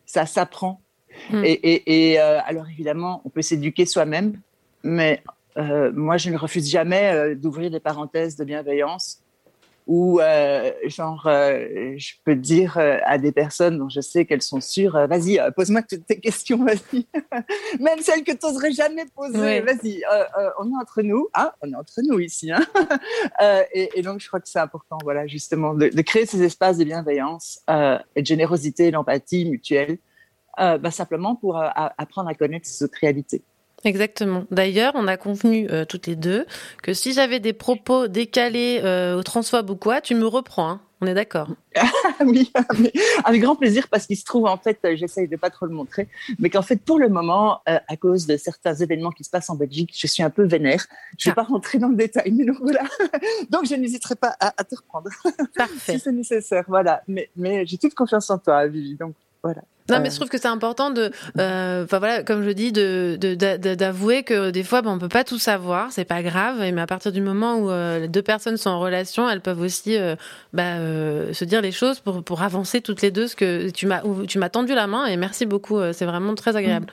ça 0.05 0.25
s'apprend. 0.25 0.81
Mm. 1.31 1.43
Et, 1.43 1.51
et, 1.51 2.11
et 2.11 2.19
euh, 2.19 2.39
alors 2.45 2.67
évidemment, 2.67 3.21
on 3.25 3.29
peut 3.29 3.41
s'éduquer 3.41 3.85
soi-même, 3.85 4.39
mais 4.83 5.23
moi, 5.55 6.17
je 6.17 6.31
ne 6.31 6.37
refuse 6.37 6.67
jamais 6.67 7.35
d'ouvrir 7.35 7.69
des 7.69 7.79
parenthèses 7.79 8.35
de 8.35 8.43
bienveillance 8.43 9.22
où, 9.87 10.19
euh, 10.19 10.71
genre, 10.85 11.25
euh, 11.27 11.93
je 11.97 12.13
peux 12.23 12.35
dire 12.35 12.77
euh, 12.77 12.97
à 13.05 13.17
des 13.17 13.31
personnes 13.31 13.77
dont 13.77 13.89
je 13.89 14.01
sais 14.01 14.25
qu'elles 14.25 14.41
sont 14.41 14.61
sûres, 14.61 15.07
vas-y, 15.07 15.39
pose-moi 15.55 15.81
toutes 15.83 16.05
tes 16.05 16.19
questions, 16.19 16.57
vas-y. 16.65 17.05
Même 17.79 17.99
celles 17.99 18.23
que 18.23 18.31
tu 18.31 18.45
n'oserais 18.45 18.71
jamais 18.71 19.05
poser, 19.15 19.37
Ouais. 19.39 19.61
vas-y. 19.61 20.01
on 20.59 20.71
est 20.71 20.81
entre 20.81 21.01
nous. 21.01 21.27
Ah, 21.33 21.53
on 21.61 21.71
est 21.71 21.75
entre 21.75 22.01
nous 22.03 22.19
ici. 22.19 22.51
Hein 22.51 22.65
et, 23.73 23.89
et 23.95 24.01
donc, 24.01 24.19
je 24.21 24.27
crois 24.27 24.39
que 24.39 24.47
c'est 24.49 24.59
important, 24.59 24.97
voilà, 25.03 25.27
justement, 25.27 25.73
de, 25.73 25.89
de 25.89 26.01
créer 26.01 26.25
ces 26.25 26.41
espaces 26.43 26.77
de 26.77 26.83
bienveillance 26.83 27.61
et 28.15 28.21
de 28.21 28.25
générosité 28.25 28.91
d'empathie 28.91 29.45
mutuelle, 29.45 29.97
bah, 30.57 30.91
simplement 30.91 31.35
pour 31.35 31.57
apprendre 31.57 32.29
à 32.29 32.33
connaître 32.35 32.67
ces 32.67 32.83
autres 32.85 32.97
réalités. 33.01 33.43
Exactement. 33.85 34.45
D'ailleurs, 34.51 34.93
on 34.95 35.07
a 35.07 35.17
convenu 35.17 35.67
euh, 35.69 35.83
toutes 35.85 36.07
les 36.07 36.15
deux 36.15 36.45
que 36.81 36.93
si 36.93 37.13
j'avais 37.13 37.39
des 37.39 37.53
propos 37.53 38.07
décalés 38.07 38.79
euh, 38.83 39.17
au 39.17 39.23
transphobe 39.23 39.69
ou 39.69 39.75
quoi, 39.75 39.99
tu 40.01 40.15
me 40.15 40.25
reprends. 40.25 40.69
hein. 40.69 40.81
On 41.01 41.05
est 41.05 41.13
d'accord. 41.13 41.49
oui, 42.25 42.49
avec 43.25 43.41
grand 43.41 43.57
plaisir 43.57 43.89
parce 43.89 44.07
qu'il 44.07 44.15
se 44.15 44.23
trouve 44.23 44.45
en 44.45 44.55
fait, 44.55 44.79
euh, 44.85 44.95
j'essaye 44.95 45.27
de 45.27 45.35
pas 45.35 45.49
trop 45.49 45.65
le 45.65 45.73
montrer, 45.73 46.07
mais 46.39 46.49
qu'en 46.49 46.61
fait 46.61 46.77
pour 46.77 46.97
le 46.97 47.09
moment, 47.09 47.59
euh, 47.67 47.77
à 47.89 47.97
cause 47.97 48.25
de 48.25 48.37
certains 48.37 48.73
événements 48.75 49.11
qui 49.11 49.25
se 49.25 49.29
passent 49.29 49.49
en 49.49 49.55
Belgique, 49.55 49.91
je 49.93 50.07
suis 50.07 50.23
un 50.23 50.29
peu 50.29 50.43
vénère. 50.45 50.85
Je 51.17 51.29
vais 51.29 51.35
pas 51.35 51.43
rentrer 51.43 51.77
dans 51.77 51.89
le 51.89 51.95
détail, 51.97 52.31
mais 52.31 52.45
donc 52.45 52.55
voilà. 52.61 52.83
donc 53.49 53.65
je 53.65 53.75
n'hésiterai 53.75 54.15
pas 54.15 54.33
à, 54.39 54.53
à 54.55 54.63
te 54.63 54.75
reprendre 54.77 55.09
Parfait. 55.57 55.93
si 55.95 55.99
c'est 55.99 56.13
nécessaire. 56.13 56.63
Voilà, 56.69 57.03
mais 57.09 57.29
mais 57.35 57.65
j'ai 57.65 57.77
toute 57.77 57.95
confiance 57.95 58.29
en 58.29 58.37
toi, 58.37 58.65
Vivi. 58.67 58.95
Donc 58.95 59.13
voilà. 59.43 59.61
Non, 59.89 59.97
Euh, 59.97 59.99
mais 60.01 60.09
je 60.11 60.15
trouve 60.15 60.29
que 60.29 60.37
c'est 60.37 60.47
important 60.47 60.91
de, 60.91 61.11
euh, 61.37 61.85
voilà, 61.89 62.23
comme 62.23 62.41
je 62.45 62.51
dis, 62.51 62.71
de 62.71 63.17
de- 63.19 63.35
d'avouer 63.75 64.23
que 64.23 64.49
des 64.49 64.63
fois, 64.63 64.81
ben, 64.81 64.91
on 64.91 64.97
peut 64.97 65.09
pas 65.09 65.25
tout 65.25 65.37
savoir, 65.39 65.91
c'est 65.91 66.05
pas 66.05 66.23
grave. 66.23 66.55
Mais 66.59 66.79
à 66.79 66.87
partir 66.87 67.11
du 67.11 67.19
moment 67.19 67.57
où 67.57 67.69
euh, 67.69 67.99
les 67.99 68.07
deux 68.07 68.21
personnes 68.21 68.55
sont 68.55 68.69
en 68.69 68.79
relation, 68.79 69.29
elles 69.29 69.41
peuvent 69.41 69.59
aussi, 69.59 69.97
euh, 69.97 70.15
bah, 70.53 70.77
euh, 70.77 71.33
se 71.33 71.43
dire 71.43 71.61
les 71.61 71.73
choses 71.73 71.99
pour 71.99 72.23
pour 72.23 72.41
avancer 72.43 72.79
toutes 72.79 73.01
les 73.01 73.11
deux. 73.11 73.27
Ce 73.27 73.35
que 73.35 73.69
tu 73.71 73.85
m'as, 73.85 74.01
tu 74.25 74.39
m'as 74.39 74.47
tendu 74.49 74.73
la 74.73 74.87
main 74.87 75.05
et 75.05 75.17
merci 75.17 75.45
beaucoup. 75.45 75.77
euh, 75.77 75.91
C'est 75.91 76.05
vraiment 76.05 76.33
très 76.35 76.55
agréable. 76.55 76.87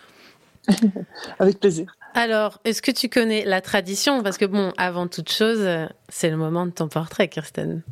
Avec 1.38 1.60
plaisir. 1.60 1.94
Alors, 2.14 2.58
est-ce 2.64 2.82
que 2.82 2.90
tu 2.90 3.08
connais 3.08 3.44
la 3.44 3.60
tradition? 3.60 4.24
Parce 4.24 4.36
que 4.36 4.46
bon, 4.46 4.72
avant 4.76 5.06
toute 5.06 5.30
chose, 5.30 5.58
euh, 5.60 5.86
c'est 6.08 6.28
le 6.28 6.36
moment 6.36 6.66
de 6.66 6.72
ton 6.72 6.88
portrait, 6.88 7.28
Kirsten. 7.28 7.82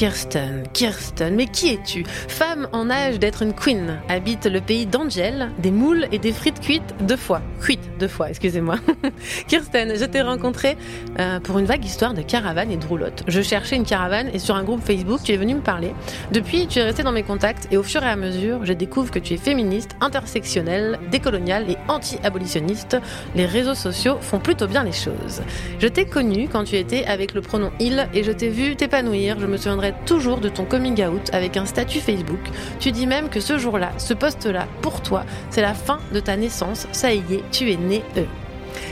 Kirsten, 0.04 0.64
Kirsten, 0.74 1.34
mais 1.34 1.46
qui 1.46 1.70
es-tu? 1.70 2.04
Femme 2.04 2.68
en 2.72 2.90
âge 2.90 3.18
d'être 3.18 3.40
une 3.40 3.54
queen, 3.54 4.02
habite 4.10 4.44
le 4.44 4.60
pays 4.60 4.84
d'Angel, 4.84 5.50
des 5.60 5.70
moules 5.70 6.08
et 6.12 6.18
des 6.18 6.32
frites 6.32 6.60
cuites 6.60 6.94
deux 7.00 7.16
fois. 7.16 7.40
Cuites 7.62 7.88
deux 7.98 8.08
fois, 8.08 8.28
excusez-moi. 8.28 8.76
Kirsten, 9.48 9.96
je 9.96 10.04
t'ai 10.04 10.20
rencontrée 10.20 10.76
euh, 11.18 11.40
pour 11.40 11.58
une 11.58 11.64
vague 11.64 11.82
histoire 11.82 12.12
de 12.12 12.20
caravane 12.20 12.70
et 12.70 12.76
de 12.76 12.84
roulotte. 12.84 13.22
Je 13.28 13.40
cherchais 13.40 13.76
une 13.76 13.86
caravane 13.86 14.28
et 14.34 14.38
sur 14.38 14.56
un 14.56 14.62
groupe 14.62 14.82
Facebook, 14.84 15.20
tu 15.24 15.32
es 15.32 15.38
venu 15.38 15.54
me 15.54 15.62
parler. 15.62 15.94
Depuis, 16.32 16.66
tu 16.66 16.80
es 16.80 16.82
resté 16.82 17.02
dans 17.02 17.12
mes 17.12 17.22
contacts 17.22 17.66
et 17.70 17.78
au 17.78 17.82
fur 17.82 18.02
et 18.02 18.10
à 18.10 18.16
mesure, 18.16 18.62
je 18.66 18.74
découvre 18.74 19.10
que 19.10 19.18
tu 19.18 19.32
es 19.32 19.38
féministe, 19.38 19.96
intersectionnelle, 20.02 20.98
décoloniale 21.10 21.70
et 21.70 21.78
anti-abolitionniste. 21.88 22.98
Les 23.36 23.46
réseaux 23.46 23.74
sociaux 23.74 24.18
font 24.20 24.38
plutôt 24.38 24.66
bien 24.66 24.84
les 24.84 24.92
choses. 24.92 25.40
Je 25.78 25.88
t'ai 25.88 26.04
connu 26.04 26.46
quand 26.52 26.64
tu 26.64 26.76
étais 26.76 27.06
avec 27.06 27.32
le 27.32 27.40
pronom 27.40 27.70
il 27.80 28.06
et 28.12 28.22
je 28.22 28.32
t'ai 28.32 28.50
vu 28.50 28.76
t'épanouir. 28.76 29.40
Je 29.40 29.46
me 29.46 29.56
souviendrai 29.56 29.93
toujours 30.06 30.38
de 30.38 30.48
ton 30.48 30.64
coming 30.64 31.04
out 31.04 31.30
avec 31.32 31.56
un 31.56 31.66
statut 31.66 32.00
Facebook. 32.00 32.40
Tu 32.80 32.92
dis 32.92 33.06
même 33.06 33.28
que 33.28 33.40
ce 33.40 33.58
jour-là, 33.58 33.92
ce 33.98 34.14
poste-là, 34.14 34.66
pour 34.82 35.00
toi, 35.00 35.24
c'est 35.50 35.62
la 35.62 35.74
fin 35.74 35.98
de 36.12 36.20
ta 36.20 36.36
naissance. 36.36 36.86
Ça 36.92 37.12
y 37.12 37.18
est, 37.34 37.50
tu 37.50 37.70
es 37.70 37.76
né 37.76 38.02
E. 38.16 38.26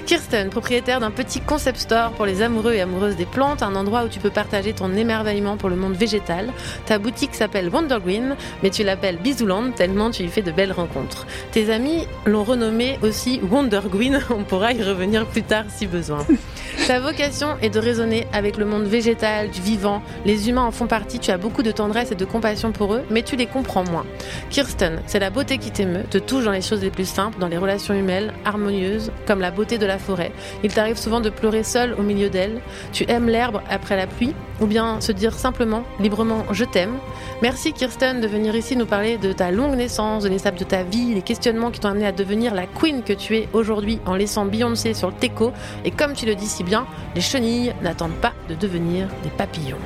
Kirsten, 0.06 0.50
propriétaire 0.50 1.00
d'un 1.00 1.10
petit 1.10 1.40
concept 1.40 1.78
store 1.78 2.10
pour 2.12 2.26
les 2.26 2.42
amoureux 2.42 2.72
et 2.72 2.80
amoureuses 2.80 3.16
des 3.16 3.24
plantes, 3.24 3.62
un 3.62 3.76
endroit 3.76 4.04
où 4.04 4.08
tu 4.08 4.18
peux 4.18 4.30
partager 4.30 4.72
ton 4.72 4.92
émerveillement 4.94 5.56
pour 5.56 5.68
le 5.68 5.76
monde 5.76 5.94
végétal. 5.94 6.52
Ta 6.86 6.98
boutique 6.98 7.34
s'appelle 7.34 7.68
Wonder 7.68 7.98
Green, 8.04 8.36
mais 8.62 8.70
tu 8.70 8.82
l'appelles 8.82 9.18
Bisouland 9.18 9.70
tellement 9.70 10.10
tu 10.10 10.24
y 10.24 10.28
fais 10.28 10.42
de 10.42 10.50
belles 10.50 10.72
rencontres. 10.72 11.26
Tes 11.52 11.72
amis 11.72 12.06
l'ont 12.26 12.42
renommé 12.42 12.98
aussi 13.02 13.40
Wonder 13.48 13.80
Green, 13.90 14.20
on 14.30 14.42
pourra 14.42 14.72
y 14.72 14.82
revenir 14.82 15.26
plus 15.26 15.42
tard 15.42 15.64
si 15.68 15.86
besoin. 15.86 16.26
Ta 16.86 16.98
vocation 16.98 17.56
est 17.62 17.70
de 17.70 17.78
raisonner 17.78 18.26
avec 18.32 18.56
le 18.56 18.64
monde 18.64 18.84
végétal, 18.84 19.50
du 19.50 19.60
vivant. 19.60 20.02
Les 20.24 20.48
humains 20.48 20.64
en 20.64 20.72
font 20.72 20.86
partie, 20.86 21.20
tu 21.20 21.30
as 21.30 21.38
beaucoup 21.38 21.62
de 21.62 21.70
tendresse 21.70 22.10
et 22.10 22.16
de 22.16 22.24
compassion 22.24 22.72
pour 22.72 22.94
eux, 22.94 23.02
mais 23.10 23.22
tu 23.22 23.36
les 23.36 23.46
comprends 23.46 23.84
moins. 23.84 24.04
Kirsten, 24.50 25.00
c'est 25.06 25.20
la 25.20 25.30
beauté 25.30 25.58
qui 25.58 25.70
t'émeut, 25.70 26.04
te 26.10 26.18
touche 26.18 26.44
dans 26.44 26.50
les 26.50 26.62
choses 26.62 26.82
les 26.82 26.90
plus 26.90 27.08
simples, 27.08 27.38
dans 27.38 27.48
les 27.48 27.58
relations 27.58 27.94
humaines, 27.94 28.32
harmonieuses, 28.44 29.12
comme 29.26 29.40
la 29.40 29.50
beauté 29.50 29.78
de 29.78 29.86
la 29.86 29.91
forêt. 29.98 30.32
Il 30.62 30.72
t'arrive 30.72 30.96
souvent 30.96 31.20
de 31.20 31.30
pleurer 31.30 31.62
seul 31.62 31.94
au 31.98 32.02
milieu 32.02 32.30
d'elle. 32.30 32.60
Tu 32.92 33.04
aimes 33.08 33.28
l'herbe 33.28 33.60
après 33.68 33.96
la 33.96 34.06
pluie, 34.06 34.34
ou 34.60 34.66
bien 34.66 35.00
se 35.00 35.12
dire 35.12 35.34
simplement, 35.34 35.84
librement, 36.00 36.44
je 36.50 36.64
t'aime. 36.64 36.98
Merci 37.42 37.72
Kirsten 37.72 38.20
de 38.20 38.26
venir 38.26 38.54
ici 38.54 38.76
nous 38.76 38.86
parler 38.86 39.18
de 39.18 39.32
ta 39.32 39.50
longue 39.50 39.76
naissance, 39.76 40.24
de 40.24 40.28
l'étape 40.28 40.56
de 40.56 40.64
ta 40.64 40.82
vie, 40.82 41.14
les 41.14 41.22
questionnements 41.22 41.70
qui 41.70 41.80
t'ont 41.80 41.88
amené 41.88 42.06
à 42.06 42.12
devenir 42.12 42.54
la 42.54 42.66
queen 42.66 43.02
que 43.02 43.12
tu 43.12 43.36
es 43.36 43.48
aujourd'hui 43.52 44.00
en 44.06 44.14
laissant 44.14 44.44
Beyoncé 44.44 44.94
sur 44.94 45.08
le 45.08 45.14
teco. 45.14 45.52
Et 45.84 45.90
comme 45.90 46.12
tu 46.14 46.26
le 46.26 46.34
dis 46.34 46.46
si 46.46 46.64
bien, 46.64 46.86
les 47.14 47.20
chenilles 47.20 47.72
n'attendent 47.82 48.20
pas 48.20 48.32
de 48.48 48.54
devenir 48.54 49.08
des 49.22 49.30
papillons. 49.30 49.78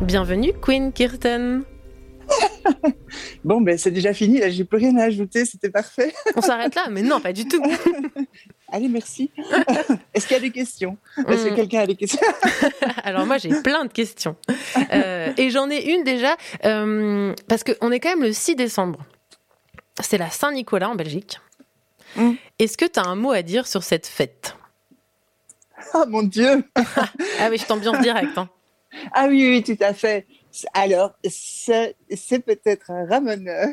Bienvenue 0.00 0.52
Queen 0.60 0.92
Kirsten. 0.92 1.62
Bon, 3.44 3.60
ben 3.60 3.76
c'est 3.76 3.90
déjà 3.90 4.14
fini, 4.14 4.38
là, 4.38 4.48
j'ai 4.50 4.64
plus 4.64 4.78
rien 4.78 4.96
à 4.96 5.04
ajouter, 5.04 5.44
c'était 5.44 5.68
parfait. 5.70 6.14
On 6.36 6.40
s'arrête 6.40 6.74
là, 6.74 6.86
mais 6.90 7.02
non, 7.02 7.20
pas 7.20 7.32
du 7.32 7.46
tout. 7.46 7.62
Allez, 8.72 8.88
merci. 8.88 9.30
Est-ce 10.14 10.26
qu'il 10.26 10.34
y 10.36 10.38
a 10.38 10.40
des 10.40 10.50
questions? 10.50 10.96
Est-ce 11.28 11.44
que 11.46 11.50
Hmm. 11.50 11.56
quelqu'un 11.56 11.80
a 11.80 11.86
des 11.86 11.96
questions 11.96 12.20
Alors 13.04 13.26
moi 13.26 13.36
j'ai 13.38 13.50
plein 13.62 13.84
de 13.84 13.92
questions. 13.92 14.36
Euh, 14.92 15.32
et 15.36 15.50
j'en 15.50 15.68
ai 15.70 15.90
une 15.92 16.04
déjà, 16.04 16.36
euh, 16.64 17.34
parce 17.48 17.64
qu'on 17.64 17.90
est 17.92 18.00
quand 18.00 18.10
même 18.10 18.22
le 18.22 18.32
6 18.32 18.54
décembre. 18.56 19.04
C'est 20.00 20.18
la 20.18 20.30
Saint-Nicolas 20.30 20.88
en 20.90 20.94
Belgique. 20.94 21.38
Est-ce 22.58 22.78
que 22.78 22.84
tu 22.86 22.98
as 23.00 23.04
un 23.04 23.16
mot 23.16 23.32
à 23.32 23.42
dire 23.42 23.66
sur 23.66 23.82
cette 23.82 24.06
fête? 24.06 24.56
Ah 25.94 26.04
mon 26.06 26.22
Dieu 26.22 26.64
Ah 26.76 27.48
oui, 27.50 27.58
je 27.58 27.64
t'ambiance 27.66 28.00
direct. 28.00 28.38
hein. 28.38 28.48
Ah 29.12 29.26
oui, 29.28 29.48
oui, 29.48 29.62
tout 29.62 29.82
à 29.84 29.92
fait. 29.94 30.26
Alors, 30.74 31.12
c'est 31.28 31.94
peut-être 32.44 32.90
un 32.90 33.06
ramoneur, 33.06 33.68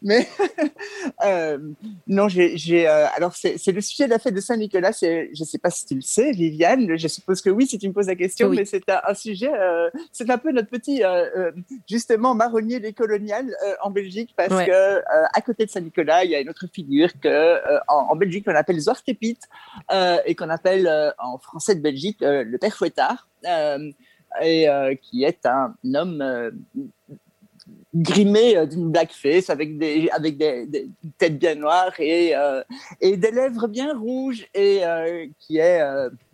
mais 0.00 0.26
euh, 1.24 1.58
non, 2.06 2.28
j'ai. 2.28 2.88
euh, 2.88 3.06
alors, 3.14 3.34
c'est 3.34 3.66
le 3.72 3.80
sujet 3.80 4.04
de 4.06 4.10
la 4.10 4.18
fête 4.18 4.34
de 4.34 4.40
Saint-Nicolas. 4.40 4.92
Je 5.00 5.28
ne 5.38 5.44
sais 5.44 5.58
pas 5.58 5.70
si 5.70 5.86
tu 5.86 5.94
le 5.94 6.00
sais, 6.00 6.32
Viviane. 6.32 6.96
Je 6.96 7.08
suppose 7.08 7.40
que 7.42 7.50
oui, 7.50 7.66
si 7.66 7.78
tu 7.78 7.88
me 7.88 7.92
poses 7.92 8.06
la 8.06 8.16
question, 8.16 8.48
Oui. 8.48 8.56
mais 8.56 8.64
c'est 8.64 8.88
un, 8.88 9.00
un 9.06 9.14
sujet. 9.14 9.52
euh, 9.52 9.90
c'est 10.12 10.30
un 10.30 10.38
peu 10.38 10.52
notre 10.52 10.68
petit, 10.70 11.02
justement, 11.88 12.34
marronnier 12.34 12.80
des 12.80 12.92
coloniales 12.92 13.54
en 13.82 13.90
Belgique, 13.90 14.32
parce 14.36 14.52
Ouais. 14.52 14.66
que 14.66 15.02
à 15.36 15.40
côté 15.40 15.66
de 15.66 15.70
Saint-Nicolas, 15.70 16.24
il 16.24 16.30
y 16.30 16.34
a 16.34 16.40
une 16.40 16.48
autre 16.50 16.66
figure 16.72 17.10
que 17.20 17.56
en, 17.88 18.08
en 18.10 18.16
Belgique 18.16 18.44
on 18.48 18.54
appelle 18.54 18.80
euh, 19.92 20.18
et 20.26 20.34
qu'on 20.34 20.48
appelle 20.50 21.14
en 21.18 21.38
français 21.38 21.74
de 21.74 21.80
Belgique 21.80 22.18
le 22.20 22.56
père 22.58 22.74
Fouettard. 22.76 23.28
Et 24.40 24.68
euh, 24.68 24.94
qui 24.94 25.24
est 25.24 25.44
un 25.46 25.74
homme 25.94 26.22
euh, 26.22 26.50
grimé 27.94 28.56
euh, 28.56 28.66
d'une 28.66 28.90
blackface 28.90 29.50
avec 29.50 29.78
des 29.78 30.08
avec 30.10 30.38
des, 30.38 30.66
des 30.66 30.88
têtes 31.18 31.38
bien 31.38 31.54
noires 31.54 31.98
et 31.98 32.34
et 33.00 33.16
des 33.16 33.30
lèvres 33.30 33.68
bien 33.68 33.96
rouges 33.96 34.46
et 34.54 34.82
qui 35.38 35.58
est 35.58 35.82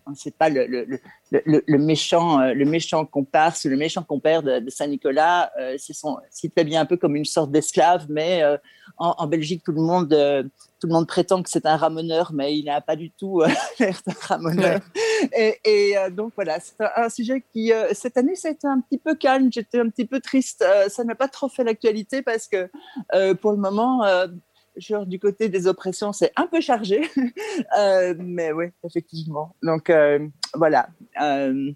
euh, 0.08 0.14
sait 0.14 0.30
pas 0.30 0.48
le, 0.48 0.66
le, 0.66 1.00
le, 1.30 1.78
méchant 1.78 2.40
euh, 2.40 2.54
le 2.54 2.64
méchant 2.64 3.04
comparse 3.04 3.64
le 3.64 3.76
méchant 3.76 4.02
compère 4.02 4.42
de, 4.42 4.60
de 4.60 4.70
Saint 4.70 4.86
Nicolas 4.86 5.50
euh, 5.58 5.76
c'est 5.78 5.92
son 5.92 6.18
s'il 6.30 6.50
bien 6.50 6.80
un 6.80 6.86
peu 6.86 6.96
comme 6.96 7.16
une 7.16 7.24
sorte 7.24 7.50
d'esclave 7.50 8.06
mais 8.08 8.42
euh, 8.42 8.56
en, 8.96 9.14
en 9.18 9.26
Belgique 9.26 9.62
tout 9.64 9.72
le 9.72 9.82
monde 9.82 10.12
euh, 10.12 10.42
tout 10.80 10.86
le 10.86 10.92
monde 10.92 11.06
prétend 11.06 11.42
que 11.42 11.50
c'est 11.50 11.66
un 11.66 11.76
ramoneur 11.76 12.32
mais 12.32 12.56
il 12.56 12.64
n'a 12.64 12.80
pas 12.80 12.96
du 12.96 13.10
tout 13.10 13.42
euh, 13.42 13.48
l'air 13.78 14.00
d'un 14.06 14.14
ramoneur 14.20 14.80
et, 15.32 15.58
et, 15.64 15.98
euh, 15.98 16.10
donc 16.10 16.32
voilà, 16.36 16.60
c'est 16.60 16.80
un, 16.80 16.90
un 17.04 17.08
sujet 17.08 17.44
qui, 17.52 17.72
euh, 17.72 17.88
cette 17.92 18.16
année, 18.16 18.34
ça 18.34 18.48
a 18.48 18.50
été 18.52 18.66
un 18.66 18.80
petit 18.80 18.98
peu 18.98 19.14
calme. 19.14 19.50
J'étais 19.52 19.80
un 19.80 19.88
petit 19.88 20.04
peu 20.04 20.20
triste. 20.20 20.62
Euh, 20.66 20.88
ça 20.88 21.04
n'a 21.04 21.14
pas 21.14 21.28
trop 21.28 21.48
fait 21.48 21.64
l'actualité 21.64 22.22
parce 22.22 22.48
que 22.48 22.70
euh, 23.14 23.34
pour 23.34 23.52
le 23.52 23.58
moment, 23.58 24.04
euh, 24.04 24.28
genre 24.78 25.06
du 25.06 25.18
côté 25.18 25.48
des 25.48 25.66
oppressions, 25.66 26.12
c'est 26.12 26.32
un 26.36 26.46
peu 26.46 26.60
chargé. 26.60 27.08
Euh, 27.78 28.14
mais 28.18 28.52
oui, 28.52 28.66
effectivement. 28.84 29.54
Donc 29.62 29.90
euh, 29.90 30.26
voilà. 30.54 30.88
Euh, 31.20 31.72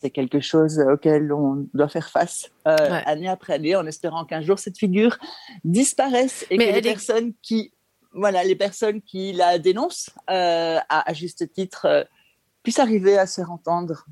c'est 0.00 0.10
quelque 0.10 0.40
chose 0.40 0.78
auquel 0.80 1.32
on 1.32 1.66
doit 1.74 1.88
faire 1.88 2.08
face 2.08 2.50
Ouais. 2.64 2.72
année 3.06 3.28
après 3.28 3.54
année 3.54 3.76
en 3.76 3.84
espérant 3.86 4.24
qu'un 4.24 4.40
jour 4.40 4.58
cette 4.58 4.78
figure 4.78 5.18
disparaisse 5.64 6.46
et 6.50 6.56
Mais 6.58 6.68
que 6.68 6.72
les 6.72 6.78
est- 6.78 6.82
personnes 6.82 7.32
qui 7.42 7.72
voilà 8.12 8.44
les 8.44 8.54
personnes 8.56 9.02
qui 9.02 9.32
la 9.32 9.58
dénoncent 9.58 10.10
à, 10.26 10.78
à 10.88 11.12
juste 11.12 11.52
titre 11.52 12.06
puissent 12.62 12.78
arriver 12.78 13.18
à 13.18 13.26
se 13.26 13.40
faire 13.40 13.50
entendre 13.50 14.06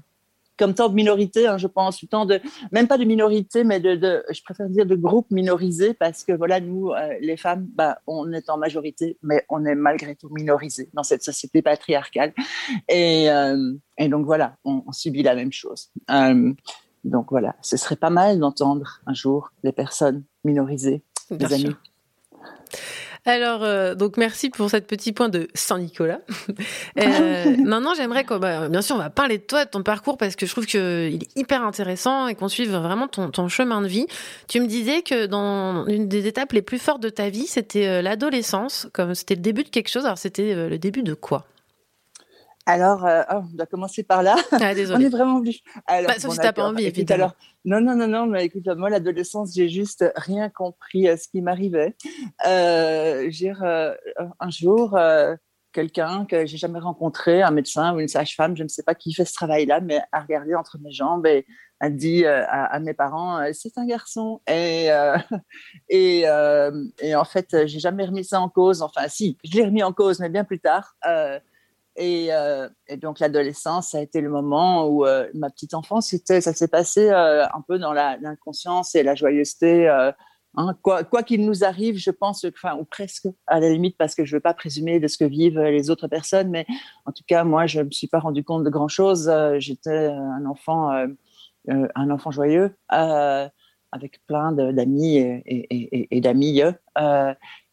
comme 0.63 0.75
tant 0.75 0.89
de 0.89 0.95
minorités, 0.95 1.49
hein, 1.49 1.59
je 1.59 1.67
pense, 1.67 2.05
tant 2.09 2.25
de 2.25 2.41
même 2.71 2.87
pas 2.87 2.97
de 2.97 3.05
minorités, 3.05 3.65
mais 3.65 3.81
de, 3.81 3.97
de 3.97 4.23
je 4.31 4.41
préfère 4.45 4.69
dire 4.69 4.87
de 4.87 4.95
groupes 4.95 5.29
minorisés 5.33 5.93
parce 5.93 6.23
que 6.23 6.33
voilà 6.33 6.61
nous 6.61 6.91
euh, 6.91 7.15
les 7.21 7.37
femmes, 7.37 7.67
bah, 7.75 7.99
on 8.07 8.33
est 8.33 8.49
en 8.49 8.59
majorité, 8.59 9.19
mais 9.25 9.45
on 9.49 9.65
est 9.65 9.75
malgré 9.75 10.15
tout 10.15 10.29
minorisés 10.29 10.89
dans 10.95 11.03
cette 11.03 11.25
société 11.25 11.63
patriarcale 11.63 12.33
et, 12.89 13.29
euh, 13.29 13.73
et 13.99 14.07
donc 14.07 14.25
voilà, 14.25 14.55
on, 14.65 14.85
on 14.87 14.93
subit 14.93 15.25
la 15.25 15.35
même 15.35 15.51
chose. 15.51 15.91
Euh, 16.13 16.53
donc 17.03 17.27
voilà, 17.31 17.57
ce 17.61 17.77
serait 17.77 17.97
pas 17.97 18.11
mal 18.11 18.39
d'entendre 18.39 19.01
un 19.07 19.15
jour 19.15 19.51
les 19.65 19.73
personnes 19.73 20.23
minorisées, 20.45 21.03
les 21.31 21.53
amis. 21.53 21.75
Alors, 23.25 23.63
euh, 23.63 23.95
donc 23.95 24.17
merci 24.17 24.51
pour 24.51 24.69
cette 24.69 24.89
petit 24.89 25.13
point 25.13 25.29
de 25.29 25.49
Saint-Nicolas. 25.55 26.21
Euh, 26.99 27.57
maintenant, 27.65 27.95
j'aimerais 27.95 28.25
que, 28.25 28.35
bah, 28.35 28.69
bien 28.69 28.83
sûr, 28.83 28.97
on 28.97 28.99
va 28.99 29.09
parler 29.11 29.39
de 29.39 29.43
toi, 29.43 29.65
de 29.65 29.71
ton 29.71 29.83
parcours, 29.83 30.19
parce 30.19 30.37
que 30.37 30.47
je 30.47 30.51
trouve 30.53 30.67
qu'il 30.67 30.81
est 30.81 31.37
hyper 31.37 31.63
intéressant 31.63 32.27
et 32.27 32.35
qu'on 32.35 32.49
suive 32.49 32.71
vraiment 32.71 33.09
ton, 33.09 33.31
ton 33.31 33.49
chemin 33.49 33.81
de 33.81 33.87
vie. 33.87 34.07
Tu 34.47 34.61
me 34.61 34.67
disais 34.67 35.03
que 35.03 35.27
dans 35.27 35.87
une 35.87 36.07
des 36.07 36.27
étapes 36.27 36.53
les 36.53 36.63
plus 36.63 36.79
fortes 36.79 37.03
de 37.03 37.09
ta 37.09 37.31
vie, 37.31 37.47
c'était 37.47 37.87
euh, 37.87 38.03
l'adolescence, 38.03 38.89
comme 38.93 39.15
c'était 39.15 39.35
le 39.35 39.41
début 39.41 39.65
de 39.65 39.71
quelque 39.71 39.89
chose. 39.89 40.05
Alors, 40.05 40.19
c'était 40.19 40.53
euh, 40.53 40.69
le 40.69 40.79
début 40.79 41.03
de 41.03 41.15
quoi? 41.15 41.47
Alors, 42.67 43.05
euh, 43.07 43.23
oh, 43.33 43.43
on 43.53 43.57
doit 43.57 43.67
commencer 43.67 44.03
par 44.05 44.23
là. 44.23 44.37
Ah. 44.53 44.57
On 44.95 45.01
est 45.01 45.09
vraiment 45.09 45.37
obligé. 45.39 45.61
Alors, 45.87 46.13
Bah, 46.13 46.19
sauf 46.19 46.33
si 46.35 46.39
t'as 46.39 46.53
pas 46.53 46.69
envie, 46.69 46.85
Écoute, 46.85 46.99
évidemment. 46.99 47.25
alors, 47.25 47.37
non, 47.65 47.81
non, 47.81 47.97
non, 47.97 48.07
non, 48.07 48.27
mais 48.27 48.45
écoute, 48.45 48.67
moi, 48.77 48.89
l'adolescence, 48.91 49.53
j'ai 49.55 49.69
juste 49.69 50.05
rien 50.17 50.49
compris 50.49 51.09
à 51.09 51.17
ce 51.17 51.27
qui 51.29 51.41
m'arrivait. 51.41 51.97
Euh, 52.47 53.29
euh, 53.63 53.95
un 54.39 54.51
jour, 54.51 54.97
euh, 54.97 55.35
quelqu'un 55.73 56.25
que 56.27 56.47
j'ai 56.47 56.57
jamais 56.57 56.79
rencontré, 56.79 57.43
un 57.43 57.51
médecin 57.51 57.95
ou 57.95 58.01
une 58.01 58.09
sage-femme, 58.09 58.57
je 58.57 58.63
ne 58.63 58.69
sais 58.69 58.83
pas 58.83 58.95
qui 58.95 59.13
fait 59.13 59.25
ce 59.25 59.35
travail-là, 59.35 59.81
mais 59.81 60.01
a 60.13 60.21
regardé 60.21 60.55
entre 60.55 60.79
mes 60.79 60.93
jambes 60.93 61.27
et 61.27 61.47
a 61.81 61.91
dit 61.91 62.25
euh, 62.25 62.45
à, 62.47 62.67
à 62.67 62.79
mes 62.79 62.95
parents, 62.95 63.39
euh, 63.41 63.51
c'est 63.53 63.77
un 63.77 63.87
garçon. 63.87 64.41
Et, 64.47 64.93
euh, 64.93 65.17
et, 65.89 66.23
euh, 66.29 66.85
et 67.01 67.17
en 67.17 67.25
fait, 67.25 67.67
j'ai 67.67 67.81
jamais 67.81 68.05
remis 68.05 68.25
ça 68.25 68.41
en 68.41 68.49
cause. 68.49 68.83
Enfin, 68.83 69.09
si, 69.09 69.37
je 69.43 69.57
l'ai 69.57 69.65
remis 69.65 69.83
en 69.83 69.93
cause, 69.93 70.21
mais 70.21 70.29
bien 70.29 70.45
plus 70.45 70.61
tard. 70.61 70.95
Euh, 71.09 71.41
Et, 71.97 72.29
euh, 72.33 72.69
et 72.89 72.97
donc 72.97 73.21
l'adolescence, 73.21 73.95
a 73.95 74.01
été 74.01 74.21
le 74.21 74.31
moment 74.31 74.87
où 74.87 75.05
euh, 75.05 75.29
ma 75.35 75.51
petite 75.51 75.75
enfance, 75.75 76.15
ça 76.25 76.41
s'est 76.41 76.69
passé 76.69 77.11
euh, 77.11 77.45
un 77.45 77.61
peu 77.67 77.79
dans 77.79 77.93
l'inconscience 77.93 78.95
et 78.95 79.03
la 79.03 79.15
joyeuseté. 79.15 79.89
hein. 80.57 80.75
quoi 80.83 81.23
qu'il 81.23 81.45
nous 81.45 81.65
arrive, 81.65 81.99
je 81.99 82.11
pense, 82.11 82.45
ou 82.45 82.85
presque 82.85 83.27
à 83.47 83.61
la 83.61 83.69
limite, 83.69 83.97
parce 83.99 84.15
que 84.15 84.25
je 84.25 84.35
ne 84.35 84.37
veux 84.39 84.43
pas 84.43 84.55
présumer 84.55 85.01
de 85.01 85.09
ce 85.09 85.19
que 85.19 85.25
vivent 85.25 85.61
les 85.61 85.91
autres 85.91 86.09
personnes, 86.09 86.51
mais 86.51 86.67
en 87.05 87.13
tout 87.13 87.25
cas, 87.27 87.45
moi, 87.45 87.67
je 87.67 87.81
ne 87.81 87.85
me 87.85 87.91
suis 87.91 88.09
pas 88.09 88.21
rendu 88.21 88.43
compte 88.43 88.65
de 88.65 88.71
grand-chose. 88.71 89.31
J'étais 89.59 90.07
un 90.07 90.47
enfant, 90.47 90.91
un 91.69 92.11
enfant 92.11 92.31
joyeux. 92.31 92.75
avec 93.95 94.25
plein 94.27 94.53
d'amis 94.53 95.19
et, 95.19 95.43
et, 95.47 96.17
et, 96.17 96.21
d'amis. 96.23 96.63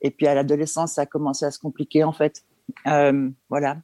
Et 0.01 0.11
puis 0.11 0.27
à 0.27 0.35
l'adolescence, 0.35 0.93
ça 0.93 1.03
a 1.03 1.05
commencé 1.05 1.45
à 1.45 1.51
se 1.51 1.59
compliquer 1.59 2.03
en 2.03 2.11
fait. 2.11 2.43
Euh, 2.87 3.29
voilà. 3.49 3.77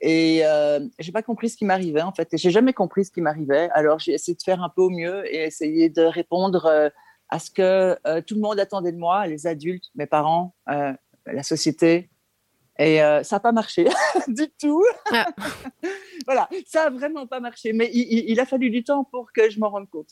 Et 0.00 0.40
euh, 0.44 0.80
j'ai 0.98 1.12
pas 1.12 1.22
compris 1.22 1.48
ce 1.50 1.56
qui 1.56 1.64
m'arrivait 1.64 2.02
en 2.02 2.12
fait. 2.12 2.28
J'ai 2.32 2.50
jamais 2.50 2.72
compris 2.72 3.04
ce 3.04 3.10
qui 3.10 3.20
m'arrivait. 3.20 3.68
Alors 3.72 3.98
j'ai 3.98 4.12
essayé 4.12 4.34
de 4.36 4.42
faire 4.42 4.62
un 4.62 4.68
peu 4.68 4.82
au 4.82 4.90
mieux 4.90 5.24
et 5.32 5.44
essayer 5.44 5.88
de 5.88 6.02
répondre 6.02 6.66
euh, 6.66 6.88
à 7.28 7.38
ce 7.38 7.50
que 7.50 7.98
euh, 8.06 8.20
tout 8.26 8.34
le 8.34 8.40
monde 8.40 8.58
attendait 8.58 8.92
de 8.92 8.98
moi, 8.98 9.26
les 9.26 9.46
adultes, 9.46 9.90
mes 9.94 10.06
parents, 10.06 10.54
la 10.66 11.42
société. 11.42 12.10
Et 12.78 12.96
ça 12.98 13.22
n'a 13.36 13.40
pas 13.40 13.52
marché 13.52 13.86
du 14.28 14.48
tout. 14.58 14.82
voilà, 16.26 16.48
ça 16.66 16.84
a 16.84 16.90
vraiment 16.90 17.26
pas 17.26 17.38
marché. 17.40 17.72
Mais 17.74 17.90
il, 17.92 18.00
il- 18.10 18.30
il 18.30 18.40
a 18.40 18.46
fallu 18.46 18.70
du 18.70 18.82
temps 18.82 19.04
pour 19.04 19.32
que 19.32 19.50
je 19.50 19.60
m'en 19.60 19.68
rende 19.68 19.88
compte. 19.90 20.08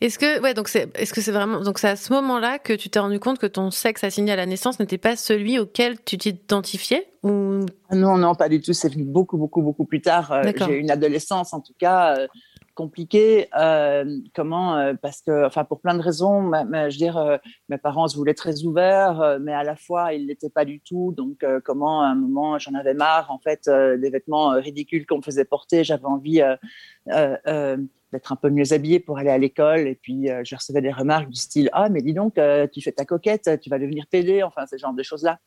Est-ce 0.00 0.18
que, 0.18 0.40
ouais, 0.42 0.54
donc 0.54 0.68
c'est, 0.68 0.88
est-ce 0.98 1.12
que 1.14 1.20
c'est 1.20 1.32
vraiment, 1.32 1.60
donc 1.60 1.78
c'est 1.78 1.88
à 1.88 1.96
ce 1.96 2.12
moment-là 2.12 2.58
que 2.58 2.72
tu 2.72 2.90
t'es 2.90 2.98
rendu 2.98 3.18
compte 3.20 3.38
que 3.38 3.46
ton 3.46 3.70
sexe 3.70 4.04
assigné 4.04 4.32
à 4.32 4.36
la 4.36 4.46
naissance 4.46 4.78
n'était 4.80 4.98
pas 4.98 5.16
celui 5.16 5.58
auquel 5.58 6.02
tu 6.04 6.18
t'identifiais 6.18 7.06
ou? 7.22 7.60
Ah 7.88 7.94
Non, 7.96 8.16
non, 8.18 8.34
pas 8.34 8.48
du 8.48 8.60
tout. 8.60 8.72
C'est 8.72 8.92
venu 8.92 9.04
beaucoup, 9.04 9.36
beaucoup, 9.38 9.62
beaucoup 9.62 9.84
plus 9.84 10.00
tard. 10.00 10.32
Euh. 10.32 10.42
J'ai 10.56 10.76
eu 10.76 10.80
une 10.80 10.90
adolescence, 10.90 11.52
en 11.54 11.60
tout 11.60 11.72
cas, 11.78 12.16
euh, 12.18 12.26
compliquée. 12.74 13.48
Euh, 13.58 14.04
comment 14.34 14.94
Parce 15.00 15.22
que, 15.22 15.46
enfin, 15.46 15.64
pour 15.64 15.80
plein 15.80 15.94
de 15.94 16.02
raisons. 16.02 16.40
ma- 16.42 16.64
ma- 16.64 16.90
je 16.90 16.96
veux 16.96 16.98
dire, 16.98 17.38
mes 17.68 17.78
parents 17.78 18.08
se 18.08 18.16
voulaient 18.16 18.34
très 18.34 18.62
ouverts, 18.64 19.38
mais 19.40 19.52
à 19.54 19.62
la 19.62 19.76
fois, 19.76 20.12
ils 20.12 20.26
l'étaient 20.26 20.50
pas 20.50 20.64
du 20.64 20.80
tout. 20.80 21.14
Donc, 21.16 21.46
comment, 21.64 22.02
à 22.02 22.06
un 22.08 22.14
moment, 22.16 22.58
j'en 22.58 22.74
avais 22.74 22.94
marre, 22.94 23.30
en 23.30 23.38
fait, 23.38 23.70
des 23.70 24.10
vêtements 24.10 24.50
ridicules 24.60 25.06
qu'on 25.06 25.18
me 25.18 25.22
faisait 25.22 25.44
porter. 25.44 25.84
J'avais 25.84 26.04
envie 26.06 26.42
d'être 28.14 28.30
un 28.30 28.36
peu 28.36 28.48
mieux 28.48 28.72
habillée 28.72 29.00
pour 29.00 29.18
aller 29.18 29.30
à 29.30 29.38
l'école. 29.38 29.88
Et 29.88 29.96
puis, 29.96 30.30
euh, 30.30 30.42
je 30.44 30.54
recevais 30.54 30.80
des 30.80 30.92
remarques 30.92 31.28
du 31.28 31.36
style 31.36 31.68
Ah, 31.72 31.88
mais 31.88 32.00
dis 32.00 32.14
donc, 32.14 32.38
euh, 32.38 32.68
tu 32.72 32.80
fais 32.80 32.92
ta 32.92 33.04
coquette, 33.04 33.60
tu 33.60 33.70
vas 33.70 33.78
devenir 33.78 34.06
PD. 34.06 34.42
Enfin, 34.44 34.66
ce 34.66 34.76
genre 34.76 34.94
de 34.94 35.02
choses-là. 35.02 35.40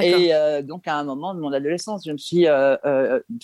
Et 0.00 0.32
euh, 0.32 0.62
donc, 0.62 0.86
à 0.86 0.96
un 0.96 1.04
moment 1.04 1.34
de 1.34 1.40
mon 1.40 1.52
adolescence, 1.52 2.04
je 2.06 2.12
me 2.12 2.18
suis 2.18 2.46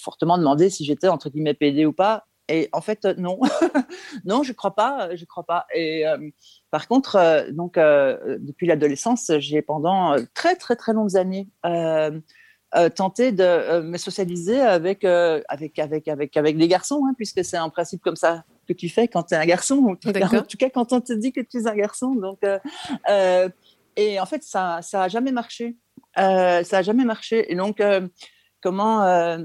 fortement 0.00 0.38
demandé 0.38 0.70
si 0.70 0.84
j'étais 0.84 1.08
entre 1.08 1.28
guillemets 1.28 1.54
PD 1.54 1.84
ou 1.86 1.92
pas. 1.92 2.24
Et 2.50 2.70
en 2.72 2.80
fait, 2.80 3.04
non, 3.18 3.38
non, 4.24 4.42
je 4.42 4.52
crois 4.52 4.74
pas, 4.74 5.14
je 5.16 5.24
crois 5.26 5.44
pas. 5.44 5.66
Et 5.74 6.04
par 6.70 6.88
contre, 6.88 7.46
donc 7.52 7.74
depuis 7.74 8.66
l'adolescence, 8.66 9.32
j'ai 9.38 9.60
pendant 9.60 10.16
très 10.34 10.54
très 10.56 10.76
très 10.76 10.92
longues 10.92 11.16
années 11.16 11.48
euh, 12.76 12.88
tenté 12.90 13.32
de 13.32 13.42
euh, 13.42 13.82
me 13.82 13.96
socialiser 13.96 14.60
avec 14.60 15.04
euh, 15.04 15.40
avec 15.48 15.78
avec 15.78 16.06
avec 16.08 16.36
avec 16.36 16.58
des 16.58 16.68
garçons, 16.68 17.02
hein, 17.08 17.14
puisque 17.16 17.42
c'est 17.44 17.56
un 17.56 17.70
principe 17.70 18.02
comme 18.02 18.16
ça 18.16 18.44
que 18.68 18.74
tu 18.74 18.88
fais 18.90 19.08
quand 19.08 19.22
tu 19.22 19.34
es 19.34 19.38
un 19.38 19.46
garçon, 19.46 19.76
ou 19.76 19.90
en 19.92 19.96
tout 19.96 20.58
cas- 20.58 20.68
quand 20.70 20.92
on 20.92 21.00
te 21.00 21.12
dit 21.14 21.32
que 21.32 21.40
tu 21.40 21.58
es 21.58 21.66
un 21.66 21.74
garçon. 21.74 22.14
Donc, 22.14 22.40
et 23.96 24.20
en 24.20 24.26
fait, 24.26 24.42
ça 24.42 24.80
ça 24.82 25.04
a 25.04 25.08
jamais 25.08 25.32
marché. 25.32 25.76
Ça 26.16 26.60
a 26.78 26.82
jamais 26.82 27.04
marché. 27.04 27.50
Et 27.50 27.56
donc, 27.56 27.82
comment 28.60 29.38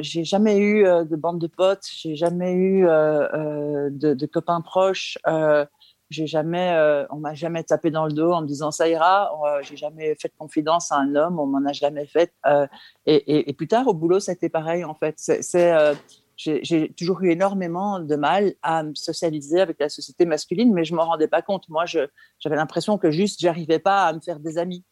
j'ai 0.00 0.24
jamais 0.24 0.58
eu 0.58 0.84
de 0.84 1.16
bande 1.16 1.40
de 1.40 1.46
potes, 1.48 1.84
j'ai 2.00 2.14
jamais 2.14 2.52
eu 2.52 2.82
de, 2.84 4.14
de 4.14 4.26
copains 4.26 4.60
proches. 4.60 5.18
Euh, 5.26 5.66
j'ai 6.10 6.26
jamais, 6.26 6.72
euh, 6.72 7.04
on 7.10 7.16
m'a 7.16 7.34
jamais 7.34 7.64
tapé 7.64 7.90
dans 7.90 8.06
le 8.06 8.12
dos 8.12 8.32
en 8.32 8.42
me 8.42 8.46
disant 8.46 8.70
ça 8.70 8.88
ira. 8.88 9.32
Euh, 9.44 9.60
j'ai 9.62 9.76
jamais 9.76 10.14
fait 10.14 10.28
de 10.28 10.34
confidence 10.38 10.92
à 10.92 10.96
un 10.96 11.14
homme, 11.16 11.40
on 11.40 11.46
m'en 11.46 11.64
a 11.68 11.72
jamais 11.72 12.06
fait. 12.06 12.32
Euh, 12.46 12.66
et, 13.06 13.14
et, 13.14 13.50
et 13.50 13.52
plus 13.52 13.66
tard 13.66 13.86
au 13.88 13.94
boulot, 13.94 14.20
c'était 14.20 14.48
pareil 14.48 14.84
en 14.84 14.94
fait. 14.94 15.14
C'est, 15.16 15.72
euh, 15.72 15.94
j'ai, 16.36 16.92
toujours 16.96 17.22
eu 17.22 17.30
énormément 17.30 17.98
de 17.98 18.14
mal 18.14 18.54
à 18.62 18.84
me 18.84 18.94
socialiser 18.94 19.60
avec 19.60 19.80
la 19.80 19.88
société 19.88 20.26
masculine, 20.26 20.72
mais 20.72 20.84
je 20.84 20.94
m'en 20.94 21.06
rendais 21.06 21.28
pas 21.28 21.42
compte. 21.42 21.68
Moi, 21.68 21.86
j'avais 21.86 22.56
l'impression 22.56 22.98
que 22.98 23.10
juste 23.10 23.40
j'arrivais 23.40 23.78
pas 23.78 24.06
à 24.06 24.12
me 24.12 24.20
faire 24.20 24.38
des 24.38 24.58
amis. 24.58 24.84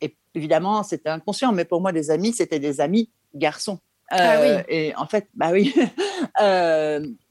Et 0.00 0.16
évidemment, 0.34 0.82
c'était 0.82 1.08
inconscient, 1.08 1.52
mais 1.52 1.64
pour 1.64 1.80
moi, 1.80 1.92
des 1.92 2.10
amis, 2.10 2.32
c'était 2.32 2.60
des 2.60 2.80
amis 2.80 3.10
garçons. 3.34 3.80
Ah 4.10 4.40
oui. 4.40 4.62
Et 4.68 4.94
en 4.94 5.06
fait, 5.06 5.26
bah 5.34 5.50
oui. 5.52 5.74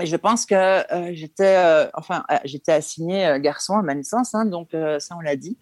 je 0.00 0.16
pense 0.16 0.44
que 0.44 0.54
euh, 0.54 1.10
j'étais, 1.12 1.56
euh, 1.56 1.88
enfin, 1.94 2.24
euh, 2.30 2.36
j'étais 2.44 2.72
assignée 2.72 3.38
garçon 3.40 3.74
à 3.74 3.82
ma 3.82 3.94
naissance, 3.94 4.34
hein, 4.34 4.44
donc 4.44 4.70
ça 4.98 5.16
on 5.16 5.20
l'a 5.20 5.36
dit. 5.36 5.58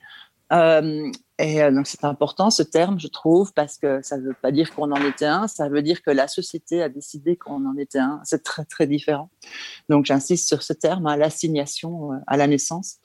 Et 1.39 1.71
donc 1.73 1.87
c'est 1.87 2.05
important 2.05 2.51
ce 2.51 2.63
terme, 2.63 3.01
je 3.01 3.09
trouve, 3.09 3.53
parce 3.55 3.79
que 3.79 4.01
ça 4.03 4.19
ne 4.19 4.23
veut 4.23 4.37
pas 4.41 4.53
dire 4.53 4.75
qu'on 4.75 4.93
en 4.93 5.05
était 5.05 5.25
un, 5.25 5.49
ça 5.49 5.69
veut 5.69 5.83
dire 5.83 6.03
que 6.03 6.11
la 6.11 6.29
société 6.29 6.83
a 6.83 6.91
décidé 6.91 7.37
qu'on 7.37 7.67
en 7.67 7.77
était 7.79 7.99
un. 7.99 8.21
C'est 8.25 8.43
très 8.43 8.65
très 8.65 8.87
différent. 8.87 9.31
Donc 9.89 10.05
j'insiste 10.05 10.47
sur 10.47 10.63
ce 10.63 10.75
terme, 10.75 11.07
hein, 11.07 11.17
l'assignation 11.17 12.11
à 12.27 12.37
la 12.37 12.47
naissance. 12.47 12.99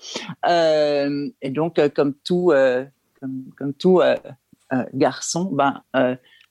Et 0.46 1.50
donc 1.50 1.80
comme 1.96 2.14
tout, 2.16 2.52
comme, 3.22 3.74
tout 3.80 4.02
garçon, 4.94 5.46
ben 5.46 5.82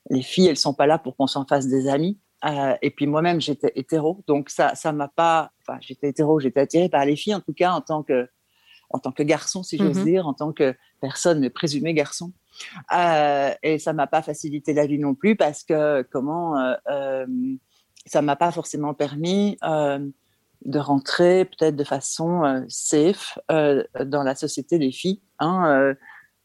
les 0.08 0.22
filles 0.22 0.48
elles 0.48 0.56
sont 0.56 0.74
pas 0.74 0.86
là 0.86 0.98
pour 0.98 1.14
qu'on 1.16 1.26
s'en 1.26 1.44
fasse 1.44 1.66
des 1.66 1.88
amis. 1.88 2.18
Euh, 2.44 2.74
et 2.82 2.90
puis 2.90 3.06
moi-même 3.06 3.40
j'étais 3.40 3.72
hétéro, 3.76 4.22
donc 4.26 4.50
ça 4.50 4.74
ça 4.74 4.92
m'a 4.92 5.08
pas, 5.08 5.52
enfin 5.62 5.78
j'étais 5.80 6.10
hétéro, 6.10 6.38
j'étais 6.38 6.60
attirée 6.60 6.90
par 6.90 7.04
les 7.06 7.16
filles 7.16 7.34
en 7.34 7.40
tout 7.40 7.54
cas 7.54 7.72
en 7.72 7.80
tant 7.80 8.02
que 8.02 8.28
en 8.90 8.98
tant 8.98 9.10
que 9.10 9.22
garçon, 9.22 9.62
si 9.62 9.78
j'ose 9.78 9.98
Mhm. 9.98 10.04
dire, 10.04 10.26
en 10.28 10.34
tant 10.34 10.52
que 10.52 10.74
personne 11.00 11.50
présumée 11.50 11.92
garçon. 11.94 12.32
Euh, 12.94 13.50
et 13.62 13.78
ça 13.78 13.92
m'a 13.92 14.06
pas 14.06 14.22
facilité 14.22 14.74
la 14.74 14.86
vie 14.86 14.98
non 14.98 15.14
plus 15.14 15.34
parce 15.36 15.64
que 15.64 16.02
comment 16.02 16.58
euh, 16.58 16.74
euh, 16.88 17.26
ça 18.06 18.22
m'a 18.22 18.36
pas 18.36 18.52
forcément 18.52 18.94
permis 18.94 19.58
de 20.64 20.78
rentrer 20.78 21.44
peut-être 21.44 21.76
de 21.76 21.84
façon 21.84 22.64
safe 22.68 23.38
dans 23.48 24.22
la 24.22 24.34
société 24.36 24.78
des 24.78 24.92
filles. 24.92 25.20
Hein, 25.40 25.94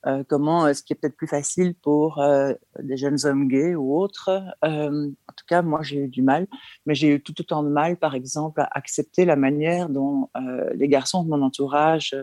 euh, 0.07 0.23
comment 0.27 0.65
euh, 0.65 0.73
ce 0.73 0.81
qui 0.81 0.93
est 0.93 0.95
peut-être 0.95 1.15
plus 1.15 1.27
facile 1.27 1.75
pour 1.75 2.19
euh, 2.19 2.53
des 2.79 2.97
jeunes 2.97 3.17
hommes 3.25 3.47
gays 3.47 3.75
ou 3.75 3.97
autres. 3.97 4.29
Euh, 4.65 5.07
en 5.07 5.33
tout 5.35 5.45
cas, 5.47 5.61
moi, 5.61 5.81
j'ai 5.83 5.97
eu 5.97 6.07
du 6.07 6.21
mal, 6.21 6.47
mais 6.85 6.95
j'ai 6.95 7.09
eu 7.15 7.21
tout 7.21 7.39
autant 7.39 7.61
de 7.63 7.69
mal, 7.69 7.97
par 7.97 8.15
exemple, 8.15 8.61
à 8.61 8.69
accepter 8.71 9.25
la 9.25 9.35
manière 9.35 9.89
dont 9.89 10.29
les 10.73 10.87
garçons 10.87 11.23
de 11.23 11.29
mon 11.29 11.41
entourage 11.41 12.15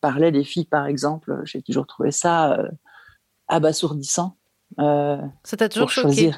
parlaient 0.00 0.32
des 0.32 0.44
filles, 0.44 0.64
par 0.64 0.86
exemple. 0.86 1.40
J'ai 1.44 1.62
toujours 1.62 1.86
trouvé 1.86 2.10
ça 2.10 2.58
abasourdissant. 3.46 4.36
Ça 4.78 5.56
t'a 5.56 5.68
toujours 5.68 5.90
choqué? 5.90 6.32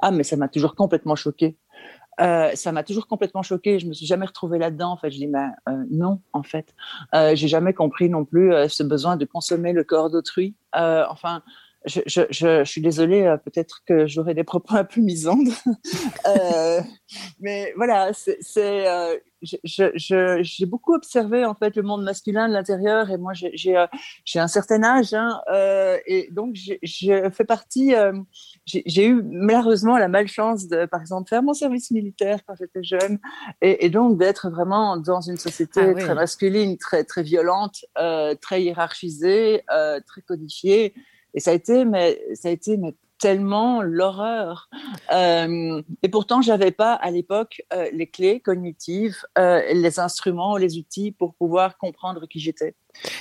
Ah, 0.00 0.10
mais 0.10 0.24
ça 0.24 0.36
m'a 0.36 0.48
toujours 0.48 0.74
complètement 0.74 1.16
choqué. 1.16 1.56
Euh, 2.20 2.50
ça 2.54 2.72
m'a 2.72 2.82
toujours 2.82 3.06
complètement 3.06 3.42
choqué. 3.42 3.78
Je 3.78 3.86
me 3.86 3.92
suis 3.92 4.06
jamais 4.06 4.26
retrouvée 4.26 4.58
là-dedans. 4.58 4.92
En 4.92 4.96
fait, 4.96 5.10
je 5.10 5.18
dis, 5.18 5.26
mais 5.26 5.46
euh, 5.68 5.84
non, 5.90 6.20
en 6.32 6.42
fait, 6.42 6.74
euh, 7.14 7.34
j'ai 7.34 7.48
jamais 7.48 7.72
compris 7.72 8.08
non 8.08 8.24
plus 8.24 8.52
euh, 8.52 8.68
ce 8.68 8.82
besoin 8.82 9.16
de 9.16 9.24
consommer 9.24 9.72
le 9.72 9.84
corps 9.84 10.10
d'autrui. 10.10 10.54
Euh, 10.76 11.04
enfin, 11.08 11.42
je, 11.86 12.00
je, 12.06 12.22
je, 12.30 12.64
je 12.64 12.70
suis 12.70 12.80
désolée. 12.80 13.22
euh, 13.22 13.36
Peut-être 13.36 13.82
que 13.86 14.06
j'aurais 14.06 14.34
des 14.34 14.44
propos 14.44 14.74
un 14.76 14.84
peu 14.84 15.00
misandres, 15.00 15.52
Euh, 16.26 16.80
mais 17.40 17.72
voilà, 17.76 18.10
c'est, 18.14 18.88
euh, 18.88 19.16
j'ai 19.42 20.66
beaucoup 20.66 20.94
observé 20.94 21.44
en 21.44 21.54
fait 21.54 21.76
le 21.76 21.82
monde 21.82 22.02
masculin 22.02 22.48
de 22.48 22.54
l'intérieur 22.54 23.10
et 23.10 23.18
moi 23.18 23.32
j'ai, 23.34 23.76
un 24.36 24.48
certain 24.48 24.82
âge 24.82 25.12
hein, 25.12 25.40
euh, 25.52 25.98
et 26.06 26.28
donc 26.32 26.54
j'ai, 26.54 26.78
je 26.82 27.28
fais 27.30 27.44
partie. 27.44 27.94
j'ai, 28.66 29.06
eu 29.06 29.22
malheureusement 29.22 29.98
la 29.98 30.08
malchance 30.08 30.66
de, 30.66 30.86
par 30.86 31.02
exemple, 31.02 31.28
faire 31.28 31.42
mon 31.42 31.52
service 31.54 31.90
militaire 31.90 32.38
quand 32.46 32.54
j'étais 32.58 32.82
jeune 32.82 33.18
et, 33.60 33.84
et 33.84 33.90
donc 33.90 34.16
d'être 34.18 34.48
vraiment 34.48 34.96
dans 34.96 35.20
une 35.20 35.36
société 35.36 35.80
Ah 35.82 35.88
oui. 35.94 36.02
très 36.02 36.14
masculine, 36.14 36.78
très 36.78 37.04
très 37.04 37.22
violente, 37.22 37.84
très 38.40 38.62
hiérarchisée, 38.62 39.62
très 40.06 40.22
codifiée. 40.26 40.94
Et 41.34 41.40
ça 41.40 41.50
a 41.50 41.54
été, 41.54 41.84
mais 41.84 42.20
ça 42.34 42.48
a 42.48 42.50
été 42.50 42.76
mais 42.76 42.94
tellement 43.18 43.82
l'horreur. 43.82 44.68
Euh, 45.12 45.82
et 46.02 46.08
pourtant, 46.08 46.42
j'avais 46.42 46.70
pas 46.70 46.92
à 46.94 47.10
l'époque 47.10 47.62
euh, 47.72 47.88
les 47.92 48.06
clés 48.06 48.40
cognitives, 48.40 49.16
euh, 49.38 49.62
les 49.72 49.98
instruments, 49.98 50.56
les 50.56 50.76
outils 50.76 51.12
pour 51.12 51.34
pouvoir 51.34 51.78
comprendre 51.78 52.26
qui 52.26 52.38
j'étais. 52.38 52.74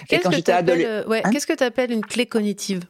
Qu'est-ce 0.08 0.28
que 0.28 1.08
ouais, 1.08 1.22
Hein? 1.24 1.32
qu'est-ce 1.32 1.48
que 1.48 1.54
tu 1.54 1.64
appelles 1.64 1.92
une 1.92 2.06
clé 2.06 2.26
cognitive? 2.26 2.84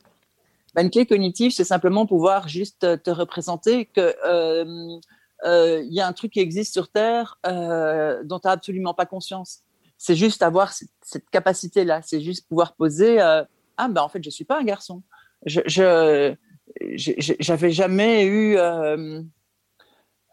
Ben, 0.74 0.84
une 0.84 0.90
clé 0.90 1.06
cognitive, 1.06 1.52
c'est 1.52 1.64
simplement 1.64 2.06
pouvoir 2.06 2.48
juste 2.48 2.80
te, 2.80 2.96
te 2.96 3.12
représenter 3.12 3.86
que 3.86 4.16
il 5.46 5.94
y 5.94 6.00
a 6.00 6.08
un 6.08 6.14
truc 6.14 6.32
qui 6.32 6.40
existe 6.40 6.74
sur 6.74 6.90
Terre 6.90 7.38
dont 7.44 8.40
tu 8.40 8.48
n'as 8.48 8.54
absolument 8.54 8.94
pas 8.94 9.06
conscience. 9.06 9.60
C'est 9.98 10.16
juste 10.16 10.42
avoir 10.42 10.74
cette, 10.74 10.90
cette 11.02 11.30
capacité-là. 11.30 12.02
C'est 12.02 12.22
juste 12.22 12.48
pouvoir 12.48 12.74
poser 12.76 13.20
ah 13.20 13.88
ben 13.88 14.02
en 14.02 14.10
fait 14.10 14.24
je 14.24 14.30
suis 14.30 14.46
pas 14.46 14.60
un 14.60 14.64
garçon. 14.64 15.04
Je, 15.46 16.36
j'avais 17.40 17.72
jamais 17.72 18.26
eu, 18.26 18.58
euh, 18.58 19.22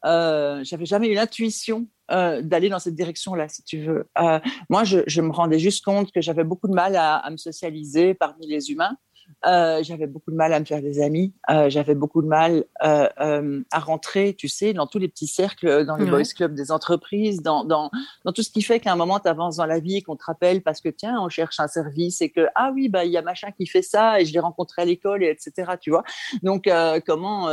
euh, 0.04 0.64
j'avais 0.64 0.86
jamais 0.86 1.08
eu 1.08 1.14
l'intuition 1.14 1.86
euh, 2.10 2.42
d'aller 2.42 2.68
dans 2.68 2.78
cette 2.78 2.94
direction-là, 2.94 3.48
si 3.48 3.62
tu 3.62 3.82
veux. 3.82 4.08
Moi, 4.68 4.84
je, 4.84 5.20
me 5.20 5.32
rendais 5.32 5.58
juste 5.58 5.84
compte 5.84 6.12
que 6.12 6.20
j'avais 6.20 6.44
beaucoup 6.44 6.68
de 6.68 6.74
mal 6.74 6.96
à 6.96 7.28
me 7.30 7.36
socialiser 7.36 8.14
parmi 8.14 8.46
les 8.46 8.70
humains. 8.70 8.96
Euh, 9.46 9.82
j'avais 9.82 10.06
beaucoup 10.06 10.30
de 10.30 10.36
mal 10.36 10.52
à 10.52 10.60
me 10.60 10.64
faire 10.64 10.82
des 10.82 11.00
amis. 11.00 11.32
Euh, 11.50 11.70
j'avais 11.70 11.94
beaucoup 11.94 12.22
de 12.22 12.26
mal 12.26 12.64
euh, 12.84 13.62
à 13.70 13.78
rentrer, 13.78 14.34
tu 14.34 14.48
sais, 14.48 14.72
dans 14.72 14.86
tous 14.86 14.98
les 14.98 15.08
petits 15.08 15.26
cercles, 15.26 15.84
dans 15.84 15.96
les 15.96 16.04
Ouais. 16.04 16.10
boys 16.10 16.24
clubs 16.34 16.54
des 16.54 16.70
entreprises, 16.72 17.42
dans, 17.42 17.64
dans, 17.64 17.90
dans 18.24 18.32
tout 18.32 18.42
ce 18.42 18.50
qui 18.50 18.62
fait 18.62 18.80
qu'à 18.80 18.92
un 18.92 18.96
moment, 18.96 19.18
tu 19.20 19.28
avances 19.28 19.56
dans 19.56 19.66
la 19.66 19.80
vie 19.80 19.96
et 19.96 20.02
qu'on 20.02 20.16
te 20.16 20.24
rappelle 20.24 20.62
parce 20.62 20.80
que, 20.80 20.88
tiens, 20.88 21.20
on 21.20 21.28
cherche 21.28 21.60
un 21.60 21.68
service 21.68 22.20
et 22.20 22.30
que, 22.30 22.46
ah 22.54 22.70
oui, 22.74 22.88
bah, 22.88 23.04
il 23.04 23.12
y 23.12 23.16
a 23.16 23.22
machin 23.22 23.50
qui 23.52 23.66
fait 23.66 23.82
ça 23.82 24.20
et 24.20 24.24
je 24.24 24.32
l'ai 24.32 24.40
rencontré 24.40 24.82
à 24.82 24.84
l'école, 24.84 25.22
et 25.22 25.28
etc., 25.30 25.72
tu 25.80 25.90
vois. 25.90 26.04
Donc, 26.42 26.68
comment, 27.06 27.48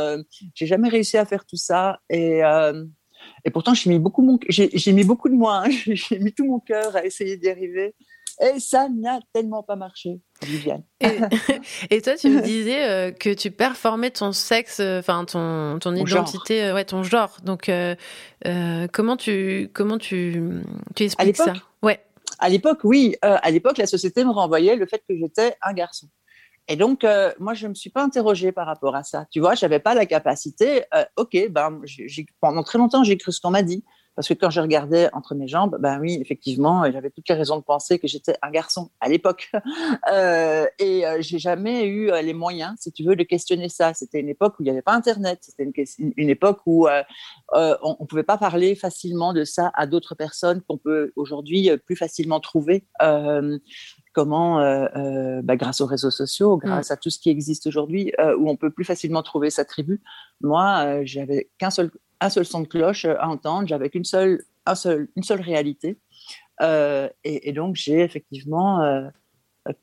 j'ai 0.54 0.66
jamais 0.66 0.88
réussi 0.88 1.16
à 1.16 1.24
faire 1.24 1.44
tout 1.46 1.56
ça 1.56 2.00
et, 2.10 2.42
et 3.44 3.50
pourtant, 3.50 3.74
j'ai 3.74 3.90
mis 3.90 3.98
beaucoup, 3.98 4.22
mon, 4.22 4.38
j'ai, 4.48 4.70
j'ai 4.72 4.92
mis 4.92 5.04
beaucoup 5.04 5.28
de 5.28 5.34
moi, 5.34 5.64
hein. 5.64 5.70
j'ai 5.86 6.18
mis 6.18 6.32
tout 6.32 6.44
mon 6.44 6.60
cœur 6.60 6.94
à 6.96 7.04
essayer 7.04 7.36
d'y 7.36 7.48
arriver. 7.48 7.94
Et 8.40 8.60
ça 8.60 8.88
n'a 8.88 9.18
tellement 9.32 9.64
pas 9.64 9.74
marché, 9.74 10.20
Viviane. 10.42 10.82
Et, 11.00 11.18
et 11.90 12.02
toi, 12.02 12.16
tu 12.16 12.28
me 12.28 12.40
disais 12.42 12.84
euh, 12.84 13.10
que 13.10 13.32
tu 13.32 13.50
performais 13.50 14.10
ton 14.10 14.32
sexe, 14.32 14.80
euh, 14.80 15.00
enfin 15.00 15.24
ton, 15.24 15.78
ton 15.78 15.94
identité, 15.94 16.64
euh, 16.64 16.74
ouais, 16.74 16.84
ton 16.84 17.02
genre. 17.02 17.36
Donc, 17.42 17.68
euh, 17.68 17.94
euh, 18.46 18.86
comment 18.92 19.16
tu 19.16 19.70
comment 19.72 19.98
tu 19.98 20.62
expliques 20.98 21.36
ça? 21.36 21.54
Ouais. 21.82 22.00
À 22.38 22.48
l'époque, 22.48 22.80
oui. 22.84 23.16
À 23.22 23.50
l'époque, 23.50 23.78
la 23.78 23.86
société 23.86 24.24
me 24.24 24.30
renvoyait 24.30 24.76
le 24.76 24.86
fait 24.86 25.02
que 25.08 25.16
j'étais 25.16 25.56
un 25.62 25.72
garçon. 25.72 26.06
Et 26.68 26.76
donc, 26.76 27.04
moi, 27.40 27.54
je 27.54 27.66
me 27.66 27.74
suis 27.74 27.90
pas 27.90 28.02
interrogée 28.02 28.52
par 28.52 28.66
rapport 28.66 28.94
à 28.94 29.02
ça. 29.02 29.24
Tu 29.32 29.40
vois, 29.40 29.54
j'avais 29.54 29.80
pas 29.80 29.94
la 29.94 30.06
capacité. 30.06 30.84
ok, 31.16 31.48
ben, 31.50 31.80
pendant 32.40 32.62
très 32.62 32.78
longtemps, 32.78 33.02
j'ai 33.02 33.16
cru 33.16 33.32
ce 33.32 33.40
qu'on 33.40 33.50
m'a 33.50 33.62
dit. 33.62 33.82
Parce 34.18 34.26
que 34.26 34.34
quand 34.34 34.50
je 34.50 34.60
regardais 34.60 35.08
entre 35.12 35.36
mes 35.36 35.46
jambes, 35.46 35.76
ben 35.78 36.00
oui, 36.00 36.18
effectivement, 36.20 36.90
j'avais 36.90 37.08
toutes 37.08 37.28
les 37.28 37.36
raisons 37.36 37.56
de 37.56 37.62
penser 37.62 38.00
que 38.00 38.08
j'étais 38.08 38.34
un 38.42 38.50
garçon 38.50 38.90
à 39.00 39.08
l'époque. 39.08 39.52
Euh, 40.10 40.66
et 40.78 41.06
euh, 41.06 41.18
j'ai 41.20 41.38
jamais 41.38 41.84
eu 41.84 42.10
euh, 42.10 42.22
les 42.22 42.32
moyens, 42.32 42.74
si 42.78 42.90
tu 42.92 43.04
veux, 43.04 43.14
de 43.14 43.22
questionner 43.24 43.68
ça. 43.68 43.92
C'était 43.92 44.20
une 44.20 44.28
époque 44.28 44.54
où 44.58 44.62
il 44.62 44.64
n'y 44.64 44.70
avait 44.70 44.82
pas 44.82 44.94
Internet. 44.94 45.40
C'était 45.42 45.64
une, 45.98 46.30
époque 46.30 46.60
où 46.64 46.88
euh, 46.88 47.02
euh, 47.54 47.76
on 47.82 47.96
ne 48.00 48.06
pouvait 48.06 48.22
pas 48.22 48.36
parler 48.36 48.74
facilement 48.74 49.32
de 49.32 49.44
ça 49.44 49.70
à 49.74 49.86
d'autres 49.86 50.14
personnes 50.14 50.60
qu'on 50.62 50.76
peut 50.76 51.12
aujourd'hui 51.16 51.70
euh, 51.70 51.76
plus 51.76 51.96
facilement 51.96 52.40
trouver. 52.40 52.84
Euh, 53.02 53.58
comment, 54.18 54.58
euh, 54.58 54.88
euh, 54.96 55.42
bah, 55.42 55.54
grâce 55.54 55.80
aux 55.80 55.86
réseaux 55.86 56.10
sociaux, 56.10 56.56
grâce 56.56 56.90
à 56.90 56.96
tout 56.96 57.08
ce 57.08 57.20
qui 57.20 57.30
existe 57.30 57.68
aujourd'hui, 57.68 58.12
euh, 58.18 58.36
où 58.36 58.50
on 58.50 58.56
peut 58.56 58.70
plus 58.70 58.84
facilement 58.84 59.22
trouver 59.22 59.48
sa 59.48 59.64
tribu. 59.64 60.00
Moi, 60.40 61.04
j'avais 61.04 61.50
qu'un 61.58 61.70
seul, 61.70 61.92
un 62.20 62.28
seul 62.28 62.44
son 62.44 62.62
de 62.62 62.66
cloche 62.66 63.04
à 63.04 63.28
entendre, 63.28 63.68
j'avais 63.68 63.90
qu'une 63.90 64.04
seule, 64.04 64.42
un 64.66 64.74
seul, 64.74 65.06
une 65.14 65.22
seule 65.22 65.40
réalité. 65.40 66.00
Et, 66.60 67.48
et 67.48 67.52
donc, 67.52 67.76
j'ai 67.76 68.00
effectivement 68.00 69.08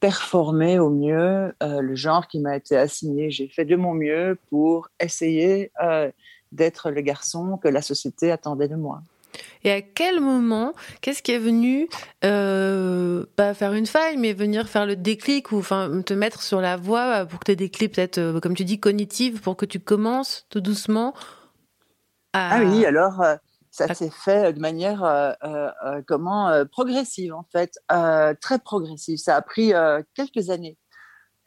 performé 0.01 0.79
au 0.79 0.89
mieux 0.89 1.53
euh, 1.63 1.79
le 1.79 1.95
genre 1.95 2.27
qui 2.27 2.39
m'a 2.39 2.57
été 2.57 2.75
assigné. 2.75 3.31
J'ai 3.31 3.47
fait 3.47 3.63
de 3.63 3.77
mon 3.77 3.93
mieux 3.93 4.37
pour 4.49 4.89
essayer 4.99 5.71
euh, 5.81 6.11
d'être 6.51 6.91
le 6.91 6.99
garçon 6.99 7.57
que 7.57 7.69
la 7.69 7.81
société 7.81 8.31
attendait 8.31 8.67
de 8.67 8.75
moi. 8.75 9.01
Et 9.63 9.71
à 9.71 9.81
quel 9.81 10.19
moment, 10.19 10.73
qu'est-ce 11.01 11.23
qui 11.23 11.31
est 11.31 11.39
venu, 11.39 11.87
euh, 12.23 13.25
pas 13.35 13.53
faire 13.53 13.73
une 13.73 13.87
faille, 13.87 14.17
mais 14.17 14.33
venir 14.33 14.67
faire 14.67 14.85
le 14.85 14.95
déclic 14.95 15.51
ou 15.51 15.57
enfin 15.57 16.01
te 16.05 16.13
mettre 16.13 16.41
sur 16.41 16.61
la 16.61 16.77
voie 16.77 17.25
pour 17.25 17.39
que 17.39 17.45
tu 17.45 17.51
aies 17.51 17.55
des 17.55 17.69
clés 17.69 17.89
peut-être, 17.89 18.17
euh, 18.17 18.39
comme 18.39 18.55
tu 18.55 18.65
dis, 18.65 18.79
cognitives, 18.79 19.41
pour 19.41 19.55
que 19.57 19.65
tu 19.65 19.79
commences 19.79 20.45
tout 20.49 20.61
doucement 20.61 21.13
à... 22.33 22.57
Ah 22.57 22.61
oui, 22.63 22.85
alors 22.85 23.21
euh, 23.21 23.35
ça 23.71 23.93
s'est 23.93 24.09
fait 24.09 24.53
de 24.53 24.59
manière 24.59 25.03
euh, 25.03 25.33
euh, 25.43 25.69
euh, 25.85 26.01
comment 26.07 26.49
progressive 26.71 27.33
en 27.33 27.45
fait, 27.51 27.77
euh, 27.91 28.33
très 28.39 28.59
progressive. 28.59 29.17
Ça 29.17 29.35
a 29.35 29.41
pris 29.41 29.73
quelques 30.13 30.49
années. 30.49 30.77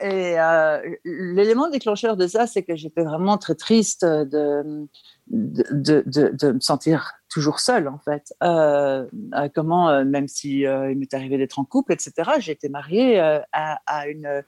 Et 0.00 0.38
euh, 0.38 0.80
l'élément 1.04 1.68
déclencheur 1.68 2.16
de 2.16 2.26
ça, 2.26 2.46
c'est 2.46 2.62
que 2.62 2.76
j'étais 2.76 3.02
vraiment 3.02 3.36
très 3.36 3.56
triste 3.56 4.04
de, 4.04 4.86
de, 5.26 6.04
de, 6.06 6.52
me 6.52 6.60
sentir 6.60 7.14
toujours 7.28 7.58
seule, 7.58 7.88
en 7.88 7.98
fait. 7.98 8.32
Euh, 8.42 9.06
euh, 9.34 9.48
comment, 9.52 10.04
même 10.04 10.28
si 10.28 10.66
euh, 10.66 10.94
m'est 10.94 11.12
arrivé 11.14 11.36
d'être 11.36 11.58
en 11.58 11.64
couple, 11.64 11.92
etc., 11.92 12.12
j'ai 12.38 12.52
été 12.52 12.68
mariée 12.68 13.18
à, 13.52 14.08
une 14.08 14.44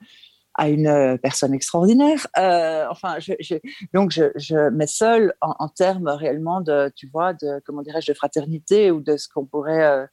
à 0.55 0.69
une 0.69 1.19
personne 1.23 1.55
extraordinaire. 1.55 2.27
Enfin, 2.37 3.19
je, 3.19 3.33
je, 3.41 3.57
donc 3.93 4.13
je, 4.13 4.25
je 4.37 4.71
mets 4.71 4.87
seule 4.87 5.35
en, 5.41 5.69
termes 5.69 6.09
réellement 6.09 6.61
de, 6.61 6.93
tu 6.95 7.09
vois, 7.09 7.35
de 7.35 7.61
comment 7.65 7.83
dirais-je, 7.83 8.13
de 8.13 8.17
fraternité 8.17 8.91
ou 8.91 9.01
de 9.01 9.17
ce 9.17 9.29
qu'on 9.29 9.47
pourrait 9.47 10.09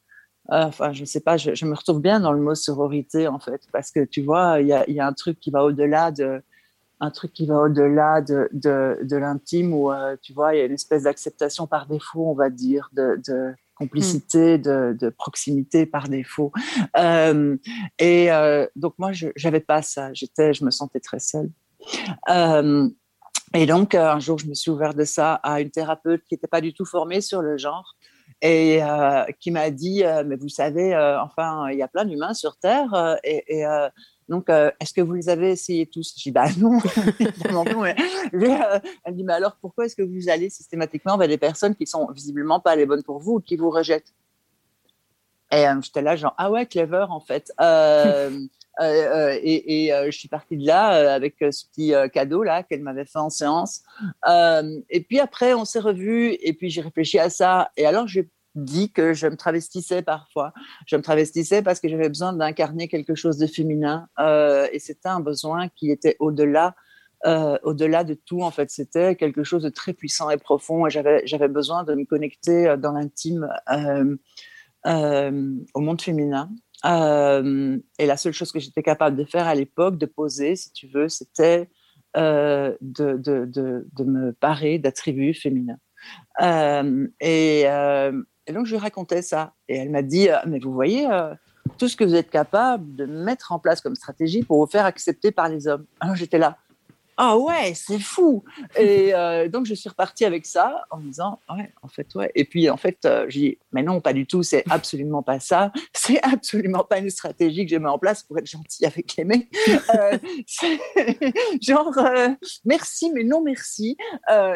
enfin, 0.49 0.93
je 0.93 1.05
sais 1.05 1.19
pas, 1.19 1.37
je, 1.37 1.55
je, 1.55 1.65
me 1.65 1.75
retrouve 1.75 2.01
bien 2.01 2.19
dans 2.19 2.31
le 2.31 2.41
mot 2.41 2.55
sororité 2.55 3.27
en 3.27 3.39
fait, 3.39 3.61
parce 3.71 3.91
que 3.91 4.03
tu 4.05 4.21
vois, 4.21 4.61
il 4.61 4.67
y 4.67 4.73
a, 4.73 4.89
y 4.89 4.99
a, 4.99 5.07
un 5.07 5.13
truc 5.13 5.39
qui 5.39 5.51
va 5.51 5.63
au-delà 5.63 6.11
de, 6.11 6.41
un 6.99 7.11
truc 7.11 7.33
qui 7.33 7.45
va 7.45 7.57
au-delà 7.61 8.21
de, 8.21 8.49
de, 8.53 8.99
de 9.03 9.17
l'intime 9.17 9.73
où 9.73 9.91
euh, 9.91 10.15
tu 10.21 10.33
vois, 10.33 10.55
il 10.55 10.59
y 10.59 10.61
a 10.61 10.65
une 10.65 10.73
espèce 10.73 11.03
d'acceptation 11.03 11.67
par 11.67 11.87
défaut, 11.87 12.27
on 12.27 12.33
va 12.33 12.49
dire, 12.49 12.89
de, 12.93 13.19
de 13.27 13.53
complicité, 13.75 14.57
mmh. 14.57 14.61
de, 14.61 14.97
de, 14.99 15.09
proximité 15.09 15.85
par 15.85 16.07
défaut. 16.07 16.51
Euh, 16.97 17.57
et 17.99 18.31
euh, 18.31 18.65
donc 18.75 18.95
moi, 18.97 19.11
je 19.11 19.27
j'avais 19.35 19.59
pas 19.59 19.83
ça. 19.83 20.11
J'étais, 20.13 20.53
je 20.53 20.65
me 20.65 20.71
sentais 20.71 20.99
très 20.99 21.19
seule. 21.19 21.51
Et 23.53 23.65
donc 23.65 23.95
un 23.95 24.19
jour, 24.19 24.37
je 24.39 24.47
me 24.47 24.53
suis 24.53 24.71
ouverte 24.71 24.97
de 24.97 25.05
ça 25.05 25.35
à 25.35 25.61
une 25.61 25.69
thérapeute 25.69 26.23
qui 26.27 26.33
n'était 26.33 26.47
pas 26.47 26.59
du 26.59 26.73
tout 26.73 26.85
formée 26.85 27.21
sur 27.21 27.41
le 27.41 27.57
genre 27.57 27.95
et 28.41 28.83
euh, 28.83 29.23
qui 29.39 29.51
m'a 29.51 29.71
dit 29.71 30.03
euh, 30.03 30.23
mais 30.25 30.35
vous 30.35 30.49
savez 30.49 30.93
euh, 30.93 31.19
enfin 31.21 31.69
il 31.71 31.77
y 31.77 31.81
a 31.81 31.87
plein 31.87 32.05
d'humains 32.05 32.33
sur 32.33 32.55
terre 32.57 32.93
euh, 32.93 33.15
et, 33.23 33.43
et 33.47 33.65
euh, 33.65 33.89
donc 34.29 34.49
est-ce 34.49 34.93
que 34.93 34.99
vous 34.99 35.13
les 35.13 35.29
avez 35.29 35.51
essayés 35.51 35.85
tous? 35.85 36.13
Je 36.17 36.23
dis 36.23 36.31
bah 36.31 36.47
non 36.57 36.79
mais, 37.81 37.95
elle 39.05 39.15
dit 39.15 39.23
mais 39.23 39.33
alors 39.33 39.55
pourquoi 39.61 39.85
est-ce 39.85 39.95
que 39.95 40.01
vous 40.01 40.29
allez 40.29 40.49
systématiquement 40.49 41.17
vers 41.17 41.29
des 41.29 41.37
personnes 41.37 41.75
qui 41.75 41.87
sont 41.87 42.11
visiblement 42.11 42.59
pas 42.59 42.75
les 42.75 42.85
bonnes 42.85 43.03
pour 43.03 43.19
vous 43.19 43.35
ou 43.35 43.39
qui 43.39 43.55
vous 43.55 43.69
rejettent? 43.69 44.13
Et 45.51 45.65
euh, 45.65 45.81
j'étais 45.81 46.01
là 46.01 46.17
genre 46.17 46.35
ah 46.37 46.51
ouais 46.51 46.65
clever 46.65 47.05
en 47.09 47.21
fait 47.21 47.53
euh, 47.61 48.29
euh, 48.29 48.39
et, 48.81 49.85
et 49.85 49.91
je 50.05 50.17
suis 50.17 50.27
partie 50.27 50.57
de 50.57 50.65
là 50.65 51.13
avec 51.13 51.35
ce 51.39 51.65
petit 51.65 51.93
cadeau 52.13 52.43
là 52.43 52.63
qu'elle 52.63 52.81
m'avait 52.81 53.05
fait 53.05 53.19
en 53.19 53.29
séance. 53.29 53.83
et 54.27 55.05
puis 55.07 55.19
après, 55.19 55.53
on 55.53 55.65
s'est 55.65 55.79
revus 55.79 56.37
et 56.41 56.53
puis 56.53 56.69
j'ai 56.69 56.81
réfléchi 56.81 57.19
à 57.19 57.29
ça. 57.29 57.71
Et 57.77 57.85
alors 57.85 58.07
j'ai 58.07 58.29
dit 58.55 58.91
que 58.91 59.13
je 59.13 59.27
me 59.27 59.37
travestissais 59.37 60.01
parfois. 60.01 60.53
Je 60.85 60.95
me 60.95 61.01
travestissais 61.01 61.61
parce 61.61 61.79
que 61.79 61.87
j'avais 61.87 62.09
besoin 62.09 62.33
d'incarner 62.33 62.87
quelque 62.87 63.15
chose 63.15 63.37
de 63.37 63.47
féminin. 63.47 64.07
et 64.19 64.79
c'était 64.79 65.09
un 65.09 65.19
besoin 65.19 65.69
qui 65.69 65.91
était 65.91 66.15
au-delà. 66.19 66.75
Euh, 67.25 67.57
au-delà 67.63 68.03
de 68.03 68.13
tout, 68.13 68.41
en 68.41 68.51
fait, 68.51 68.69
c'était 68.69 69.15
quelque 69.15 69.43
chose 69.43 69.63
de 69.63 69.69
très 69.69 69.93
puissant 69.93 70.29
et 70.29 70.37
profond. 70.37 70.85
Et 70.85 70.89
j'avais, 70.89 71.47
besoin 71.47 71.83
de 71.83 71.95
me 71.95 72.05
connecter 72.05 72.75
dans 72.77 72.91
l'intime 72.91 73.49
euh, 73.71 74.15
euh, 74.85 75.55
au 75.73 75.79
monde 75.79 76.01
féminin. 76.01 76.49
Euh, 76.85 77.77
et 77.97 78.05
la 78.05 78.17
seule 78.17 78.33
chose 78.33 78.51
que 78.51 78.59
j'étais 78.59 78.83
capable 78.83 79.17
de 79.17 79.25
faire 79.25 79.47
à 79.47 79.55
l'époque, 79.55 79.97
de 79.97 80.05
poser, 80.05 80.55
si 80.55 80.71
tu 80.71 80.87
veux, 80.87 81.09
c'était 81.09 81.69
euh, 82.15 82.75
de, 82.81 83.17
de, 83.17 83.45
de, 83.45 84.03
me 84.03 84.31
parer 84.33 84.77
d'attributs 84.77 85.33
féminins. 85.33 85.79
Euh, 86.41 87.07
et, 87.19 87.61
et, 87.61 88.53
donc, 88.53 88.65
je 88.65 88.71
lui 88.71 88.77
racontais 88.79 89.21
ça. 89.21 89.53
Et 89.67 89.77
elle 89.77 89.89
m'a 89.89 90.03
dit, 90.03 90.29
mais 90.45 90.59
vous 90.59 90.73
voyez, 90.73 91.07
tout 91.77 91.87
ce 91.87 91.95
que 91.95 92.03
vous 92.03 92.15
êtes 92.15 92.29
capable 92.29 92.95
de 92.95 93.05
mettre 93.05 93.51
en 93.51 93.59
place 93.59 93.81
comme 93.81 93.95
stratégie 93.95 94.43
pour 94.43 94.59
vous 94.59 94.71
faire 94.71 94.85
accepter 94.85 95.31
par 95.31 95.49
les 95.49 95.67
hommes. 95.67 95.85
Alors, 95.99 96.15
j'étais 96.15 96.37
là. 96.37 96.57
Ah 97.17 97.35
oh 97.35 97.47
ouais, 97.47 97.73
c'est 97.73 97.99
fou. 97.99 98.43
Et 98.77 99.13
euh, 99.13 99.47
donc 99.47 99.65
je 99.65 99.73
suis 99.73 99.89
repartie 99.89 100.25
avec 100.25 100.45
ça 100.45 100.83
en 100.91 100.97
me 100.97 101.03
disant 101.03 101.39
ouais, 101.49 101.71
en 101.81 101.87
fait 101.87 102.13
ouais. 102.15 102.31
Et 102.35 102.45
puis 102.45 102.69
en 102.69 102.77
fait 102.77 103.05
euh, 103.05 103.25
j'ai 103.27 103.39
dit 103.39 103.57
mais 103.71 103.83
non 103.83 104.01
pas 104.01 104.13
du 104.13 104.25
tout, 104.25 104.43
c'est 104.43 104.63
absolument 104.69 105.23
pas 105.23 105.39
ça. 105.39 105.71
C'est 105.93 106.21
absolument 106.23 106.83
pas 106.83 106.99
une 106.99 107.09
stratégie 107.09 107.65
que 107.65 107.71
je 107.71 107.77
mets 107.77 107.89
en 107.89 107.99
place 107.99 108.23
pour 108.23 108.37
être 108.37 108.47
gentille 108.47 108.85
avec 108.85 109.15
les 109.15 109.23
mecs. 109.23 109.49
Euh, 109.95 110.17
genre 111.61 111.97
merci 112.65 113.11
mais 113.11 113.23
non 113.23 113.41
merci. 113.41 113.97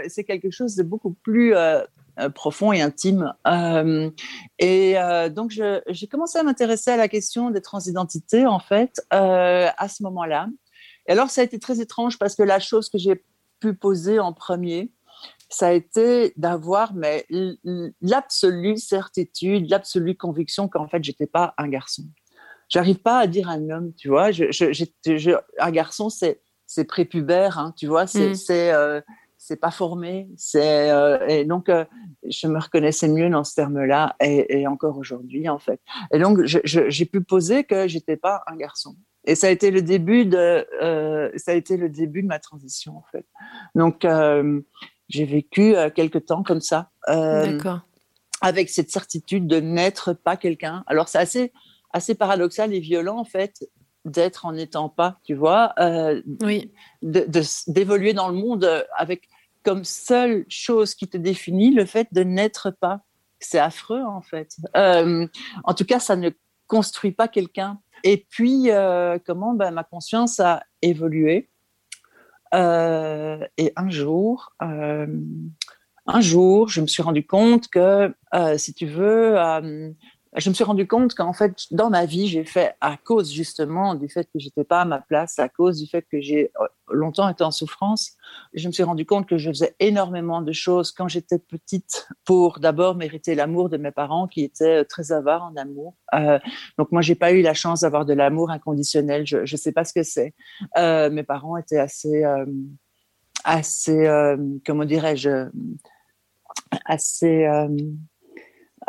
c'est 0.07 0.23
quelque 0.23 0.51
chose 0.51 0.75
de 0.75 0.83
beaucoup 0.83 1.13
plus 1.13 1.55
profond 2.29 2.71
et 2.71 2.81
intime. 2.81 3.33
Euh, 3.47 4.09
et 4.59 4.97
euh, 4.97 5.29
donc, 5.29 5.51
j'ai 5.51 6.07
commencé 6.07 6.38
à 6.38 6.43
m'intéresser 6.43 6.91
à 6.91 6.97
la 6.97 7.07
question 7.07 7.49
des 7.49 7.61
transidentités, 7.61 8.45
en 8.45 8.59
fait, 8.59 9.01
euh, 9.13 9.67
à 9.77 9.88
ce 9.88 10.03
moment-là. 10.03 10.47
Et 11.07 11.11
alors, 11.11 11.29
ça 11.29 11.41
a 11.41 11.43
été 11.43 11.59
très 11.59 11.79
étrange 11.79 12.17
parce 12.19 12.35
que 12.35 12.43
la 12.43 12.59
chose 12.59 12.89
que 12.89 12.97
j'ai 12.97 13.23
pu 13.59 13.73
poser 13.73 14.19
en 14.19 14.33
premier, 14.33 14.91
ça 15.49 15.67
a 15.67 15.71
été 15.71 16.33
d'avoir 16.37 16.93
mais 16.93 17.25
l'absolue 18.01 18.77
certitude, 18.77 19.69
l'absolue 19.69 20.15
conviction 20.15 20.67
qu'en 20.67 20.87
fait, 20.87 21.03
j'étais 21.03 21.27
pas 21.27 21.53
un 21.57 21.67
garçon. 21.67 22.03
J'arrive 22.69 22.99
pas 22.99 23.19
à 23.19 23.27
dire 23.27 23.49
un 23.49 23.69
homme, 23.69 23.93
tu 23.95 24.07
vois. 24.07 24.31
Je, 24.31 24.45
je, 24.51 24.71
je, 24.71 25.31
un 25.59 25.71
garçon, 25.71 26.09
c'est 26.09 26.41
c'est 26.65 26.85
prépubère, 26.85 27.59
hein, 27.59 27.73
tu 27.75 27.85
vois, 27.85 28.07
c'est 28.07 28.29
Mm. 28.29 28.35
c'est 28.35 28.71
euh, 28.71 29.01
pas 29.59 29.71
formé, 29.71 30.29
c'est 30.37 30.89
euh, 30.89 31.27
et 31.27 31.43
donc 31.43 31.67
euh, 31.67 31.83
je 32.23 32.47
me 32.47 32.57
reconnaissais 32.57 33.09
mieux 33.09 33.29
dans 33.29 33.43
ce 33.43 33.55
terme-là 33.55 34.15
et, 34.21 34.61
et 34.61 34.67
encore 34.67 34.97
aujourd'hui 34.97 35.49
en 35.49 35.59
fait. 35.59 35.81
Et 36.13 36.19
donc 36.19 36.39
j'ai 36.45 37.05
pu 37.05 37.21
poser 37.21 37.65
que 37.65 37.89
j'étais 37.89 38.15
pas 38.15 38.41
un 38.47 38.55
garçon. 38.55 38.95
Et 39.26 39.35
ça 39.35 39.48
a 39.48 39.49
été 39.52 39.72
le 39.72 39.81
début 39.81 40.26
de 40.26 40.65
euh, 40.81 41.30
ça 41.35 41.52
a 41.52 41.53
été 41.53 41.77
le 41.77 41.89
début 41.89 42.23
de 42.23 42.27
ma 42.27 42.39
transition 42.39 42.98
en 42.98 43.03
fait. 43.11 43.26
Donc 43.76 44.03
euh, 44.03 44.61
j'ai 45.10 45.26
vécu 45.26 45.76
euh, 45.76 45.89
quelque 45.89 46.18
temps 46.18 46.43
comme 46.43 46.61
ça. 46.61 46.89
euh, 47.10 47.60
avec 48.41 48.69
cette 48.69 48.89
certitude 48.89 49.45
de 49.45 49.60
n'être 49.60 50.14
pas 50.14 50.35
quelqu'un. 50.38 50.84
Alors 50.88 51.07
c'est 51.07 51.19
assez, 51.19 51.53
assez 51.91 52.15
paradoxal 52.15 52.73
et 52.73 52.80
violent 52.80 53.19
en 53.19 53.26
fait 53.26 53.69
d'être 54.03 54.48
en 54.48 54.53
n'étant 54.53 54.89
pas, 54.89 55.19
tu 55.23 55.35
vois, 55.35 55.76
oui. 56.41 56.72
d'évoluer 57.03 58.14
dans 58.14 58.30
le 58.30 58.34
monde 58.34 58.84
avec 58.98 59.30
comme 59.61 59.84
seule 59.84 60.43
chose 60.49 60.95
qui 60.95 61.07
te 61.07 61.18
définit 61.18 61.72
le 61.72 61.85
fait 61.85 62.07
de 62.11 62.23
n'être 62.23 62.72
pas. 62.72 63.02
C'est 63.39 63.60
affreux 63.60 64.02
en 64.02 64.22
fait. 64.22 64.56
En 64.73 65.73
tout 65.76 65.85
cas, 65.85 65.99
ça 65.99 66.15
ne 66.15 66.31
construit 66.65 67.11
pas 67.11 67.27
quelqu'un. 67.27 67.80
Et 68.03 68.25
puis, 68.29 68.71
euh, 68.71 69.17
comment 69.25 69.53
ben, 69.53 69.71
ma 69.71 69.83
conscience 69.83 70.39
a 70.39 70.63
évolué. 70.81 71.49
Euh, 72.53 73.45
et 73.57 73.71
un 73.75 73.89
jour, 73.89 74.53
euh, 74.61 75.07
un 76.05 76.21
jour, 76.21 76.67
je 76.67 76.81
me 76.81 76.87
suis 76.87 77.03
rendu 77.03 77.25
compte 77.25 77.69
que, 77.69 78.13
si 78.57 78.73
tu 78.73 78.85
veux, 78.85 79.37
je 80.37 80.49
me 80.49 80.53
suis 80.53 80.63
rendu 80.63 80.87
compte 80.87 81.13
qu'en 81.13 81.33
fait, 81.33 81.67
dans 81.71 81.89
ma 81.89 82.05
vie, 82.05 82.27
j'ai 82.27 82.45
fait, 82.45 82.75
à 82.79 82.95
cause 82.95 83.33
justement 83.33 83.95
du 83.95 84.07
fait 84.07 84.23
que 84.31 84.39
j'étais 84.39 84.63
pas 84.63 84.81
à 84.81 84.85
ma 84.85 84.99
place, 84.99 85.39
à 85.39 85.49
cause 85.49 85.79
du 85.79 85.87
fait 85.87 86.05
que 86.09 86.21
j'ai 86.21 86.51
euh, 86.61 86.67
longtemps 86.89 87.27
été 87.27 87.43
en 87.43 87.51
souffrance, 87.51 88.15
je 88.53 88.65
me 88.67 88.71
suis 88.71 88.83
rendu 88.83 89.05
compte 89.05 89.27
que 89.27 89.37
je 89.37 89.49
faisais 89.49 89.75
énormément 89.79 90.41
de 90.41 90.53
choses 90.53 90.91
quand 90.91 91.09
j'étais 91.09 91.37
petite 91.37 92.07
pour 92.23 92.59
d'abord 92.59 92.95
mériter 92.95 93.35
l'amour 93.35 93.67
de 93.67 93.75
mes 93.75 93.91
parents 93.91 94.27
qui 94.27 94.43
étaient 94.43 94.81
euh, 94.81 94.83
très 94.85 95.11
avares 95.11 95.43
en 95.43 95.55
amour. 95.57 95.95
Euh, 96.13 96.39
donc 96.77 96.93
moi, 96.93 97.01
j'ai 97.01 97.15
pas 97.15 97.33
eu 97.33 97.41
la 97.41 97.53
chance 97.53 97.81
d'avoir 97.81 98.05
de 98.05 98.13
l'amour 98.13 98.51
inconditionnel. 98.51 99.27
Je, 99.27 99.45
je 99.45 99.55
sais 99.57 99.73
pas 99.73 99.83
ce 99.83 99.93
que 99.93 100.03
c'est. 100.03 100.33
Mes 100.77 101.23
parents 101.23 101.57
étaient 101.57 101.77
assez, 101.77 102.23
assez, 103.43 104.37
comment 104.65 104.85
dirais-je, 104.85 105.49
assez. 106.85 107.47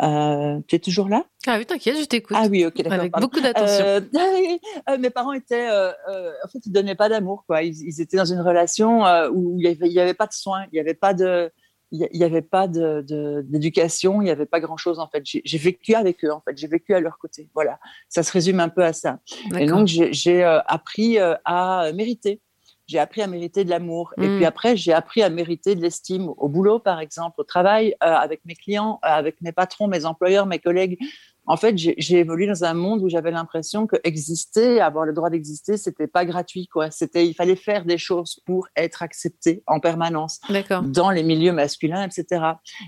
Euh, 0.03 0.59
tu 0.67 0.75
es 0.75 0.79
toujours 0.79 1.09
là? 1.09 1.25
Ah 1.47 1.57
oui, 1.57 1.65
t'inquiète, 1.65 1.97
je 1.97 2.05
t'écoute. 2.05 2.37
Ah 2.39 2.47
oui, 2.49 2.65
ok, 2.65 2.77
d'accord. 2.77 2.93
Avec 2.99 3.11
pardon. 3.11 3.27
beaucoup 3.27 3.41
d'attention. 3.41 3.85
Euh, 3.85 4.01
euh, 4.89 4.97
mes 4.97 5.09
parents 5.09 5.33
étaient, 5.33 5.69
en 5.69 6.47
fait, 6.51 6.59
ils 6.65 6.71
donnaient 6.71 6.95
pas 6.95 7.09
d'amour, 7.09 7.43
quoi. 7.47 7.63
Ils, 7.63 7.75
ils 7.87 8.01
étaient 8.01 8.17
dans 8.17 8.25
une 8.25 8.41
relation 8.41 9.01
où 9.31 9.57
il 9.59 9.65
y 9.91 9.99
avait, 9.99 10.13
pas 10.13 10.27
de 10.27 10.33
soins, 10.33 10.65
il 10.71 10.77
y 10.77 10.79
avait 10.79 10.93
pas 10.93 11.13
de, 11.13 11.51
il 11.91 12.01
y- 12.01 12.09
il 12.11 12.19
y 12.19 12.23
avait 12.23 12.41
pas 12.41 12.67
d'éducation, 12.67 14.21
il 14.21 14.27
y 14.27 14.31
avait 14.31 14.45
pas 14.45 14.59
grand 14.59 14.77
chose 14.77 14.99
en 14.99 15.07
fait. 15.07 15.23
J'ai 15.25 15.57
vécu 15.57 15.93
avec 15.95 16.23
eux 16.25 16.31
en 16.31 16.41
fait, 16.41 16.57
j'ai 16.57 16.67
vécu 16.67 16.93
à 16.93 16.99
leur 16.99 17.17
côté. 17.17 17.49
Voilà, 17.53 17.79
ça 18.09 18.23
se 18.23 18.31
résume 18.31 18.59
un 18.59 18.69
peu 18.69 18.83
à 18.83 18.93
ça. 18.93 19.19
Et 19.59 19.65
donc 19.65 19.87
j'ai 19.87 20.43
appris 20.43 21.17
à 21.19 21.91
mériter. 21.93 22.41
J'ai 22.87 22.99
appris 22.99 23.21
à 23.21 23.27
mériter 23.27 23.63
de 23.63 23.69
l'amour. 23.69 24.13
Et 24.21 24.27
Mm. 24.27 24.35
puis 24.35 24.45
après, 24.45 24.75
j'ai 24.77 24.93
appris 24.93 25.23
à 25.23 25.29
mériter 25.29 25.75
de 25.75 25.81
l'estime 25.81 26.29
au 26.37 26.49
boulot, 26.49 26.79
par 26.79 26.99
exemple, 26.99 27.35
au 27.39 27.43
travail, 27.43 27.95
euh, 28.03 28.07
avec 28.07 28.41
mes 28.45 28.55
clients, 28.55 28.99
euh, 29.05 29.07
avec 29.09 29.41
mes 29.41 29.51
patrons, 29.51 29.87
mes 29.87 30.05
employeurs, 30.05 30.45
mes 30.45 30.59
collègues. 30.59 30.97
En 31.45 31.57
fait, 31.57 31.77
j'ai 31.77 32.19
évolué 32.19 32.47
dans 32.47 32.63
un 32.63 32.73
monde 32.73 33.01
où 33.03 33.09
j'avais 33.09 33.29
l'impression 33.31 33.85
que 33.85 33.97
exister, 34.05 34.79
avoir 34.79 35.03
le 35.05 35.11
droit 35.11 35.29
d'exister, 35.29 35.75
c'était 35.75 36.07
pas 36.07 36.23
gratuit, 36.23 36.67
quoi. 36.67 36.89
C'était, 36.89 37.27
il 37.27 37.33
fallait 37.33 37.57
faire 37.57 37.83
des 37.83 37.97
choses 37.97 38.39
pour 38.45 38.69
être 38.77 39.03
accepté 39.03 39.61
en 39.67 39.81
permanence 39.81 40.39
dans 40.81 41.09
les 41.11 41.21
milieux 41.21 41.51
masculins, 41.51 42.07
etc. 42.07 42.45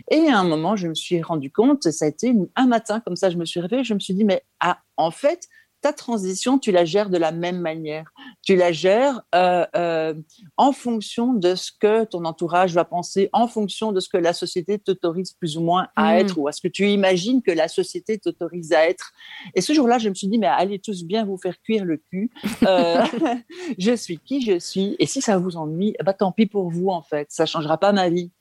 Et 0.09 0.29
à 0.29 0.39
un 0.39 0.45
moment, 0.45 0.77
je 0.77 0.87
me 0.87 0.95
suis 0.95 1.21
rendu 1.21 1.51
compte, 1.51 1.83
ça 1.91 2.05
a 2.05 2.07
été 2.07 2.33
un 2.55 2.67
matin 2.67 3.01
comme 3.01 3.17
ça, 3.17 3.29
je 3.29 3.35
me 3.35 3.43
suis 3.43 3.59
réveillée, 3.59 3.83
je 3.83 3.93
me 3.93 3.99
suis 3.99 4.13
dit, 4.13 4.23
mais 4.23 4.41
ah, 4.61 4.79
en 4.95 5.11
fait, 5.11 5.49
ta 5.85 5.93
transition, 5.93 6.57
tu 6.57 6.71
la 6.71 6.83
gères 6.83 7.11
de 7.11 7.17
la 7.19 7.31
même 7.31 7.59
manière. 7.59 8.11
Tu 8.41 8.55
la 8.55 8.71
gères 8.71 9.21
euh, 9.35 9.67
euh, 9.75 10.15
en 10.57 10.71
fonction 10.71 11.33
de 11.33 11.53
ce 11.53 11.71
que 11.79 12.05
ton 12.05 12.25
entourage 12.25 12.73
va 12.73 12.85
penser, 12.85 13.29
en 13.33 13.47
fonction 13.47 13.91
de 13.91 13.99
ce 13.99 14.09
que 14.09 14.17
la 14.17 14.33
société 14.33 14.79
t'autorise 14.79 15.33
plus 15.33 15.57
ou 15.57 15.61
moins 15.61 15.87
à 15.95 16.13
Mhm. 16.13 16.19
être, 16.21 16.37
ou 16.39 16.47
à 16.47 16.51
ce 16.53 16.59
que 16.61 16.67
tu 16.67 16.89
imagines 16.89 17.43
que 17.43 17.51
la 17.51 17.67
société 17.67 18.17
t'autorise 18.17 18.73
à 18.73 18.89
être. 18.89 19.11
Et 19.53 19.61
ce 19.61 19.73
jour-là, 19.73 19.99
je 19.99 20.09
me 20.09 20.15
suis 20.15 20.27
dit, 20.27 20.39
mais 20.39 20.47
allez 20.47 20.79
tous 20.79 21.03
bien 21.03 21.23
vous 21.23 21.37
faire 21.37 21.61
cuire 21.61 21.85
le 21.85 21.97
cul. 21.97 22.31
Euh, 22.63 23.03
je 23.77 23.95
suis 23.95 24.17
qui 24.17 24.41
je 24.41 24.57
suis. 24.57 24.95
Et 24.97 25.05
si 25.05 25.21
ça 25.21 25.37
vous 25.37 25.55
ennuie, 25.55 25.93
bah, 26.03 26.13
tant 26.13 26.31
pis 26.31 26.47
pour 26.47 26.71
vous, 26.71 26.89
en 26.89 27.03
fait. 27.03 27.27
Ça 27.29 27.45
changera 27.45 27.77
pas 27.77 27.91
ma 27.91 28.09
vie. 28.09 28.31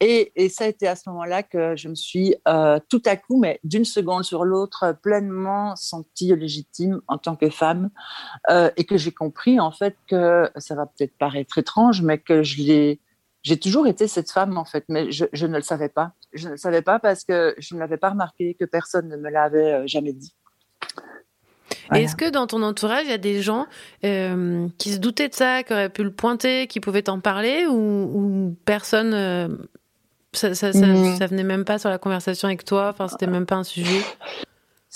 Et, 0.00 0.32
et 0.34 0.48
ça 0.48 0.64
a 0.64 0.68
été 0.68 0.88
à 0.88 0.96
ce 0.96 1.10
moment-là 1.10 1.42
que 1.42 1.76
je 1.76 1.88
me 1.90 1.94
suis 1.94 2.36
tout 2.88 3.02
à 3.04 3.16
coup, 3.16 3.38
mais 3.38 3.60
d'une 3.64 3.84
seconde 3.84 4.24
sur 4.24 4.44
l'autre, 4.44 4.96
pleinement 5.02 5.76
sentie 5.76 6.34
légitime 6.34 6.85
en 7.08 7.18
tant 7.18 7.36
que 7.36 7.50
femme 7.50 7.90
euh, 8.50 8.70
et 8.76 8.84
que 8.84 8.96
j'ai 8.96 9.12
compris 9.12 9.60
en 9.60 9.70
fait 9.72 9.96
que 10.08 10.50
ça 10.56 10.74
va 10.74 10.86
peut-être 10.86 11.16
paraître 11.18 11.58
étrange, 11.58 12.02
mais 12.02 12.18
que 12.18 12.42
je 12.42 12.62
l'ai, 12.62 13.00
j'ai 13.42 13.58
toujours 13.58 13.86
été 13.86 14.08
cette 14.08 14.30
femme 14.30 14.58
en 14.58 14.64
fait, 14.64 14.84
mais 14.88 15.10
je, 15.12 15.26
je 15.32 15.46
ne 15.46 15.56
le 15.56 15.62
savais 15.62 15.88
pas. 15.88 16.12
Je 16.32 16.46
ne 16.46 16.52
le 16.52 16.56
savais 16.58 16.82
pas 16.82 16.98
parce 16.98 17.24
que 17.24 17.54
je 17.58 17.74
ne 17.74 17.80
l'avais 17.80 17.96
pas 17.96 18.10
remarqué, 18.10 18.54
que 18.54 18.64
personne 18.64 19.08
ne 19.08 19.16
me 19.16 19.30
l'avait 19.30 19.72
euh, 19.72 19.86
jamais 19.86 20.12
dit. 20.12 20.34
Est-ce 21.94 22.16
que 22.16 22.30
dans 22.30 22.46
ton 22.46 22.62
entourage, 22.62 23.04
il 23.04 23.10
y 23.10 23.14
a 23.14 23.18
des 23.18 23.42
gens 23.42 23.66
euh, 24.04 24.66
qui 24.78 24.92
se 24.92 24.98
doutaient 24.98 25.28
de 25.28 25.34
ça, 25.34 25.62
qui 25.62 25.72
auraient 25.72 25.88
pu 25.88 26.02
le 26.02 26.12
pointer, 26.12 26.66
qui 26.66 26.80
pouvaient 26.80 27.02
t'en 27.02 27.20
parler, 27.20 27.66
ou, 27.66 27.74
ou 27.74 28.56
personne, 28.64 29.14
euh, 29.14 29.48
ça, 30.32 30.54
ça, 30.54 30.72
ça, 30.72 30.86
Mhm. 30.86 31.16
ça 31.16 31.26
venait 31.26 31.44
même 31.44 31.64
pas 31.64 31.78
sur 31.78 31.88
la 31.88 31.98
conversation 31.98 32.48
avec 32.48 32.64
toi, 32.64 32.88
enfin 32.90 33.08
c'était 33.08 33.26
même 33.26 33.46
pas 33.46 33.56
un 33.56 33.64
sujet? 33.64 34.00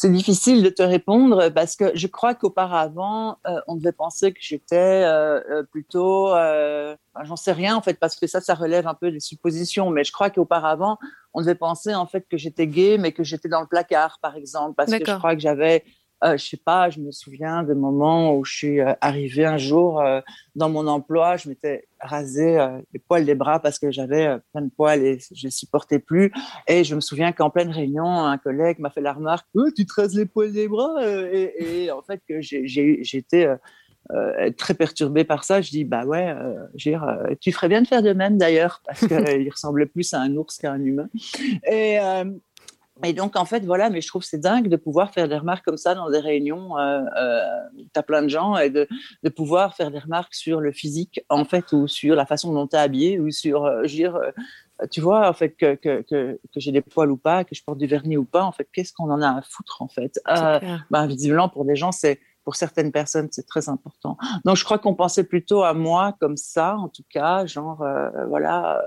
C'est 0.03 0.11
difficile 0.11 0.63
de 0.63 0.71
te 0.71 0.83
répondre 0.83 1.51
parce 1.51 1.77
que 1.77 1.95
je 1.95 2.07
crois 2.07 2.35
qu'auparavant, 2.35 3.37
euh, 3.47 3.61
on 3.67 3.77
devait 3.77 3.93
penser 3.93 4.33
que 4.33 4.39
j'étais 4.41 5.05
euh, 5.05 5.43
euh, 5.51 5.63
plutôt, 5.63 6.35
euh, 6.35 6.97
enfin, 7.15 7.27
j'en 7.27 7.37
sais 7.37 7.53
rien 7.53 7.77
en 7.77 7.83
fait, 7.83 8.01
parce 8.01 8.17
que 8.17 8.27
ça, 8.27 8.41
ça 8.41 8.55
relève 8.55 8.87
un 8.87 8.95
peu 8.95 9.13
des 9.13 9.21
suppositions. 9.21 9.91
Mais 9.91 10.03
je 10.03 10.11
crois 10.11 10.31
qu'auparavant, 10.31 10.97
on 11.35 11.43
devait 11.43 11.55
penser 11.55 11.95
en 11.95 12.07
fait 12.07 12.25
que 12.31 12.39
j'étais 12.39 12.67
gay, 12.67 12.97
mais 12.97 13.13
que 13.13 13.25
j'étais 13.25 13.51
dans 13.51 13.61
le 13.61 13.67
placard, 13.67 14.21
par 14.23 14.37
exemple, 14.37 14.75
parce 14.75 14.91
que 14.91 15.05
je 15.05 15.19
crois 15.19 15.35
que 15.35 15.43
j'avais, 15.43 15.85
je 16.23 16.45
sais 16.45 16.57
pas, 16.57 16.91
je 16.91 17.01
me 17.01 17.11
souviens 17.11 17.63
des 17.63 17.75
moments 17.75 18.37
où 18.37 18.45
je 18.45 18.53
suis 18.55 18.81
euh, 18.81 18.93
arrivée 19.01 19.47
un 19.47 19.57
jour 19.57 20.01
euh, 20.01 20.21
dans 20.55 20.69
mon 20.69 20.87
emploi, 20.87 21.37
je 21.37 21.49
m'étais 21.49 21.89
rasé 22.01 22.59
euh, 22.59 22.79
les 22.93 22.99
poils 22.99 23.25
des 23.25 23.35
bras 23.35 23.61
parce 23.61 23.79
que 23.79 23.91
j'avais 23.91 24.27
euh, 24.27 24.39
plein 24.53 24.63
de 24.63 24.71
poils 24.71 25.03
et 25.03 25.19
je 25.35 25.47
ne 25.47 25.51
supportais 25.51 25.99
plus. 25.99 26.33
Et 26.69 26.85
je 26.85 26.95
me 26.95 27.01
souviens 27.01 27.33
qu'en 27.33 27.51
pleine 27.51 27.71
réunion, 27.71 28.07
un 28.07 28.39
collègue 28.39 28.79
m'a 28.79 28.91
fait 28.91 29.01
la 29.01 29.13
remarque 29.13 29.47
Tu 29.77 29.87
te 29.87 29.95
rases 29.95 30.15
les 30.15 30.27
poils 30.27 30.53
des 30.53 30.69
bras 30.69 30.95
euh, 31.03 31.49
et, 31.59 31.91
en 31.91 32.03
fait, 32.03 32.21
euh, 32.31 33.57
euh, 34.13 34.51
très 34.57 34.75
perturbée 34.75 35.25
par 35.25 35.45
ça. 35.45 35.61
Je 35.61 35.71
dis 35.71 35.85
Bah 35.85 36.05
ouais, 36.05 36.29
euh, 36.29 36.67
euh, 36.87 37.35
tu 37.41 37.53
ferais 37.53 37.69
bien 37.69 37.83
de 37.83 37.87
faire 37.87 38.03
de 38.03 38.13
même 38.13 38.39
d'ailleurs, 38.39 38.83
parce 38.85 39.07
qu'il 39.07 39.51
ressemblait 39.51 39.87
plus 39.87 40.13
à 40.15 40.21
un 40.21 40.35
ours 40.37 40.59
qu'à 40.59 40.73
un 40.73 40.85
humain. 40.85 41.09
Et. 41.71 41.99
Et 43.05 43.13
donc, 43.13 43.37
en 43.37 43.45
fait, 43.45 43.65
voilà, 43.65 43.91
mais 43.91 44.01
je 44.01 44.09
trouve 44.09 44.23
c'est 44.23 44.39
dingue 44.39 44.69
de 44.69 44.77
pouvoir 44.77 45.13
faire 45.13 45.29
des 45.29 45.37
remarques 45.37 45.65
comme 45.65 45.77
ça 45.77 45.95
dans 45.95 46.11
des 46.11 46.19
réunions 46.19 46.79
euh, 46.79 47.03
euh, 47.17 47.41
où 47.77 47.83
tu 47.83 47.99
as 47.99 48.03
plein 48.03 48.23
de 48.23 48.29
gens 48.29 48.57
et 48.57 48.71
de, 48.71 48.87
de 49.23 49.29
pouvoir 49.29 49.75
faire 49.75 49.91
des 49.91 49.99
remarques 49.99 50.35
sur 50.35 50.61
le 50.61 50.73
physique, 50.73 51.25
en 51.29 51.45
fait, 51.45 51.73
ou 51.73 51.89
sur 51.89 52.15
la 52.15 52.27
façon 52.27 52.53
dont 52.53 52.67
tu 52.67 52.77
es 52.77 52.79
habillé, 52.79 53.21
ou 53.21 53.31
sur, 53.31 53.65
euh, 53.65 53.83
je 53.85 53.93
veux 53.93 53.97
dire, 53.97 54.17
euh, 54.17 54.31
tu 54.91 55.01
vois, 55.01 55.29
en 55.29 55.33
fait, 55.33 55.51
que, 55.51 55.75
que, 55.75 56.03
que, 56.03 56.41
que 56.53 56.61
j'ai 56.61 56.73
des 56.73 56.83
poils 56.83 57.11
ou 57.11 57.17
pas, 57.17 57.45
que 57.45 57.55
je 57.55 57.63
porte 57.65 57.79
du 57.79 57.87
vernis 57.87 58.17
ou 58.17 58.25
pas, 58.25 58.43
en 58.43 58.53
fait, 58.53 58.69
qu'est-ce 58.73 58.93
qu'on 58.93 59.11
en 59.11 59.23
a 59.23 59.39
à 59.39 59.43
foutre, 59.43 59.83
en 59.83 59.89
fait? 59.89 60.21
Euh, 60.29 60.59
ben, 60.91 61.07
Visiblement, 61.07 61.49
pour 61.49 61.65
des 61.65 61.77
gens, 61.77 61.93
c'est 61.93 62.21
pour 62.45 62.57
certaines 62.57 62.91
personnes, 62.91 63.29
c'est 63.31 63.47
très 63.47 63.69
important. 63.69 64.17
Donc, 64.45 64.57
je 64.57 64.65
crois 64.65 64.79
qu'on 64.79 64.95
pensait 64.95 65.25
plutôt 65.25 65.63
à 65.63 65.75
moi 65.75 66.17
comme 66.21 66.37
ça, 66.37 66.77
en 66.77 66.89
tout 66.89 67.05
cas, 67.11 67.45
genre, 67.47 67.85
voilà. 68.29 68.83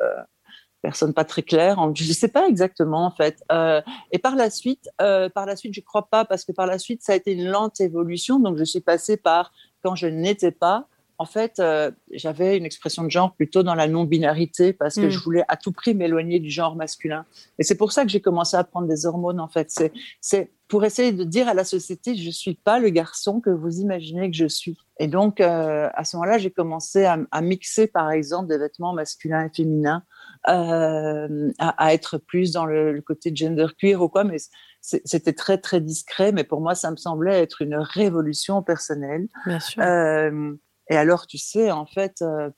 Personne 0.83 1.13
pas 1.13 1.23
très 1.23 1.41
claire. 1.41 1.79
Je 1.95 2.07
ne 2.07 2.13
sais 2.13 2.27
pas 2.27 2.47
exactement 2.47 3.05
en 3.05 3.11
fait. 3.11 3.43
Euh, 3.51 3.81
et 4.11 4.19
par 4.19 4.35
la 4.35 4.51
suite, 4.51 4.89
euh, 5.01 5.29
par 5.29 5.47
la 5.47 5.55
suite, 5.55 5.73
je 5.73 5.81
crois 5.81 6.07
pas 6.09 6.25
parce 6.25 6.43
que 6.45 6.51
par 6.51 6.67
la 6.67 6.77
suite, 6.77 7.01
ça 7.01 7.13
a 7.13 7.15
été 7.15 7.31
une 7.31 7.47
lente 7.47 7.81
évolution. 7.81 8.37
Donc 8.39 8.57
je 8.57 8.65
suis 8.65 8.81
passée 8.81 9.17
par 9.17 9.51
quand 9.81 9.95
je 9.95 10.07
n'étais 10.07 10.51
pas. 10.51 10.87
En 11.19 11.25
fait, 11.25 11.59
euh, 11.59 11.89
j'avais 12.11 12.57
une 12.57 12.65
expression 12.65 13.03
de 13.03 13.09
genre 13.09 13.33
plutôt 13.33 13.63
dans 13.63 13.75
la 13.75 13.87
non-binarité 13.87 14.73
parce 14.73 14.95
que 14.95 15.05
Mm. 15.05 15.09
je 15.09 15.19
voulais 15.19 15.43
à 15.47 15.55
tout 15.55 15.71
prix 15.71 15.93
m'éloigner 15.93 16.39
du 16.39 16.49
genre 16.49 16.75
masculin. 16.75 17.25
Et 17.59 17.63
c'est 17.63 17.75
pour 17.75 17.93
ça 17.93 18.03
que 18.03 18.09
j'ai 18.09 18.19
commencé 18.19 18.57
à 18.57 18.63
prendre 18.65 18.87
des 18.87 19.05
hormones. 19.05 19.39
En 19.39 19.47
fait, 19.47 19.73
c'est 20.19 20.51
pour 20.67 20.83
essayer 20.83 21.13
de 21.13 21.23
dire 21.23 21.47
à 21.47 21.53
la 21.53 21.63
société, 21.63 22.15
je 22.15 22.29
suis 22.29 22.55
pas 22.55 22.79
le 22.79 22.89
garçon 22.89 23.39
que 23.39 23.51
vous 23.51 23.79
imaginez 23.79 24.29
que 24.29 24.35
je 24.35 24.47
suis. 24.47 24.75
Et 24.99 25.07
donc, 25.07 25.39
euh, 25.39 25.87
à 25.93 26.03
ce 26.03 26.17
moment-là, 26.17 26.39
j'ai 26.39 26.51
commencé 26.51 27.05
à, 27.05 27.17
à 27.31 27.41
mixer, 27.41 27.87
par 27.87 28.11
exemple, 28.11 28.49
des 28.49 28.57
vêtements 28.57 28.91
masculins 28.93 29.45
et 29.45 29.49
féminins 29.55 30.03
euh, 30.49 31.51
à, 31.59 31.85
à 31.85 31.93
être 31.93 32.17
plus 32.17 32.51
dans 32.51 32.65
le, 32.65 32.91
le 32.93 33.01
côté 33.01 33.31
gender 33.33 33.67
queer 33.79 34.01
ou 34.01 34.09
quoi, 34.09 34.23
mais 34.23 34.37
c'était 34.81 35.33
très 35.33 35.57
très 35.57 35.79
discret. 35.81 36.31
Mais 36.31 36.43
pour 36.43 36.61
moi, 36.61 36.75
ça 36.75 36.91
me 36.91 36.97
semblait 36.97 37.41
être 37.41 37.61
une 37.61 37.75
révolution 37.75 38.61
personnelle. 38.63 39.27
Bien 39.45 39.59
sûr. 39.59 39.81
Euh, 39.81 40.53
Et 40.89 40.97
alors, 40.97 41.27
tu 41.27 41.37
sais, 41.37 41.71
en 41.71 41.85
fait, 41.85 42.21
euh, 42.21 42.49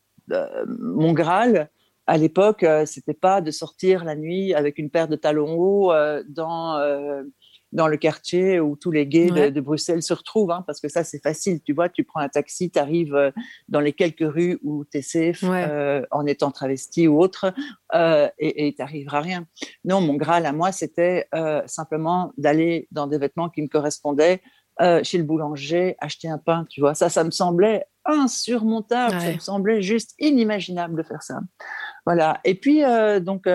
mon 0.79 1.13
Graal, 1.13 1.69
à 2.07 2.17
l'époque, 2.17 2.65
c'était 2.85 3.13
pas 3.13 3.41
de 3.41 3.51
sortir 3.51 4.03
la 4.03 4.15
nuit 4.15 4.53
avec 4.53 4.79
une 4.79 4.89
paire 4.89 5.07
de 5.07 5.15
talons 5.15 5.55
hauts 5.57 5.93
dans 6.27 6.79
dans 7.71 7.87
le 7.87 7.97
quartier 7.97 8.59
où 8.59 8.75
tous 8.75 8.91
les 8.91 9.05
gays 9.05 9.27
de- 9.27 9.31
Ouais. 9.33 9.51
de, 9.51 9.61
Bruxelles 9.61 10.01
se 10.03 10.13
retrouvent, 10.13 10.51
hein, 10.51 10.63
parce 10.65 10.79
que 10.79 10.87
ça 10.87 11.03
c'est 11.03 11.21
facile. 11.21 11.61
Tu 11.61 11.73
vois, 11.73 11.89
tu 11.89 12.03
prends 12.03 12.21
un 12.21 12.29
taxi, 12.29 12.71
tu 12.71 12.79
arrives 12.79 13.33
dans 13.67 13.79
les 13.81 13.91
quelques 13.93 14.19
rues 14.25 14.59
où 14.63 14.85
tu 14.85 14.99
es 14.99 15.01
safe 15.01 15.43
euh, 15.43 16.05
en 16.11 16.25
étant 16.25 16.51
travesti 16.51 17.07
ou 17.07 17.19
autre, 17.19 17.53
euh, 17.93 18.29
et 18.39 18.73
tu 18.73 18.81
n'arriveras 18.81 19.21
rien. 19.21 19.45
Non, 19.83 19.99
mon 20.01 20.13
Graal 20.15 20.45
à 20.45 20.53
moi, 20.53 20.71
c'était 20.71 21.27
euh, 21.35 21.61
simplement 21.65 22.31
d'aller 22.37 22.87
dans 22.91 23.07
des 23.07 23.17
vêtements 23.17 23.49
qui 23.49 23.61
me 23.61 23.67
correspondaient, 23.67 24.41
euh, 24.81 25.01
chez 25.03 25.17
le 25.17 25.23
boulanger, 25.23 25.95
acheter 25.99 26.27
un 26.29 26.37
pain, 26.37 26.65
tu 26.69 26.81
vois. 26.81 26.93
Ça, 26.95 27.09
ça 27.09 27.23
me 27.23 27.31
semblait 27.31 27.85
insurmontable, 28.03 29.19
ça 29.19 29.33
me 29.33 29.39
semblait 29.39 29.81
juste 29.81 30.13
inimaginable 30.19 30.95
de 31.01 31.03
faire 31.07 31.23
ça. 31.23 31.39
Voilà. 32.05 32.39
Et 32.43 32.55
puis, 32.55 32.83
euh, 32.83 33.19
donc, 33.19 33.47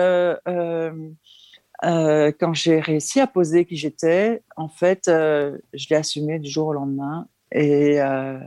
euh, 1.83 2.31
quand 2.39 2.53
j'ai 2.53 2.79
réussi 2.79 3.19
à 3.19 3.27
poser 3.27 3.65
qui 3.65 3.75
j'étais, 3.75 4.43
en 4.55 4.67
fait, 4.69 5.07
euh, 5.07 5.57
je 5.73 5.87
l'ai 5.89 5.95
assumé 5.95 6.39
du 6.39 6.49
jour 6.49 6.67
au 6.67 6.73
lendemain. 6.73 7.27
Et, 7.51 8.01
euh, 8.01 8.39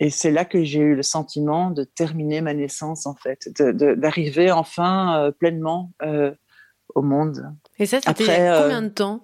et 0.00 0.10
c'est 0.10 0.30
là 0.30 0.44
que 0.44 0.62
j'ai 0.64 0.80
eu 0.80 0.94
le 0.94 1.02
sentiment 1.02 1.70
de 1.70 1.84
terminer 1.84 2.40
ma 2.40 2.54
naissance, 2.54 3.06
en 3.06 3.14
fait, 3.14 3.48
d'arriver 3.60 4.50
enfin 4.50 5.30
pleinement 5.38 5.92
au 6.94 7.02
monde. 7.02 7.52
Et 7.78 7.86
ça, 7.86 8.00
c'était 8.00 8.24
il 8.24 8.28
y 8.28 8.46
a 8.46 8.62
combien 8.62 8.82
de 8.82 8.88
temps? 8.88 9.22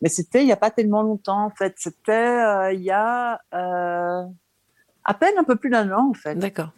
mais 0.00 0.08
c'était 0.08 0.40
il 0.42 0.46
n'y 0.46 0.52
a 0.52 0.56
pas 0.56 0.70
tellement 0.70 1.02
longtemps, 1.02 1.44
en 1.44 1.50
fait. 1.50 1.74
C'était 1.76 2.74
il 2.74 2.82
y 2.82 2.90
a 2.90 3.40
à 3.52 5.14
peine 5.14 5.34
un 5.38 5.44
peu 5.44 5.56
plus 5.56 5.70
d'un 5.70 5.90
an, 5.92 6.10
en 6.10 6.14
fait. 6.14 6.36
D'accord. 6.36 6.70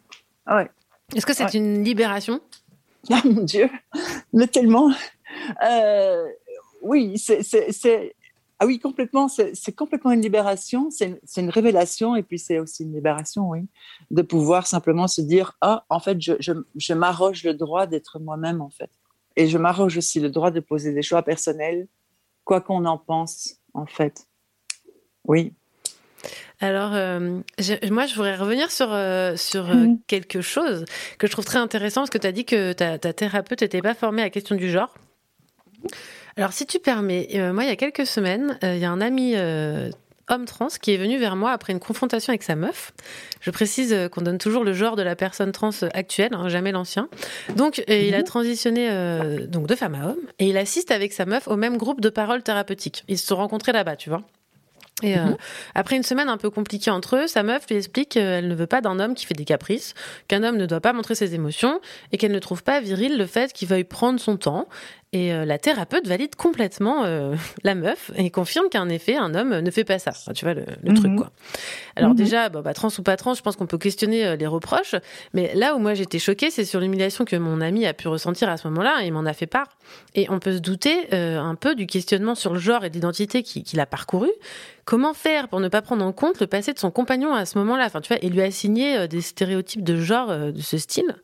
Ouais. 0.46 0.70
Est-ce 1.14 1.24
que 1.26 1.32
c'est 1.34 1.44
Ouais. 1.44 1.50
une 1.54 1.84
libération? 1.84 2.40
Ah 3.10 3.20
mon 3.24 3.42
Dieu, 3.42 3.70
mais 4.32 4.48
tellement. 4.48 4.90
Euh, 5.64 6.24
oui, 6.82 7.18
c'est, 7.18 8.14
ah 8.58 8.66
oui, 8.66 8.78
complètement. 8.78 9.28
C'est, 9.28 9.72
complètement 9.72 10.12
une 10.12 10.20
libération. 10.22 10.90
C'est, 10.90 11.06
une- 11.06 11.42
une 11.44 11.50
révélation 11.50 12.16
et 12.16 12.22
puis 12.22 12.38
c'est 12.38 12.58
aussi 12.58 12.84
une 12.84 12.94
libération, 12.94 13.48
oui, 13.50 13.60
de 14.10 14.22
pouvoir 14.22 14.66
simplement 14.66 15.08
se 15.08 15.20
dire 15.20 15.56
ah, 15.60 15.84
en 15.88 16.00
fait, 16.00 16.20
je, 16.20 16.34
je, 16.40 16.52
je 16.76 16.92
m'arroge 16.94 17.44
le 17.44 17.54
droit 17.54 17.86
d'être 17.86 18.18
moi-même, 18.18 18.60
en 18.60 18.70
fait, 18.70 18.90
et 19.36 19.46
je 19.48 19.58
m'arroge 19.58 19.96
aussi 19.98 20.20
le 20.20 20.30
droit 20.30 20.50
de 20.50 20.60
poser 20.60 20.92
des 20.92 21.02
choix 21.02 21.22
personnels, 21.22 21.86
quoi 22.44 22.60
qu'on 22.60 22.84
en 22.86 22.98
pense, 22.98 23.56
en 23.74 23.86
fait. 23.86 24.26
Oui. 25.24 25.52
Alors, 26.60 26.94
euh, 26.94 27.40
moi, 27.90 28.06
je 28.06 28.14
voudrais 28.14 28.36
revenir 28.36 28.70
sur, 28.70 28.90
euh, 28.92 29.36
sur 29.36 29.68
euh, 29.68 29.74
Mhm. 29.88 29.98
quelque 30.06 30.40
chose 30.40 30.86
que 31.18 31.26
je 31.26 31.32
trouve 31.32 31.44
très 31.44 31.58
intéressant, 31.58 32.00
parce 32.02 32.10
que 32.10 32.18
tu 32.18 32.26
as 32.26 32.32
dit 32.32 32.46
que 32.46 32.72
ta, 32.72 32.98
ta 32.98 33.12
thérapeute 33.12 33.60
n'était 33.60 33.82
pas 33.82 33.92
formée 33.94 34.22
à 34.22 34.26
la 34.26 34.30
question 34.30 34.56
du 34.56 34.70
genre. 34.70 34.94
Alors, 36.36 36.52
si 36.52 36.66
tu 36.66 36.78
permets, 36.78 37.28
euh, 37.34 37.52
moi, 37.52 37.64
il 37.64 37.68
y 37.68 37.72
a 37.72 37.76
quelques 37.76 38.06
semaines, 38.06 38.58
euh, 38.62 38.74
il 38.74 38.80
y 38.80 38.84
a 38.84 38.90
un 38.90 39.00
ami 39.00 39.32
euh, 39.36 39.90
homme 40.28 40.44
trans 40.44 40.68
qui 40.80 40.92
est 40.92 40.96
venu 40.96 41.18
vers 41.18 41.36
moi 41.36 41.52
après 41.52 41.72
une 41.72 41.80
confrontation 41.80 42.30
avec 42.30 42.42
sa 42.42 42.56
meuf. 42.56 42.92
Je 43.40 43.50
précise 43.50 43.96
qu'on 44.12 44.22
donne 44.22 44.38
toujours 44.38 44.64
le 44.64 44.72
genre 44.72 44.96
de 44.96 45.02
la 45.02 45.16
personne 45.16 45.52
trans 45.52 45.70
actuelle, 45.94 46.34
hein, 46.34 46.48
jamais 46.48 46.72
l'ancien. 46.72 47.08
Donc, 47.54 47.82
il 47.88 48.14
a 48.14 48.22
transitionné 48.22 48.88
euh, 48.90 49.46
donc 49.46 49.66
de 49.66 49.74
femme 49.74 49.94
à 49.94 50.08
homme 50.08 50.20
et 50.38 50.48
il 50.48 50.58
assiste 50.58 50.90
avec 50.90 51.12
sa 51.12 51.26
meuf 51.26 51.48
au 51.48 51.56
même 51.56 51.76
groupe 51.76 52.00
de 52.00 52.08
paroles 52.08 52.42
thérapeutiques. 52.42 53.04
Ils 53.08 53.18
se 53.18 53.26
sont 53.26 53.36
rencontrés 53.36 53.72
là-bas, 53.72 53.96
tu 53.96 54.10
vois. 54.10 54.22
Et 55.02 55.18
euh, 55.18 55.26
après 55.74 55.96
une 55.96 56.02
semaine 56.02 56.30
un 56.30 56.38
peu 56.38 56.48
compliquée 56.48 56.90
entre 56.90 57.16
eux, 57.16 57.26
sa 57.26 57.42
meuf 57.42 57.66
lui 57.68 57.76
explique 57.76 58.10
qu'elle 58.10 58.48
ne 58.48 58.54
veut 58.54 58.66
pas 58.66 58.80
d'un 58.80 58.98
homme 58.98 59.14
qui 59.14 59.26
fait 59.26 59.34
des 59.34 59.44
caprices, 59.44 59.92
qu'un 60.26 60.42
homme 60.42 60.56
ne 60.56 60.64
doit 60.64 60.80
pas 60.80 60.94
montrer 60.94 61.14
ses 61.14 61.34
émotions 61.34 61.80
et 62.12 62.16
qu'elle 62.16 62.32
ne 62.32 62.38
trouve 62.38 62.62
pas 62.62 62.80
viril 62.80 63.18
le 63.18 63.26
fait 63.26 63.52
qu'il 63.52 63.68
veuille 63.68 63.84
prendre 63.84 64.18
son 64.18 64.38
temps. 64.38 64.68
Et 65.12 65.32
euh, 65.32 65.44
la 65.44 65.58
thérapeute 65.58 66.06
valide 66.06 66.34
complètement 66.34 67.04
euh, 67.04 67.34
la 67.62 67.74
meuf 67.74 68.10
et 68.16 68.30
confirme 68.30 68.66
qu'en 68.70 68.88
effet, 68.88 69.16
un 69.16 69.34
homme 69.34 69.58
ne 69.60 69.70
fait 69.70 69.84
pas 69.84 69.98
ça. 69.98 70.10
Enfin, 70.10 70.32
tu 70.32 70.44
vois 70.44 70.52
le, 70.54 70.64
le 70.82 70.94
truc, 70.94 71.14
quoi. 71.16 71.30
Alors 71.94 72.10
Mhm. 72.10 72.16
déjà, 72.16 72.48
bah, 72.48 72.74
trans 72.74 72.88
ou 72.98 73.02
pas 73.02 73.16
trans, 73.16 73.32
je 73.34 73.40
pense 73.40 73.56
qu'on 73.56 73.66
peut 73.66 73.78
questionner 73.78 74.26
euh, 74.26 74.36
les 74.36 74.46
reproches. 74.46 74.94
Mais 75.32 75.54
là 75.54 75.74
où 75.74 75.78
moi 75.78 75.94
j'étais 75.94 76.18
choquée, 76.18 76.50
c'est 76.50 76.64
sur 76.64 76.80
l'humiliation 76.80 77.24
que 77.24 77.36
mon 77.36 77.60
ami 77.60 77.86
a 77.86 77.94
pu 77.94 78.08
ressentir 78.08 78.48
à 78.48 78.56
ce 78.56 78.66
moment-là. 78.68 79.02
Il 79.04 79.12
m'en 79.12 79.24
a 79.24 79.32
fait 79.32 79.46
part. 79.46 79.68
Et 80.14 80.26
on 80.28 80.38
peut 80.40 80.52
se 80.52 80.58
douter 80.58 81.12
un 81.12 81.54
peu 81.54 81.74
du 81.76 81.86
questionnement 81.86 82.34
sur 82.34 82.52
le 82.52 82.58
genre 82.58 82.84
et 82.84 82.90
l'identité 82.90 83.42
qui- 83.44 83.62
qu'il 83.62 83.78
a 83.80 83.86
parcouru. 83.86 84.28
Comment 84.84 85.14
faire 85.14 85.48
pour 85.48 85.58
ne 85.60 85.68
pas 85.68 85.82
prendre 85.82 86.04
en 86.04 86.12
compte 86.12 86.40
le 86.40 86.46
passé 86.46 86.72
de 86.72 86.78
son 86.78 86.90
compagnon 86.92 87.32
à 87.34 87.44
ce 87.44 87.58
moment-là? 87.58 87.86
Enfin, 87.86 88.00
tu 88.00 88.12
vois, 88.12 88.22
et 88.22 88.28
lui 88.28 88.40
assigner 88.42 89.08
des 89.08 89.20
stéréotypes 89.20 89.82
de 89.82 89.96
genre 90.00 90.28
de 90.36 90.60
ce 90.60 90.78
style. 90.78 91.16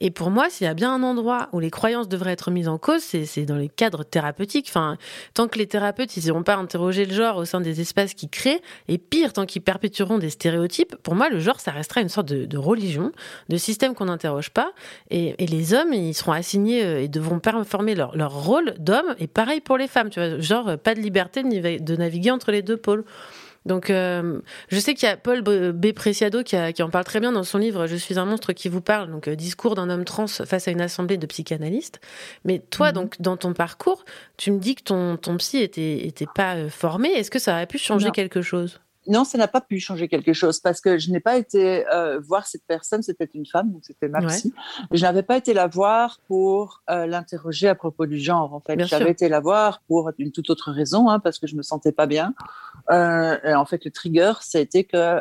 Et 0.00 0.10
pour 0.10 0.30
moi, 0.30 0.50
s'il 0.50 0.66
y 0.66 0.70
a 0.70 0.74
bien 0.74 0.92
un 0.92 1.02
endroit 1.02 1.48
où 1.52 1.60
les 1.60 1.70
croyances 1.70 2.08
devraient 2.08 2.32
être 2.32 2.50
mises 2.50 2.68
en 2.68 2.78
cause, 2.78 3.02
c'est 3.02 3.46
dans 3.46 3.56
les 3.56 3.68
cadres 3.68 4.04
thérapeutiques. 4.04 4.66
Enfin, 4.68 4.96
tant 5.34 5.48
que 5.48 5.58
les 5.58 5.66
thérapeutes, 5.66 6.16
ils 6.16 6.24
n'iront 6.24 6.42
pas 6.42 6.56
interroger 6.56 7.06
le 7.06 7.14
genre 7.14 7.36
au 7.36 7.44
sein 7.44 7.60
des 7.60 7.80
espaces 7.80 8.14
qu'ils 8.14 8.28
créent, 8.28 8.60
et 8.88 8.98
pire, 8.98 9.32
tant 9.32 9.46
qu'ils 9.46 9.62
perpétueront 9.62 10.18
des 10.18 10.30
stéréotypes, 10.30 10.96
pour 11.02 11.14
moi, 11.14 11.28
le 11.28 11.40
genre, 11.40 11.60
ça 11.60 11.70
restera 11.70 12.00
une 12.00 12.08
sorte 12.08 12.28
de, 12.28 12.58
religion, 12.58 13.12
de 13.48 13.56
système 13.56 13.94
qu'on 13.94 14.06
n'interroge 14.06 14.50
pas. 14.50 14.72
Et, 15.10 15.34
les 15.46 15.74
hommes, 15.74 15.92
ils 15.92 16.14
seront 16.14 16.32
assignés 16.32 16.84
euh, 16.84 17.02
et 17.02 17.08
devront 17.08 17.38
performer 17.38 17.94
leur, 17.94 18.32
rôle 18.32 18.74
d'homme. 18.78 19.14
Et 19.18 19.26
pareil 19.26 19.60
pour 19.60 19.78
les 19.78 19.86
femmes, 19.88 20.10
tu 20.10 20.20
vois, 20.20 20.40
genre, 20.40 20.76
pas 20.78 20.94
de 20.94 21.00
liberté 21.00 21.42
de 21.42 21.96
naviguer 21.96 22.30
entre 22.30 22.50
les 22.50 22.62
deux 22.62 22.76
pôles. 22.76 23.04
Donc, 23.66 23.90
euh, 23.90 24.40
je 24.68 24.78
sais 24.78 24.94
qu'il 24.94 25.08
y 25.08 25.12
a 25.12 25.16
Paul 25.16 25.42
B. 25.42 25.92
Preciado 25.92 26.42
qui, 26.42 26.56
a- 26.56 26.72
qui 26.72 26.82
en 26.82 26.88
parle 26.88 27.04
très 27.04 27.20
bien 27.20 27.32
dans 27.32 27.42
son 27.42 27.58
livre 27.58 27.86
Je 27.86 27.96
suis 27.96 28.18
un 28.18 28.24
monstre 28.24 28.52
qui 28.52 28.68
vous 28.68 28.80
parle, 28.80 29.10
donc 29.10 29.28
euh, 29.28 29.34
discours 29.34 29.74
d'un 29.74 29.90
homme 29.90 30.04
trans 30.04 30.26
face 30.28 30.68
à 30.68 30.70
une 30.70 30.80
assemblée 30.80 31.16
de 31.18 31.26
psychanalystes. 31.26 32.00
Mais 32.44 32.60
toi, 32.60 32.92
donc, 32.92 33.20
dans 33.20 33.36
ton 33.36 33.52
parcours, 33.52 34.04
tu 34.36 34.52
me 34.52 34.58
dis 34.58 34.76
que 34.76 34.82
ton, 34.84 35.16
ton 35.16 35.36
psy 35.36 35.58
était, 35.58 36.06
était 36.06 36.26
pas 36.32 36.54
euh, 36.56 36.68
formé. 36.70 37.08
Est-ce 37.08 37.30
que 37.30 37.38
ça 37.40 37.52
aurait 37.54 37.66
pu 37.66 37.78
changer 37.78 38.06
Non. 38.06 38.12
quelque 38.12 38.40
chose? 38.40 38.80
Non, 39.08 39.24
ça 39.24 39.38
n'a 39.38 39.48
pas 39.48 39.60
pu 39.60 39.80
changer 39.80 40.08
quelque 40.08 40.32
chose 40.32 40.60
parce 40.60 40.80
que 40.80 40.98
je 40.98 41.10
n'ai 41.10 41.20
pas 41.20 41.36
été 41.36 41.86
euh, 41.88 42.20
voir 42.20 42.46
cette 42.46 42.64
personne, 42.66 43.02
c'était 43.02 43.28
une 43.34 43.46
femme, 43.46 43.72
donc 43.72 43.84
c'était 43.84 44.08
ma 44.08 44.20
Ouais. 44.26 44.32
Je 44.92 45.02
n'avais 45.02 45.22
pas 45.22 45.36
été 45.36 45.54
la 45.54 45.68
voir 45.68 46.18
pour 46.26 46.82
euh, 46.90 47.06
l'interroger 47.06 47.68
à 47.68 47.74
propos 47.74 48.06
du 48.06 48.18
genre, 48.18 48.54
en 48.54 48.60
fait. 48.60 48.82
J'avais 48.84 49.10
été 49.10 49.28
la 49.28 49.40
voir 49.40 49.82
pour 49.86 50.10
une 50.18 50.32
toute 50.32 50.50
autre 50.50 50.72
raison, 50.72 51.08
hein, 51.08 51.20
parce 51.20 51.38
que 51.38 51.46
je 51.46 51.54
me 51.54 51.62
sentais 51.62 51.92
pas 51.92 52.06
bien. 52.06 52.34
Euh, 52.90 53.38
et 53.44 53.54
en 53.54 53.64
fait, 53.66 53.84
le 53.84 53.90
trigger, 53.90 54.32
ça 54.40 54.58
a 54.58 54.60
été 54.60 54.84
que 54.84 55.20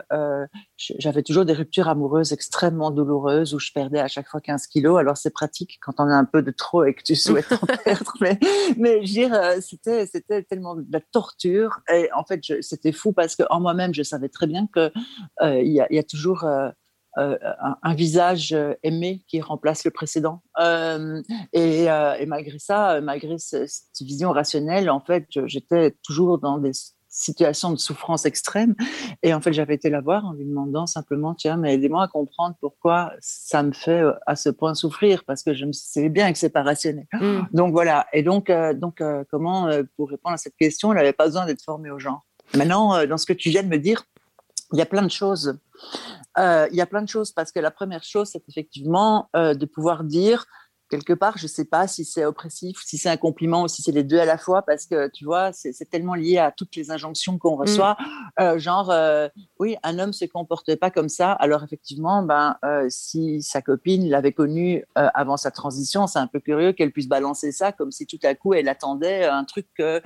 j'avais 0.77 1.23
toujours 1.23 1.45
des 1.45 1.53
ruptures 1.53 1.87
amoureuses 1.87 2.33
extrêmement 2.33 2.91
douloureuses 2.91 3.53
où 3.53 3.59
je 3.59 3.71
perdais 3.71 3.99
à 3.99 4.07
chaque 4.07 4.27
fois 4.27 4.41
15 4.41 4.67
kilos. 4.67 4.99
Alors, 4.99 5.15
c'est 5.17 5.29
pratique 5.31 5.77
quand 5.81 5.93
on 5.99 6.03
a 6.09 6.13
un 6.15 6.25
peu 6.25 6.41
de 6.41 6.51
trop 6.51 6.83
et 6.83 6.93
que 6.93 7.01
tu 7.03 7.15
souhaites 7.15 7.51
en 7.51 7.65
perdre. 7.83 8.13
Mais, 8.19 8.37
mais 8.77 8.93
je 9.05 9.07
veux 9.07 9.27
dire, 9.27 9.33
euh, 9.33 9.57
c'était, 9.61 10.05
c'était 10.05 10.43
tellement 10.43 10.75
de 10.75 10.85
la 10.91 10.99
torture. 10.99 11.79
Et 11.93 12.09
en 12.13 12.25
fait, 12.25 12.41
c'était 12.61 12.91
fou 12.91 13.13
parce 13.13 13.35
qu'en 13.35 13.59
moi-même, 13.61 13.93
je 13.93 14.03
savais 14.03 14.29
très 14.29 14.47
bien 14.47 14.67
que 14.67 14.91
euh, 15.41 15.61
y, 15.61 15.79
a, 15.79 15.87
il 15.89 15.95
y 15.95 15.99
a 15.99 16.03
toujours 16.03 16.43
euh, 16.43 16.69
euh, 17.17 17.37
un, 17.61 17.77
un 17.81 17.93
visage 17.95 18.53
aimé 18.83 19.23
qui 19.29 19.39
remplace 19.39 19.85
le 19.85 19.91
précédent. 19.91 20.41
Et, 21.53 21.83
et 21.85 22.25
malgré 22.27 22.59
ça, 22.59 22.99
malgré 22.99 23.37
ce- 23.37 23.65
cette 23.65 24.01
vision 24.01 24.31
rationnelle, 24.31 24.89
en 24.89 24.99
fait, 24.99 25.25
j'étais 25.45 25.95
toujours 26.03 26.37
dans 26.39 26.57
des 26.57 26.71
situations 27.15 27.71
de 27.71 27.77
souffrance 27.77 28.25
extrême. 28.25 28.75
Et 29.23 29.33
en 29.33 29.39
fait, 29.39 29.53
j'avais 29.53 29.75
été 29.75 29.89
la 29.89 30.01
voir 30.01 30.25
en 30.25 30.33
lui 30.33 30.45
demandant 30.45 30.85
simplement, 30.85 31.33
tiens, 31.33 31.55
mais 31.55 31.73
aidez-moi 31.73 32.03
à 32.03 32.07
comprendre 32.07 32.55
pourquoi 32.59 33.13
ça 33.21 33.63
me 33.63 33.71
fait 33.71 34.01
euh, 34.01 34.11
à 34.27 34.35
ce 34.35 34.49
point 34.49 34.73
souffrir, 34.73 35.23
parce 35.23 35.41
que 35.41 35.53
je 35.53 35.65
me 35.65 35.71
sais 35.71 36.09
bien 36.09 36.31
que 36.33 36.37
c'est 36.37 36.49
pas 36.49 36.63
rationnel. 36.63 37.07
Mm. 37.13 37.43
Donc 37.53 37.71
voilà. 37.71 38.05
Et 38.11 38.21
donc, 38.21 38.49
euh, 38.49 38.73
donc 38.73 38.99
euh, 38.99 39.23
comment, 39.31 39.67
euh, 39.67 39.83
pour 39.95 40.09
répondre 40.09 40.33
à 40.33 40.37
cette 40.37 40.57
question, 40.57 40.91
elle 40.91 40.97
n'avait 40.97 41.13
pas 41.13 41.25
besoin 41.25 41.45
d'être 41.45 41.63
formée 41.63 41.89
au 41.89 41.99
genre. 41.99 42.25
Maintenant, 42.53 43.05
dans 43.07 43.17
ce 43.17 43.25
que 43.25 43.33
tu 43.33 43.49
viens 43.49 43.63
de 43.63 43.69
me 43.69 43.77
dire, 43.77 44.03
il 44.73 44.79
y 44.79 44.81
a 44.81 44.85
plein 44.85 45.01
de 45.01 45.11
choses. 45.11 45.57
Il 46.37 46.75
y 46.75 46.81
a 46.81 46.85
plein 46.85 47.01
de 47.01 47.09
choses 47.09 47.31
parce 47.31 47.51
que 47.51 47.59
la 47.59 47.71
première 47.71 48.03
chose, 48.03 48.29
c'est 48.31 48.43
effectivement 48.49 49.29
de 49.33 49.65
pouvoir 49.65 50.03
dire 50.03 50.45
quelque 50.89 51.13
part, 51.13 51.37
je 51.37 51.47
sais 51.47 51.65
pas 51.65 51.87
si 51.87 52.05
c'est 52.05 52.25
oppressif, 52.25 52.77
si 52.83 52.97
c'est 52.97 53.09
un 53.09 53.17
compliment 53.17 53.63
ou 53.63 53.67
si 53.67 53.81
c'est 53.81 53.91
les 53.91 54.03
deux 54.03 54.19
à 54.19 54.25
la 54.25 54.37
fois, 54.37 54.61
parce 54.61 54.85
que 54.85 55.09
tu 55.09 55.25
vois, 55.25 55.51
c'est 55.51 55.73
tellement 55.89 56.15
lié 56.15 56.37
à 56.37 56.51
toutes 56.51 56.75
les 56.75 56.91
injonctions 56.91 57.37
qu'on 57.37 57.55
reçoit. 57.55 57.97
Euh, 58.39 58.59
genre, 58.59 58.91
euh, 58.91 59.27
oui, 59.59 59.77
un 59.83 59.97
homme 59.97 60.13
se 60.13 60.25
comporte 60.25 60.75
pas 60.75 60.91
comme 60.91 61.09
ça. 61.09 61.31
Alors 61.31 61.63
effectivement, 61.63 62.21
ben, 62.21 62.57
euh, 62.65 62.85
si 62.89 63.41
sa 63.41 63.61
copine 63.61 64.09
l'avait 64.09 64.33
connu 64.33 64.83
avant 64.95 65.37
sa 65.37 65.51
transition, 65.51 66.07
c'est 66.07 66.19
un 66.19 66.27
peu 66.27 66.39
curieux 66.39 66.73
qu'elle 66.73 66.91
puisse 66.91 67.07
balancer 67.07 67.51
ça 67.51 67.71
comme 67.71 67.91
si 67.91 68.05
tout 68.05 68.19
à 68.23 68.35
coup 68.35 68.53
elle 68.53 68.67
attendait 68.67 69.25
un 69.25 69.43
truc 69.45 69.67
que 69.77 70.01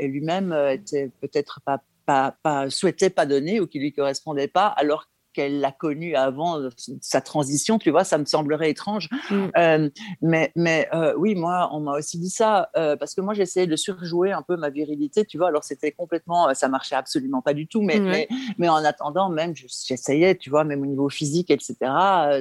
lui-même 0.00 0.52
était 0.70 1.10
peut-être 1.20 1.60
pas, 1.64 1.80
pas, 2.06 2.34
pas 2.42 2.70
souhaitait 2.70 3.10
pas 3.10 3.26
donner 3.26 3.60
ou 3.60 3.66
qui 3.66 3.78
lui 3.78 3.92
correspondait 3.92 4.48
pas, 4.48 4.66
alors 4.66 5.06
qu'elle 5.34 5.60
l'a 5.60 5.72
connu 5.72 6.16
avant 6.16 6.58
euh, 6.60 6.70
sa 7.02 7.20
transition, 7.20 7.78
tu 7.78 7.90
vois, 7.90 8.04
ça 8.04 8.16
me 8.16 8.24
semblerait 8.24 8.70
étrange. 8.70 9.08
Mm. 9.30 9.46
Euh, 9.58 9.90
mais 10.22 10.52
mais 10.56 10.88
euh, 10.94 11.12
oui, 11.18 11.34
moi, 11.34 11.68
on 11.72 11.80
m'a 11.80 11.98
aussi 11.98 12.18
dit 12.18 12.30
ça 12.30 12.70
euh, 12.76 12.96
parce 12.96 13.14
que 13.14 13.20
moi, 13.20 13.34
j'essayais 13.34 13.66
de 13.66 13.76
surjouer 13.76 14.32
un 14.32 14.42
peu 14.42 14.56
ma 14.56 14.70
virilité, 14.70 15.26
tu 15.26 15.36
vois. 15.36 15.48
Alors 15.48 15.64
c'était 15.64 15.92
complètement, 15.92 16.54
ça 16.54 16.68
marchait 16.68 16.96
absolument 16.96 17.42
pas 17.42 17.52
du 17.52 17.66
tout, 17.66 17.82
mais 17.82 18.00
mais, 18.00 18.28
mais 18.56 18.68
en 18.68 18.76
attendant, 18.84 19.28
même 19.28 19.54
je- 19.54 19.66
j'essayais, 19.86 20.36
tu 20.36 20.48
vois, 20.48 20.64
même 20.64 20.80
au 20.82 20.86
niveau 20.86 21.08
physique, 21.10 21.50
etc., 21.50 21.74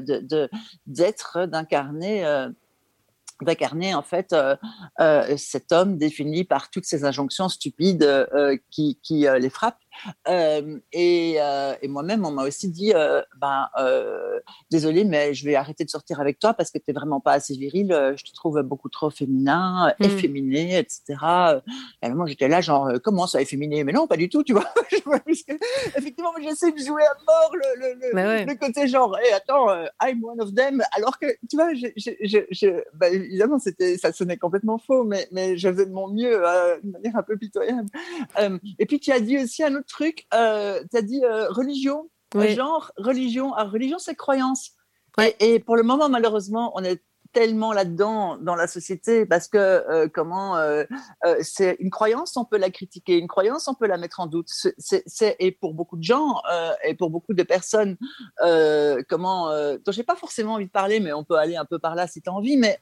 de 0.02 0.50
d'être, 0.88 1.46
d'incarner. 1.48 2.24
d'incarner 3.42 3.94
en 3.94 4.04
fait 4.04 4.32
euh, 4.32 4.56
euh, 5.02 5.36
cet 5.38 5.72
homme 5.72 5.98
défini 5.98 6.44
par 6.46 6.70
toutes 6.70 6.86
ces 6.86 7.04
injonctions 7.04 7.50
stupides 7.50 8.04
euh, 8.04 8.56
qui, 8.72 9.00
qui 9.04 9.26
les 9.40 9.50
frappent. 9.50 9.83
Euh, 10.28 10.80
et 10.92 11.36
euh, 11.40 11.74
et 11.82 11.88
moi-même, 11.88 12.26
on 12.26 12.32
m'a 12.32 12.44
aussi 12.44 12.70
dit, 12.70 12.94
ben, 13.38 13.68
désolé, 14.72 15.04
mais 15.04 15.34
je 15.34 15.46
vais 15.46 15.56
arrêter 15.56 15.84
de 15.86 15.90
sortir 15.90 16.20
avec 16.20 16.40
toi 16.40 16.54
parce 16.54 16.72
que 16.72 16.78
tu 16.78 16.92
vraiment 16.94 17.20
pas 17.20 17.34
assez 17.34 17.56
viril. 17.56 17.88
Je 18.18 18.24
te 18.24 18.34
trouve 18.34 18.62
beaucoup 18.62 18.90
trop 18.90 19.10
féminin, 19.10 19.88
euh, 19.90 19.94
Mm. 20.00 20.06
efféminé, 20.06 20.78
etc. 20.78 21.02
Et 22.02 22.10
moi, 22.10 22.26
j'étais 22.28 22.48
là, 22.48 22.62
genre, 22.62 22.90
comment 23.04 23.28
ça, 23.28 23.42
efféminé? 23.42 23.84
Mais 23.84 23.92
non, 23.94 24.08
pas 24.08 24.18
du 24.18 24.30
tout, 24.30 24.44
tu 24.44 24.54
vois. 24.54 24.66
Effectivement, 25.96 26.32
j'essaie 26.42 26.72
de 26.72 26.78
jouer 26.78 27.04
à 27.04 27.16
mort 27.26 27.52
le, 27.56 28.14
Bah 28.14 28.24
ouais. 28.28 28.46
le 28.46 28.56
côté 28.56 28.88
genre, 28.88 29.18
hé, 29.20 29.34
attends, 29.34 29.70
euh, 29.70 29.86
I'm 30.02 30.24
one 30.24 30.42
of 30.42 30.54
them. 30.54 30.82
Alors 30.96 31.18
que, 31.20 31.26
tu 31.50 31.56
vois, 31.56 31.74
je, 31.74 31.88
je, 31.98 32.12
je, 32.22 32.38
je- 32.52 32.84
bah, 32.94 33.10
évidemment, 33.10 33.60
c'était, 33.60 33.98
ça 33.98 34.12
sonnait 34.12 34.38
complètement 34.38 34.78
faux, 34.78 35.04
mais, 35.04 35.28
mais 35.32 35.58
je 35.58 35.70
faisais 35.70 35.86
de 35.86 35.92
mon 35.92 36.08
mieux 36.10 36.46
euh, 36.48 36.78
de 36.84 36.92
manière 36.92 37.16
un 37.16 37.24
peu 37.24 37.38
pitoyable. 37.38 37.88
Euh, 38.40 38.58
et 38.80 38.86
puis, 38.86 39.00
tu 39.00 39.12
as 39.12 39.20
dit 39.20 39.38
aussi 39.38 39.64
un 39.64 39.74
autre 39.76 39.83
truc, 39.86 40.28
euh, 40.34 40.84
tu 40.92 40.98
as 40.98 41.02
dit 41.02 41.24
euh, 41.24 41.50
religion, 41.50 42.10
Oui. 42.36 42.56
genre, 42.56 42.92
religion. 42.98 43.54
Alors, 43.54 43.72
religion, 43.72 44.00
c'est 44.00 44.16
croyance. 44.16 44.72
Et, 45.22 45.56
et 45.56 45.60
pour 45.60 45.76
le 45.76 45.84
moment, 45.84 46.10
malheureusement, 46.10 46.72
on 46.76 46.84
est 46.84 47.02
tellement 47.34 47.74
là-dedans 47.74 48.38
dans 48.38 48.54
la 48.56 48.68
société 48.68 49.26
parce 49.26 49.48
que 49.48 49.58
euh, 49.58 50.08
comment 50.08 50.56
c'est 51.42 51.76
une 51.80 51.90
croyance 51.90 52.38
on 52.38 52.46
peut 52.46 52.60
la 52.60 52.70
critiquer 52.70 53.18
une 53.18 53.28
croyance 53.28 53.68
on 53.68 53.74
peut 53.74 53.88
la 53.88 53.98
mettre 53.98 54.20
en 54.20 54.28
doute 54.28 54.50
c'est 54.78 55.36
et 55.40 55.52
pour 55.52 55.74
beaucoup 55.74 55.98
de 55.98 56.04
gens 56.04 56.44
et 56.84 56.94
pour 56.94 57.10
beaucoup 57.10 57.34
de 57.34 57.42
personnes 57.42 57.98
comment 59.10 59.50
dont 59.84 59.92
j'ai 59.92 60.04
pas 60.04 60.16
forcément 60.16 60.54
envie 60.54 60.68
de 60.68 60.72
parler 60.72 61.00
mais 61.00 61.12
on 61.12 61.24
peut 61.24 61.38
aller 61.38 61.56
un 61.56 61.66
peu 61.66 61.80
par 61.80 61.96
là 61.96 62.06
si 62.06 62.22
tu 62.22 62.30
as 62.30 62.34
envie 62.34 62.56
mais 62.56 62.80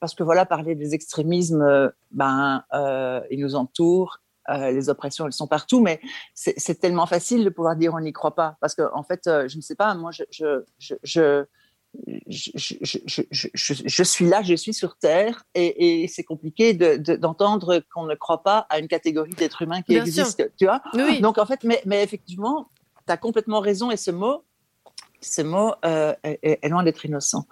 parce 0.00 0.14
que 0.14 0.22
voilà 0.22 0.46
parler 0.46 0.74
des 0.76 0.94
extrémismes 0.94 1.92
ben 2.10 2.64
euh, 2.72 3.20
ils 3.30 3.40
nous 3.40 3.54
entourent 3.54 4.20
les 4.48 4.88
oppressions, 4.88 5.26
elles 5.26 5.32
sont 5.32 5.46
partout, 5.46 5.80
mais 5.80 6.00
c'est 6.34 6.80
tellement 6.80 7.06
facile 7.06 7.44
de 7.44 7.50
pouvoir 7.50 7.76
dire 7.76 7.94
on 7.94 8.00
n'y 8.00 8.12
croit 8.12 8.34
pas. 8.34 8.56
Parce 8.60 8.74
qu'en 8.74 8.90
en 8.94 9.02
fait, 9.02 9.22
je 9.24 9.56
ne 9.56 9.62
sais 9.62 9.74
pas, 9.74 9.94
moi, 9.94 10.10
je 10.10 10.24
je 10.30 10.64
je, 10.80 10.94
je, 12.26 12.78
je, 12.80 13.22
je, 13.84 14.02
suis 14.02 14.26
là, 14.26 14.42
je 14.42 14.54
suis 14.54 14.74
sur 14.74 14.96
Terre, 14.96 15.44
et, 15.54 16.06
c'est 16.08 16.24
compliqué 16.24 16.74
d'entendre 16.74 17.82
qu'on 17.92 18.06
ne 18.06 18.14
croit 18.14 18.42
pas 18.42 18.66
à 18.68 18.78
une 18.78 18.88
catégorie 18.88 19.32
d'êtres 19.32 19.62
humains 19.62 19.82
qui 19.82 19.96
existe. 19.96 20.50
Tu 20.58 20.66
vois. 20.66 20.82
Donc, 21.20 21.38
en 21.38 21.46
fait, 21.46 21.62
mais, 21.64 21.80
mais 21.86 22.02
effectivement, 22.02 22.70
tu 23.06 23.12
as 23.12 23.16
complètement 23.16 23.60
raison, 23.60 23.90
et 23.90 23.96
ce 23.96 24.10
mot, 24.10 24.44
ce 25.24 25.42
mot 25.42 25.74
euh, 25.84 26.12
est, 26.24 26.68
loin 26.68 26.82
d'être 26.82 27.04
innocent. 27.04 27.46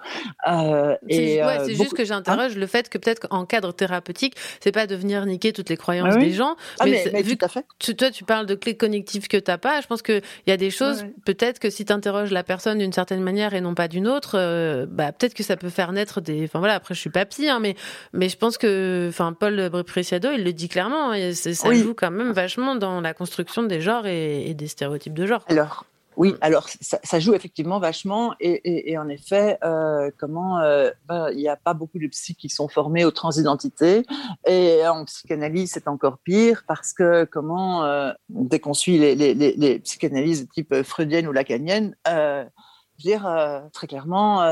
Euh, 0.49 0.97
C'est 1.09 1.45
ouais, 1.45 1.61
euh, 1.61 1.69
juste 1.69 1.95
que 1.95 2.05
j'interroge 2.05 2.57
le 2.57 2.67
fait 2.67 2.89
que 2.89 2.99
peut-être 2.99 3.29
qu'en 3.29 3.45
cadre 3.47 3.73
thérapeutique, 3.73 4.35
c'est 4.61 4.73
pas 4.73 4.87
de 4.87 4.95
venir 4.95 5.25
niquer 5.27 5.53
toutes 5.53 5.69
les 5.69 5.77
croyances 5.77 6.15
Ah 6.15 6.19
oui. 6.19 6.27
des 6.27 6.33
gens, 6.33 6.57
Ah, 6.81 6.85
mais- 6.87 7.23
vu 7.23 7.37
tout 7.37 7.45
à 7.45 7.49
fait. 7.49 7.63
que 7.63 7.67
tu- 7.79 7.97
toi 7.97 8.11
tu 8.11 8.25
parles 8.25 8.47
de 8.47 8.55
clés 8.55 8.77
cognitives 8.77 9.29
que 9.29 9.37
t'as 9.37 9.59
pas, 9.59 9.81
je 9.81 9.87
pense 9.87 10.03
que 10.03 10.21
il 10.47 10.51
y 10.51 10.53
a 10.53 10.57
des 10.57 10.71
choses 10.71 11.03
Ouais, 11.03 11.13
peut-être 11.25 11.59
que 11.59 11.71
si 11.71 11.85
tu 11.85 11.93
interroges 11.93 12.31
la 12.31 12.43
personne 12.45 12.79
d'une 12.79 12.93
certaine 12.93 13.21
manière 13.23 13.55
et 13.55 13.61
non 13.61 13.75
pas 13.75 13.89
d'une 13.89 14.09
autre, 14.09 14.37
euh, 14.39 14.87
bah 14.89 15.13
peut-être 15.13 15.35
que 15.35 15.43
ça 15.43 15.57
peut 15.57 15.71
faire 15.71 15.93
naître 15.93 16.21
des 16.21 16.45
enfin 16.45 16.59
voilà, 16.59 16.75
après 16.75 16.95
je 16.95 17.01
suis 17.01 17.11
pas 17.11 17.25
psy 17.27 17.49
hein, 17.49 17.59
mais 17.61 17.75
mais 18.13 18.29
je 18.29 18.37
pense 18.37 18.59
que 18.59 19.07
enfin 19.09 19.33
Paul 19.33 19.71
Preciado, 19.87 20.29
il 20.33 20.45
le 20.45 20.53
dit 20.53 20.69
clairement, 20.69 21.13
c'est- 21.33 21.55
ça 21.55 21.69
Oui. 21.69 21.83
joue 21.83 21.95
quand 21.95 22.11
même 22.11 22.33
vachement 22.33 22.75
dans 22.77 23.01
la 23.01 23.15
construction 23.15 23.63
des 23.63 23.81
genres 23.81 24.07
et, 24.07 24.49
et 24.51 24.55
des 24.55 24.67
stéréotypes 24.67 25.15
de 25.15 25.27
genre. 25.27 25.45
Alors, 25.49 25.85
oui, 26.17 26.35
alors 26.41 26.69
ça, 26.69 26.99
ça 27.03 27.21
joue 27.21 27.35
effectivement 27.35 27.79
vachement 27.81 28.35
et, 28.41 28.51
et- 28.51 28.93
et 28.93 28.99
en 28.99 29.09
effet, 29.09 29.59
euh, 29.65 30.11
comment 30.19 30.59
euh, 30.61 30.91
ben, 31.07 31.29
il 31.31 31.39
n'y 31.39 31.49
a 31.49 31.57
pas 31.57 31.75
beaucoup 31.75 31.99
de 31.99 32.07
psys 32.09 32.35
qui 32.35 32.49
sont 32.49 32.69
formés 32.69 33.05
aux 33.05 33.11
transidentités 33.11 34.05
et 34.47 34.87
en 34.87 35.05
psychanalyse 35.05 35.73
c'est 35.73 35.89
encore 35.89 36.19
pire 36.19 36.65
parce 36.67 36.93
que 36.93 37.25
comment 37.25 37.85
euh, 37.85 38.13
dès 38.29 38.61
qu'on 38.61 38.75
suit 38.75 38.99
les, 38.99 39.15
les, 39.15 39.35
les, 39.35 39.53
les 39.57 39.79
psychanalyses 39.81 40.47
de 40.47 40.53
type 40.53 40.83
freudienne 40.83 41.27
ou 41.27 41.33
lacanienne, 41.33 41.97
je 42.07 42.43
veux 42.45 42.51
dire 42.99 43.25
très 43.73 43.87
clairement, 43.87 44.43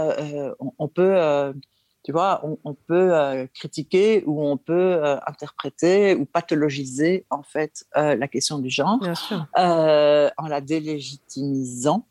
on, 0.61 0.73
on 0.79 0.89
peut 0.89 1.53
tu 2.03 2.13
vois, 2.13 2.41
on, 2.45 2.59
on 2.65 2.75
peut 2.75 3.15
euh, 3.15 3.47
critiquer 3.55 4.25
ou 4.27 4.43
on 4.43 4.57
peut 4.57 4.73
euh, 4.73 5.17
interpréter 5.27 6.15
ou 6.15 6.25
pathologiser 6.25 7.27
en 7.29 7.43
fait 7.43 7.85
euh, 7.97 8.17
la 8.17 8.29
question 8.29 8.59
du 8.59 8.71
genre 8.71 8.99
en 9.55 10.47
la 10.49 10.61
délégitimisant. 10.61 12.07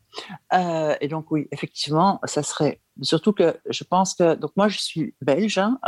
Et 0.52 1.08
donc 1.08 1.30
oui, 1.30 1.48
effectivement, 1.52 2.20
ça 2.24 2.42
serait 2.42 2.80
surtout 3.02 3.32
que 3.32 3.56
je 3.68 3.84
pense 3.84 4.14
que 4.14 4.34
donc 4.34 4.52
moi 4.56 4.68
je 4.68 4.78
suis 4.78 5.14
belge, 5.20 5.58
hein, 5.58 5.78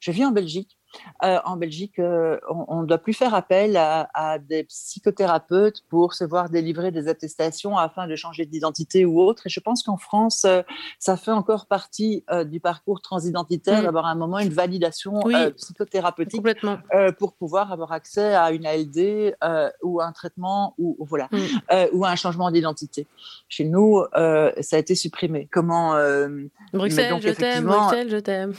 je 0.00 0.10
vis 0.10 0.24
en 0.24 0.30
Belgique. 0.30 0.77
Euh, 1.24 1.38
en 1.44 1.56
Belgique, 1.56 1.98
euh, 1.98 2.38
on 2.68 2.82
ne 2.82 2.86
doit 2.86 2.98
plus 2.98 3.12
faire 3.14 3.34
appel 3.34 3.76
à, 3.76 4.08
à 4.14 4.38
des 4.38 4.64
psychothérapeutes 4.64 5.82
pour 5.88 6.14
se 6.14 6.24
voir 6.24 6.48
délivrer 6.50 6.90
des 6.90 7.08
attestations 7.08 7.76
afin 7.76 8.06
de 8.06 8.16
changer 8.16 8.46
d'identité 8.46 9.04
ou 9.04 9.20
autre. 9.20 9.46
Et 9.46 9.50
je 9.50 9.60
pense 9.60 9.82
qu'en 9.82 9.96
France, 9.96 10.44
euh, 10.44 10.62
ça 10.98 11.16
fait 11.16 11.30
encore 11.30 11.66
partie 11.66 12.24
du 12.46 12.60
parcours 12.60 13.00
transidentitaire 13.00 13.80
Mm. 13.80 13.84
d'avoir 13.84 14.06
à 14.06 14.10
un 14.10 14.14
moment 14.14 14.38
une 14.38 14.52
validation 14.52 15.20
Oui. 15.24 15.34
psychothérapeutique 15.56 16.42
pour 17.18 17.32
pouvoir 17.34 17.72
avoir 17.72 17.92
accès 17.92 18.34
à 18.34 18.50
une 18.52 18.66
ALD 18.66 19.34
ou 19.82 20.00
à 20.00 20.04
un 20.06 20.12
traitement 20.12 20.74
ou 20.78 20.96
voilà 21.00 21.28
Mm. 21.32 21.38
ou 21.92 22.04
à 22.04 22.10
un 22.10 22.16
changement 22.16 22.50
d'identité. 22.50 23.06
Chez 23.48 23.64
nous, 23.64 24.02
ça 24.14 24.76
a 24.76 24.78
été 24.78 24.94
supprimé. 24.94 25.48
Comment 25.50 25.94
Bruxelles, 26.72 27.10
donc, 27.10 27.22
je 27.22 27.30
t'aime, 27.30 27.64
Bruxelles, 27.66 28.10
je 28.10 28.16
t'aime. 28.18 28.52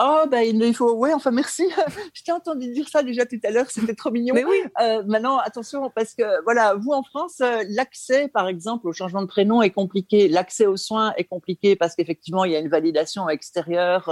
Oh, 0.00 0.24
ben 0.30 0.40
il 0.42 0.74
faut. 0.74 0.92
Ouais, 0.94 1.12
enfin 1.12 1.30
merci. 1.30 1.64
je 2.14 2.22
t'ai 2.22 2.32
entendu 2.32 2.72
dire 2.72 2.88
ça 2.88 3.02
déjà 3.02 3.24
tout 3.26 3.38
à 3.44 3.50
l'heure, 3.50 3.70
c'était 3.70 3.94
trop 3.94 4.10
mignon. 4.10 4.34
Mais 4.34 4.44
oui. 4.44 4.56
Euh, 4.80 5.02
maintenant, 5.06 5.38
attention, 5.38 5.90
parce 5.94 6.14
que 6.14 6.42
voilà, 6.44 6.74
vous 6.74 6.92
en 6.92 7.02
France, 7.02 7.36
euh, 7.40 7.62
l'accès, 7.68 8.28
par 8.28 8.48
exemple, 8.48 8.88
au 8.88 8.92
changement 8.92 9.22
de 9.22 9.26
prénom 9.26 9.62
est 9.62 9.70
compliqué. 9.70 10.28
L'accès 10.28 10.66
aux 10.66 10.76
soins 10.76 11.12
est 11.16 11.24
compliqué 11.24 11.76
parce 11.76 11.94
qu'effectivement, 11.94 12.44
il 12.44 12.52
y 12.52 12.56
a 12.56 12.58
une 12.58 12.68
validation 12.68 13.28
extérieure, 13.28 14.10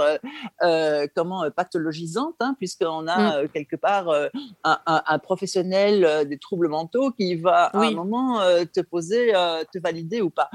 euh, 0.63 1.07
comment 1.15 1.49
pathologisante, 1.51 2.35
hein, 2.39 2.55
puisqu'on 2.57 3.07
a 3.07 3.43
Mm. 3.43 3.47
quelque 3.49 3.75
part 3.75 4.09
un, 4.63 4.77
un- 4.85 5.03
un 5.05 5.19
professionnel 5.19 6.27
des 6.27 6.37
troubles 6.37 6.67
mentaux 6.69 7.11
qui 7.11 7.35
va 7.35 7.65
à 7.65 7.77
un 7.79 7.91
moment 7.91 8.39
te 8.73 8.81
poser, 8.81 9.31
te 9.71 9.79
valider 9.79 10.21
ou 10.21 10.29
pas. 10.29 10.49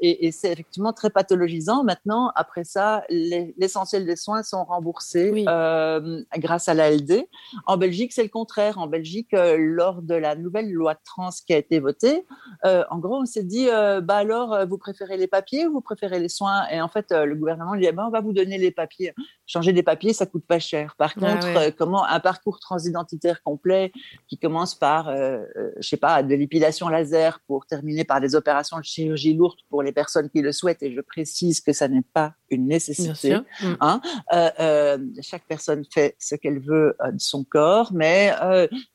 Et 0.00 0.26
et 0.26 0.32
c'est 0.32 0.50
effectivement 0.52 0.92
très 0.92 1.10
pathologisant. 1.10 1.84
Maintenant, 1.84 2.32
après 2.34 2.64
ça, 2.64 3.04
les- 3.08 3.54
l'essentiel 3.58 4.04
des 4.06 4.16
soins 4.16 4.37
sont 4.42 4.64
remboursés 4.64 5.44
euh, 5.48 6.22
grâce 6.36 6.68
à 6.68 6.74
l'ALD. 6.74 7.26
En 7.66 7.76
Belgique, 7.76 8.12
c'est 8.12 8.22
le 8.22 8.28
contraire. 8.28 8.78
En 8.78 8.86
Belgique, 8.86 9.34
euh, 9.34 9.56
lors 9.58 10.02
de 10.02 10.14
la 10.14 10.36
nouvelle 10.36 10.70
loi 10.72 10.94
trans 10.94 11.30
qui 11.46 11.52
a 11.52 11.58
été 11.58 11.80
votée, 11.80 12.24
euh, 12.64 12.84
en 12.90 12.98
gros, 12.98 13.22
on 13.22 13.24
s'est 13.24 13.44
dit, 13.44 13.66
bah 13.66 14.16
alors, 14.16 14.66
vous 14.66 14.78
préférez 14.78 15.16
les 15.16 15.26
papiers 15.26 15.66
ou 15.66 15.72
vous 15.72 15.80
préférez 15.80 16.20
les 16.20 16.28
soins? 16.28 16.66
Et 16.70 16.80
en 16.80 16.88
fait, 16.88 17.12
le 17.12 17.34
gouvernement 17.34 17.76
dit, 17.76 17.86
eh 17.86 17.92
ben, 17.92 18.04
on 18.06 18.10
va 18.10 18.20
vous 18.20 18.32
donner 18.32 18.58
les 18.58 18.70
papiers. 18.70 19.14
Changer 19.46 19.72
des 19.72 19.82
papiers, 19.82 20.12
ça 20.12 20.26
coûte 20.26 20.44
pas 20.46 20.58
cher. 20.58 20.94
Par 20.96 21.12
Ah 21.16 21.20
contre, 21.20 21.54
ouais. 21.54 21.72
comment 21.72 22.04
un 22.04 22.20
parcours 22.20 22.60
transidentitaire 22.60 23.42
complet 23.42 23.92
qui 24.28 24.38
commence 24.38 24.74
par, 24.74 25.10
je 25.14 25.88
sais 25.88 25.96
pas, 25.96 26.22
de 26.22 26.34
l'épilation 26.34 26.88
laser 26.88 27.40
pour 27.46 27.66
terminer 27.66 28.04
par 28.04 28.20
des 28.20 28.34
opérations 28.34 28.78
de 28.78 28.84
chirurgie 28.84 29.34
lourde 29.34 29.58
pour 29.68 29.82
les 29.82 29.92
personnes 29.92 30.28
qui 30.30 30.42
le 30.42 30.52
souhaitent. 30.52 30.82
Et 30.82 30.94
je 30.94 31.00
précise 31.00 31.60
que 31.60 31.72
ça 31.72 31.88
n'est 31.88 32.02
pas 32.02 32.34
une 32.50 32.66
nécessité. 32.66 33.38
Hein. 33.80 34.00
Euh, 34.32 34.50
euh, 34.60 34.98
chaque 35.22 35.44
personne 35.46 35.84
fait 35.92 36.16
ce 36.18 36.34
qu'elle 36.34 36.58
veut 36.60 36.96
euh, 37.02 37.10
de 37.12 37.20
son 37.20 37.44
corps, 37.44 37.90
mais 37.92 38.32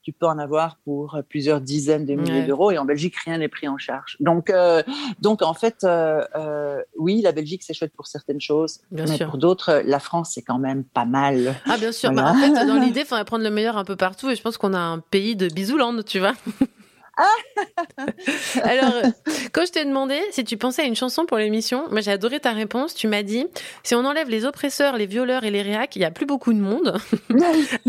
tu 0.01 0.11
peux 0.13 0.25
en 0.25 0.37
avoir 0.39 0.77
pour 0.83 1.17
plusieurs 1.29 1.61
dizaines 1.61 2.05
de 2.05 2.13
milliers 2.15 2.33
Ouais. 2.41 2.47
d'euros. 2.47 2.71
Et 2.71 2.77
en 2.77 2.85
Belgique, 2.85 3.15
rien 3.25 3.37
n'est 3.37 3.47
pris 3.49 3.67
en 3.67 3.77
charge. 3.77 4.17
Donc, 4.19 4.51
donc 5.19 5.41
en 5.41 5.53
fait, 5.53 5.85
oui, 6.97 7.21
la 7.21 7.31
Belgique 7.31 7.63
c'est 7.63 7.73
chouette 7.73 7.93
pour 7.95 8.07
certaines 8.07 8.41
choses, 8.41 8.81
Bien 8.91 9.05
mais 9.07 9.17
sûr. 9.17 9.29
pour 9.29 9.37
d'autres, 9.37 9.81
la 9.85 9.99
France 9.99 10.31
c'est 10.33 10.41
quand 10.41 10.59
même 10.59 10.83
pas 10.83 11.05
mal. 11.05 11.55
Ah 11.65 11.77
bien 11.77 11.91
sûr. 11.91 12.11
Voilà. 12.11 12.31
Bah, 12.33 12.37
en 12.37 12.41
fait, 12.55 12.65
dans 12.65 12.79
l'idée, 12.83 13.01
il 13.01 13.05
faudrait 13.05 13.25
prendre 13.25 13.43
le 13.43 13.51
meilleur 13.51 13.77
un 13.77 13.85
peu 13.85 13.95
partout. 13.95 14.29
Et 14.29 14.35
je 14.35 14.41
pense 14.41 14.57
qu'on 14.57 14.73
a 14.73 14.79
un 14.79 14.99
pays 14.99 15.35
de 15.35 15.47
bisouland, 15.47 16.01
tu 16.03 16.19
vois. 16.19 16.33
Alors, 18.64 18.95
euh, 18.95 19.10
quand 19.52 19.65
je 19.65 19.72
t'ai 19.72 19.85
demandé 19.85 20.19
si 20.31 20.44
tu 20.44 20.57
pensais 20.57 20.81
à 20.81 20.85
une 20.85 20.95
chanson 20.95 21.26
pour 21.26 21.38
l'émission, 21.38 21.88
moi 21.91 22.02
j'ai 22.02 22.11
adoré 22.11 22.40
ta 22.40 22.52
réponse. 22.52 22.95
Tu 22.95 23.07
m'as 23.07 23.23
dit 23.23 23.45
si 23.84 23.94
on 23.94 24.03
enlève 24.06 24.30
les 24.30 24.45
oppresseurs, 24.45 24.98
les 24.98 25.06
violeurs 25.06 25.44
et 25.44 25.52
les 25.52 25.61
réacs, 25.61 25.95
il 25.95 25.99
n'y 25.99 26.06
a 26.06 26.11
plus 26.11 26.26
beaucoup 26.26 26.53
de 26.53 26.60
monde. 26.60 26.98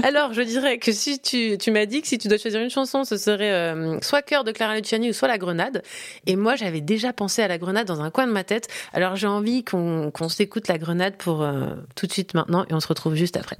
Alors, 0.02 0.34
je 0.34 0.42
dirais 0.42 0.78
que 0.78 0.92
si 0.92 1.20
tu, 1.20 1.56
tu 1.58 1.70
m'as 1.70 1.86
dit 1.86 2.02
que 2.02 2.08
si 2.08 2.18
tu 2.18 2.28
dois 2.28 2.38
choisir 2.38 2.60
une 2.60 2.70
chanson, 2.70 3.04
ce 3.04 3.16
serait 3.16 3.52
euh, 3.52 3.98
soit 4.02 4.22
Cœur 4.22 4.44
de 4.44 4.52
Clara 4.52 4.76
Luciani 4.76 5.10
ou 5.10 5.12
soit 5.12 5.28
La 5.28 5.38
Grenade. 5.38 5.82
Et 6.26 6.36
moi, 6.36 6.56
j'avais 6.56 6.82
déjà 6.82 7.12
pensé 7.12 7.42
à 7.42 7.48
La 7.48 7.58
Grenade 7.58 7.86
dans 7.86 8.02
un 8.02 8.10
coin 8.10 8.26
de 8.26 8.32
ma 8.32 8.44
tête. 8.44 8.68
Alors, 8.92 9.16
j'ai 9.16 9.26
envie 9.26 9.64
qu'on 9.64 10.10
qu'on 10.10 10.28
s'écoute 10.28 10.68
La 10.68 10.78
Grenade 10.78 11.16
pour 11.16 11.42
euh, 11.42 11.68
tout 11.96 12.06
de 12.06 12.12
suite 12.12 12.34
maintenant 12.34 12.64
et 12.68 12.74
on 12.74 12.80
se 12.80 12.88
retrouve 12.88 13.14
juste 13.14 13.36
après. 13.36 13.56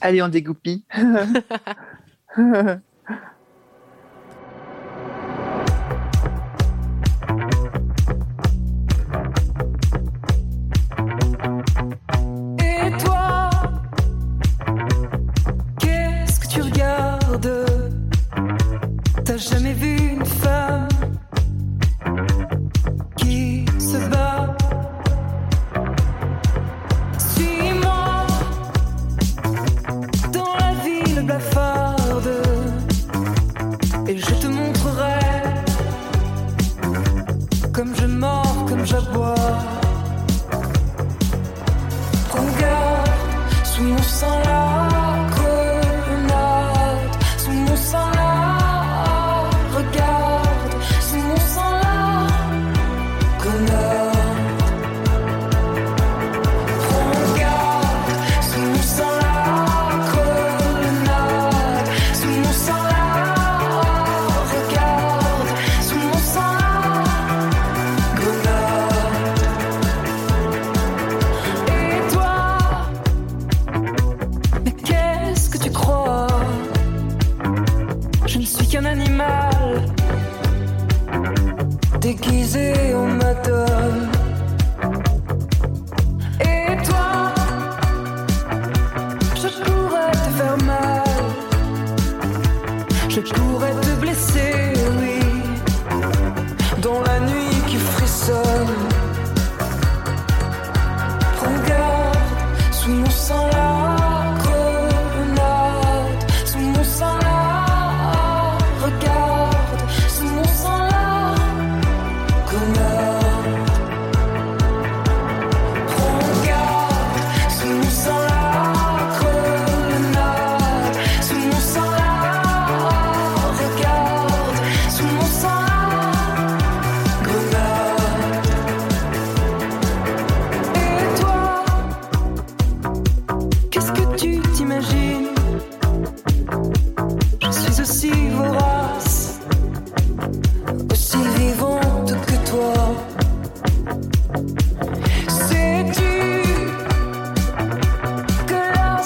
Allez, 0.00 0.22
on 0.22 0.28
dégoupille. 0.28 0.84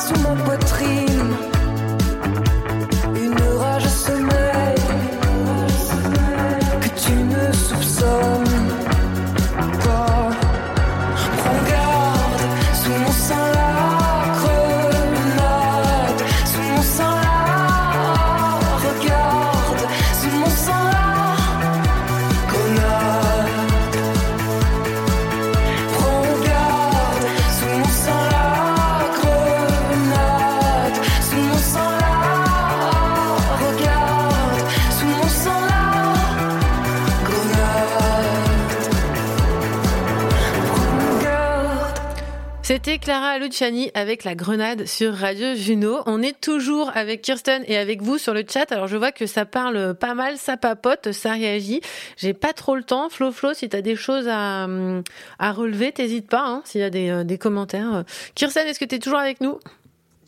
sous 0.05 0.19
ma 0.21 0.35
poitrine, 0.35 0.54
Clara 43.05 43.39
Luciani 43.39 43.91
avec 43.93 44.25
la 44.25 44.35
grenade 44.35 44.87
sur 44.87 45.13
Radio 45.13 45.55
Juno. 45.55 45.99
On 46.07 46.23
est 46.23 46.41
toujours 46.41 46.91
avec 46.95 47.21
Kirsten 47.21 47.63
et 47.67 47.77
avec 47.77 48.01
vous 48.01 48.17
sur 48.17 48.33
le 48.33 48.45
chat. 48.49 48.73
Alors 48.73 48.87
je 48.87 48.97
vois 48.97 49.13
que 49.13 49.27
ça 49.27 49.45
parle 49.45 49.93
pas 49.93 50.15
mal, 50.15 50.39
ça 50.39 50.57
papote, 50.57 51.13
ça 51.13 51.33
réagit. 51.33 51.83
J'ai 52.17 52.33
pas 52.33 52.55
trop 52.55 52.75
le 52.75 52.83
temps. 52.83 53.11
Flo 53.11 53.31
Flo, 53.31 53.53
si 53.53 53.69
t'as 53.69 53.83
des 53.83 53.95
choses 53.95 54.27
à, 54.27 54.65
hum, 54.65 55.03
à 55.39 55.53
relever, 55.53 55.93
t'hésites 55.93 56.29
pas, 56.29 56.47
hein, 56.47 56.63
s'il 56.65 56.81
y 56.81 56.85
a 56.85 56.89
des, 56.89 57.11
euh, 57.11 57.25
des 57.25 57.37
commentaires. 57.37 58.05
Kirsten, 58.35 58.67
est-ce 58.67 58.81
que 58.81 58.87
t'es 58.87 58.99
toujours 58.99 59.19
avec 59.19 59.43
nous? 59.43 59.59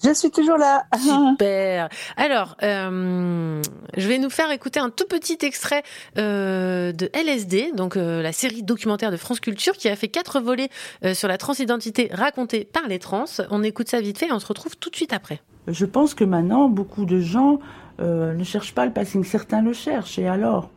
Je 0.05 0.13
suis 0.13 0.31
toujours 0.31 0.57
là. 0.57 0.85
Super. 0.99 1.89
Alors, 2.17 2.57
euh, 2.63 3.63
je 3.97 4.09
vais 4.09 4.19
nous 4.19 4.31
faire 4.31 4.51
écouter 4.51 4.81
un 4.81 4.91
tout 4.91 5.07
petit 5.09 5.39
extrait 5.43 5.83
euh, 6.19 6.93
de 6.93 7.11
LSD, 7.13 7.73
donc 7.75 7.97
euh, 7.97 8.23
la 8.23 8.33
série 8.33 8.63
documentaire 8.63 9.11
de 9.11 9.17
France 9.17 9.41
Culture 9.41 9.75
qui 9.75 9.89
a 9.89 9.97
fait 9.97 10.09
quatre 10.09 10.41
volets 10.41 10.69
euh, 11.05 11.15
sur 11.15 11.29
la 11.29 11.39
transidentité 11.39 12.11
racontée 12.13 12.65
par 12.65 12.89
les 12.89 12.99
trans. 12.99 13.25
On 13.51 13.63
écoute 13.63 13.89
ça 13.89 14.01
vite 14.01 14.19
fait 14.19 14.29
et 14.29 14.33
on 14.33 14.41
se 14.41 14.47
retrouve 14.47 14.77
tout 14.77 14.91
de 14.91 14.97
suite 14.97 15.13
après. 15.13 15.41
Je 15.69 15.85
pense 15.85 16.15
que 16.15 16.25
maintenant, 16.25 16.69
beaucoup 16.69 17.05
de 17.05 17.21
gens 17.21 17.59
euh, 18.01 18.35
ne 18.35 18.45
cherchent 18.45 18.75
pas 18.75 18.87
le 18.87 18.93
passing, 18.93 19.25
certains 19.25 19.63
le 19.63 19.73
cherchent, 19.73 20.19
et 20.19 20.29
alors 20.29 20.71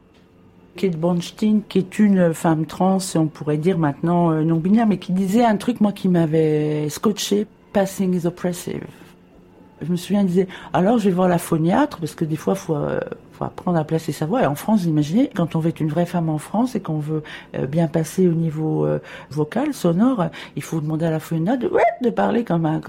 Kate 0.75 0.95
Bornstein, 0.95 1.61
qui 1.67 1.79
est 1.79 1.99
une 1.99 2.33
femme 2.33 2.65
trans, 2.65 2.99
on 3.15 3.27
pourrait 3.27 3.57
dire 3.57 3.77
maintenant 3.77 4.31
euh, 4.31 4.43
non-binaire, 4.43 4.87
mais 4.87 4.97
qui 4.97 5.11
disait 5.11 5.43
un 5.43 5.57
truc, 5.57 5.81
moi, 5.81 5.91
qui 5.91 6.07
m'avait 6.07 6.87
scotché, 6.89 7.45
passing 7.73 8.15
is 8.15 8.25
oppressive. 8.25 8.85
Je 9.81 9.91
me 9.91 9.95
souviens, 9.95 10.22
elle 10.22 10.27
disait, 10.27 10.47
alors 10.73 10.97
je 10.97 11.06
vais 11.06 11.15
voir 11.15 11.27
la 11.27 11.38
phoniatre, 11.38 11.99
parce 11.99 12.15
que 12.15 12.26
des 12.26 12.35
fois, 12.35 12.56
faut, 12.56 12.76
euh, 12.76 12.99
faut 13.34 13.45
apprendre 13.45 13.77
à 13.77 13.84
placer 13.84 14.11
sa 14.11 14.26
voix. 14.26 14.43
Et 14.43 14.45
en 14.45 14.56
France, 14.56 14.84
imaginez, 14.85 15.30
quand 15.34 15.56
on 15.56 15.60
veut 15.60 15.69
être 15.69 15.80
une 15.80 15.89
vraie 15.89 16.06
femme 16.06 16.30
en 16.30 16.38
France 16.38 16.76
et 16.76 16.81
qu'on 16.81 16.99
veut 16.99 17.23
euh, 17.56 17.65
bien 17.65 17.88
passer 17.88 18.27
au 18.27 18.34
niveau 18.34 18.85
euh, 18.85 18.99
vocal, 19.30 19.73
sonore, 19.73 20.26
il 20.56 20.64
faut 20.64 20.81
demander 20.81 21.06
à 21.06 21.11
la 21.11 21.19
phoniatre 21.19 21.68
de, 22.01 22.10
parler 22.10 22.43
comme 22.43 22.65
un, 22.65 22.81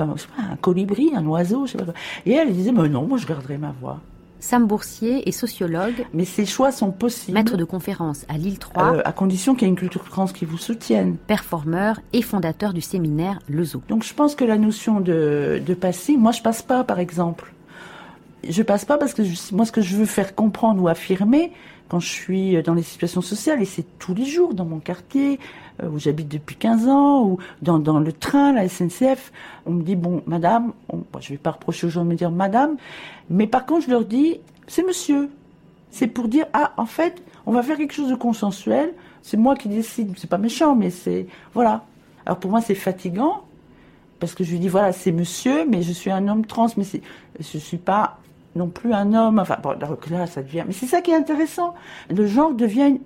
colibri, 0.60 1.12
un 1.14 1.24
oiseau, 1.26 1.66
je 1.66 1.72
sais 1.72 1.78
pas 1.78 1.84
quoi. 1.84 1.94
Et 2.26 2.32
elle 2.32 2.52
disait, 2.52 2.72
mais 2.72 2.88
non, 2.88 3.06
moi 3.06 3.18
je 3.18 3.26
garderai 3.26 3.58
ma 3.58 3.72
voix. 3.80 4.00
Sam 4.40 4.66
Boursier 4.66 5.28
est 5.28 5.32
sociologue. 5.32 6.06
Mais 6.14 6.24
ces 6.24 6.46
choix 6.46 6.72
sont 6.72 6.90
possibles. 6.90 7.36
Maître 7.36 7.56
de 7.56 7.64
conférences 7.64 8.24
à 8.28 8.38
Lille 8.38 8.58
3. 8.58 8.96
Euh, 8.96 9.02
à 9.04 9.12
condition 9.12 9.54
qu'il 9.54 9.62
y 9.62 9.66
ait 9.66 9.68
une 9.72 9.76
culture 9.78 10.04
trans 10.04 10.26
qui 10.26 10.44
vous 10.44 10.58
soutienne. 10.58 11.16
Performeur 11.26 12.00
et 12.12 12.22
fondateur 12.22 12.72
du 12.72 12.80
séminaire 12.80 13.38
Le 13.48 13.64
Zoo. 13.64 13.82
Donc 13.88 14.02
je 14.04 14.14
pense 14.14 14.34
que 14.34 14.44
la 14.44 14.58
notion 14.58 15.00
de, 15.00 15.62
de 15.64 15.74
passing, 15.74 16.18
moi 16.18 16.32
je 16.32 16.42
passe 16.42 16.62
pas 16.62 16.84
par 16.84 16.98
exemple. 16.98 17.52
Je 18.48 18.62
passe 18.62 18.84
pas 18.86 18.96
parce 18.96 19.12
que 19.12 19.22
je- 19.22 19.54
moi 19.54 19.66
ce 19.66 19.72
que 19.72 19.82
je 19.82 19.96
veux 19.96 20.06
faire 20.06 20.34
comprendre 20.34 20.82
ou 20.82 20.88
affirmer, 20.88 21.52
quand 21.90 22.00
je 22.00 22.08
suis 22.08 22.62
dans 22.62 22.74
les 22.74 22.82
situations 22.82 23.20
sociales, 23.20 23.60
et 23.60 23.64
c'est 23.66 23.84
tous 23.98 24.14
les 24.14 24.24
jours 24.24 24.54
dans 24.54 24.64
mon 24.64 24.78
quartier, 24.78 25.38
où 25.88 25.98
j'habite 25.98 26.28
depuis 26.28 26.56
15 26.56 26.88
ans, 26.88 27.24
ou 27.24 27.38
dans, 27.62 27.78
dans 27.78 28.00
le 28.00 28.12
train, 28.12 28.52
la 28.52 28.68
SNCF, 28.68 29.32
on 29.66 29.72
me 29.72 29.82
dit, 29.82 29.96
bon, 29.96 30.22
madame, 30.26 30.72
on, 30.88 30.98
bon, 30.98 31.20
je 31.20 31.30
vais 31.30 31.38
pas 31.38 31.52
reprocher 31.52 31.86
aux 31.86 31.90
gens 31.90 32.04
de 32.04 32.10
me 32.10 32.14
dire 32.14 32.30
madame, 32.30 32.76
mais 33.28 33.46
par 33.46 33.66
contre, 33.66 33.86
je 33.86 33.90
leur 33.90 34.04
dis, 34.04 34.40
c'est 34.66 34.86
monsieur. 34.86 35.30
C'est 35.90 36.06
pour 36.06 36.28
dire, 36.28 36.46
ah, 36.52 36.72
en 36.76 36.86
fait, 36.86 37.22
on 37.46 37.52
va 37.52 37.62
faire 37.62 37.76
quelque 37.76 37.94
chose 37.94 38.10
de 38.10 38.14
consensuel, 38.14 38.92
c'est 39.22 39.36
moi 39.36 39.56
qui 39.56 39.68
décide, 39.68 40.14
c'est 40.16 40.30
pas 40.30 40.38
méchant, 40.38 40.74
mais 40.74 40.90
c'est, 40.90 41.26
voilà. 41.54 41.84
Alors 42.26 42.38
pour 42.38 42.50
moi, 42.50 42.60
c'est 42.60 42.74
fatigant, 42.74 43.42
parce 44.20 44.34
que 44.34 44.44
je 44.44 44.52
lui 44.52 44.58
dis, 44.58 44.68
voilà, 44.68 44.92
c'est 44.92 45.12
monsieur, 45.12 45.64
mais 45.66 45.82
je 45.82 45.92
suis 45.92 46.10
un 46.10 46.28
homme 46.28 46.46
trans, 46.46 46.68
mais 46.76 46.84
je 47.38 47.58
suis 47.58 47.78
pas 47.78 48.18
non 48.56 48.68
plus 48.68 48.92
un 48.92 49.14
homme, 49.14 49.38
enfin, 49.38 49.56
bon, 49.62 49.74
là, 50.10 50.26
ça 50.26 50.42
devient, 50.42 50.64
mais 50.66 50.72
c'est 50.72 50.86
ça 50.86 51.00
qui 51.00 51.12
est 51.12 51.16
intéressant. 51.16 51.74
Le 52.08 52.26
genre 52.26 52.52
devient 52.52 52.98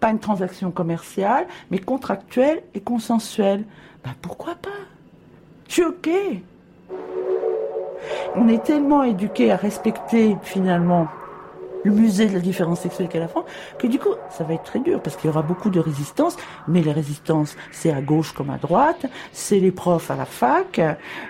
pas 0.00 0.10
une 0.10 0.18
transaction 0.18 0.70
commerciale, 0.70 1.46
mais 1.70 1.78
contractuelle 1.78 2.62
et 2.74 2.80
consensuelle. 2.80 3.64
Ben, 4.02 4.12
pourquoi 4.20 4.54
pas? 4.54 4.70
Je 5.68 5.74
suis 5.74 5.84
OK. 5.84 6.10
On 8.34 8.48
est 8.48 8.64
tellement 8.64 9.02
éduqués 9.02 9.52
à 9.52 9.56
respecter 9.56 10.36
finalement 10.42 11.06
le 11.84 11.92
musée 11.92 12.26
de 12.26 12.34
la 12.34 12.40
différence 12.40 12.80
sexuelle 12.80 13.08
qu'est 13.08 13.18
la 13.18 13.28
France, 13.28 13.44
que 13.78 13.86
du 13.86 13.98
coup, 13.98 14.14
ça 14.30 14.44
va 14.44 14.54
être 14.54 14.64
très 14.64 14.80
dur 14.80 15.00
parce 15.02 15.16
qu'il 15.16 15.28
y 15.28 15.32
aura 15.32 15.42
beaucoup 15.42 15.70
de 15.70 15.80
résistance, 15.80 16.36
mais 16.68 16.82
les 16.82 16.92
résistances, 16.92 17.56
c'est 17.70 17.92
à 17.92 18.02
gauche 18.02 18.32
comme 18.32 18.50
à 18.50 18.58
droite, 18.58 19.06
c'est 19.32 19.60
les 19.60 19.70
profs 19.70 20.10
à 20.10 20.16
la 20.16 20.26
fac. 20.26 20.80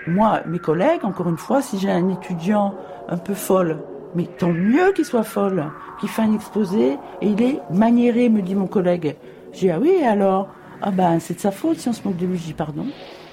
Moi, 0.07 0.41
mes 0.45 0.59
collègues, 0.59 1.05
encore 1.05 1.29
une 1.29 1.37
fois, 1.37 1.61
si 1.61 1.79
j'ai 1.79 1.89
un 1.89 2.09
étudiant 2.09 2.75
un 3.07 3.17
peu 3.17 3.33
folle, 3.33 3.79
mais 4.15 4.25
tant 4.25 4.51
mieux 4.51 4.91
qu'il 4.93 5.05
soit 5.05 5.23
folle, 5.23 5.65
qu'il 5.99 6.09
fait 6.09 6.21
un 6.21 6.33
exposé 6.33 6.97
et 7.21 7.27
il 7.27 7.41
est 7.41 7.59
maniéré, 7.71 8.29
me 8.29 8.41
dit 8.41 8.55
mon 8.55 8.67
collègue. 8.67 9.15
J'ai 9.53 9.67
dit, 9.67 9.69
ah 9.71 9.79
oui, 9.79 10.03
alors? 10.03 10.49
Ah 10.81 10.91
ben, 10.91 11.19
c'est 11.19 11.35
de 11.35 11.39
sa 11.39 11.51
faute 11.51 11.77
si 11.77 11.89
on 11.89 11.93
se 11.93 12.03
moque 12.03 12.17
de 12.17 12.25
lui. 12.25 12.37
Je 12.37 12.45
dis, 12.45 12.53
pardon. 12.53 12.87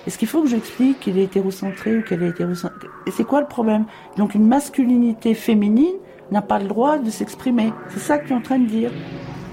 Est-ce 0.07 0.19
qu'il 0.19 0.29
faut 0.29 0.43
que 0.43 0.49
j'explique 0.49 1.01
qu'il 1.01 1.19
est 1.19 1.25
hétérocentré 1.25 1.99
ou 1.99 2.03
qu'elle 2.03 2.23
est 2.23 2.29
hétérocentrée 2.29 2.89
Et 3.07 3.11
c'est 3.11 3.25
quoi 3.25 3.41
le 3.41 3.47
problème? 3.47 3.85
Donc 4.17 4.35
une 4.35 4.47
masculinité 4.47 5.35
féminine 5.35 5.97
n'a 6.31 6.43
pas 6.43 6.59
le 6.59 6.67
droit 6.67 6.99
de 6.99 7.11
s'exprimer. 7.11 7.73
C'est 7.89 7.99
ça 7.99 8.19
que 8.19 8.27
tu 8.27 8.33
es 8.33 8.37
en 8.37 8.41
train 8.41 8.59
de 8.59 8.67
dire. 8.67 8.91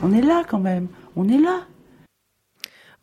On 0.03 0.11
est 0.11 0.21
là 0.21 0.43
quand 0.47 0.59
même. 0.59 0.87
On 1.15 1.27
est 1.27 1.37
là. 1.37 1.61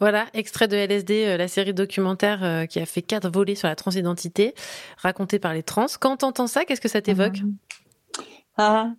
Voilà, 0.00 0.26
extrait 0.34 0.66
de 0.66 0.76
LSD, 0.76 1.26
euh, 1.26 1.36
la 1.36 1.46
série 1.46 1.74
documentaire 1.74 2.42
euh, 2.42 2.66
qui 2.66 2.80
a 2.80 2.86
fait 2.86 3.02
quatre 3.02 3.30
volets 3.30 3.54
sur 3.54 3.68
la 3.68 3.76
transidentité, 3.76 4.52
racontée 4.96 5.38
par 5.38 5.54
les 5.54 5.62
trans. 5.62 5.86
Quand 6.00 6.16
t'entends 6.16 6.48
ça, 6.48 6.64
qu'est-ce 6.64 6.80
que 6.80 6.88
ça 6.88 7.00
t'évoque? 7.00 7.38
Ah, 8.58 8.90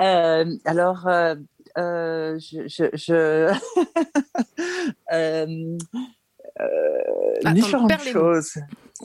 euh, 0.00 0.44
alors, 0.64 1.06
euh, 1.08 1.34
euh, 1.78 2.38
je, 2.38 2.68
je, 2.68 2.84
je- 2.94 3.52
Attends, 6.58 7.52
différentes 7.52 8.02
choses. 8.02 8.54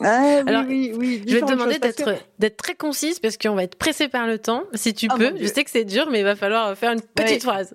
Ah, 0.01 0.19
oui, 0.21 0.43
Alors, 0.49 0.63
oui, 0.67 0.91
oui, 0.95 1.23
Je 1.27 1.33
vais 1.35 1.41
te 1.41 1.51
demander 1.51 1.79
que- 1.79 2.15
d'être 2.39 2.57
très 2.57 2.75
concise 2.75 3.19
parce 3.19 3.37
qu'on 3.37 3.55
va 3.55 3.63
être 3.63 3.75
pressé 3.77 4.07
par 4.09 4.27
le 4.27 4.37
temps. 4.39 4.63
Si 4.73 4.93
tu 4.93 5.07
Ah, 5.09 5.15
peux, 5.17 5.33
je 5.39 5.47
sais 5.47 5.63
que 5.63 5.71
c'est 5.71 5.85
dur, 5.85 6.09
mais 6.11 6.19
il 6.19 6.25
va 6.25 6.35
falloir 6.35 6.75
faire 6.77 6.91
une 6.91 7.01
petite 7.01 7.43
Ouais. 7.45 7.51
phrase. 7.51 7.73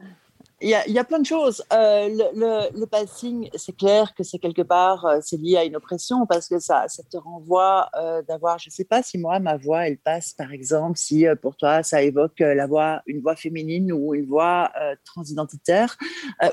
Il 0.62 0.68
y, 0.68 0.98
a, 0.98 1.04
plein 1.04 1.20
de 1.20 1.24
choses. 1.24 1.64
Euh, 1.72 2.08
le, 2.34 2.84
passing, 2.84 3.48
c'est 3.54 3.74
clair 3.74 4.14
que 4.14 4.22
c'est 4.22 4.38
quelque 4.38 4.60
part, 4.60 5.06
euh, 5.06 5.18
c'est 5.22 5.38
lié 5.38 5.56
à 5.56 5.64
une 5.64 5.74
oppression 5.74 6.26
parce 6.26 6.48
que 6.48 6.58
ça, 6.58 6.84
ça 6.86 7.02
te 7.02 7.16
renvoie 7.16 7.88
euh, 7.96 8.20
d'avoir, 8.20 8.58
je 8.58 8.68
sais 8.68 8.84
pas 8.84 9.02
si 9.02 9.16
moi, 9.16 9.38
ma 9.38 9.56
voix, 9.56 9.88
elle 9.88 9.96
passe, 9.96 10.34
par 10.34 10.52
exemple, 10.52 10.98
si 10.98 11.24
pour 11.40 11.56
toi, 11.56 11.82
ça 11.82 12.02
évoque 12.02 12.40
la 12.40 12.66
voix, 12.66 13.00
une 13.06 13.22
voix 13.22 13.36
féminine 13.36 13.90
ou 13.90 14.14
une 14.14 14.26
voix 14.26 14.70
transidentitaire 15.06 15.96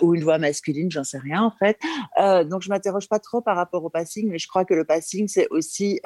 ou 0.02 0.16
une 0.16 0.24
voix 0.24 0.38
masculine, 0.38 0.90
j'en 0.90 1.04
sais 1.04 1.18
rien 1.18 1.44
en 1.44 1.52
fait. 1.52 1.78
Donc, 2.48 2.62
je 2.62 2.70
m'interroge 2.70 3.10
pas 3.10 3.20
trop 3.20 3.42
par 3.42 3.58
rapport 3.58 3.84
au 3.84 3.90
passing, 3.90 4.30
mais 4.30 4.40
je 4.40 4.48
crois 4.48 4.64
que 4.64 4.74
le 4.74 4.86
passing, 4.86 5.28
c'est 5.28 5.50
aussi 5.50 6.00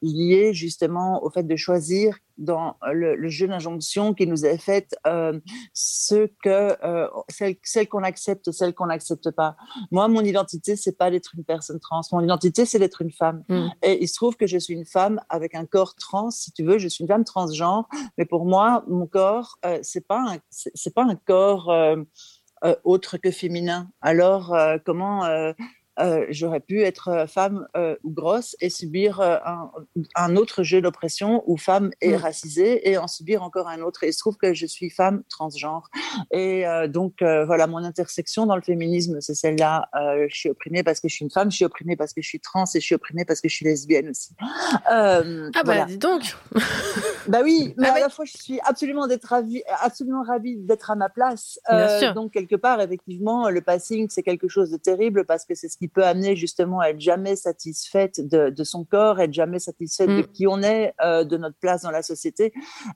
lié 0.00 0.54
justement 0.54 1.22
au 1.22 1.28
fait 1.28 1.42
de 1.42 1.56
choisir 1.56 2.16
dans 2.38 2.76
le, 2.92 3.14
le 3.14 3.28
jeu 3.28 3.46
d'injonction 3.48 4.14
qui 4.14 4.26
nous 4.26 4.44
est 4.44 4.58
fait 4.58 4.94
euh, 5.06 5.38
ce 5.72 6.26
que 6.42 6.76
euh, 6.84 7.08
celle, 7.28 7.56
celle 7.62 7.88
qu'on 7.88 8.02
accepte 8.02 8.50
celle 8.50 8.74
qu'on 8.74 8.86
n'accepte 8.86 9.30
pas. 9.30 9.56
Moi, 9.90 10.08
mon 10.08 10.22
identité, 10.22 10.76
c'est 10.76 10.96
pas 10.96 11.10
d'être 11.10 11.32
une 11.36 11.44
personne 11.44 11.80
trans. 11.80 12.00
Mon 12.12 12.22
identité, 12.22 12.64
c'est 12.64 12.78
d'être 12.78 13.02
une 13.02 13.12
femme. 13.12 13.42
Mm. 13.48 13.68
Et 13.82 14.02
il 14.02 14.08
se 14.08 14.14
trouve 14.14 14.36
que 14.36 14.46
je 14.46 14.58
suis 14.58 14.74
une 14.74 14.86
femme 14.86 15.20
avec 15.28 15.54
un 15.54 15.64
corps 15.64 15.94
trans, 15.94 16.30
si 16.30 16.52
tu 16.52 16.64
veux. 16.64 16.78
Je 16.78 16.88
suis 16.88 17.02
une 17.02 17.08
femme 17.08 17.24
transgenre, 17.24 17.88
mais 18.18 18.24
pour 18.24 18.44
moi, 18.44 18.84
mon 18.88 19.06
corps, 19.06 19.58
euh, 19.64 19.78
c'est 19.82 20.06
pas 20.06 20.34
un, 20.34 20.38
c'est 20.50 20.94
pas 20.94 21.04
un 21.04 21.16
corps 21.16 21.70
euh, 21.70 21.96
euh, 22.64 22.74
autre 22.84 23.18
que 23.18 23.30
féminin. 23.30 23.90
Alors, 24.00 24.54
euh, 24.54 24.78
comment 24.84 25.24
euh, 25.98 26.26
j'aurais 26.30 26.60
pu 26.60 26.82
être 26.82 27.08
euh, 27.08 27.26
femme 27.26 27.66
euh, 27.76 27.96
ou 28.04 28.10
grosse 28.10 28.56
et 28.60 28.68
subir 28.70 29.20
euh, 29.20 29.36
un, 29.44 29.70
un 30.14 30.36
autre 30.36 30.62
jeu 30.62 30.80
d'oppression 30.80 31.42
ou 31.46 31.56
femme 31.56 31.90
et 32.00 32.12
Mm. 32.12 32.16
racisée 32.16 32.88
et 32.90 32.98
en 32.98 33.06
subir 33.08 33.42
encore 33.42 33.68
un 33.68 33.80
autre. 33.80 34.04
Et 34.04 34.08
il 34.08 34.12
se 34.12 34.18
trouve 34.18 34.36
que 34.36 34.54
je 34.54 34.66
suis 34.66 34.90
femme 34.90 35.22
transgenre. 35.28 35.90
Et 36.30 36.64
donc, 36.88 37.14
voilà, 37.20 37.66
mon 37.66 37.78
intersection 37.78 38.46
dans 38.46 38.56
le 38.56 38.62
féminisme, 38.62 39.20
c'est 39.20 39.34
celle-là. 39.34 39.88
Je 40.28 40.34
suis 40.34 40.48
opprimée 40.50 40.82
parce 40.82 41.00
que 41.00 41.08
je 41.08 41.14
suis 41.14 41.24
une 41.24 41.30
femme, 41.30 41.50
je 41.50 41.56
suis 41.56 41.64
opprimée 41.64 41.96
parce 41.96 42.12
que 42.12 42.22
je 42.22 42.28
suis 42.28 42.40
trans 42.40 42.64
et 42.74 42.80
je 42.80 42.84
suis 42.84 42.94
opprimée 42.94 43.24
parce 43.24 43.40
que 43.40 43.48
je 43.48 43.54
suis 43.54 43.64
lesbienne 43.64 44.08
aussi. 44.10 44.30
Ah 44.86 45.22
bah 45.22 45.62
voilà. 45.64 45.84
dis 45.86 45.98
donc. 45.98 46.22
Bah 47.28 47.40
oui, 47.42 47.74
mais 47.76 47.88
Ah 47.88 47.90
à 47.90 47.94
ouais. 47.94 48.00
la 48.02 48.08
fois 48.08 48.24
je 48.24 48.36
suis 48.36 48.60
absolument 48.64 49.08
ravie, 49.24 49.62
absolument 49.82 50.22
ravie 50.22 50.56
d'être 50.56 50.92
à 50.92 50.94
ma 50.94 51.08
place. 51.08 51.58
Bien 51.68 51.98
sûr. 51.98 52.14
Donc 52.14 52.32
quelque 52.32 52.54
part, 52.54 52.80
effectivement, 52.80 53.50
le 53.50 53.60
passing 53.60 54.06
c'est 54.10 54.22
quelque 54.22 54.46
chose 54.48 54.70
de 54.70 54.76
terrible 54.76 55.24
parce 55.24 55.44
que 55.44 55.54
c'est 55.56 55.68
ce 55.68 55.76
qui 55.76 55.85
peut 55.88 56.04
amener 56.04 56.36
justement 56.36 56.80
à 56.80 56.88
être 56.90 57.00
jamais 57.00 57.36
satisfaite 57.36 58.20
de, 58.26 58.50
de 58.50 58.64
son 58.64 58.84
corps, 58.84 59.20
être 59.20 59.32
jamais 59.32 59.58
satisfaite 59.58 60.08
de 60.08 60.22
Mm. 60.22 60.26
qui 60.32 60.46
on 60.46 60.62
est, 60.62 60.94
euh, 61.04 61.24
de 61.24 61.36
notre 61.36 61.56
place 61.58 61.82
dans 61.82 61.90
la 61.90 62.02
société. 62.02 62.52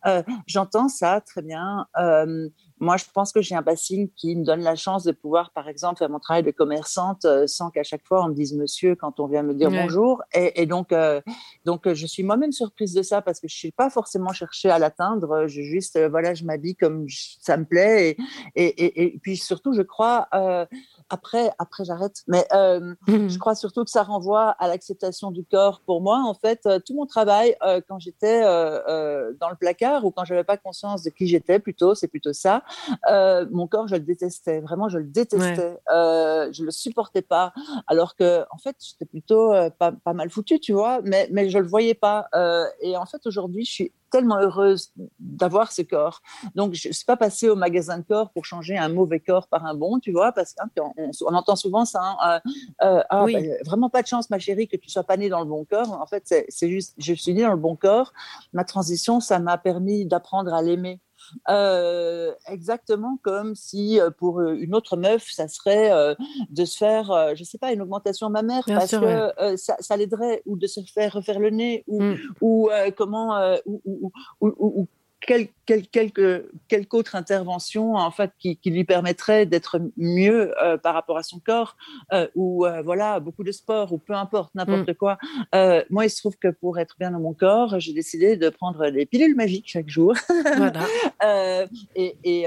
Euh, 0.06 0.22
J'entends 0.46 0.88
ça 0.88 1.20
très 1.20 1.42
bien. 1.42 1.86
Euh, 1.98 2.48
moi, 2.78 2.96
je 2.96 3.04
pense 3.12 3.32
que 3.32 3.42
j'ai 3.42 3.54
un 3.54 3.62
passing 3.62 4.10
qui 4.16 4.34
me 4.36 4.44
donne 4.44 4.60
la 4.62 4.74
chance 4.74 5.04
de 5.04 5.12
pouvoir, 5.12 5.50
par 5.52 5.68
exemple, 5.68 5.98
faire 5.98 6.08
mon 6.08 6.18
travail 6.18 6.42
de 6.42 6.50
commerçante 6.50 7.26
sans 7.46 7.70
qu'à 7.70 7.82
chaque 7.82 8.06
fois 8.06 8.24
on 8.24 8.28
me 8.28 8.34
dise 8.34 8.54
monsieur 8.54 8.94
quand 8.96 9.20
on 9.20 9.26
vient 9.26 9.42
me 9.42 9.54
dire 9.54 9.70
bonjour. 9.82 10.22
Et, 10.34 10.62
et 10.62 10.66
donc, 10.66 10.92
euh, 10.92 11.20
donc, 11.66 11.92
je 11.92 12.06
suis 12.06 12.22
moi-même 12.22 12.52
surprise 12.52 12.94
de 12.94 13.02
ça 13.02 13.20
parce 13.22 13.38
que 13.40 13.48
je 13.48 13.54
ne 13.54 13.58
suis 13.58 13.72
pas 13.72 13.90
forcément 13.90 14.32
cherché 14.32 14.70
à 14.70 14.78
l'atteindre. 14.78 15.46
Je 15.46 15.60
juste, 15.62 15.96
euh, 15.96 16.08
voilà, 16.08 16.32
je 16.34 16.44
m'habille 16.44 16.74
comme 16.76 17.06
je- 17.06 17.36
ça 17.40 17.56
me 17.58 17.64
plaît. 17.66 18.16
Et, 18.54 18.64
et, 18.64 18.84
et, 19.02 19.14
et 19.14 19.18
puis 19.22 19.36
surtout, 19.36 19.72
je 19.74 19.82
crois, 19.82 20.26
euh, 20.34 20.64
après, 21.10 21.50
après 21.58 21.84
j'arrête, 21.84 22.22
mais 22.26 22.46
euh, 22.52 22.94
je 23.08 23.38
crois 23.38 23.54
surtout 23.54 23.84
que 23.84 23.90
ça 23.90 24.02
renvoie 24.02 24.50
à 24.50 24.68
l'acceptation 24.68 25.30
du 25.30 25.44
corps. 25.44 25.82
Pour 25.84 26.00
moi, 26.00 26.22
en 26.24 26.34
fait, 26.34 26.66
euh, 26.66 26.78
tout 26.78 26.94
mon 26.94 27.06
travail, 27.06 27.56
euh, 27.62 27.80
quand 27.86 27.98
j'étais 27.98 28.42
euh, 28.42 28.80
euh, 28.88 29.32
dans 29.40 29.50
le 29.50 29.56
placard 29.56 30.04
ou 30.04 30.10
quand 30.10 30.24
j'avais 30.24 30.44
pas 30.44 30.56
conscience 30.56 31.02
de 31.02 31.10
qui 31.10 31.26
j'étais, 31.26 31.58
plutôt, 31.58 31.94
c'est 31.94 32.08
plutôt 32.08 32.32
ça, 32.32 32.62
euh, 33.10 33.46
mon 33.50 33.66
corps, 33.66 33.88
je 33.88 33.96
le 33.96 34.02
détestais. 34.02 34.60
Vraiment, 34.60 34.88
je 34.88 34.98
le 34.98 35.04
détestais. 35.04 35.78
Euh, 35.92 36.48
je 36.52 36.64
le 36.64 36.70
supportais 36.70 37.22
pas. 37.22 37.52
Alors 37.86 38.14
que, 38.14 38.44
en 38.50 38.58
fait, 38.58 38.76
j'étais 38.78 39.04
plutôt 39.04 39.52
euh, 39.52 39.70
pas, 39.70 39.92
pas 39.92 40.12
mal 40.12 40.30
foutu, 40.30 40.60
tu 40.60 40.72
vois, 40.72 41.00
mais, 41.02 41.28
mais 41.30 41.50
je 41.50 41.58
le 41.58 41.66
voyais 41.66 41.94
pas. 41.94 42.28
Euh, 42.34 42.64
et 42.80 42.96
en 42.96 43.06
fait, 43.06 43.26
aujourd'hui, 43.26 43.64
je 43.64 43.72
suis 43.72 43.92
tellement 44.10 44.38
heureuse 44.38 44.92
d'avoir 45.18 45.72
ce 45.72 45.82
corps. 45.82 46.20
Donc, 46.54 46.74
je 46.74 46.88
ne 46.88 46.92
suis 46.92 47.04
pas 47.04 47.16
passée 47.16 47.48
au 47.48 47.56
magasin 47.56 47.98
de 47.98 48.02
corps 48.04 48.30
pour 48.30 48.44
changer 48.44 48.76
un 48.76 48.88
mauvais 48.88 49.20
corps 49.20 49.48
par 49.48 49.64
un 49.66 49.74
bon, 49.74 49.98
tu 50.00 50.12
vois, 50.12 50.32
parce 50.32 50.54
qu'on 50.76 50.92
on, 50.96 51.10
on 51.26 51.34
entend 51.34 51.56
souvent 51.56 51.84
ça. 51.84 52.00
hein, 52.02 52.40
euh, 52.82 52.86
euh, 52.86 53.02
ah, 53.08 53.24
Oui. 53.24 53.34
ben, 53.34 53.56
vraiment 53.64 53.88
pas 53.90 54.02
de 54.02 54.06
chance, 54.06 54.30
ma 54.30 54.38
chérie, 54.38 54.68
que 54.68 54.76
tu 54.76 54.90
sois 54.90 55.04
pas 55.04 55.16
née 55.16 55.28
dans 55.28 55.40
le 55.40 55.46
bon 55.46 55.64
corps. 55.64 55.92
En 55.92 56.06
fait, 56.06 56.22
c'est 56.26 56.46
c'est 56.48 56.68
juste, 56.68 56.94
je 56.98 57.14
suis 57.14 57.32
née 57.34 57.42
dans 57.42 57.50
le 57.52 57.56
bon 57.56 57.76
corps. 57.76 58.12
Ma 58.52 58.64
transition, 58.64 59.20
ça 59.20 59.38
m'a 59.38 59.56
permis 59.58 60.04
d'apprendre 60.06 60.52
à 60.52 60.62
l'aimer. 60.62 61.00
Euh, 61.48 62.32
exactement 62.46 63.18
comme 63.22 63.54
si 63.54 64.00
euh, 64.00 64.10
pour 64.10 64.40
euh, 64.40 64.54
une 64.58 64.74
autre 64.74 64.96
meuf, 64.96 65.30
ça 65.30 65.48
serait 65.48 65.90
euh, 65.92 66.14
de 66.50 66.64
se 66.64 66.76
faire, 66.76 67.10
euh, 67.10 67.32
je 67.34 67.44
sais 67.44 67.58
pas, 67.58 67.72
une 67.72 67.82
augmentation 67.82 68.30
mammaire 68.30 68.64
Bien 68.66 68.76
parce 68.78 68.90
sûr, 68.90 69.00
que 69.00 69.50
ouais. 69.50 69.56
ça, 69.56 69.76
ça 69.80 69.96
l'aiderait, 69.96 70.42
ou 70.46 70.56
de 70.56 70.66
se 70.66 70.80
faire 70.92 71.12
refaire 71.12 71.38
le 71.38 71.50
nez, 71.50 71.84
ou, 71.86 72.02
Mm. 72.02 72.16
ou 72.40 72.70
euh, 72.70 72.90
comment, 72.96 73.38
ou 73.66 74.86
quel- 75.20 75.48
quel- 75.66 75.86
quelque, 75.86 76.50
quelque 76.68 76.94
autre 76.94 77.14
intervention 77.14 77.94
en 77.94 78.10
fait 78.10 78.32
qui, 78.38 78.56
qui 78.56 78.70
lui 78.70 78.84
permettrait 78.84 79.46
d'être 79.46 79.80
mieux 79.96 80.52
euh, 80.62 80.76
par 80.78 80.94
rapport 80.94 81.16
à 81.18 81.22
son 81.22 81.38
corps, 81.38 81.76
euh, 82.12 82.26
ou 82.34 82.66
euh, 82.66 82.82
voilà, 82.82 83.20
beaucoup 83.20 83.44
de 83.44 83.52
sport, 83.52 83.92
ou 83.92 83.98
peu 83.98 84.14
importe, 84.14 84.54
n'importe 84.54 84.94
quoi. 84.94 85.18
Euh, 85.54 85.84
moi, 85.90 86.06
il 86.06 86.10
se 86.10 86.18
trouve 86.18 86.36
que 86.38 86.48
pour 86.48 86.78
être 86.78 86.96
bien 86.98 87.10
dans 87.10 87.20
mon 87.20 87.34
corps, 87.34 87.78
j'ai 87.78 87.92
décidé 87.92 88.36
de 88.36 88.48
prendre 88.48 88.90
des 88.90 89.06
pilules 89.06 89.36
magiques 89.36 89.68
chaque 89.68 89.88
jour. 89.88 90.14
Voilà. 90.56 90.84
Et, 91.94 92.16
et, 92.24 92.46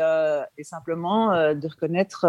et 0.57 0.63
simplement 0.63 1.53
de 1.53 1.67
reconnaître 1.67 2.25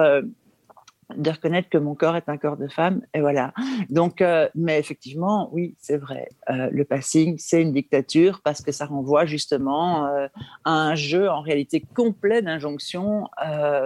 de 1.16 1.30
reconnaître 1.30 1.68
que 1.68 1.78
mon 1.78 1.94
corps 1.94 2.16
est 2.16 2.28
un 2.28 2.36
corps 2.36 2.56
de 2.56 2.68
femme, 2.68 3.02
et 3.14 3.20
voilà. 3.20 3.52
Donc, 3.90 4.20
euh, 4.20 4.48
mais 4.54 4.78
effectivement, 4.78 5.48
oui, 5.52 5.76
c'est 5.78 5.96
vrai. 5.96 6.28
Euh, 6.50 6.68
le 6.70 6.84
passing, 6.84 7.36
c'est 7.38 7.62
une 7.62 7.72
dictature 7.72 8.40
parce 8.42 8.62
que 8.62 8.72
ça 8.72 8.86
renvoie 8.86 9.26
justement 9.26 10.06
euh, 10.06 10.26
à 10.64 10.72
un 10.72 10.94
jeu 10.94 11.28
en 11.28 11.40
réalité 11.40 11.84
complet 11.94 12.42
d'injonctions 12.42 13.28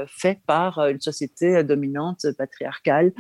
fait 0.06 0.40
par 0.46 0.78
une 0.86 1.00
société 1.00 1.62
dominante 1.64 2.26
patriarcale 2.36 3.12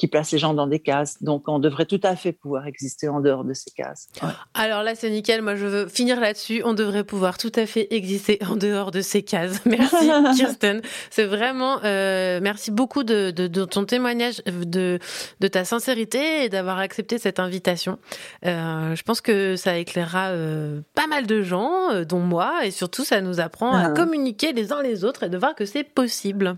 qui 0.00 0.08
place 0.08 0.32
les 0.32 0.38
gens 0.38 0.54
dans 0.54 0.66
des 0.66 0.78
cases. 0.80 1.22
Donc, 1.22 1.46
on 1.46 1.58
devrait 1.58 1.84
tout 1.84 2.00
à 2.04 2.16
fait 2.16 2.32
pouvoir 2.32 2.66
exister 2.66 3.10
en 3.10 3.20
dehors 3.20 3.44
de 3.44 3.52
ces 3.52 3.70
cases. 3.70 4.08
Ouais. 4.22 4.30
Alors 4.54 4.82
là, 4.82 4.94
c'est 4.94 5.10
nickel. 5.10 5.42
Moi, 5.42 5.56
je 5.56 5.66
veux 5.66 5.88
finir 5.88 6.18
là-dessus. 6.18 6.62
On 6.64 6.72
devrait 6.72 7.04
pouvoir 7.04 7.36
tout 7.36 7.52
à 7.54 7.66
fait 7.66 7.86
exister 7.90 8.38
en 8.48 8.56
dehors 8.56 8.92
de 8.92 9.02
ces 9.02 9.22
cases. 9.22 9.60
Merci, 9.66 10.10
Kirsten. 10.36 10.80
C'est 11.10 11.26
vraiment, 11.26 11.80
euh, 11.84 12.40
merci 12.42 12.70
beaucoup 12.70 13.04
de, 13.04 13.30
de, 13.30 13.46
de, 13.46 13.64
ton 13.66 13.84
témoignage, 13.84 14.42
de, 14.46 14.98
de 15.40 15.48
ta 15.48 15.66
sincérité 15.66 16.44
et 16.44 16.48
d'avoir 16.48 16.78
accepté 16.78 17.18
cette 17.18 17.38
invitation. 17.38 17.98
Euh, 18.46 18.94
je 18.94 19.02
pense 19.02 19.20
que 19.20 19.54
ça 19.56 19.76
éclairera 19.76 20.28
euh, 20.28 20.80
pas 20.94 21.08
mal 21.08 21.26
de 21.26 21.42
gens, 21.42 21.90
euh, 21.92 22.04
dont 22.06 22.20
moi, 22.20 22.64
et 22.64 22.70
surtout, 22.70 23.04
ça 23.04 23.20
nous 23.20 23.38
apprend 23.38 23.74
à 23.74 23.88
Ah. 23.88 23.90
communiquer 23.90 24.54
les 24.54 24.72
uns 24.72 24.82
les 24.82 25.04
autres 25.04 25.24
et 25.24 25.28
de 25.28 25.36
voir 25.36 25.54
que 25.54 25.66
c'est 25.66 25.84
possible. 25.84 26.56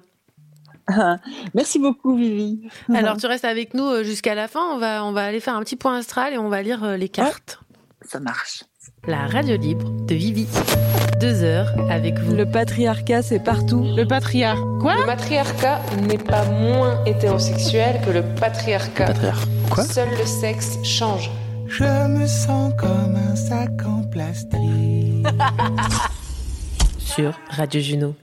Merci 1.54 1.78
beaucoup, 1.78 2.16
Vivi. 2.16 2.68
Alors, 2.94 3.16
tu 3.16 3.26
restes 3.26 3.44
avec 3.44 3.74
nous 3.74 3.84
euh, 3.84 4.04
jusqu'à 4.04 4.34
la 4.34 4.48
fin. 4.48 4.60
On 4.72 4.78
va, 4.78 5.04
on 5.04 5.12
va 5.12 5.24
aller 5.24 5.40
faire 5.40 5.56
un 5.56 5.62
petit 5.62 5.76
point 5.76 5.96
astral 5.96 6.32
et 6.32 6.38
on 6.38 6.48
va 6.48 6.62
lire 6.62 6.84
euh, 6.84 6.96
les 6.96 7.08
cartes. 7.08 7.60
Ça 8.02 8.20
marche. 8.20 8.64
La 9.06 9.26
radio 9.26 9.56
libre 9.56 9.88
de 10.06 10.14
Vivi. 10.14 10.46
Deux 11.20 11.42
heures 11.44 11.68
avec 11.88 12.18
vous. 12.18 12.34
Le 12.34 12.46
patriarcat, 12.46 13.22
c'est 13.22 13.38
partout. 13.42 13.84
Le 13.96 14.04
patriarcat. 14.04 14.60
Quoi? 14.80 14.96
Le 14.96 15.06
matriarcat 15.06 15.80
n'est 16.08 16.18
pas 16.18 16.44
moins 16.44 17.04
hétérosexuel 17.04 18.00
que 18.04 18.10
le 18.10 18.22
patriarcat. 18.40 19.12
Quoi? 19.70 19.84
Seul 19.84 20.08
le 20.10 20.26
sexe 20.26 20.78
change. 20.82 21.30
Je 21.68 22.08
me 22.08 22.26
sens 22.26 22.72
comme 22.76 23.16
un 23.16 23.36
sac 23.36 23.70
en 23.86 24.02
plastique. 24.02 25.26
sur 26.98 27.38
Radio 27.50 27.80
Juno. 27.80 28.14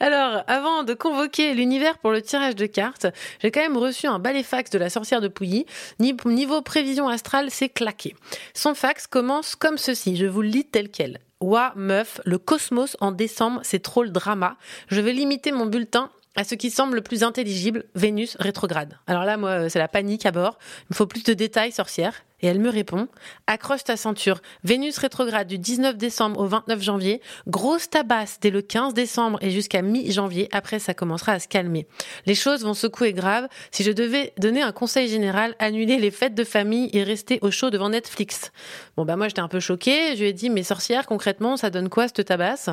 Alors, 0.00 0.42
avant 0.46 0.82
de 0.82 0.94
convoquer 0.94 1.54
l'univers 1.54 1.98
pour 1.98 2.10
le 2.10 2.22
tirage 2.22 2.56
de 2.56 2.66
cartes, 2.66 3.06
j'ai 3.42 3.50
quand 3.50 3.60
même 3.60 3.76
reçu 3.76 4.06
un 4.06 4.18
balai 4.18 4.42
fax 4.42 4.70
de 4.70 4.78
la 4.78 4.90
sorcière 4.90 5.20
de 5.20 5.28
Pouilly. 5.28 5.66
Ni- 6.00 6.16
Niveau 6.24 6.62
prévision 6.62 7.08
astrale, 7.08 7.50
c'est 7.50 7.68
claqué. 7.68 8.14
Son 8.54 8.74
fax 8.74 9.06
commence 9.06 9.54
comme 9.56 9.78
ceci, 9.78 10.16
je 10.16 10.26
vous 10.26 10.42
le 10.42 10.48
lis 10.48 10.64
tel 10.64 10.88
quel. 10.90 11.18
Ouah, 11.40 11.72
meuf, 11.76 12.20
le 12.24 12.38
cosmos 12.38 12.96
en 13.00 13.12
décembre, 13.12 13.60
c'est 13.64 13.82
trop 13.82 14.02
le 14.02 14.10
drama. 14.10 14.56
Je 14.88 15.00
vais 15.00 15.12
limiter 15.12 15.52
mon 15.52 15.66
bulletin 15.66 16.10
à 16.36 16.42
ce 16.42 16.54
qui 16.56 16.70
semble 16.70 16.96
le 16.96 17.02
plus 17.02 17.22
intelligible, 17.22 17.84
Vénus 17.94 18.36
rétrograde. 18.40 18.98
Alors 19.06 19.24
là, 19.24 19.36
moi, 19.36 19.50
euh, 19.50 19.68
c'est 19.68 19.78
la 19.78 19.86
panique 19.86 20.26
à 20.26 20.32
bord. 20.32 20.58
Il 20.82 20.86
me 20.90 20.94
faut 20.96 21.06
plus 21.06 21.22
de 21.22 21.32
détails, 21.32 21.70
sorcière. 21.70 22.14
Et 22.44 22.46
elle 22.46 22.60
me 22.60 22.68
répond, 22.68 23.08
accroche 23.46 23.84
ta 23.84 23.96
ceinture. 23.96 24.42
Vénus 24.64 24.98
rétrograde 24.98 25.48
du 25.48 25.56
19 25.56 25.96
décembre 25.96 26.40
au 26.40 26.46
29 26.46 26.82
janvier. 26.82 27.22
Grosse 27.46 27.88
tabasse 27.88 28.38
dès 28.38 28.50
le 28.50 28.60
15 28.60 28.92
décembre 28.92 29.38
et 29.40 29.50
jusqu'à 29.50 29.80
mi-janvier. 29.80 30.50
Après, 30.52 30.78
ça 30.78 30.92
commencera 30.92 31.32
à 31.32 31.38
se 31.38 31.48
calmer. 31.48 31.86
Les 32.26 32.34
choses 32.34 32.62
vont 32.62 32.74
secouer 32.74 33.14
grave. 33.14 33.48
Si 33.70 33.82
je 33.82 33.92
devais 33.92 34.34
donner 34.36 34.60
un 34.60 34.72
conseil 34.72 35.08
général, 35.08 35.56
annuler 35.58 35.96
les 35.96 36.10
fêtes 36.10 36.34
de 36.34 36.44
famille 36.44 36.90
et 36.92 37.02
rester 37.02 37.38
au 37.40 37.50
chaud 37.50 37.70
devant 37.70 37.88
Netflix. 37.88 38.52
Bon, 38.98 39.06
bah, 39.06 39.16
moi, 39.16 39.28
j'étais 39.28 39.40
un 39.40 39.48
peu 39.48 39.60
choquée. 39.60 40.14
Je 40.14 40.20
lui 40.20 40.28
ai 40.28 40.34
dit, 40.34 40.50
mais 40.50 40.64
sorcière, 40.64 41.06
concrètement, 41.06 41.56
ça 41.56 41.70
donne 41.70 41.88
quoi, 41.88 42.08
cette 42.08 42.26
tabasse? 42.26 42.68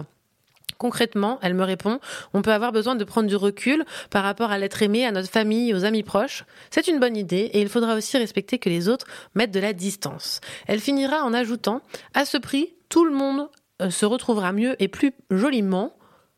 Concrètement, 0.81 1.37
elle 1.43 1.53
me 1.53 1.63
répond, 1.63 1.99
on 2.33 2.41
peut 2.41 2.51
avoir 2.51 2.71
besoin 2.71 2.95
de 2.95 3.03
prendre 3.03 3.29
du 3.29 3.35
recul 3.35 3.85
par 4.09 4.23
rapport 4.23 4.49
à 4.49 4.57
l'être 4.57 4.81
aimé, 4.81 5.05
à 5.05 5.11
notre 5.11 5.29
famille, 5.29 5.75
aux 5.75 5.85
amis 5.85 6.01
proches. 6.01 6.43
C'est 6.71 6.87
une 6.87 6.99
bonne 6.99 7.15
idée 7.15 7.51
et 7.53 7.61
il 7.61 7.69
faudra 7.69 7.93
aussi 7.93 8.17
respecter 8.17 8.57
que 8.57 8.67
les 8.67 8.89
autres 8.89 9.05
mettent 9.35 9.51
de 9.51 9.59
la 9.59 9.73
distance. 9.73 10.41
Elle 10.65 10.79
finira 10.79 11.23
en 11.23 11.35
ajoutant, 11.35 11.83
à 12.15 12.25
ce 12.25 12.37
prix, 12.37 12.73
tout 12.89 13.05
le 13.05 13.11
monde 13.11 13.47
euh, 13.79 13.91
se 13.91 14.07
retrouvera 14.07 14.53
mieux 14.53 14.75
et 14.81 14.87
plus 14.87 15.11
joliment 15.29 15.93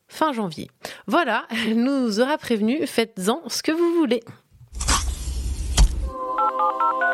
fin 0.10 0.34
janvier. 0.34 0.70
Voilà, 1.07 1.45
elle 1.49 1.82
nous 1.82 2.20
aura 2.20 2.38
prévenu, 2.38 2.86
faites-en 2.86 3.44
ce 3.48 3.64
que 3.64 3.72
vous 3.72 3.94
voulez. 3.94 4.26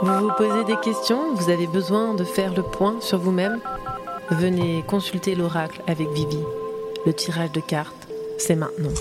Vous 0.02 0.20
vous 0.20 0.32
posez 0.36 0.64
des 0.64 0.78
questions 0.78 1.36
Vous 1.36 1.52
avez 1.52 1.68
besoin 1.68 2.16
de 2.16 2.24
faire 2.24 2.56
le 2.56 2.64
point 2.64 3.00
sur 3.02 3.20
vous-même 3.20 3.62
Venez 4.32 4.84
consulter 4.88 5.36
l'oracle 5.36 5.84
avec 5.86 6.10
Vivi. 6.10 6.40
Le 7.10 7.16
tirage 7.16 7.52
de 7.54 7.60
cartes, 7.60 8.08
c'est 8.38 8.56
maintenant. 8.56 8.94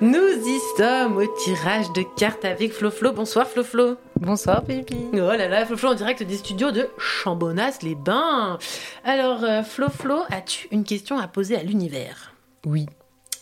Nous 0.00 0.18
y 0.18 0.58
sommes 0.76 1.16
au 1.16 1.26
tirage 1.44 1.92
de 1.92 2.02
cartes 2.16 2.44
avec 2.44 2.72
Floflo. 2.72 3.12
Bonsoir 3.12 3.46
Floflo. 3.46 3.98
Bonsoir 4.16 4.64
Pipi. 4.64 4.96
Oh 5.12 5.16
là 5.16 5.46
là, 5.46 5.64
Floflo 5.64 5.90
en 5.90 5.94
direct 5.94 6.24
des 6.24 6.38
studios 6.38 6.72
de 6.72 6.88
Chambonnas-les-Bains. 6.98 8.58
Alors 9.04 9.44
euh, 9.44 9.62
Floflo, 9.62 10.22
as-tu 10.28 10.66
une 10.72 10.82
question 10.82 11.18
à 11.18 11.28
poser 11.28 11.56
à 11.56 11.62
l'univers? 11.62 12.34
Oui, 12.66 12.86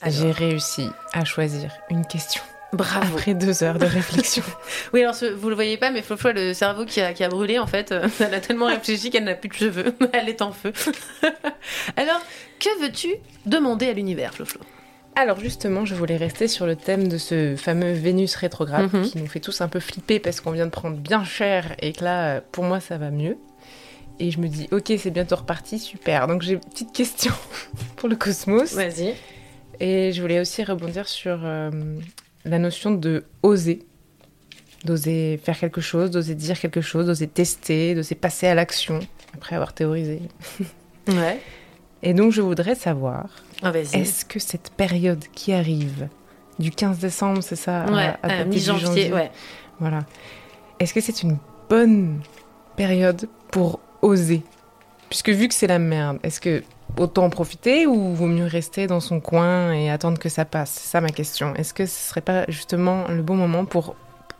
j'ai 0.06 0.30
réussi 0.30 0.90
à 1.14 1.24
choisir 1.24 1.72
une 1.88 2.04
question. 2.04 2.42
Bravo. 2.72 3.16
Après 3.16 3.32
deux 3.34 3.62
heures 3.62 3.78
de 3.78 3.86
réflexion. 3.86 4.42
Oui, 4.92 5.02
alors 5.02 5.14
ce- 5.14 5.24
vous 5.26 5.48
le 5.48 5.54
voyez 5.54 5.76
pas, 5.78 5.90
mais 5.90 6.02
Floflo 6.02 6.30
a 6.30 6.32
le 6.34 6.52
cerveau 6.54 6.84
qui 6.84 7.00
a, 7.00 7.12
qui 7.14 7.24
a 7.24 7.28
brûlé 7.28 7.58
en 7.58 7.66
fait. 7.66 7.92
Euh, 7.92 8.06
Elle 8.20 8.34
a 8.34 8.40
tellement 8.40 8.66
réfléchi 8.66 9.10
qu'elle 9.10 9.24
n'a 9.24 9.34
plus 9.34 9.48
de 9.48 9.54
cheveux. 9.54 9.94
Elle 10.12 10.28
est 10.28 10.42
en 10.42 10.52
feu. 10.52 10.72
Alors, 11.96 12.20
que 12.60 12.80
veux-tu 12.82 13.08
demander 13.46 13.86
à 13.88 13.92
l'univers, 13.92 14.34
Floflo 14.34 14.60
Alors 15.16 15.40
justement, 15.40 15.84
je 15.84 15.94
voulais 15.94 16.16
rester 16.16 16.46
sur 16.48 16.66
le 16.66 16.76
thème 16.76 17.08
de 17.08 17.16
ce 17.18 17.56
fameux 17.56 17.92
Vénus 17.92 18.34
rétrograde 18.36 18.92
Mhm. 18.92 19.02
qui 19.02 19.18
nous 19.18 19.26
fait 19.26 19.40
tous 19.40 19.60
un 19.60 19.68
peu 19.68 19.80
flipper 19.80 20.18
parce 20.20 20.40
qu'on 20.40 20.50
vient 20.52 20.66
de 20.66 20.70
prendre 20.70 20.96
bien 20.98 21.24
cher 21.24 21.74
et 21.80 21.92
que 21.92 22.04
là, 22.04 22.36
euh, 22.36 22.40
pour 22.52 22.64
moi, 22.64 22.80
ça 22.80 22.98
va 22.98 23.10
mieux. 23.10 23.36
Et 24.20 24.30
je 24.30 24.40
me 24.40 24.48
dis, 24.48 24.68
ok, 24.72 24.92
c'est 24.98 25.10
bientôt 25.10 25.36
reparti, 25.36 25.78
super. 25.78 26.26
Donc 26.26 26.42
j'ai 26.42 26.54
une 26.54 26.60
petite 26.60 26.92
question 26.92 27.32
pour 27.96 28.08
le 28.08 28.16
cosmos. 28.16 28.74
Vas-y. 28.74 29.14
Et 29.80 30.12
je 30.12 30.20
voulais 30.20 30.40
aussi 30.40 30.64
rebondir 30.64 31.06
sur 31.06 31.38
euh, 31.44 31.70
la 32.48 32.58
notion 32.58 32.90
de 32.90 33.24
oser. 33.42 33.80
D'oser 34.84 35.40
faire 35.42 35.58
quelque 35.58 35.80
chose, 35.80 36.10
d'oser 36.12 36.34
dire 36.36 36.58
quelque 36.58 36.80
chose, 36.80 37.06
d'oser 37.06 37.26
tester, 37.26 37.94
d'oser 37.96 38.14
passer 38.14 38.46
à 38.46 38.54
l'action 38.54 39.00
après 39.34 39.56
avoir 39.56 39.72
théorisé. 39.72 40.20
Ouais. 41.08 41.40
Et 42.02 42.12
donc 42.12 42.32
je 42.32 42.42
voudrais 42.42 42.74
savoir, 42.74 43.30
Ah, 43.62 43.72
est-ce 43.74 44.26
que 44.26 44.38
cette 44.38 44.70
période 44.76 45.24
qui 45.32 45.54
arrive 45.54 46.08
du 46.58 46.70
15 46.70 46.98
décembre, 46.98 47.42
c'est 47.42 47.56
ça 47.56 47.84
à- 47.84 47.90
Ouais, 47.90 48.14
à 48.22 48.26
à 48.26 48.38
début 48.44 48.56
mi-janvier, 48.56 49.10
ouais. 49.14 49.30
Voilà. 49.80 50.00
Est-ce 50.78 50.92
que 50.92 51.00
c'est 51.00 51.22
une 51.22 51.38
bonne 51.70 52.20
période 52.76 53.26
pour 53.50 53.80
oser? 54.02 54.42
Puisque 55.08 55.30
vu 55.30 55.48
que 55.48 55.54
c'est 55.54 55.66
la 55.66 55.78
merde, 55.78 56.18
est-ce 56.22 56.42
que 56.42 56.62
autant 56.98 57.24
en 57.24 57.30
profiter 57.30 57.86
ou 57.86 58.14
vaut 58.14 58.26
mieux 58.26 58.46
rester 58.46 58.86
dans 58.86 59.00
son 59.00 59.20
coin 59.20 59.72
et 59.72 59.90
attendre 59.90 60.18
que 60.18 60.28
ça 60.28 60.44
passe? 60.44 60.70
C'est 60.70 60.88
ça 60.88 61.00
ma 61.00 61.10
question. 61.10 61.54
Est-ce 61.54 61.74
que 61.74 61.86
ce 61.86 62.08
serait 62.08 62.20
pas 62.20 62.44
justement 62.48 63.08
le 63.08 63.22
bon 63.22 63.36
moment 63.36 63.64
pour 63.64 63.94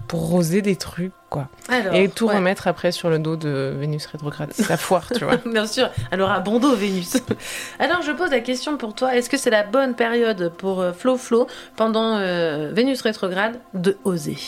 pour 0.06 0.32
oser 0.32 0.62
des 0.62 0.76
trucs 0.76 1.12
quoi? 1.28 1.48
Alors, 1.68 1.94
et 1.94 2.08
tout 2.08 2.26
ouais. 2.26 2.36
remettre 2.36 2.66
après 2.66 2.92
sur 2.92 3.10
le 3.10 3.18
dos 3.18 3.36
de 3.36 3.74
Vénus 3.78 4.06
rétrograde 4.06 4.52
Ça 4.52 4.76
foire, 4.76 5.08
tu 5.14 5.24
vois. 5.24 5.36
Bien 5.46 5.66
sûr, 5.66 5.90
elle 6.10 6.20
aura 6.22 6.40
bon 6.40 6.58
dos, 6.58 6.74
Vénus. 6.74 7.16
Alors, 7.78 8.02
je 8.02 8.12
pose 8.12 8.30
la 8.30 8.40
question 8.40 8.76
pour 8.76 8.94
toi 8.94 9.14
est-ce 9.14 9.28
que 9.28 9.36
c'est 9.36 9.50
la 9.50 9.64
bonne 9.64 9.94
période 9.94 10.52
pour 10.56 10.80
euh, 10.80 10.92
Flo 10.92 11.16
Flo 11.16 11.46
pendant 11.76 12.16
euh, 12.16 12.70
Vénus 12.72 13.02
rétrograde 13.02 13.60
de 13.74 13.98
oser? 14.04 14.38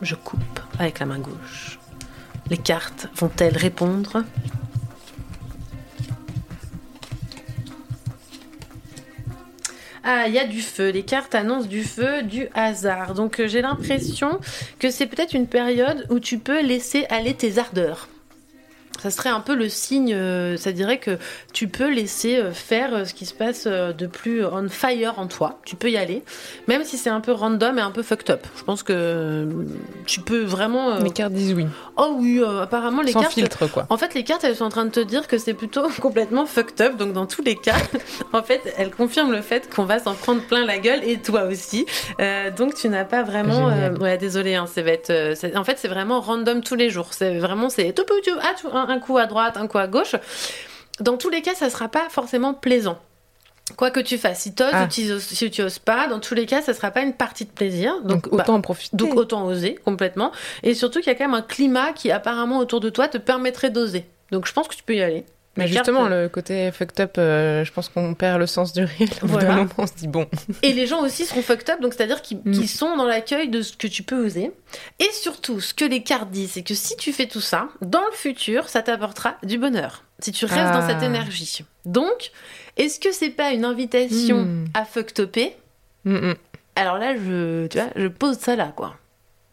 Je 0.00 0.16
coupe 0.16 0.60
avec 0.78 0.98
la 0.98 1.06
main 1.06 1.18
gauche. 1.18 1.78
Les 2.50 2.58
cartes 2.58 3.08
vont-elles 3.14 3.56
répondre? 3.56 4.24
Ah, 10.04 10.26
il 10.26 10.34
y 10.34 10.38
a 10.38 10.46
du 10.46 10.62
feu. 10.62 10.90
Les 10.90 11.04
cartes 11.04 11.34
annoncent 11.34 11.68
du 11.68 11.84
feu, 11.84 12.22
du 12.22 12.48
hasard. 12.54 13.14
Donc 13.14 13.38
euh, 13.38 13.46
j'ai 13.46 13.62
l'impression 13.62 14.40
que 14.78 14.90
c'est 14.90 15.06
peut-être 15.06 15.34
une 15.34 15.46
période 15.46 16.06
où 16.10 16.18
tu 16.18 16.38
peux 16.38 16.60
laisser 16.60 17.06
aller 17.08 17.34
tes 17.34 17.58
ardeurs. 17.58 18.08
Ça 19.02 19.10
serait 19.10 19.30
un 19.30 19.40
peu 19.40 19.56
le 19.56 19.68
signe, 19.68 20.14
euh, 20.14 20.56
ça 20.56 20.70
dirait 20.70 20.98
que 20.98 21.18
tu 21.52 21.66
peux 21.66 21.90
laisser 21.90 22.36
euh, 22.36 22.52
faire 22.52 22.94
euh, 22.94 23.04
ce 23.04 23.14
qui 23.14 23.26
se 23.26 23.34
passe 23.34 23.66
de 23.66 24.06
plus 24.06 24.44
on 24.44 24.68
fire 24.68 25.18
en 25.18 25.26
toi. 25.26 25.58
Tu 25.64 25.74
peux 25.74 25.90
y 25.90 25.96
aller, 25.96 26.22
même 26.68 26.84
si 26.84 26.96
c'est 26.96 27.10
un 27.10 27.20
peu 27.20 27.32
random 27.32 27.78
et 27.78 27.80
un 27.80 27.90
peu 27.90 28.04
fucked 28.04 28.30
up. 28.30 28.46
Je 28.56 28.62
pense 28.62 28.84
que 28.84 29.48
tu 30.06 30.20
peux 30.20 30.42
vraiment. 30.42 30.98
Les 30.98 31.10
cartes 31.10 31.32
disent 31.32 31.52
oui. 31.52 31.66
Oh 31.96 32.16
oui, 32.18 32.40
euh, 32.40 32.62
apparemment 32.62 33.02
les 33.02 33.12
Sans 33.12 33.20
cartes. 33.20 33.34
filtre, 33.34 33.66
quoi. 33.66 33.86
En 33.90 33.98
fait, 33.98 34.14
les 34.14 34.24
cartes, 34.24 34.44
elles 34.44 34.56
sont 34.56 34.64
en 34.64 34.70
train 34.70 34.86
de 34.86 34.90
te 34.90 35.00
dire 35.00 35.28
que 35.28 35.36
c'est 35.36 35.52
plutôt 35.52 35.88
complètement 36.00 36.46
fucked 36.46 36.80
up. 36.80 36.96
Donc, 36.96 37.12
dans 37.12 37.26
tous 37.26 37.42
les 37.42 37.54
cas, 37.54 37.76
en 38.32 38.42
fait, 38.42 38.60
elles 38.78 38.90
confirment 38.90 39.32
le 39.32 39.42
fait 39.42 39.68
qu'on 39.74 39.84
va 39.84 39.98
s'en 39.98 40.14
prendre 40.14 40.40
plein 40.42 40.64
la 40.64 40.78
gueule 40.78 41.04
et 41.04 41.18
toi 41.18 41.44
aussi. 41.44 41.84
Euh, 42.20 42.50
donc, 42.50 42.74
tu 42.74 42.88
n'as 42.88 43.04
pas 43.04 43.22
vraiment. 43.22 43.68
Euh, 43.68 43.94
ouais, 43.96 44.16
désolé, 44.16 44.54
hein, 44.54 44.66
ça 44.66 44.82
va 44.82 44.90
être. 44.90 45.12
en 45.54 45.64
fait, 45.64 45.78
c'est 45.78 45.88
vraiment 45.88 46.20
random 46.20 46.62
tous 46.62 46.76
les 46.76 46.88
jours. 46.88 47.08
C'est 47.10 47.38
vraiment 47.38 47.68
c'est 47.68 47.92
tout, 47.92 48.04
tout, 48.04 48.20
tout, 48.24 48.38
ah, 48.40 48.54
tout, 48.58 48.68
un, 48.92 48.98
coup 48.98 49.18
à 49.18 49.26
droite, 49.26 49.56
un 49.56 49.66
coup 49.66 49.78
à 49.78 49.86
gauche. 49.86 50.14
Dans 51.00 51.16
tous 51.16 51.30
les 51.30 51.42
cas, 51.42 51.54
ça 51.54 51.70
sera 51.70 51.88
pas 51.88 52.08
forcément 52.10 52.54
plaisant. 52.54 52.98
Quoi 53.76 53.90
que 53.90 54.00
tu 54.00 54.18
fasses, 54.18 54.40
si 54.40 54.54
tu 54.54 54.62
oses 54.62 54.70
Ah. 54.72 54.88
si 54.90 55.50
tu 55.50 55.62
oses 55.62 55.78
pas, 55.78 56.08
dans 56.08 56.20
tous 56.20 56.34
les 56.34 56.46
cas, 56.46 56.60
ça 56.62 56.74
sera 56.74 56.90
pas 56.90 57.02
une 57.02 57.14
partie 57.14 57.44
de 57.44 57.50
plaisir. 57.50 58.02
Donc, 58.02 58.28
Donc, 58.28 58.40
autant 58.40 58.54
en 58.54 58.60
profiter. 58.60 58.96
Donc 58.96 59.14
autant 59.14 59.46
oser 59.46 59.76
complètement. 59.84 60.32
Et 60.62 60.74
surtout 60.74 60.98
qu'il 60.98 61.08
y 61.08 61.14
a 61.14 61.14
quand 61.14 61.24
même 61.24 61.34
un 61.34 61.42
climat 61.42 61.92
qui 61.92 62.10
apparemment 62.10 62.58
autour 62.58 62.80
de 62.80 62.90
toi 62.90 63.08
te 63.08 63.18
permettrait 63.18 63.70
d'oser. 63.70 64.04
Donc 64.30 64.46
je 64.46 64.52
pense 64.52 64.68
que 64.68 64.74
tu 64.74 64.82
peux 64.82 64.94
y 64.94 65.02
aller. 65.02 65.24
Mais 65.58 65.68
justement, 65.68 66.00
cartes- 66.08 66.10
le 66.12 66.28
côté 66.30 66.70
fucked 66.72 66.98
up, 67.00 67.14
euh, 67.18 67.62
je 67.64 67.72
pense 67.72 67.90
qu'on 67.90 68.14
perd 68.14 68.38
le 68.40 68.46
sens 68.46 68.72
du 68.72 68.84
réel. 68.84 69.10
Au 69.22 69.26
bout 69.26 69.32
Voilà. 69.32 69.48
d'un 69.48 69.56
moment, 69.56 69.70
on 69.76 69.86
se 69.86 69.92
dit 69.92 70.08
bon. 70.08 70.26
Et 70.62 70.72
les 70.72 70.86
gens 70.86 71.02
aussi 71.02 71.26
seront 71.26 71.42
fucked 71.42 71.68
up, 71.68 71.80
donc 71.82 71.92
c'est-à-dire 71.92 72.22
qu'ils 72.22 72.38
Mm. 72.44 72.52
qu'ils 72.52 72.68
sont 72.70 72.96
dans 72.96 73.04
l'accueil 73.06 73.48
de 73.50 73.60
ce 73.60 73.76
que 73.76 73.86
tu 73.86 74.02
peux 74.02 74.24
oser. 74.24 74.50
Et 74.98 75.08
surtout, 75.12 75.60
ce 75.60 75.74
que 75.74 75.84
les 75.84 76.02
cartes 76.02 76.30
disent, 76.30 76.52
c'est 76.52 76.62
que 76.62 76.74
si 76.74 76.96
tu 76.96 77.12
fais 77.12 77.26
tout 77.26 77.42
ça, 77.42 77.68
dans 77.82 78.00
le 78.06 78.12
futur, 78.16 78.68
ça 78.70 78.80
t'apportera 78.82 79.36
du 79.42 79.58
bonheur. 79.58 80.04
Si 80.20 80.32
tu 80.32 80.46
restes 80.46 80.58
Ah. 80.58 80.80
dans 80.80 80.88
cette 80.88 81.02
énergie. 81.02 81.64
Donc, 81.84 82.30
est-ce 82.78 82.98
que 82.98 83.12
c'est 83.12 83.30
pas 83.30 83.50
une 83.52 83.64
invitation 83.66 84.44
Mm. 84.44 84.64
à 84.72 84.84
fuck 84.86 85.12
topper 85.12 85.54
mm. 86.06 86.32
Alors 86.76 86.96
là, 86.96 87.14
je, 87.14 87.66
tu 87.66 87.76
vois, 87.78 87.88
je 87.94 88.06
pose 88.08 88.38
ça 88.38 88.56
là, 88.56 88.72
quoi. 88.74 88.94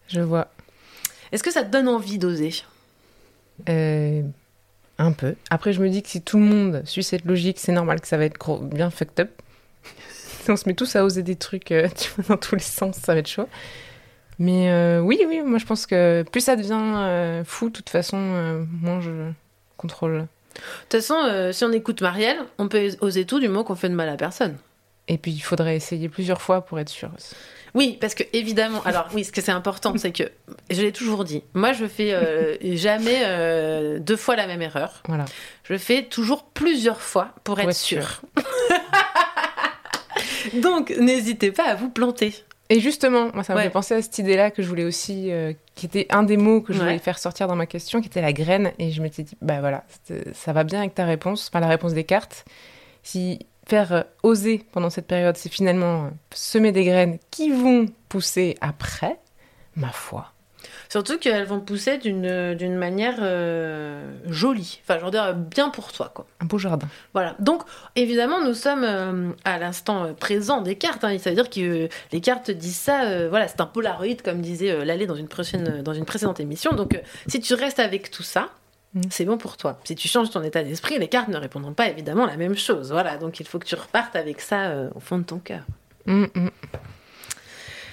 Je 0.07 0.21
vois. 0.21 0.47
Est-ce 1.33 1.43
que 1.43 1.51
ça 1.51 1.63
te 1.63 1.69
donne 1.69 1.89
envie 1.89 2.17
d'oser? 2.17 2.53
Euh, 3.67 4.21
un 4.99 5.13
peu. 5.13 5.35
Après, 5.49 5.73
je 5.73 5.81
me 5.81 5.89
dis 5.89 6.03
que 6.03 6.09
si 6.09 6.21
tout 6.21 6.37
le 6.37 6.43
monde 6.43 6.83
suit 6.85 7.03
cette 7.03 7.25
logique, 7.25 7.57
c'est 7.57 7.71
normal 7.71 8.01
que 8.01 8.07
ça 8.07 8.17
va 8.17 8.25
être 8.25 8.37
gros, 8.37 8.59
bien 8.59 8.89
fucked 8.89 9.19
up. 9.19 9.29
on 10.49 10.55
se 10.55 10.67
met 10.67 10.75
tous 10.75 10.95
à 10.95 11.03
oser 11.03 11.23
des 11.23 11.35
trucs 11.35 11.71
euh, 11.71 11.87
tu 11.97 12.11
vois, 12.17 12.35
dans 12.35 12.37
tous 12.37 12.55
les 12.55 12.61
sens, 12.61 12.97
ça 12.97 13.13
va 13.13 13.19
être 13.19 13.29
chaud. 13.29 13.47
Mais 14.37 14.69
euh, 14.69 14.99
oui, 14.99 15.19
oui, 15.27 15.41
moi 15.43 15.57
je 15.57 15.65
pense 15.65 15.85
que 15.85 16.23
plus 16.31 16.41
ça 16.41 16.55
devient 16.55 16.73
euh, 16.73 17.43
fou, 17.43 17.69
de 17.69 17.73
toute 17.73 17.89
façon, 17.89 18.17
moins 18.81 19.01
je 19.01 19.31
contrôle. 19.75 20.13
De 20.19 20.61
toute 20.89 21.01
façon, 21.01 21.51
si 21.51 21.63
on 21.65 21.71
écoute 21.71 22.01
Marielle, 22.01 22.37
on 22.57 22.67
peut 22.67 22.89
oser 23.01 23.25
tout 23.25 23.39
du 23.39 23.47
moment 23.47 23.63
qu'on 23.63 23.75
fait 23.75 23.89
de 23.89 23.95
mal 23.95 24.07
à 24.07 24.15
personne. 24.15 24.57
Et 25.09 25.17
puis 25.17 25.31
il 25.31 25.39
faudrait 25.39 25.75
essayer 25.75 26.07
plusieurs 26.07 26.41
fois 26.41 26.61
pour 26.61 26.79
être 26.79 26.89
sûr. 26.89 27.09
aussi. 27.17 27.35
Oui, 27.75 27.97
parce 28.01 28.15
que 28.15 28.23
évidemment, 28.33 28.81
alors 28.83 29.07
oui, 29.13 29.23
ce 29.23 29.31
que 29.31 29.41
c'est 29.41 29.51
important, 29.51 29.93
c'est 29.97 30.11
que 30.11 30.23
je 30.69 30.81
l'ai 30.81 30.91
toujours 30.91 31.23
dit. 31.23 31.43
Moi, 31.53 31.73
je 31.73 31.85
fais 31.85 32.13
euh, 32.13 32.55
jamais 32.75 33.21
euh, 33.25 33.99
deux 33.99 34.17
fois 34.17 34.35
la 34.35 34.47
même 34.47 34.61
erreur. 34.61 35.03
Voilà. 35.07 35.25
Je 35.63 35.77
fais 35.77 36.03
toujours 36.03 36.45
plusieurs 36.45 37.01
fois 37.01 37.29
pour, 37.43 37.59
être, 37.59 37.69
être 37.69 37.75
sûr. 37.75 38.21
Donc, 40.61 40.91
n'hésitez 40.99 41.51
pas 41.51 41.65
à 41.65 41.75
vous 41.75 41.89
planter. 41.89 42.33
Et 42.71 42.79
justement, 42.79 43.31
moi 43.33 43.43
ça 43.43 43.53
me 43.53 43.57
Ouais. 43.57 43.63
fait 43.65 43.69
penser 43.71 43.95
à 43.95 44.01
cette 44.01 44.17
idée-là 44.19 44.51
que 44.51 44.61
je 44.61 44.67
voulais 44.67 44.83
aussi, 44.83 45.31
euh, 45.31 45.53
qui 45.73 45.87
était 45.87 46.05
un 46.11 46.21
des 46.21 46.37
mots 46.37 46.61
que 46.61 46.71
je 46.71 46.79
voulais 46.79 46.99
faire 46.99 47.17
sortir 47.17 47.47
dans 47.47 47.55
ma 47.55 47.65
question, 47.65 47.99
qui 47.99 48.07
était 48.07 48.21
la 48.21 48.31
graine. 48.31 48.71
Et 48.77 48.91
je 48.91 49.01
m'étais 49.01 49.23
dit, 49.23 49.35
bah 49.41 49.59
voilà, 49.59 49.83
ça 50.33 50.53
va 50.53 50.63
bien 50.63 50.79
avec 50.79 50.93
ta 50.93 51.05
réponse, 51.05 51.49
enfin 51.51 51.61
la 51.61 51.67
réponse 51.67 51.93
des 51.93 52.03
cartes. 52.03 52.45
Si 53.01 53.39
faire 53.69 53.93
euh, 53.93 54.01
oser 54.23 54.65
pendant 54.71 54.89
cette 54.89 55.07
période, 55.07 55.37
c'est 55.37 55.49
finalement 55.49 56.05
euh, 56.05 56.09
semer 56.33 56.71
des 56.71 56.83
graines 56.83 57.19
qui 57.31 57.51
vont 57.51 57.85
pousser 58.09 58.57
après, 58.61 59.19
ma 59.75 59.91
foi. 59.91 60.31
Surtout 60.89 61.19
qu'elles 61.19 61.45
vont 61.45 61.59
pousser 61.59 61.99
d'une 61.99 62.55
d'une 62.55 62.75
manière 62.75 63.17
euh, 63.21 64.11
jolie. 64.25 64.81
Enfin, 64.83 64.99
je 64.99 65.05
veux 65.05 65.11
dire, 65.11 65.35
bien 65.35 65.69
pour 65.69 65.91
toi, 65.91 66.11
quoi. 66.13 66.25
Un 66.39 66.45
beau 66.45 66.57
jardin. 66.57 66.87
Voilà. 67.13 67.35
Donc, 67.39 67.61
évidemment, 67.95 68.43
nous 68.43 68.55
sommes 68.55 68.83
euh, 68.83 69.29
à 69.45 69.59
l'instant 69.59 70.03
euh, 70.05 70.13
présent 70.13 70.61
des 70.61 70.75
cartes. 70.75 71.03
Hein. 71.03 71.17
Ça 71.19 71.29
veut 71.29 71.35
dire 71.35 71.49
que 71.49 71.85
euh, 71.85 71.87
les 72.11 72.21
cartes 72.21 72.49
disent 72.49 72.75
ça. 72.75 73.03
euh, 73.03 73.29
voilà, 73.29 73.47
c'est 73.47 73.61
un 73.61 73.67
Polaroid, 73.67 74.15
comme 74.23 74.41
disait 74.41 74.71
euh, 74.71 74.83
Lalé 74.83 75.05
dans 75.05 75.15
une, 75.15 75.27
prochaine, 75.27 75.83
dans 75.83 75.93
une 75.93 76.05
précédente 76.05 76.39
émission. 76.39 76.71
Donc, 76.71 76.95
euh, 76.95 76.99
si 77.27 77.39
tu 77.39 77.53
restes 77.53 77.79
avec 77.79 78.09
tout 78.09 78.23
ça, 78.23 78.49
c'est 79.09 79.25
bon 79.25 79.37
pour 79.37 79.55
toi. 79.57 79.79
Si 79.83 79.95
tu 79.95 80.07
changes 80.07 80.29
ton 80.31 80.41
état 80.43 80.63
d'esprit, 80.63 80.97
les 80.99 81.07
cartes 81.07 81.27
ne 81.29 81.37
répondront 81.37 81.73
pas 81.73 81.87
évidemment 81.89 82.25
la 82.25 82.37
même 82.37 82.57
chose. 82.57 82.91
Voilà. 82.91 83.17
Donc, 83.17 83.39
il 83.39 83.45
faut 83.47 83.59
que 83.59 83.65
tu 83.67 83.75
repartes 83.75 84.15
avec 84.15 84.41
ça 84.41 84.67
euh, 84.67 84.89
au 84.95 84.99
fond 84.99 85.17
de 85.19 85.23
ton 85.23 85.37
cœur. 85.39 85.61
Mm, 86.05 86.23
mm. 86.33 86.49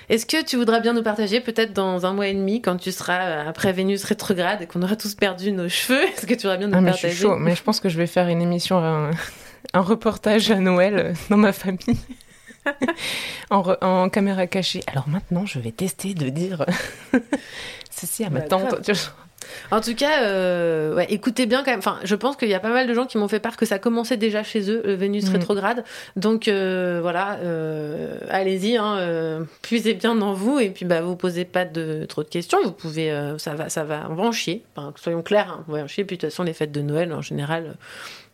Est-ce 0.09 0.25
que 0.25 0.45
tu 0.45 0.57
voudras 0.57 0.79
bien 0.81 0.93
nous 0.93 1.03
partager, 1.03 1.41
peut-être 1.41 1.73
dans 1.73 2.07
un 2.07 2.13
mois 2.13 2.29
et 2.29 2.35
demi, 2.35 2.63
quand 2.63 2.77
tu 2.77 2.93
seras 2.93 3.25
euh, 3.27 3.49
après 3.49 3.73
Vénus 3.73 4.05
rétrograde 4.05 4.63
et 4.63 4.67
qu'on 4.67 4.81
aura 4.83 4.95
tous 4.97 5.15
perdu 5.17 5.51
nos 5.53 5.69
cheveux? 5.69 6.03
Est-ce 6.17 6.27
que 6.27 6.35
tu 6.35 6.43
voudras 6.43 6.57
bien 6.59 6.69
nous 6.69 6.77
Ah, 6.77 6.81
mais 6.81 6.91
je 6.93 6.95
partager? 6.95 7.15
suis 7.15 7.23
chaud, 7.25 7.37
mais 7.37 7.57
je 7.57 7.63
pense 7.63 7.81
que 7.81 7.89
je 7.89 7.99
vais 7.99 8.07
faire 8.07 8.29
une 8.29 8.41
émission, 8.41 8.79
un, 8.79 9.11
un 9.75 9.81
reportage 9.81 10.51
à 10.53 10.61
Noël 10.61 10.97
euh, 10.99 11.13
dans 11.29 11.37
ma 11.37 11.53
famille. 11.53 11.79
en, 13.51 13.63
re- 13.63 13.79
en 13.85 14.09
caméra 14.09 14.47
cachée. 14.47 14.83
Alors 14.87 15.09
maintenant, 15.09 15.45
je 15.45 15.59
vais 15.59 15.73
tester 15.73 16.15
de 16.15 16.29
dire 16.29 16.65
ceci 17.91 18.25
à 18.25 18.31
ma 18.31 18.41
Bah, 18.41 18.47
tante. 18.49 18.91
En 19.71 19.81
tout 19.81 19.95
cas, 19.95 20.23
euh, 20.25 20.95
ouais, 20.95 21.07
écoutez 21.11 21.47
bien 21.47 21.63
quand 21.65 21.71
même. 21.71 21.79
Enfin, 21.79 21.99
je 22.05 22.15
pense 22.15 22.37
qu'il 22.37 22.49
y 22.49 22.55
a 22.55 22.61
pas 22.61 22.71
mal 22.71 22.87
de 22.87 22.95
gens 22.95 23.07
qui 23.07 23.19
m'ont 23.19 23.29
fait 23.29 23.41
part 23.41 23.57
que 23.57 23.67
ça 23.67 23.79
commençait 23.79 24.17
déjà 24.17 24.43
chez 24.43 24.71
eux, 24.71 24.83
le 24.85 24.95
Vénus 24.95 25.27
Mhm. 25.27 25.33
rétrograde. 25.33 25.85
Donc 26.17 26.49
euh, 26.49 26.99
voilà, 27.03 27.39
euh, 27.43 28.19
allez-y, 28.31 28.77
hein, 28.77 29.47
puisez 29.63 29.95
bien 29.95 30.15
dans 30.15 30.33
vous 30.33 30.59
et 30.59 30.71
puis 30.71 30.85
bah 30.85 31.01
vous 31.01 31.17
posez 31.17 31.45
pas 31.45 31.65
de 31.65 32.05
trop 32.07 32.23
de 32.23 32.29
questions. 32.29 32.59
Vous 32.65 32.73
pouvez, 32.73 33.11
ça 33.39 33.55
va, 33.55 33.69
ça 33.69 33.85
va, 33.85 34.07
on 34.11 34.15
va 34.15 34.23
en 34.25 34.33
chier. 34.33 34.65
Enfin, 34.77 34.93
soyons 34.97 35.23
clairs, 35.23 35.53
hein, 35.61 35.65
on 35.69 35.73
va 35.73 35.79
en 35.83 35.87
chier. 35.87 36.05
Puis 36.05 36.17
de 36.17 36.21
toute 36.23 36.31
façon, 36.31 36.43
les 36.43 36.53
fêtes 36.53 36.73
de 36.73 36.81
Noël 36.83 37.13
en 37.13 37.23
général. 37.23 37.75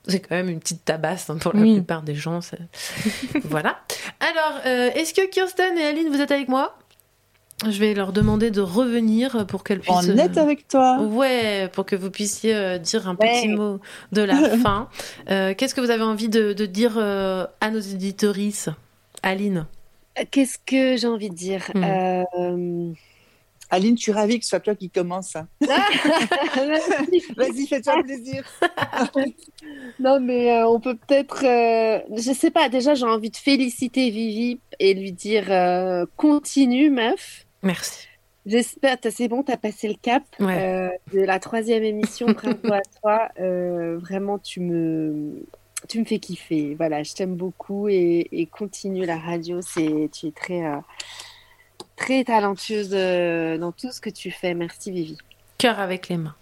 c'est 0.09 0.18
quand 0.20 0.34
même 0.34 0.48
une 0.48 0.59
petite 0.59 0.84
tabasse 0.84 1.30
hein, 1.30 1.36
pour 1.40 1.52
la 1.55 1.60
Oui. 1.60 1.74
plupart 1.74 2.02
des 2.02 2.14
gens. 2.16 2.40
voilà. 3.44 3.78
Alors, 4.20 4.60
euh, 4.66 4.90
est-ce 4.94 5.14
que 5.14 5.28
Kirsten 5.28 5.78
et 5.78 5.84
Aline, 5.86 6.09
vous 6.09 6.20
êtes 6.20 6.30
avec 6.32 6.48
moi? 6.48 6.76
Je 7.65 7.79
vais 7.79 7.95
leur 7.95 8.12
demander 8.12 8.51
de 8.51 8.61
revenir 8.61 9.47
pour 9.47 9.62
qu'elles 9.62 9.79
puissent. 9.81 9.95
On 10.09 10.16
est 10.19 10.37
avec 10.37 10.66
toi. 10.66 11.01
Ouais, 11.01 11.69
pour 11.73 11.87
que 11.87 11.95
vous 11.95 12.11
puissiez 12.11 12.55
euh, 12.55 12.79
dire 12.79 13.07
un 13.09 13.15
Ouais. 13.16 13.41
petit 13.41 13.49
mot 13.49 13.79
de 14.11 14.23
la 14.23 14.35
fin. 14.59 14.89
Euh, 15.31 15.55
Qu'est-ce 15.57 15.74
que 15.74 15.81
vous 15.81 15.91
avez 15.91 16.03
envie 16.03 16.29
de, 16.29 16.53
de 16.53 16.66
dire 16.66 16.95
euh, 16.97 17.47
à 17.61 17.70
nos 17.70 17.79
éditorices 17.79 18.69
Aline? 19.23 19.66
Qu'est-ce 20.33 20.59
que 20.66 20.97
j'ai 20.97 21.07
envie 21.07 21.31
de 21.31 21.35
dire? 21.37 21.70
Hmm. 21.74 21.85
Euh, 21.85 22.93
Aline, 23.73 23.97
je 23.97 24.03
suis 24.03 24.12
ravie 24.12 24.39
que 24.39 24.44
ce 24.44 24.51
soit 24.51 24.61
toi 24.61 24.74
qui 24.74 24.90
commence. 24.90 25.35
hein. 25.35 25.49
Vas-y, 27.36 27.66
fais-toi 27.66 28.03
plaisir. 28.03 28.44
Non, 29.99 30.20
mais 30.20 30.53
euh, 30.53 30.69
on 30.69 30.78
peut 30.81 30.97
peut-être. 30.97 31.44
euh, 31.44 32.01
je 32.16 32.32
sais 32.32 32.51
pas, 32.51 32.69
déjà, 32.69 32.94
j'ai 32.94 33.07
envie 33.07 33.31
de 33.31 33.36
féliciter 33.36 34.11
Vivi 34.11 34.59
et 34.78 34.93
lui 34.94 35.12
dire 35.12 35.47
euh, 35.51 36.05
continue, 36.16 36.90
meuf. 36.90 37.47
Merci. 37.62 38.09
J'espère, 38.44 38.97
c'est 39.11 39.28
bon, 39.28 39.43
t'as 39.43 39.57
passé 39.57 39.89
le 39.89 39.94
cap 39.94 40.24
euh, 40.40 40.89
de 41.15 41.20
la 41.20 41.39
troisième 41.39 41.85
émission. 41.85 42.27
Bravo 42.32 42.73
à 42.73 42.81
toi. 43.01 43.28
Euh, 43.40 43.99
vraiment, 43.99 44.39
tu 44.39 44.61
me, 44.61 45.44
tu 45.89 46.01
me 46.01 46.05
fais 46.05 46.19
kiffer. 46.19 46.74
Voilà, 46.74 47.03
je 47.05 47.15
t'aime 47.15 47.36
beaucoup 47.36 47.89
et, 47.89 48.28
et 48.32 48.47
continue 48.47 49.07
la 49.07 49.16
radio. 49.19 49.61
C'est, 49.62 50.11
tu 50.12 50.27
es 50.27 50.32
très, 50.32 50.65
euh, 50.65 50.77
très 52.03 52.24
talentueuse 52.24 52.91
euh, 52.93 53.59
dans 53.59 53.70
tout 53.70 53.93
ce 53.93 54.01
que 54.01 54.11
tu 54.11 54.31
fais. 54.31 54.55
Merci, 54.55 54.91
Vivi. 54.91 55.19
Cœur 55.59 55.79
avec 55.79 56.09
les 56.09 56.16
mains. 56.16 56.35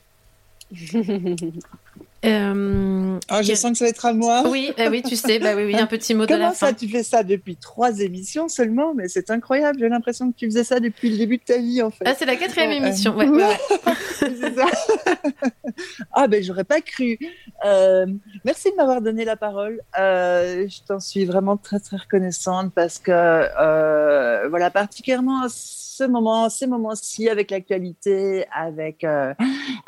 Euh, 2.25 3.19
Ah, 3.29 3.43
je 3.43 3.55
sens 3.55 3.73
que 3.73 3.79
ça 3.79 3.85
va 3.85 3.89
être 3.91 4.05
à 4.07 4.13
moi. 4.13 4.43
Oui, 4.49 4.73
eh 4.77 4.89
oui, 4.89 5.03
tu 5.03 5.17
sais, 5.17 5.39
bah 5.39 5.53
oui, 5.57 5.65
oui, 5.65 5.77
un 5.77 5.87
petit 5.87 6.15
mot 6.15 6.27
de 6.27 6.35
la 6.35 6.53
ça, 6.53 6.69
fin. 6.69 6.73
tu 6.75 6.89
fais 6.89 7.03
ça 7.03 7.23
depuis 7.23 7.57
trois 7.57 7.99
émissions 8.01 8.49
seulement? 8.49 8.93
Mais 8.95 9.09
c'est 9.09 9.31
incroyable. 9.31 9.79
J'ai 9.81 9.89
l'impression 9.89 10.31
que 10.31 10.37
tu 10.37 10.47
faisais 10.47 10.65
ça 10.65 10.81
depuis 10.81 11.11
le 11.11 11.17
début 11.19 11.39
de 11.39 11.43
ta 11.45 11.59
vie, 11.59 11.81
en 11.83 11.91
fait. 11.91 12.05
Ah, 12.07 12.15
c'est 12.15 12.27
la 12.27 12.37
quatrième 12.37 12.71
Euh, 12.83 12.87
émission, 12.87 13.17
ouais, 13.17 13.29
ouais, 13.29 13.45
ouais. 13.45 13.93
C'est 14.19 14.55
ça. 14.55 14.67
ah 16.13 16.29
ben 16.29 16.43
j'aurais 16.43 16.65
pas 16.65 16.81
cru. 16.81 17.19
Euh, 17.65 18.07
merci 18.45 18.71
de 18.71 18.77
m'avoir 18.77 19.01
donné 19.01 19.25
la 19.25 19.37
parole. 19.37 19.81
Euh, 19.99 20.67
je 20.69 20.81
t'en 20.87 21.01
suis 21.01 21.25
vraiment 21.25 21.57
très 21.57 21.81
très 21.81 21.97
reconnaissante 21.97 22.73
parce 22.75 22.99
que 22.99 23.11
euh, 23.13 24.49
voilà 24.49 24.71
particulièrement 24.71 25.43
à 25.45 25.49
ce 25.49 26.05
moment, 26.05 26.49
ces 26.51 26.67
moments-ci 26.67 27.29
avec 27.29 27.51
l'actualité, 27.51 28.47
avec 28.55 29.05
euh, 29.05 29.35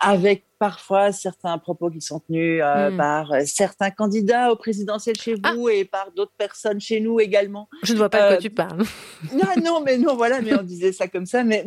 avec 0.00 0.44
parfois 0.58 1.12
certains 1.12 1.58
propos 1.58 1.90
qui 1.90 2.00
sont 2.00 2.20
euh, 2.30 2.90
Mm. 2.90 2.96
par 2.96 3.32
euh, 3.32 3.40
certains 3.44 3.90
candidats 3.90 4.50
au 4.52 4.56
présidentiel 4.56 5.16
chez 5.16 5.34
vous 5.34 5.68
et 5.68 5.84
par 5.84 6.10
d'autres 6.16 6.32
personnes 6.36 6.80
chez 6.80 7.00
nous 7.00 7.20
également. 7.20 7.68
Je 7.82 7.92
ne 7.92 7.98
vois 7.98 8.08
pas 8.08 8.18
de 8.18 8.26
quoi 8.28 8.36
Euh, 8.36 8.40
tu 8.40 8.50
parles. 8.50 8.82
non, 9.32 9.62
non, 9.62 9.80
mais 9.84 9.98
non, 9.98 10.16
voilà, 10.16 10.40
mais 10.40 10.54
on 10.54 10.62
disait 10.62 10.92
ça 10.92 11.08
comme 11.08 11.26
ça. 11.26 11.44
Mais, 11.44 11.64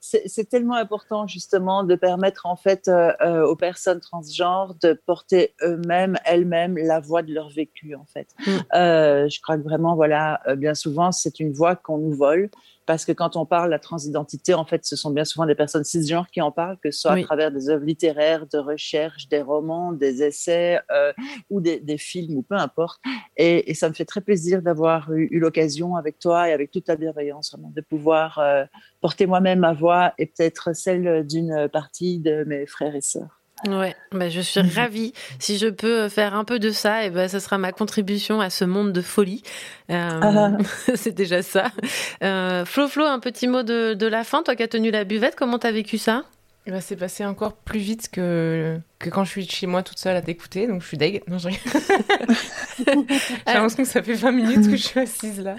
c'est 0.00 0.48
tellement 0.48 0.74
important 0.74 1.26
justement 1.26 1.84
de 1.84 1.94
permettre 1.94 2.46
en 2.46 2.56
fait 2.56 2.90
aux 3.46 3.56
personnes 3.56 4.00
transgenres 4.00 4.74
de 4.82 4.98
porter 5.06 5.54
eux-mêmes, 5.62 6.16
elles-mêmes, 6.24 6.76
la 6.76 7.00
voix 7.00 7.22
de 7.22 7.32
leur 7.32 7.50
vécu 7.50 7.94
en 7.94 8.04
fait. 8.04 8.28
Mm. 8.46 8.50
Euh, 8.74 9.28
je 9.28 9.40
crois 9.40 9.56
que 9.56 9.62
vraiment, 9.62 9.94
voilà, 9.94 10.40
bien 10.56 10.74
souvent, 10.74 11.12
c'est 11.12 11.40
une 11.40 11.52
voix 11.52 11.76
qu'on 11.76 11.98
nous 11.98 12.12
vole. 12.12 12.50
Parce 12.86 13.04
que 13.04 13.12
quand 13.12 13.36
on 13.36 13.46
parle 13.46 13.66
de 13.66 13.70
la 13.70 13.78
transidentité, 13.78 14.54
en 14.54 14.64
fait, 14.64 14.84
ce 14.84 14.96
sont 14.96 15.10
bien 15.10 15.24
souvent 15.24 15.46
des 15.46 15.54
personnes 15.54 15.84
cisgenres 15.84 16.28
qui 16.30 16.40
en 16.40 16.50
parlent, 16.52 16.78
que 16.82 16.90
ce 16.90 17.00
soit 17.00 17.14
Oui. 17.14 17.22
à 17.22 17.24
travers 17.24 17.50
des 17.50 17.70
œuvres 17.70 17.84
littéraires, 17.84 18.46
de 18.46 18.58
recherche, 18.58 19.28
des 19.28 19.40
romans, 19.42 19.92
des 19.92 20.22
essais 20.22 20.80
euh, 20.90 21.12
ou 21.50 21.60
des, 21.60 21.80
des 21.80 21.98
films 21.98 22.36
ou 22.36 22.42
peu 22.42 22.56
importe. 22.56 23.00
Et, 23.36 23.70
et 23.70 23.74
ça 23.74 23.88
me 23.88 23.94
fait 23.94 24.04
très 24.04 24.20
plaisir 24.20 24.62
d'avoir 24.62 25.12
eu, 25.12 25.28
eu 25.30 25.38
l'occasion 25.38 25.96
avec 25.96 26.18
toi 26.18 26.48
et 26.48 26.52
avec 26.52 26.70
toute 26.70 26.84
ta 26.84 26.96
bienveillance, 26.96 27.52
vraiment, 27.52 27.72
de 27.74 27.80
pouvoir 27.80 28.38
euh, 28.38 28.64
porter 29.00 29.26
moi-même 29.26 29.60
ma 29.60 29.72
voix 29.72 30.12
et 30.18 30.26
peut-être 30.26 30.74
celle 30.74 31.26
d'une 31.26 31.68
partie 31.72 32.18
de 32.18 32.44
mes 32.44 32.66
frères 32.66 32.94
et 32.94 33.00
sœurs. 33.00 33.40
Ouais, 33.66 33.96
bah 34.12 34.28
je 34.28 34.40
suis 34.40 34.60
ravie. 34.60 35.12
Si 35.38 35.56
je 35.58 35.68
peux 35.68 36.08
faire 36.08 36.34
un 36.34 36.44
peu 36.44 36.58
de 36.58 36.70
ça, 36.70 37.04
et 37.04 37.10
ben 37.10 37.28
ça 37.28 37.40
sera 37.40 37.56
ma 37.58 37.72
contribution 37.72 38.40
à 38.40 38.50
ce 38.50 38.64
monde 38.64 38.92
de 38.92 39.00
folie. 39.00 39.42
Euh, 39.90 40.20
Ah. 40.22 40.50
c'est 40.94 41.14
déjà 41.14 41.42
ça. 41.42 41.70
Euh, 42.22 42.64
Flo, 42.64 42.88
Flo, 42.88 43.04
un 43.04 43.20
petit 43.20 43.48
mot 43.48 43.62
de, 43.62 43.94
de 43.94 44.06
la 44.06 44.22
fin. 44.24 44.42
Toi 44.42 44.54
qui 44.56 44.62
as 44.62 44.68
tenu 44.68 44.90
la 44.90 45.04
buvette, 45.04 45.34
comment 45.36 45.58
t'as 45.58 45.72
vécu 45.72 45.96
ça? 45.98 46.24
Eh 46.66 46.70
ben, 46.70 46.80
c'est 46.80 46.96
passé 46.96 47.24
encore 47.26 47.54
plus 47.56 47.78
vite 47.80 48.08
que, 48.10 48.78
que 48.98 49.10
quand 49.10 49.24
je 49.24 49.30
suis 49.30 49.46
chez 49.48 49.66
moi 49.66 49.82
toute 49.82 49.98
seule 49.98 50.16
à 50.16 50.22
t'écouter, 50.22 50.66
donc 50.66 50.80
je 50.82 50.86
suis 50.88 50.96
deg. 50.96 51.22
Non, 51.28 51.36
je 51.38 51.48
rigole. 51.48 51.60
J'ai 52.78 52.84
l'impression 53.52 53.82
que 53.82 53.88
ça 53.88 54.02
fait 54.02 54.14
20 54.14 54.32
minutes 54.32 54.70
que 54.70 54.76
je 54.76 54.82
suis 54.82 55.00
assise 55.00 55.40
là. 55.40 55.56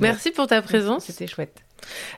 Merci 0.00 0.30
pour 0.32 0.46
ta 0.48 0.60
présence. 0.62 1.04
C'était 1.04 1.26
chouette. 1.28 1.60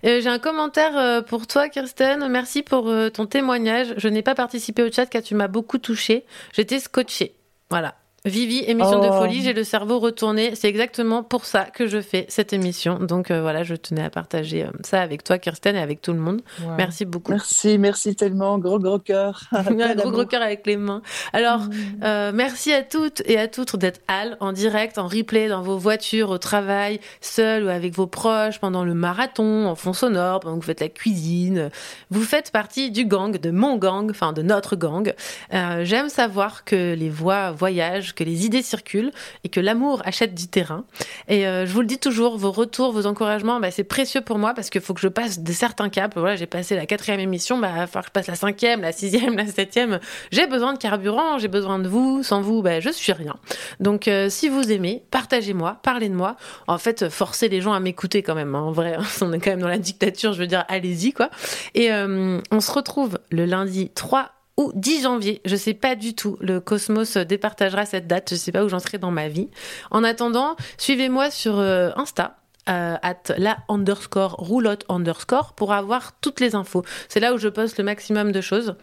Euh, 0.04 0.20
J'ai 0.20 0.28
un 0.28 0.38
commentaire 0.38 0.96
euh, 0.96 1.22
pour 1.22 1.46
toi, 1.46 1.68
Kirsten. 1.68 2.28
Merci 2.28 2.62
pour 2.62 2.88
euh, 2.88 3.10
ton 3.10 3.26
témoignage. 3.26 3.94
Je 3.96 4.08
n'ai 4.08 4.22
pas 4.22 4.34
participé 4.34 4.82
au 4.82 4.90
chat 4.90 5.06
car 5.06 5.22
tu 5.22 5.34
m'as 5.34 5.48
beaucoup 5.48 5.78
touché. 5.78 6.24
J'étais 6.52 6.80
scotchée. 6.80 7.34
Voilà. 7.70 7.94
Vivi, 8.26 8.64
émission 8.66 9.00
de 9.00 9.06
Oh. 9.06 9.20
folie, 9.20 9.40
j'ai 9.42 9.52
le 9.52 9.62
cerveau 9.62 10.00
retourné. 10.00 10.56
C'est 10.56 10.68
exactement 10.68 11.22
pour 11.22 11.44
ça 11.44 11.66
que 11.66 11.86
je 11.86 12.00
fais 12.00 12.26
cette 12.28 12.52
émission. 12.52 12.98
Donc 12.98 13.30
euh, 13.30 13.40
voilà, 13.40 13.62
je 13.62 13.76
tenais 13.76 14.02
à 14.02 14.10
partager 14.10 14.64
euh, 14.64 14.70
ça 14.84 15.00
avec 15.00 15.22
toi, 15.22 15.38
Kirsten, 15.38 15.76
et 15.76 15.80
avec 15.80 16.02
tout 16.02 16.12
le 16.12 16.18
monde. 16.18 16.42
Wow. 16.60 16.72
Merci 16.76 17.04
beaucoup. 17.04 17.30
Merci, 17.30 17.78
merci 17.78 18.16
tellement. 18.16 18.58
Gros, 18.58 18.80
gros 18.80 18.98
cœur. 18.98 19.42
gros 19.96 20.10
gros 20.10 20.26
cœur 20.26 20.42
avec 20.42 20.66
les 20.66 20.76
mains. 20.76 21.02
Alors, 21.32 21.68
euh, 22.02 22.32
merci 22.34 22.72
à 22.72 22.82
toutes 22.82 23.22
et 23.26 23.38
à 23.38 23.46
toutes 23.46 23.76
d'être 23.76 24.00
Al 24.08 24.36
en 24.40 24.50
direct, 24.52 24.98
en 24.98 25.06
replay, 25.06 25.48
dans 25.48 25.62
vos 25.62 25.78
voitures, 25.78 26.30
au 26.30 26.38
travail, 26.38 26.98
seul 27.20 27.62
ou 27.62 27.68
avec 27.68 27.94
vos 27.94 28.08
proches, 28.08 28.58
pendant 28.58 28.84
le 28.84 28.94
marathon, 28.94 29.66
en 29.66 29.76
fond 29.76 29.92
sonore, 29.92 30.40
pendant 30.40 30.56
que 30.56 30.62
vous 30.62 30.66
faites 30.66 30.80
la 30.80 30.88
cuisine. 30.88 31.70
Vous 32.10 32.22
faites 32.22 32.50
partie 32.50 32.90
du 32.90 33.04
gang, 33.06 33.38
de 33.38 33.50
mon 33.52 33.76
gang, 33.76 34.10
enfin 34.10 34.32
de 34.32 34.42
notre 34.42 34.74
gang. 34.74 35.14
Euh, 35.54 35.84
J'aime 35.84 36.08
savoir 36.08 36.64
que 36.64 36.94
les 36.94 37.08
voix 37.08 37.52
voyagent, 37.52 38.15
que 38.16 38.24
les 38.24 38.44
idées 38.46 38.62
circulent 38.62 39.12
et 39.44 39.48
que 39.48 39.60
l'amour 39.60 40.02
achète 40.04 40.34
du 40.34 40.48
terrain. 40.48 40.84
Et 41.28 41.46
euh, 41.46 41.66
je 41.66 41.72
vous 41.72 41.80
le 41.80 41.86
dis 41.86 41.98
toujours, 41.98 42.36
vos 42.38 42.50
retours, 42.50 42.90
vos 42.90 43.06
encouragements, 43.06 43.60
bah, 43.60 43.70
c'est 43.70 43.84
précieux 43.84 44.22
pour 44.22 44.38
moi 44.38 44.54
parce 44.54 44.70
qu'il 44.70 44.80
faut 44.80 44.94
que 44.94 45.00
je 45.00 45.08
passe 45.08 45.38
de 45.40 45.52
certains 45.52 45.88
caps. 45.88 46.16
Voilà, 46.16 46.34
j'ai 46.34 46.46
passé 46.46 46.74
la 46.74 46.86
quatrième 46.86 47.20
émission, 47.20 47.58
bah, 47.58 47.70
il 47.72 47.86
va 47.86 48.00
que 48.00 48.06
je 48.06 48.10
passe 48.10 48.26
la 48.26 48.34
cinquième, 48.34 48.80
la 48.80 48.92
sixième, 48.92 49.36
la 49.36 49.46
septième. 49.46 50.00
J'ai 50.32 50.46
besoin 50.46 50.72
de 50.72 50.78
carburant, 50.78 51.38
j'ai 51.38 51.48
besoin 51.48 51.78
de 51.78 51.88
vous. 51.88 52.22
Sans 52.22 52.40
vous, 52.40 52.62
bah, 52.62 52.80
je 52.80 52.90
suis 52.90 53.12
rien. 53.12 53.36
Donc, 53.80 54.08
euh, 54.08 54.28
si 54.30 54.48
vous 54.48 54.72
aimez, 54.72 55.04
partagez-moi, 55.10 55.78
parlez 55.82 56.08
de 56.08 56.14
moi. 56.14 56.36
En 56.66 56.78
fait, 56.78 57.08
forcez 57.08 57.48
les 57.48 57.60
gens 57.60 57.72
à 57.72 57.80
m'écouter 57.80 58.22
quand 58.22 58.34
même. 58.34 58.54
hein. 58.54 58.60
En 58.60 58.72
vrai, 58.72 58.96
on 59.20 59.32
est 59.32 59.38
quand 59.38 59.50
même 59.50 59.60
dans 59.60 59.68
la 59.68 59.78
dictature. 59.78 60.32
Je 60.32 60.40
veux 60.40 60.46
dire, 60.46 60.64
allez-y, 60.68 61.12
quoi. 61.12 61.30
Et 61.74 61.92
euh, 61.92 62.40
on 62.50 62.60
se 62.60 62.72
retrouve 62.72 63.18
le 63.30 63.44
lundi 63.44 63.90
3 63.94 64.30
ou 64.56 64.72
10 64.74 65.02
janvier, 65.02 65.40
je 65.44 65.56
sais 65.56 65.74
pas 65.74 65.94
du 65.94 66.14
tout. 66.14 66.36
Le 66.40 66.60
Cosmos 66.60 67.16
départagera 67.16 67.84
cette 67.84 68.06
date, 68.06 68.30
je 68.30 68.36
sais 68.36 68.52
pas 68.52 68.64
où 68.64 68.68
j'en 68.68 68.78
serai 68.78 68.98
dans 68.98 69.10
ma 69.10 69.28
vie. 69.28 69.48
En 69.90 70.02
attendant, 70.02 70.56
suivez-moi 70.78 71.30
sur 71.30 71.58
euh, 71.58 71.90
Insta. 71.96 72.38
euh, 72.68 72.96
at 73.00 73.32
la 73.38 73.58
underscore 73.68 74.32
roulotte 74.38 74.84
underscore 74.88 75.52
pour 75.52 75.72
avoir 75.72 76.18
toutes 76.20 76.40
les 76.40 76.54
infos. 76.54 76.84
C'est 77.08 77.20
là 77.20 77.32
où 77.34 77.38
je 77.38 77.48
poste 77.48 77.78
le 77.78 77.84
maximum 77.84 78.32
de 78.32 78.40
choses. 78.40 78.74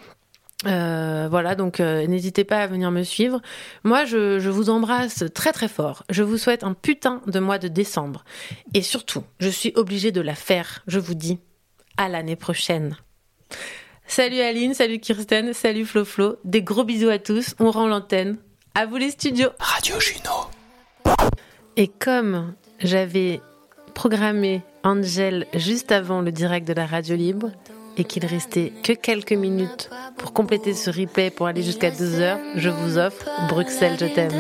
Euh, 0.66 1.28
voilà, 1.30 1.56
donc 1.56 1.80
n'hésitez 1.80 2.45
pas 2.45 2.60
à 2.60 2.68
venir 2.68 2.90
me 2.91 3.04
suivre. 3.04 3.41
Moi, 3.84 4.06
je, 4.06 4.40
je 4.40 4.50
vous 4.50 4.70
embrasse 4.70 5.26
très 5.34 5.52
très 5.52 5.68
fort. 5.68 6.04
Je 6.10 6.24
vous 6.24 6.38
souhaite 6.38 6.64
un 6.64 6.74
putain 6.74 7.22
de 7.28 7.40
mois 7.40 7.58
de 7.58 7.68
décembre. 7.68 8.24
Et 8.74 8.82
surtout, 8.82 9.24
je 9.40 9.50
suis 9.50 9.74
obligée 9.76 10.14
de 10.14 10.22
la 10.22 10.36
faire. 10.36 10.82
Je 10.88 11.00
vous 11.00 11.16
dis 11.16 11.40
à 11.98 12.08
l'année 12.08 12.38
prochaine. 12.38 12.95
Salut 14.08 14.42
Aline, 14.42 14.74
salut 14.74 15.00
Kirsten, 15.00 15.54
salut 15.54 15.86
Flo 15.86 16.06
Flo. 16.06 16.36
Des 16.44 16.62
gros 16.62 16.84
bisous 16.84 17.10
à 17.10 17.20
tous. 17.20 17.56
On 17.60 17.72
rend 17.72 17.88
l'antenne. 17.88 18.38
À 18.76 18.86
vous 18.86 18.98
les 18.98 19.12
studios. 19.12 19.50
Radio 19.60 20.00
Juno. 20.00 21.16
Et 21.78 21.88
comme 21.88 22.54
j'avais 22.80 23.42
programmé 23.94 24.62
Angel 24.84 25.48
juste 25.56 25.92
avant 25.92 26.22
le 26.22 26.32
direct 26.32 26.68
de 26.68 26.74
la 26.74 26.86
radio 26.86 27.16
libre 27.16 27.52
et 27.98 28.04
qu'il 28.04 28.26
restait 28.26 28.72
que 28.84 28.94
quelques 28.94 29.34
minutes 29.34 29.90
pour 30.18 30.34
compléter 30.34 30.74
ce 30.74 30.90
replay 30.90 31.30
pour 31.30 31.48
aller 31.48 31.64
jusqu'à 31.64 31.92
2 31.92 32.20
heures, 32.20 32.40
je 32.56 32.70
vous 32.70 32.98
offre 32.98 33.30
Bruxelles, 33.50 33.98
je 34.00 34.06
t'aime. 34.06 34.32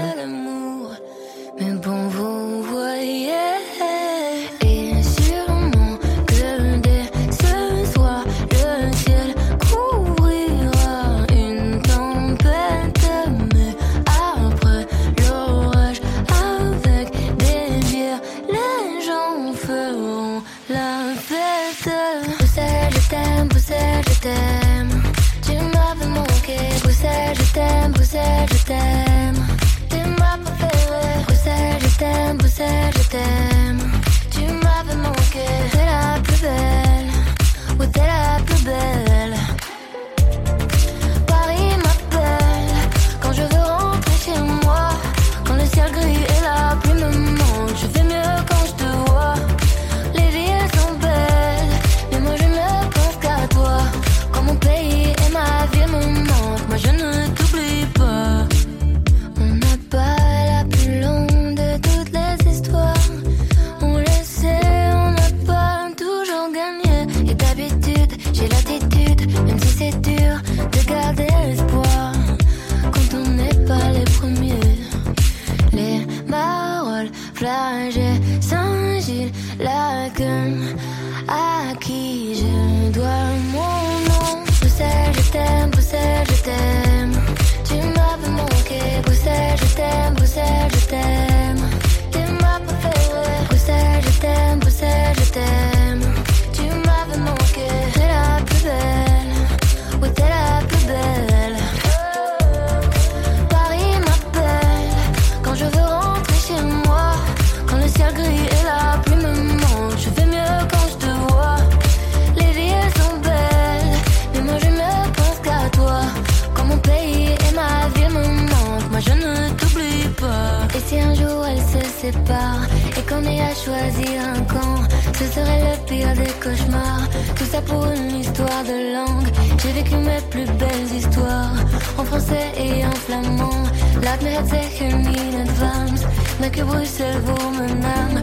Des 126.15 126.33
cauchemars. 126.41 127.07
Tout 127.35 127.45
ça 127.45 127.61
pour 127.61 127.85
une 127.85 128.19
histoire 128.19 128.63
de 128.63 128.93
langue. 128.95 129.29
J'ai 129.61 129.71
vécu 129.71 129.95
mes 129.95 130.21
plus 130.29 130.45
belles 130.45 130.91
histoires 130.95 131.55
en 131.97 132.03
français 132.03 132.51
et 132.57 132.85
en 132.85 132.91
flamand. 132.91 133.63
Laat 134.01 134.21
me 134.21 134.29
het 134.29 134.49
zeggen 134.49 135.05
in 135.05 135.39
advance, 135.47 136.01
mais 136.39 136.49
que 136.49 136.63
Bruxelles 136.63 137.21
vaut 137.25 137.49
mon 137.51 137.81
âme 137.83 138.21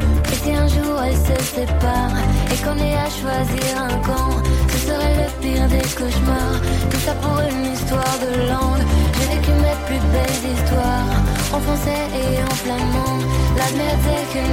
un 0.55 0.69
jour 0.69 1.03
elles 1.05 1.17
se 1.17 1.45
séparent 1.55 2.19
et 2.53 2.57
qu'on 2.63 2.77
ait 2.79 2.97
à 2.97 3.09
choisir 3.21 3.73
un 3.83 3.97
camp, 4.07 4.33
ce 4.73 4.79
serait 4.87 5.15
le 5.23 5.29
pire 5.41 5.69
des 5.69 5.87
cauchemars. 5.99 6.61
Tout 6.91 7.01
ça 7.07 7.15
pour 7.23 7.39
une 7.41 7.73
histoire 7.73 8.17
de 8.25 8.49
langue. 8.49 8.85
J'ai 9.15 9.37
vécu 9.37 9.53
mes 9.65 9.79
plus 9.87 10.03
belles 10.13 10.43
histoires 10.55 11.15
en 11.53 11.61
français 11.61 12.05
et 12.21 12.43
en 12.43 12.55
flamand. 12.63 13.19
La 13.57 13.69
merde 13.79 14.01
c'est 14.05 14.27
que 14.33 14.45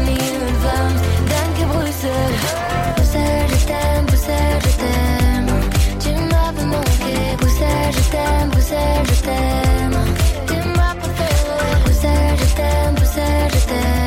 Van, 0.64 0.90
Dan 1.30 1.50
que 1.58 1.66
Bruxelles. 1.74 2.40
Bruxelles, 2.96 3.50
je 3.60 3.66
t'aime, 3.66 4.06
Bruxelles, 4.06 4.62
je 4.68 4.76
t'aime. 4.82 5.52
Tu 6.00 6.10
m'as 6.30 6.52
pas 6.56 6.66
manqué, 6.74 7.16
Bruxelles, 7.40 7.94
je 7.98 8.12
t'aime, 8.14 8.50
Bruxelles, 8.52 9.08
je 9.14 9.22
t'aime. 9.28 10.00
Tu 10.48 10.56
m'as 10.78 10.96
préféré, 11.02 11.70
Bruxelles, 11.86 12.38
je 12.40 12.56
t'aime, 12.56 12.96
Bruxelles, 12.96 13.52
je 13.54 13.66
t'aime. 13.68 14.07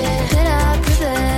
it, 0.00 0.46
I 0.46 0.76
up. 1.02 1.37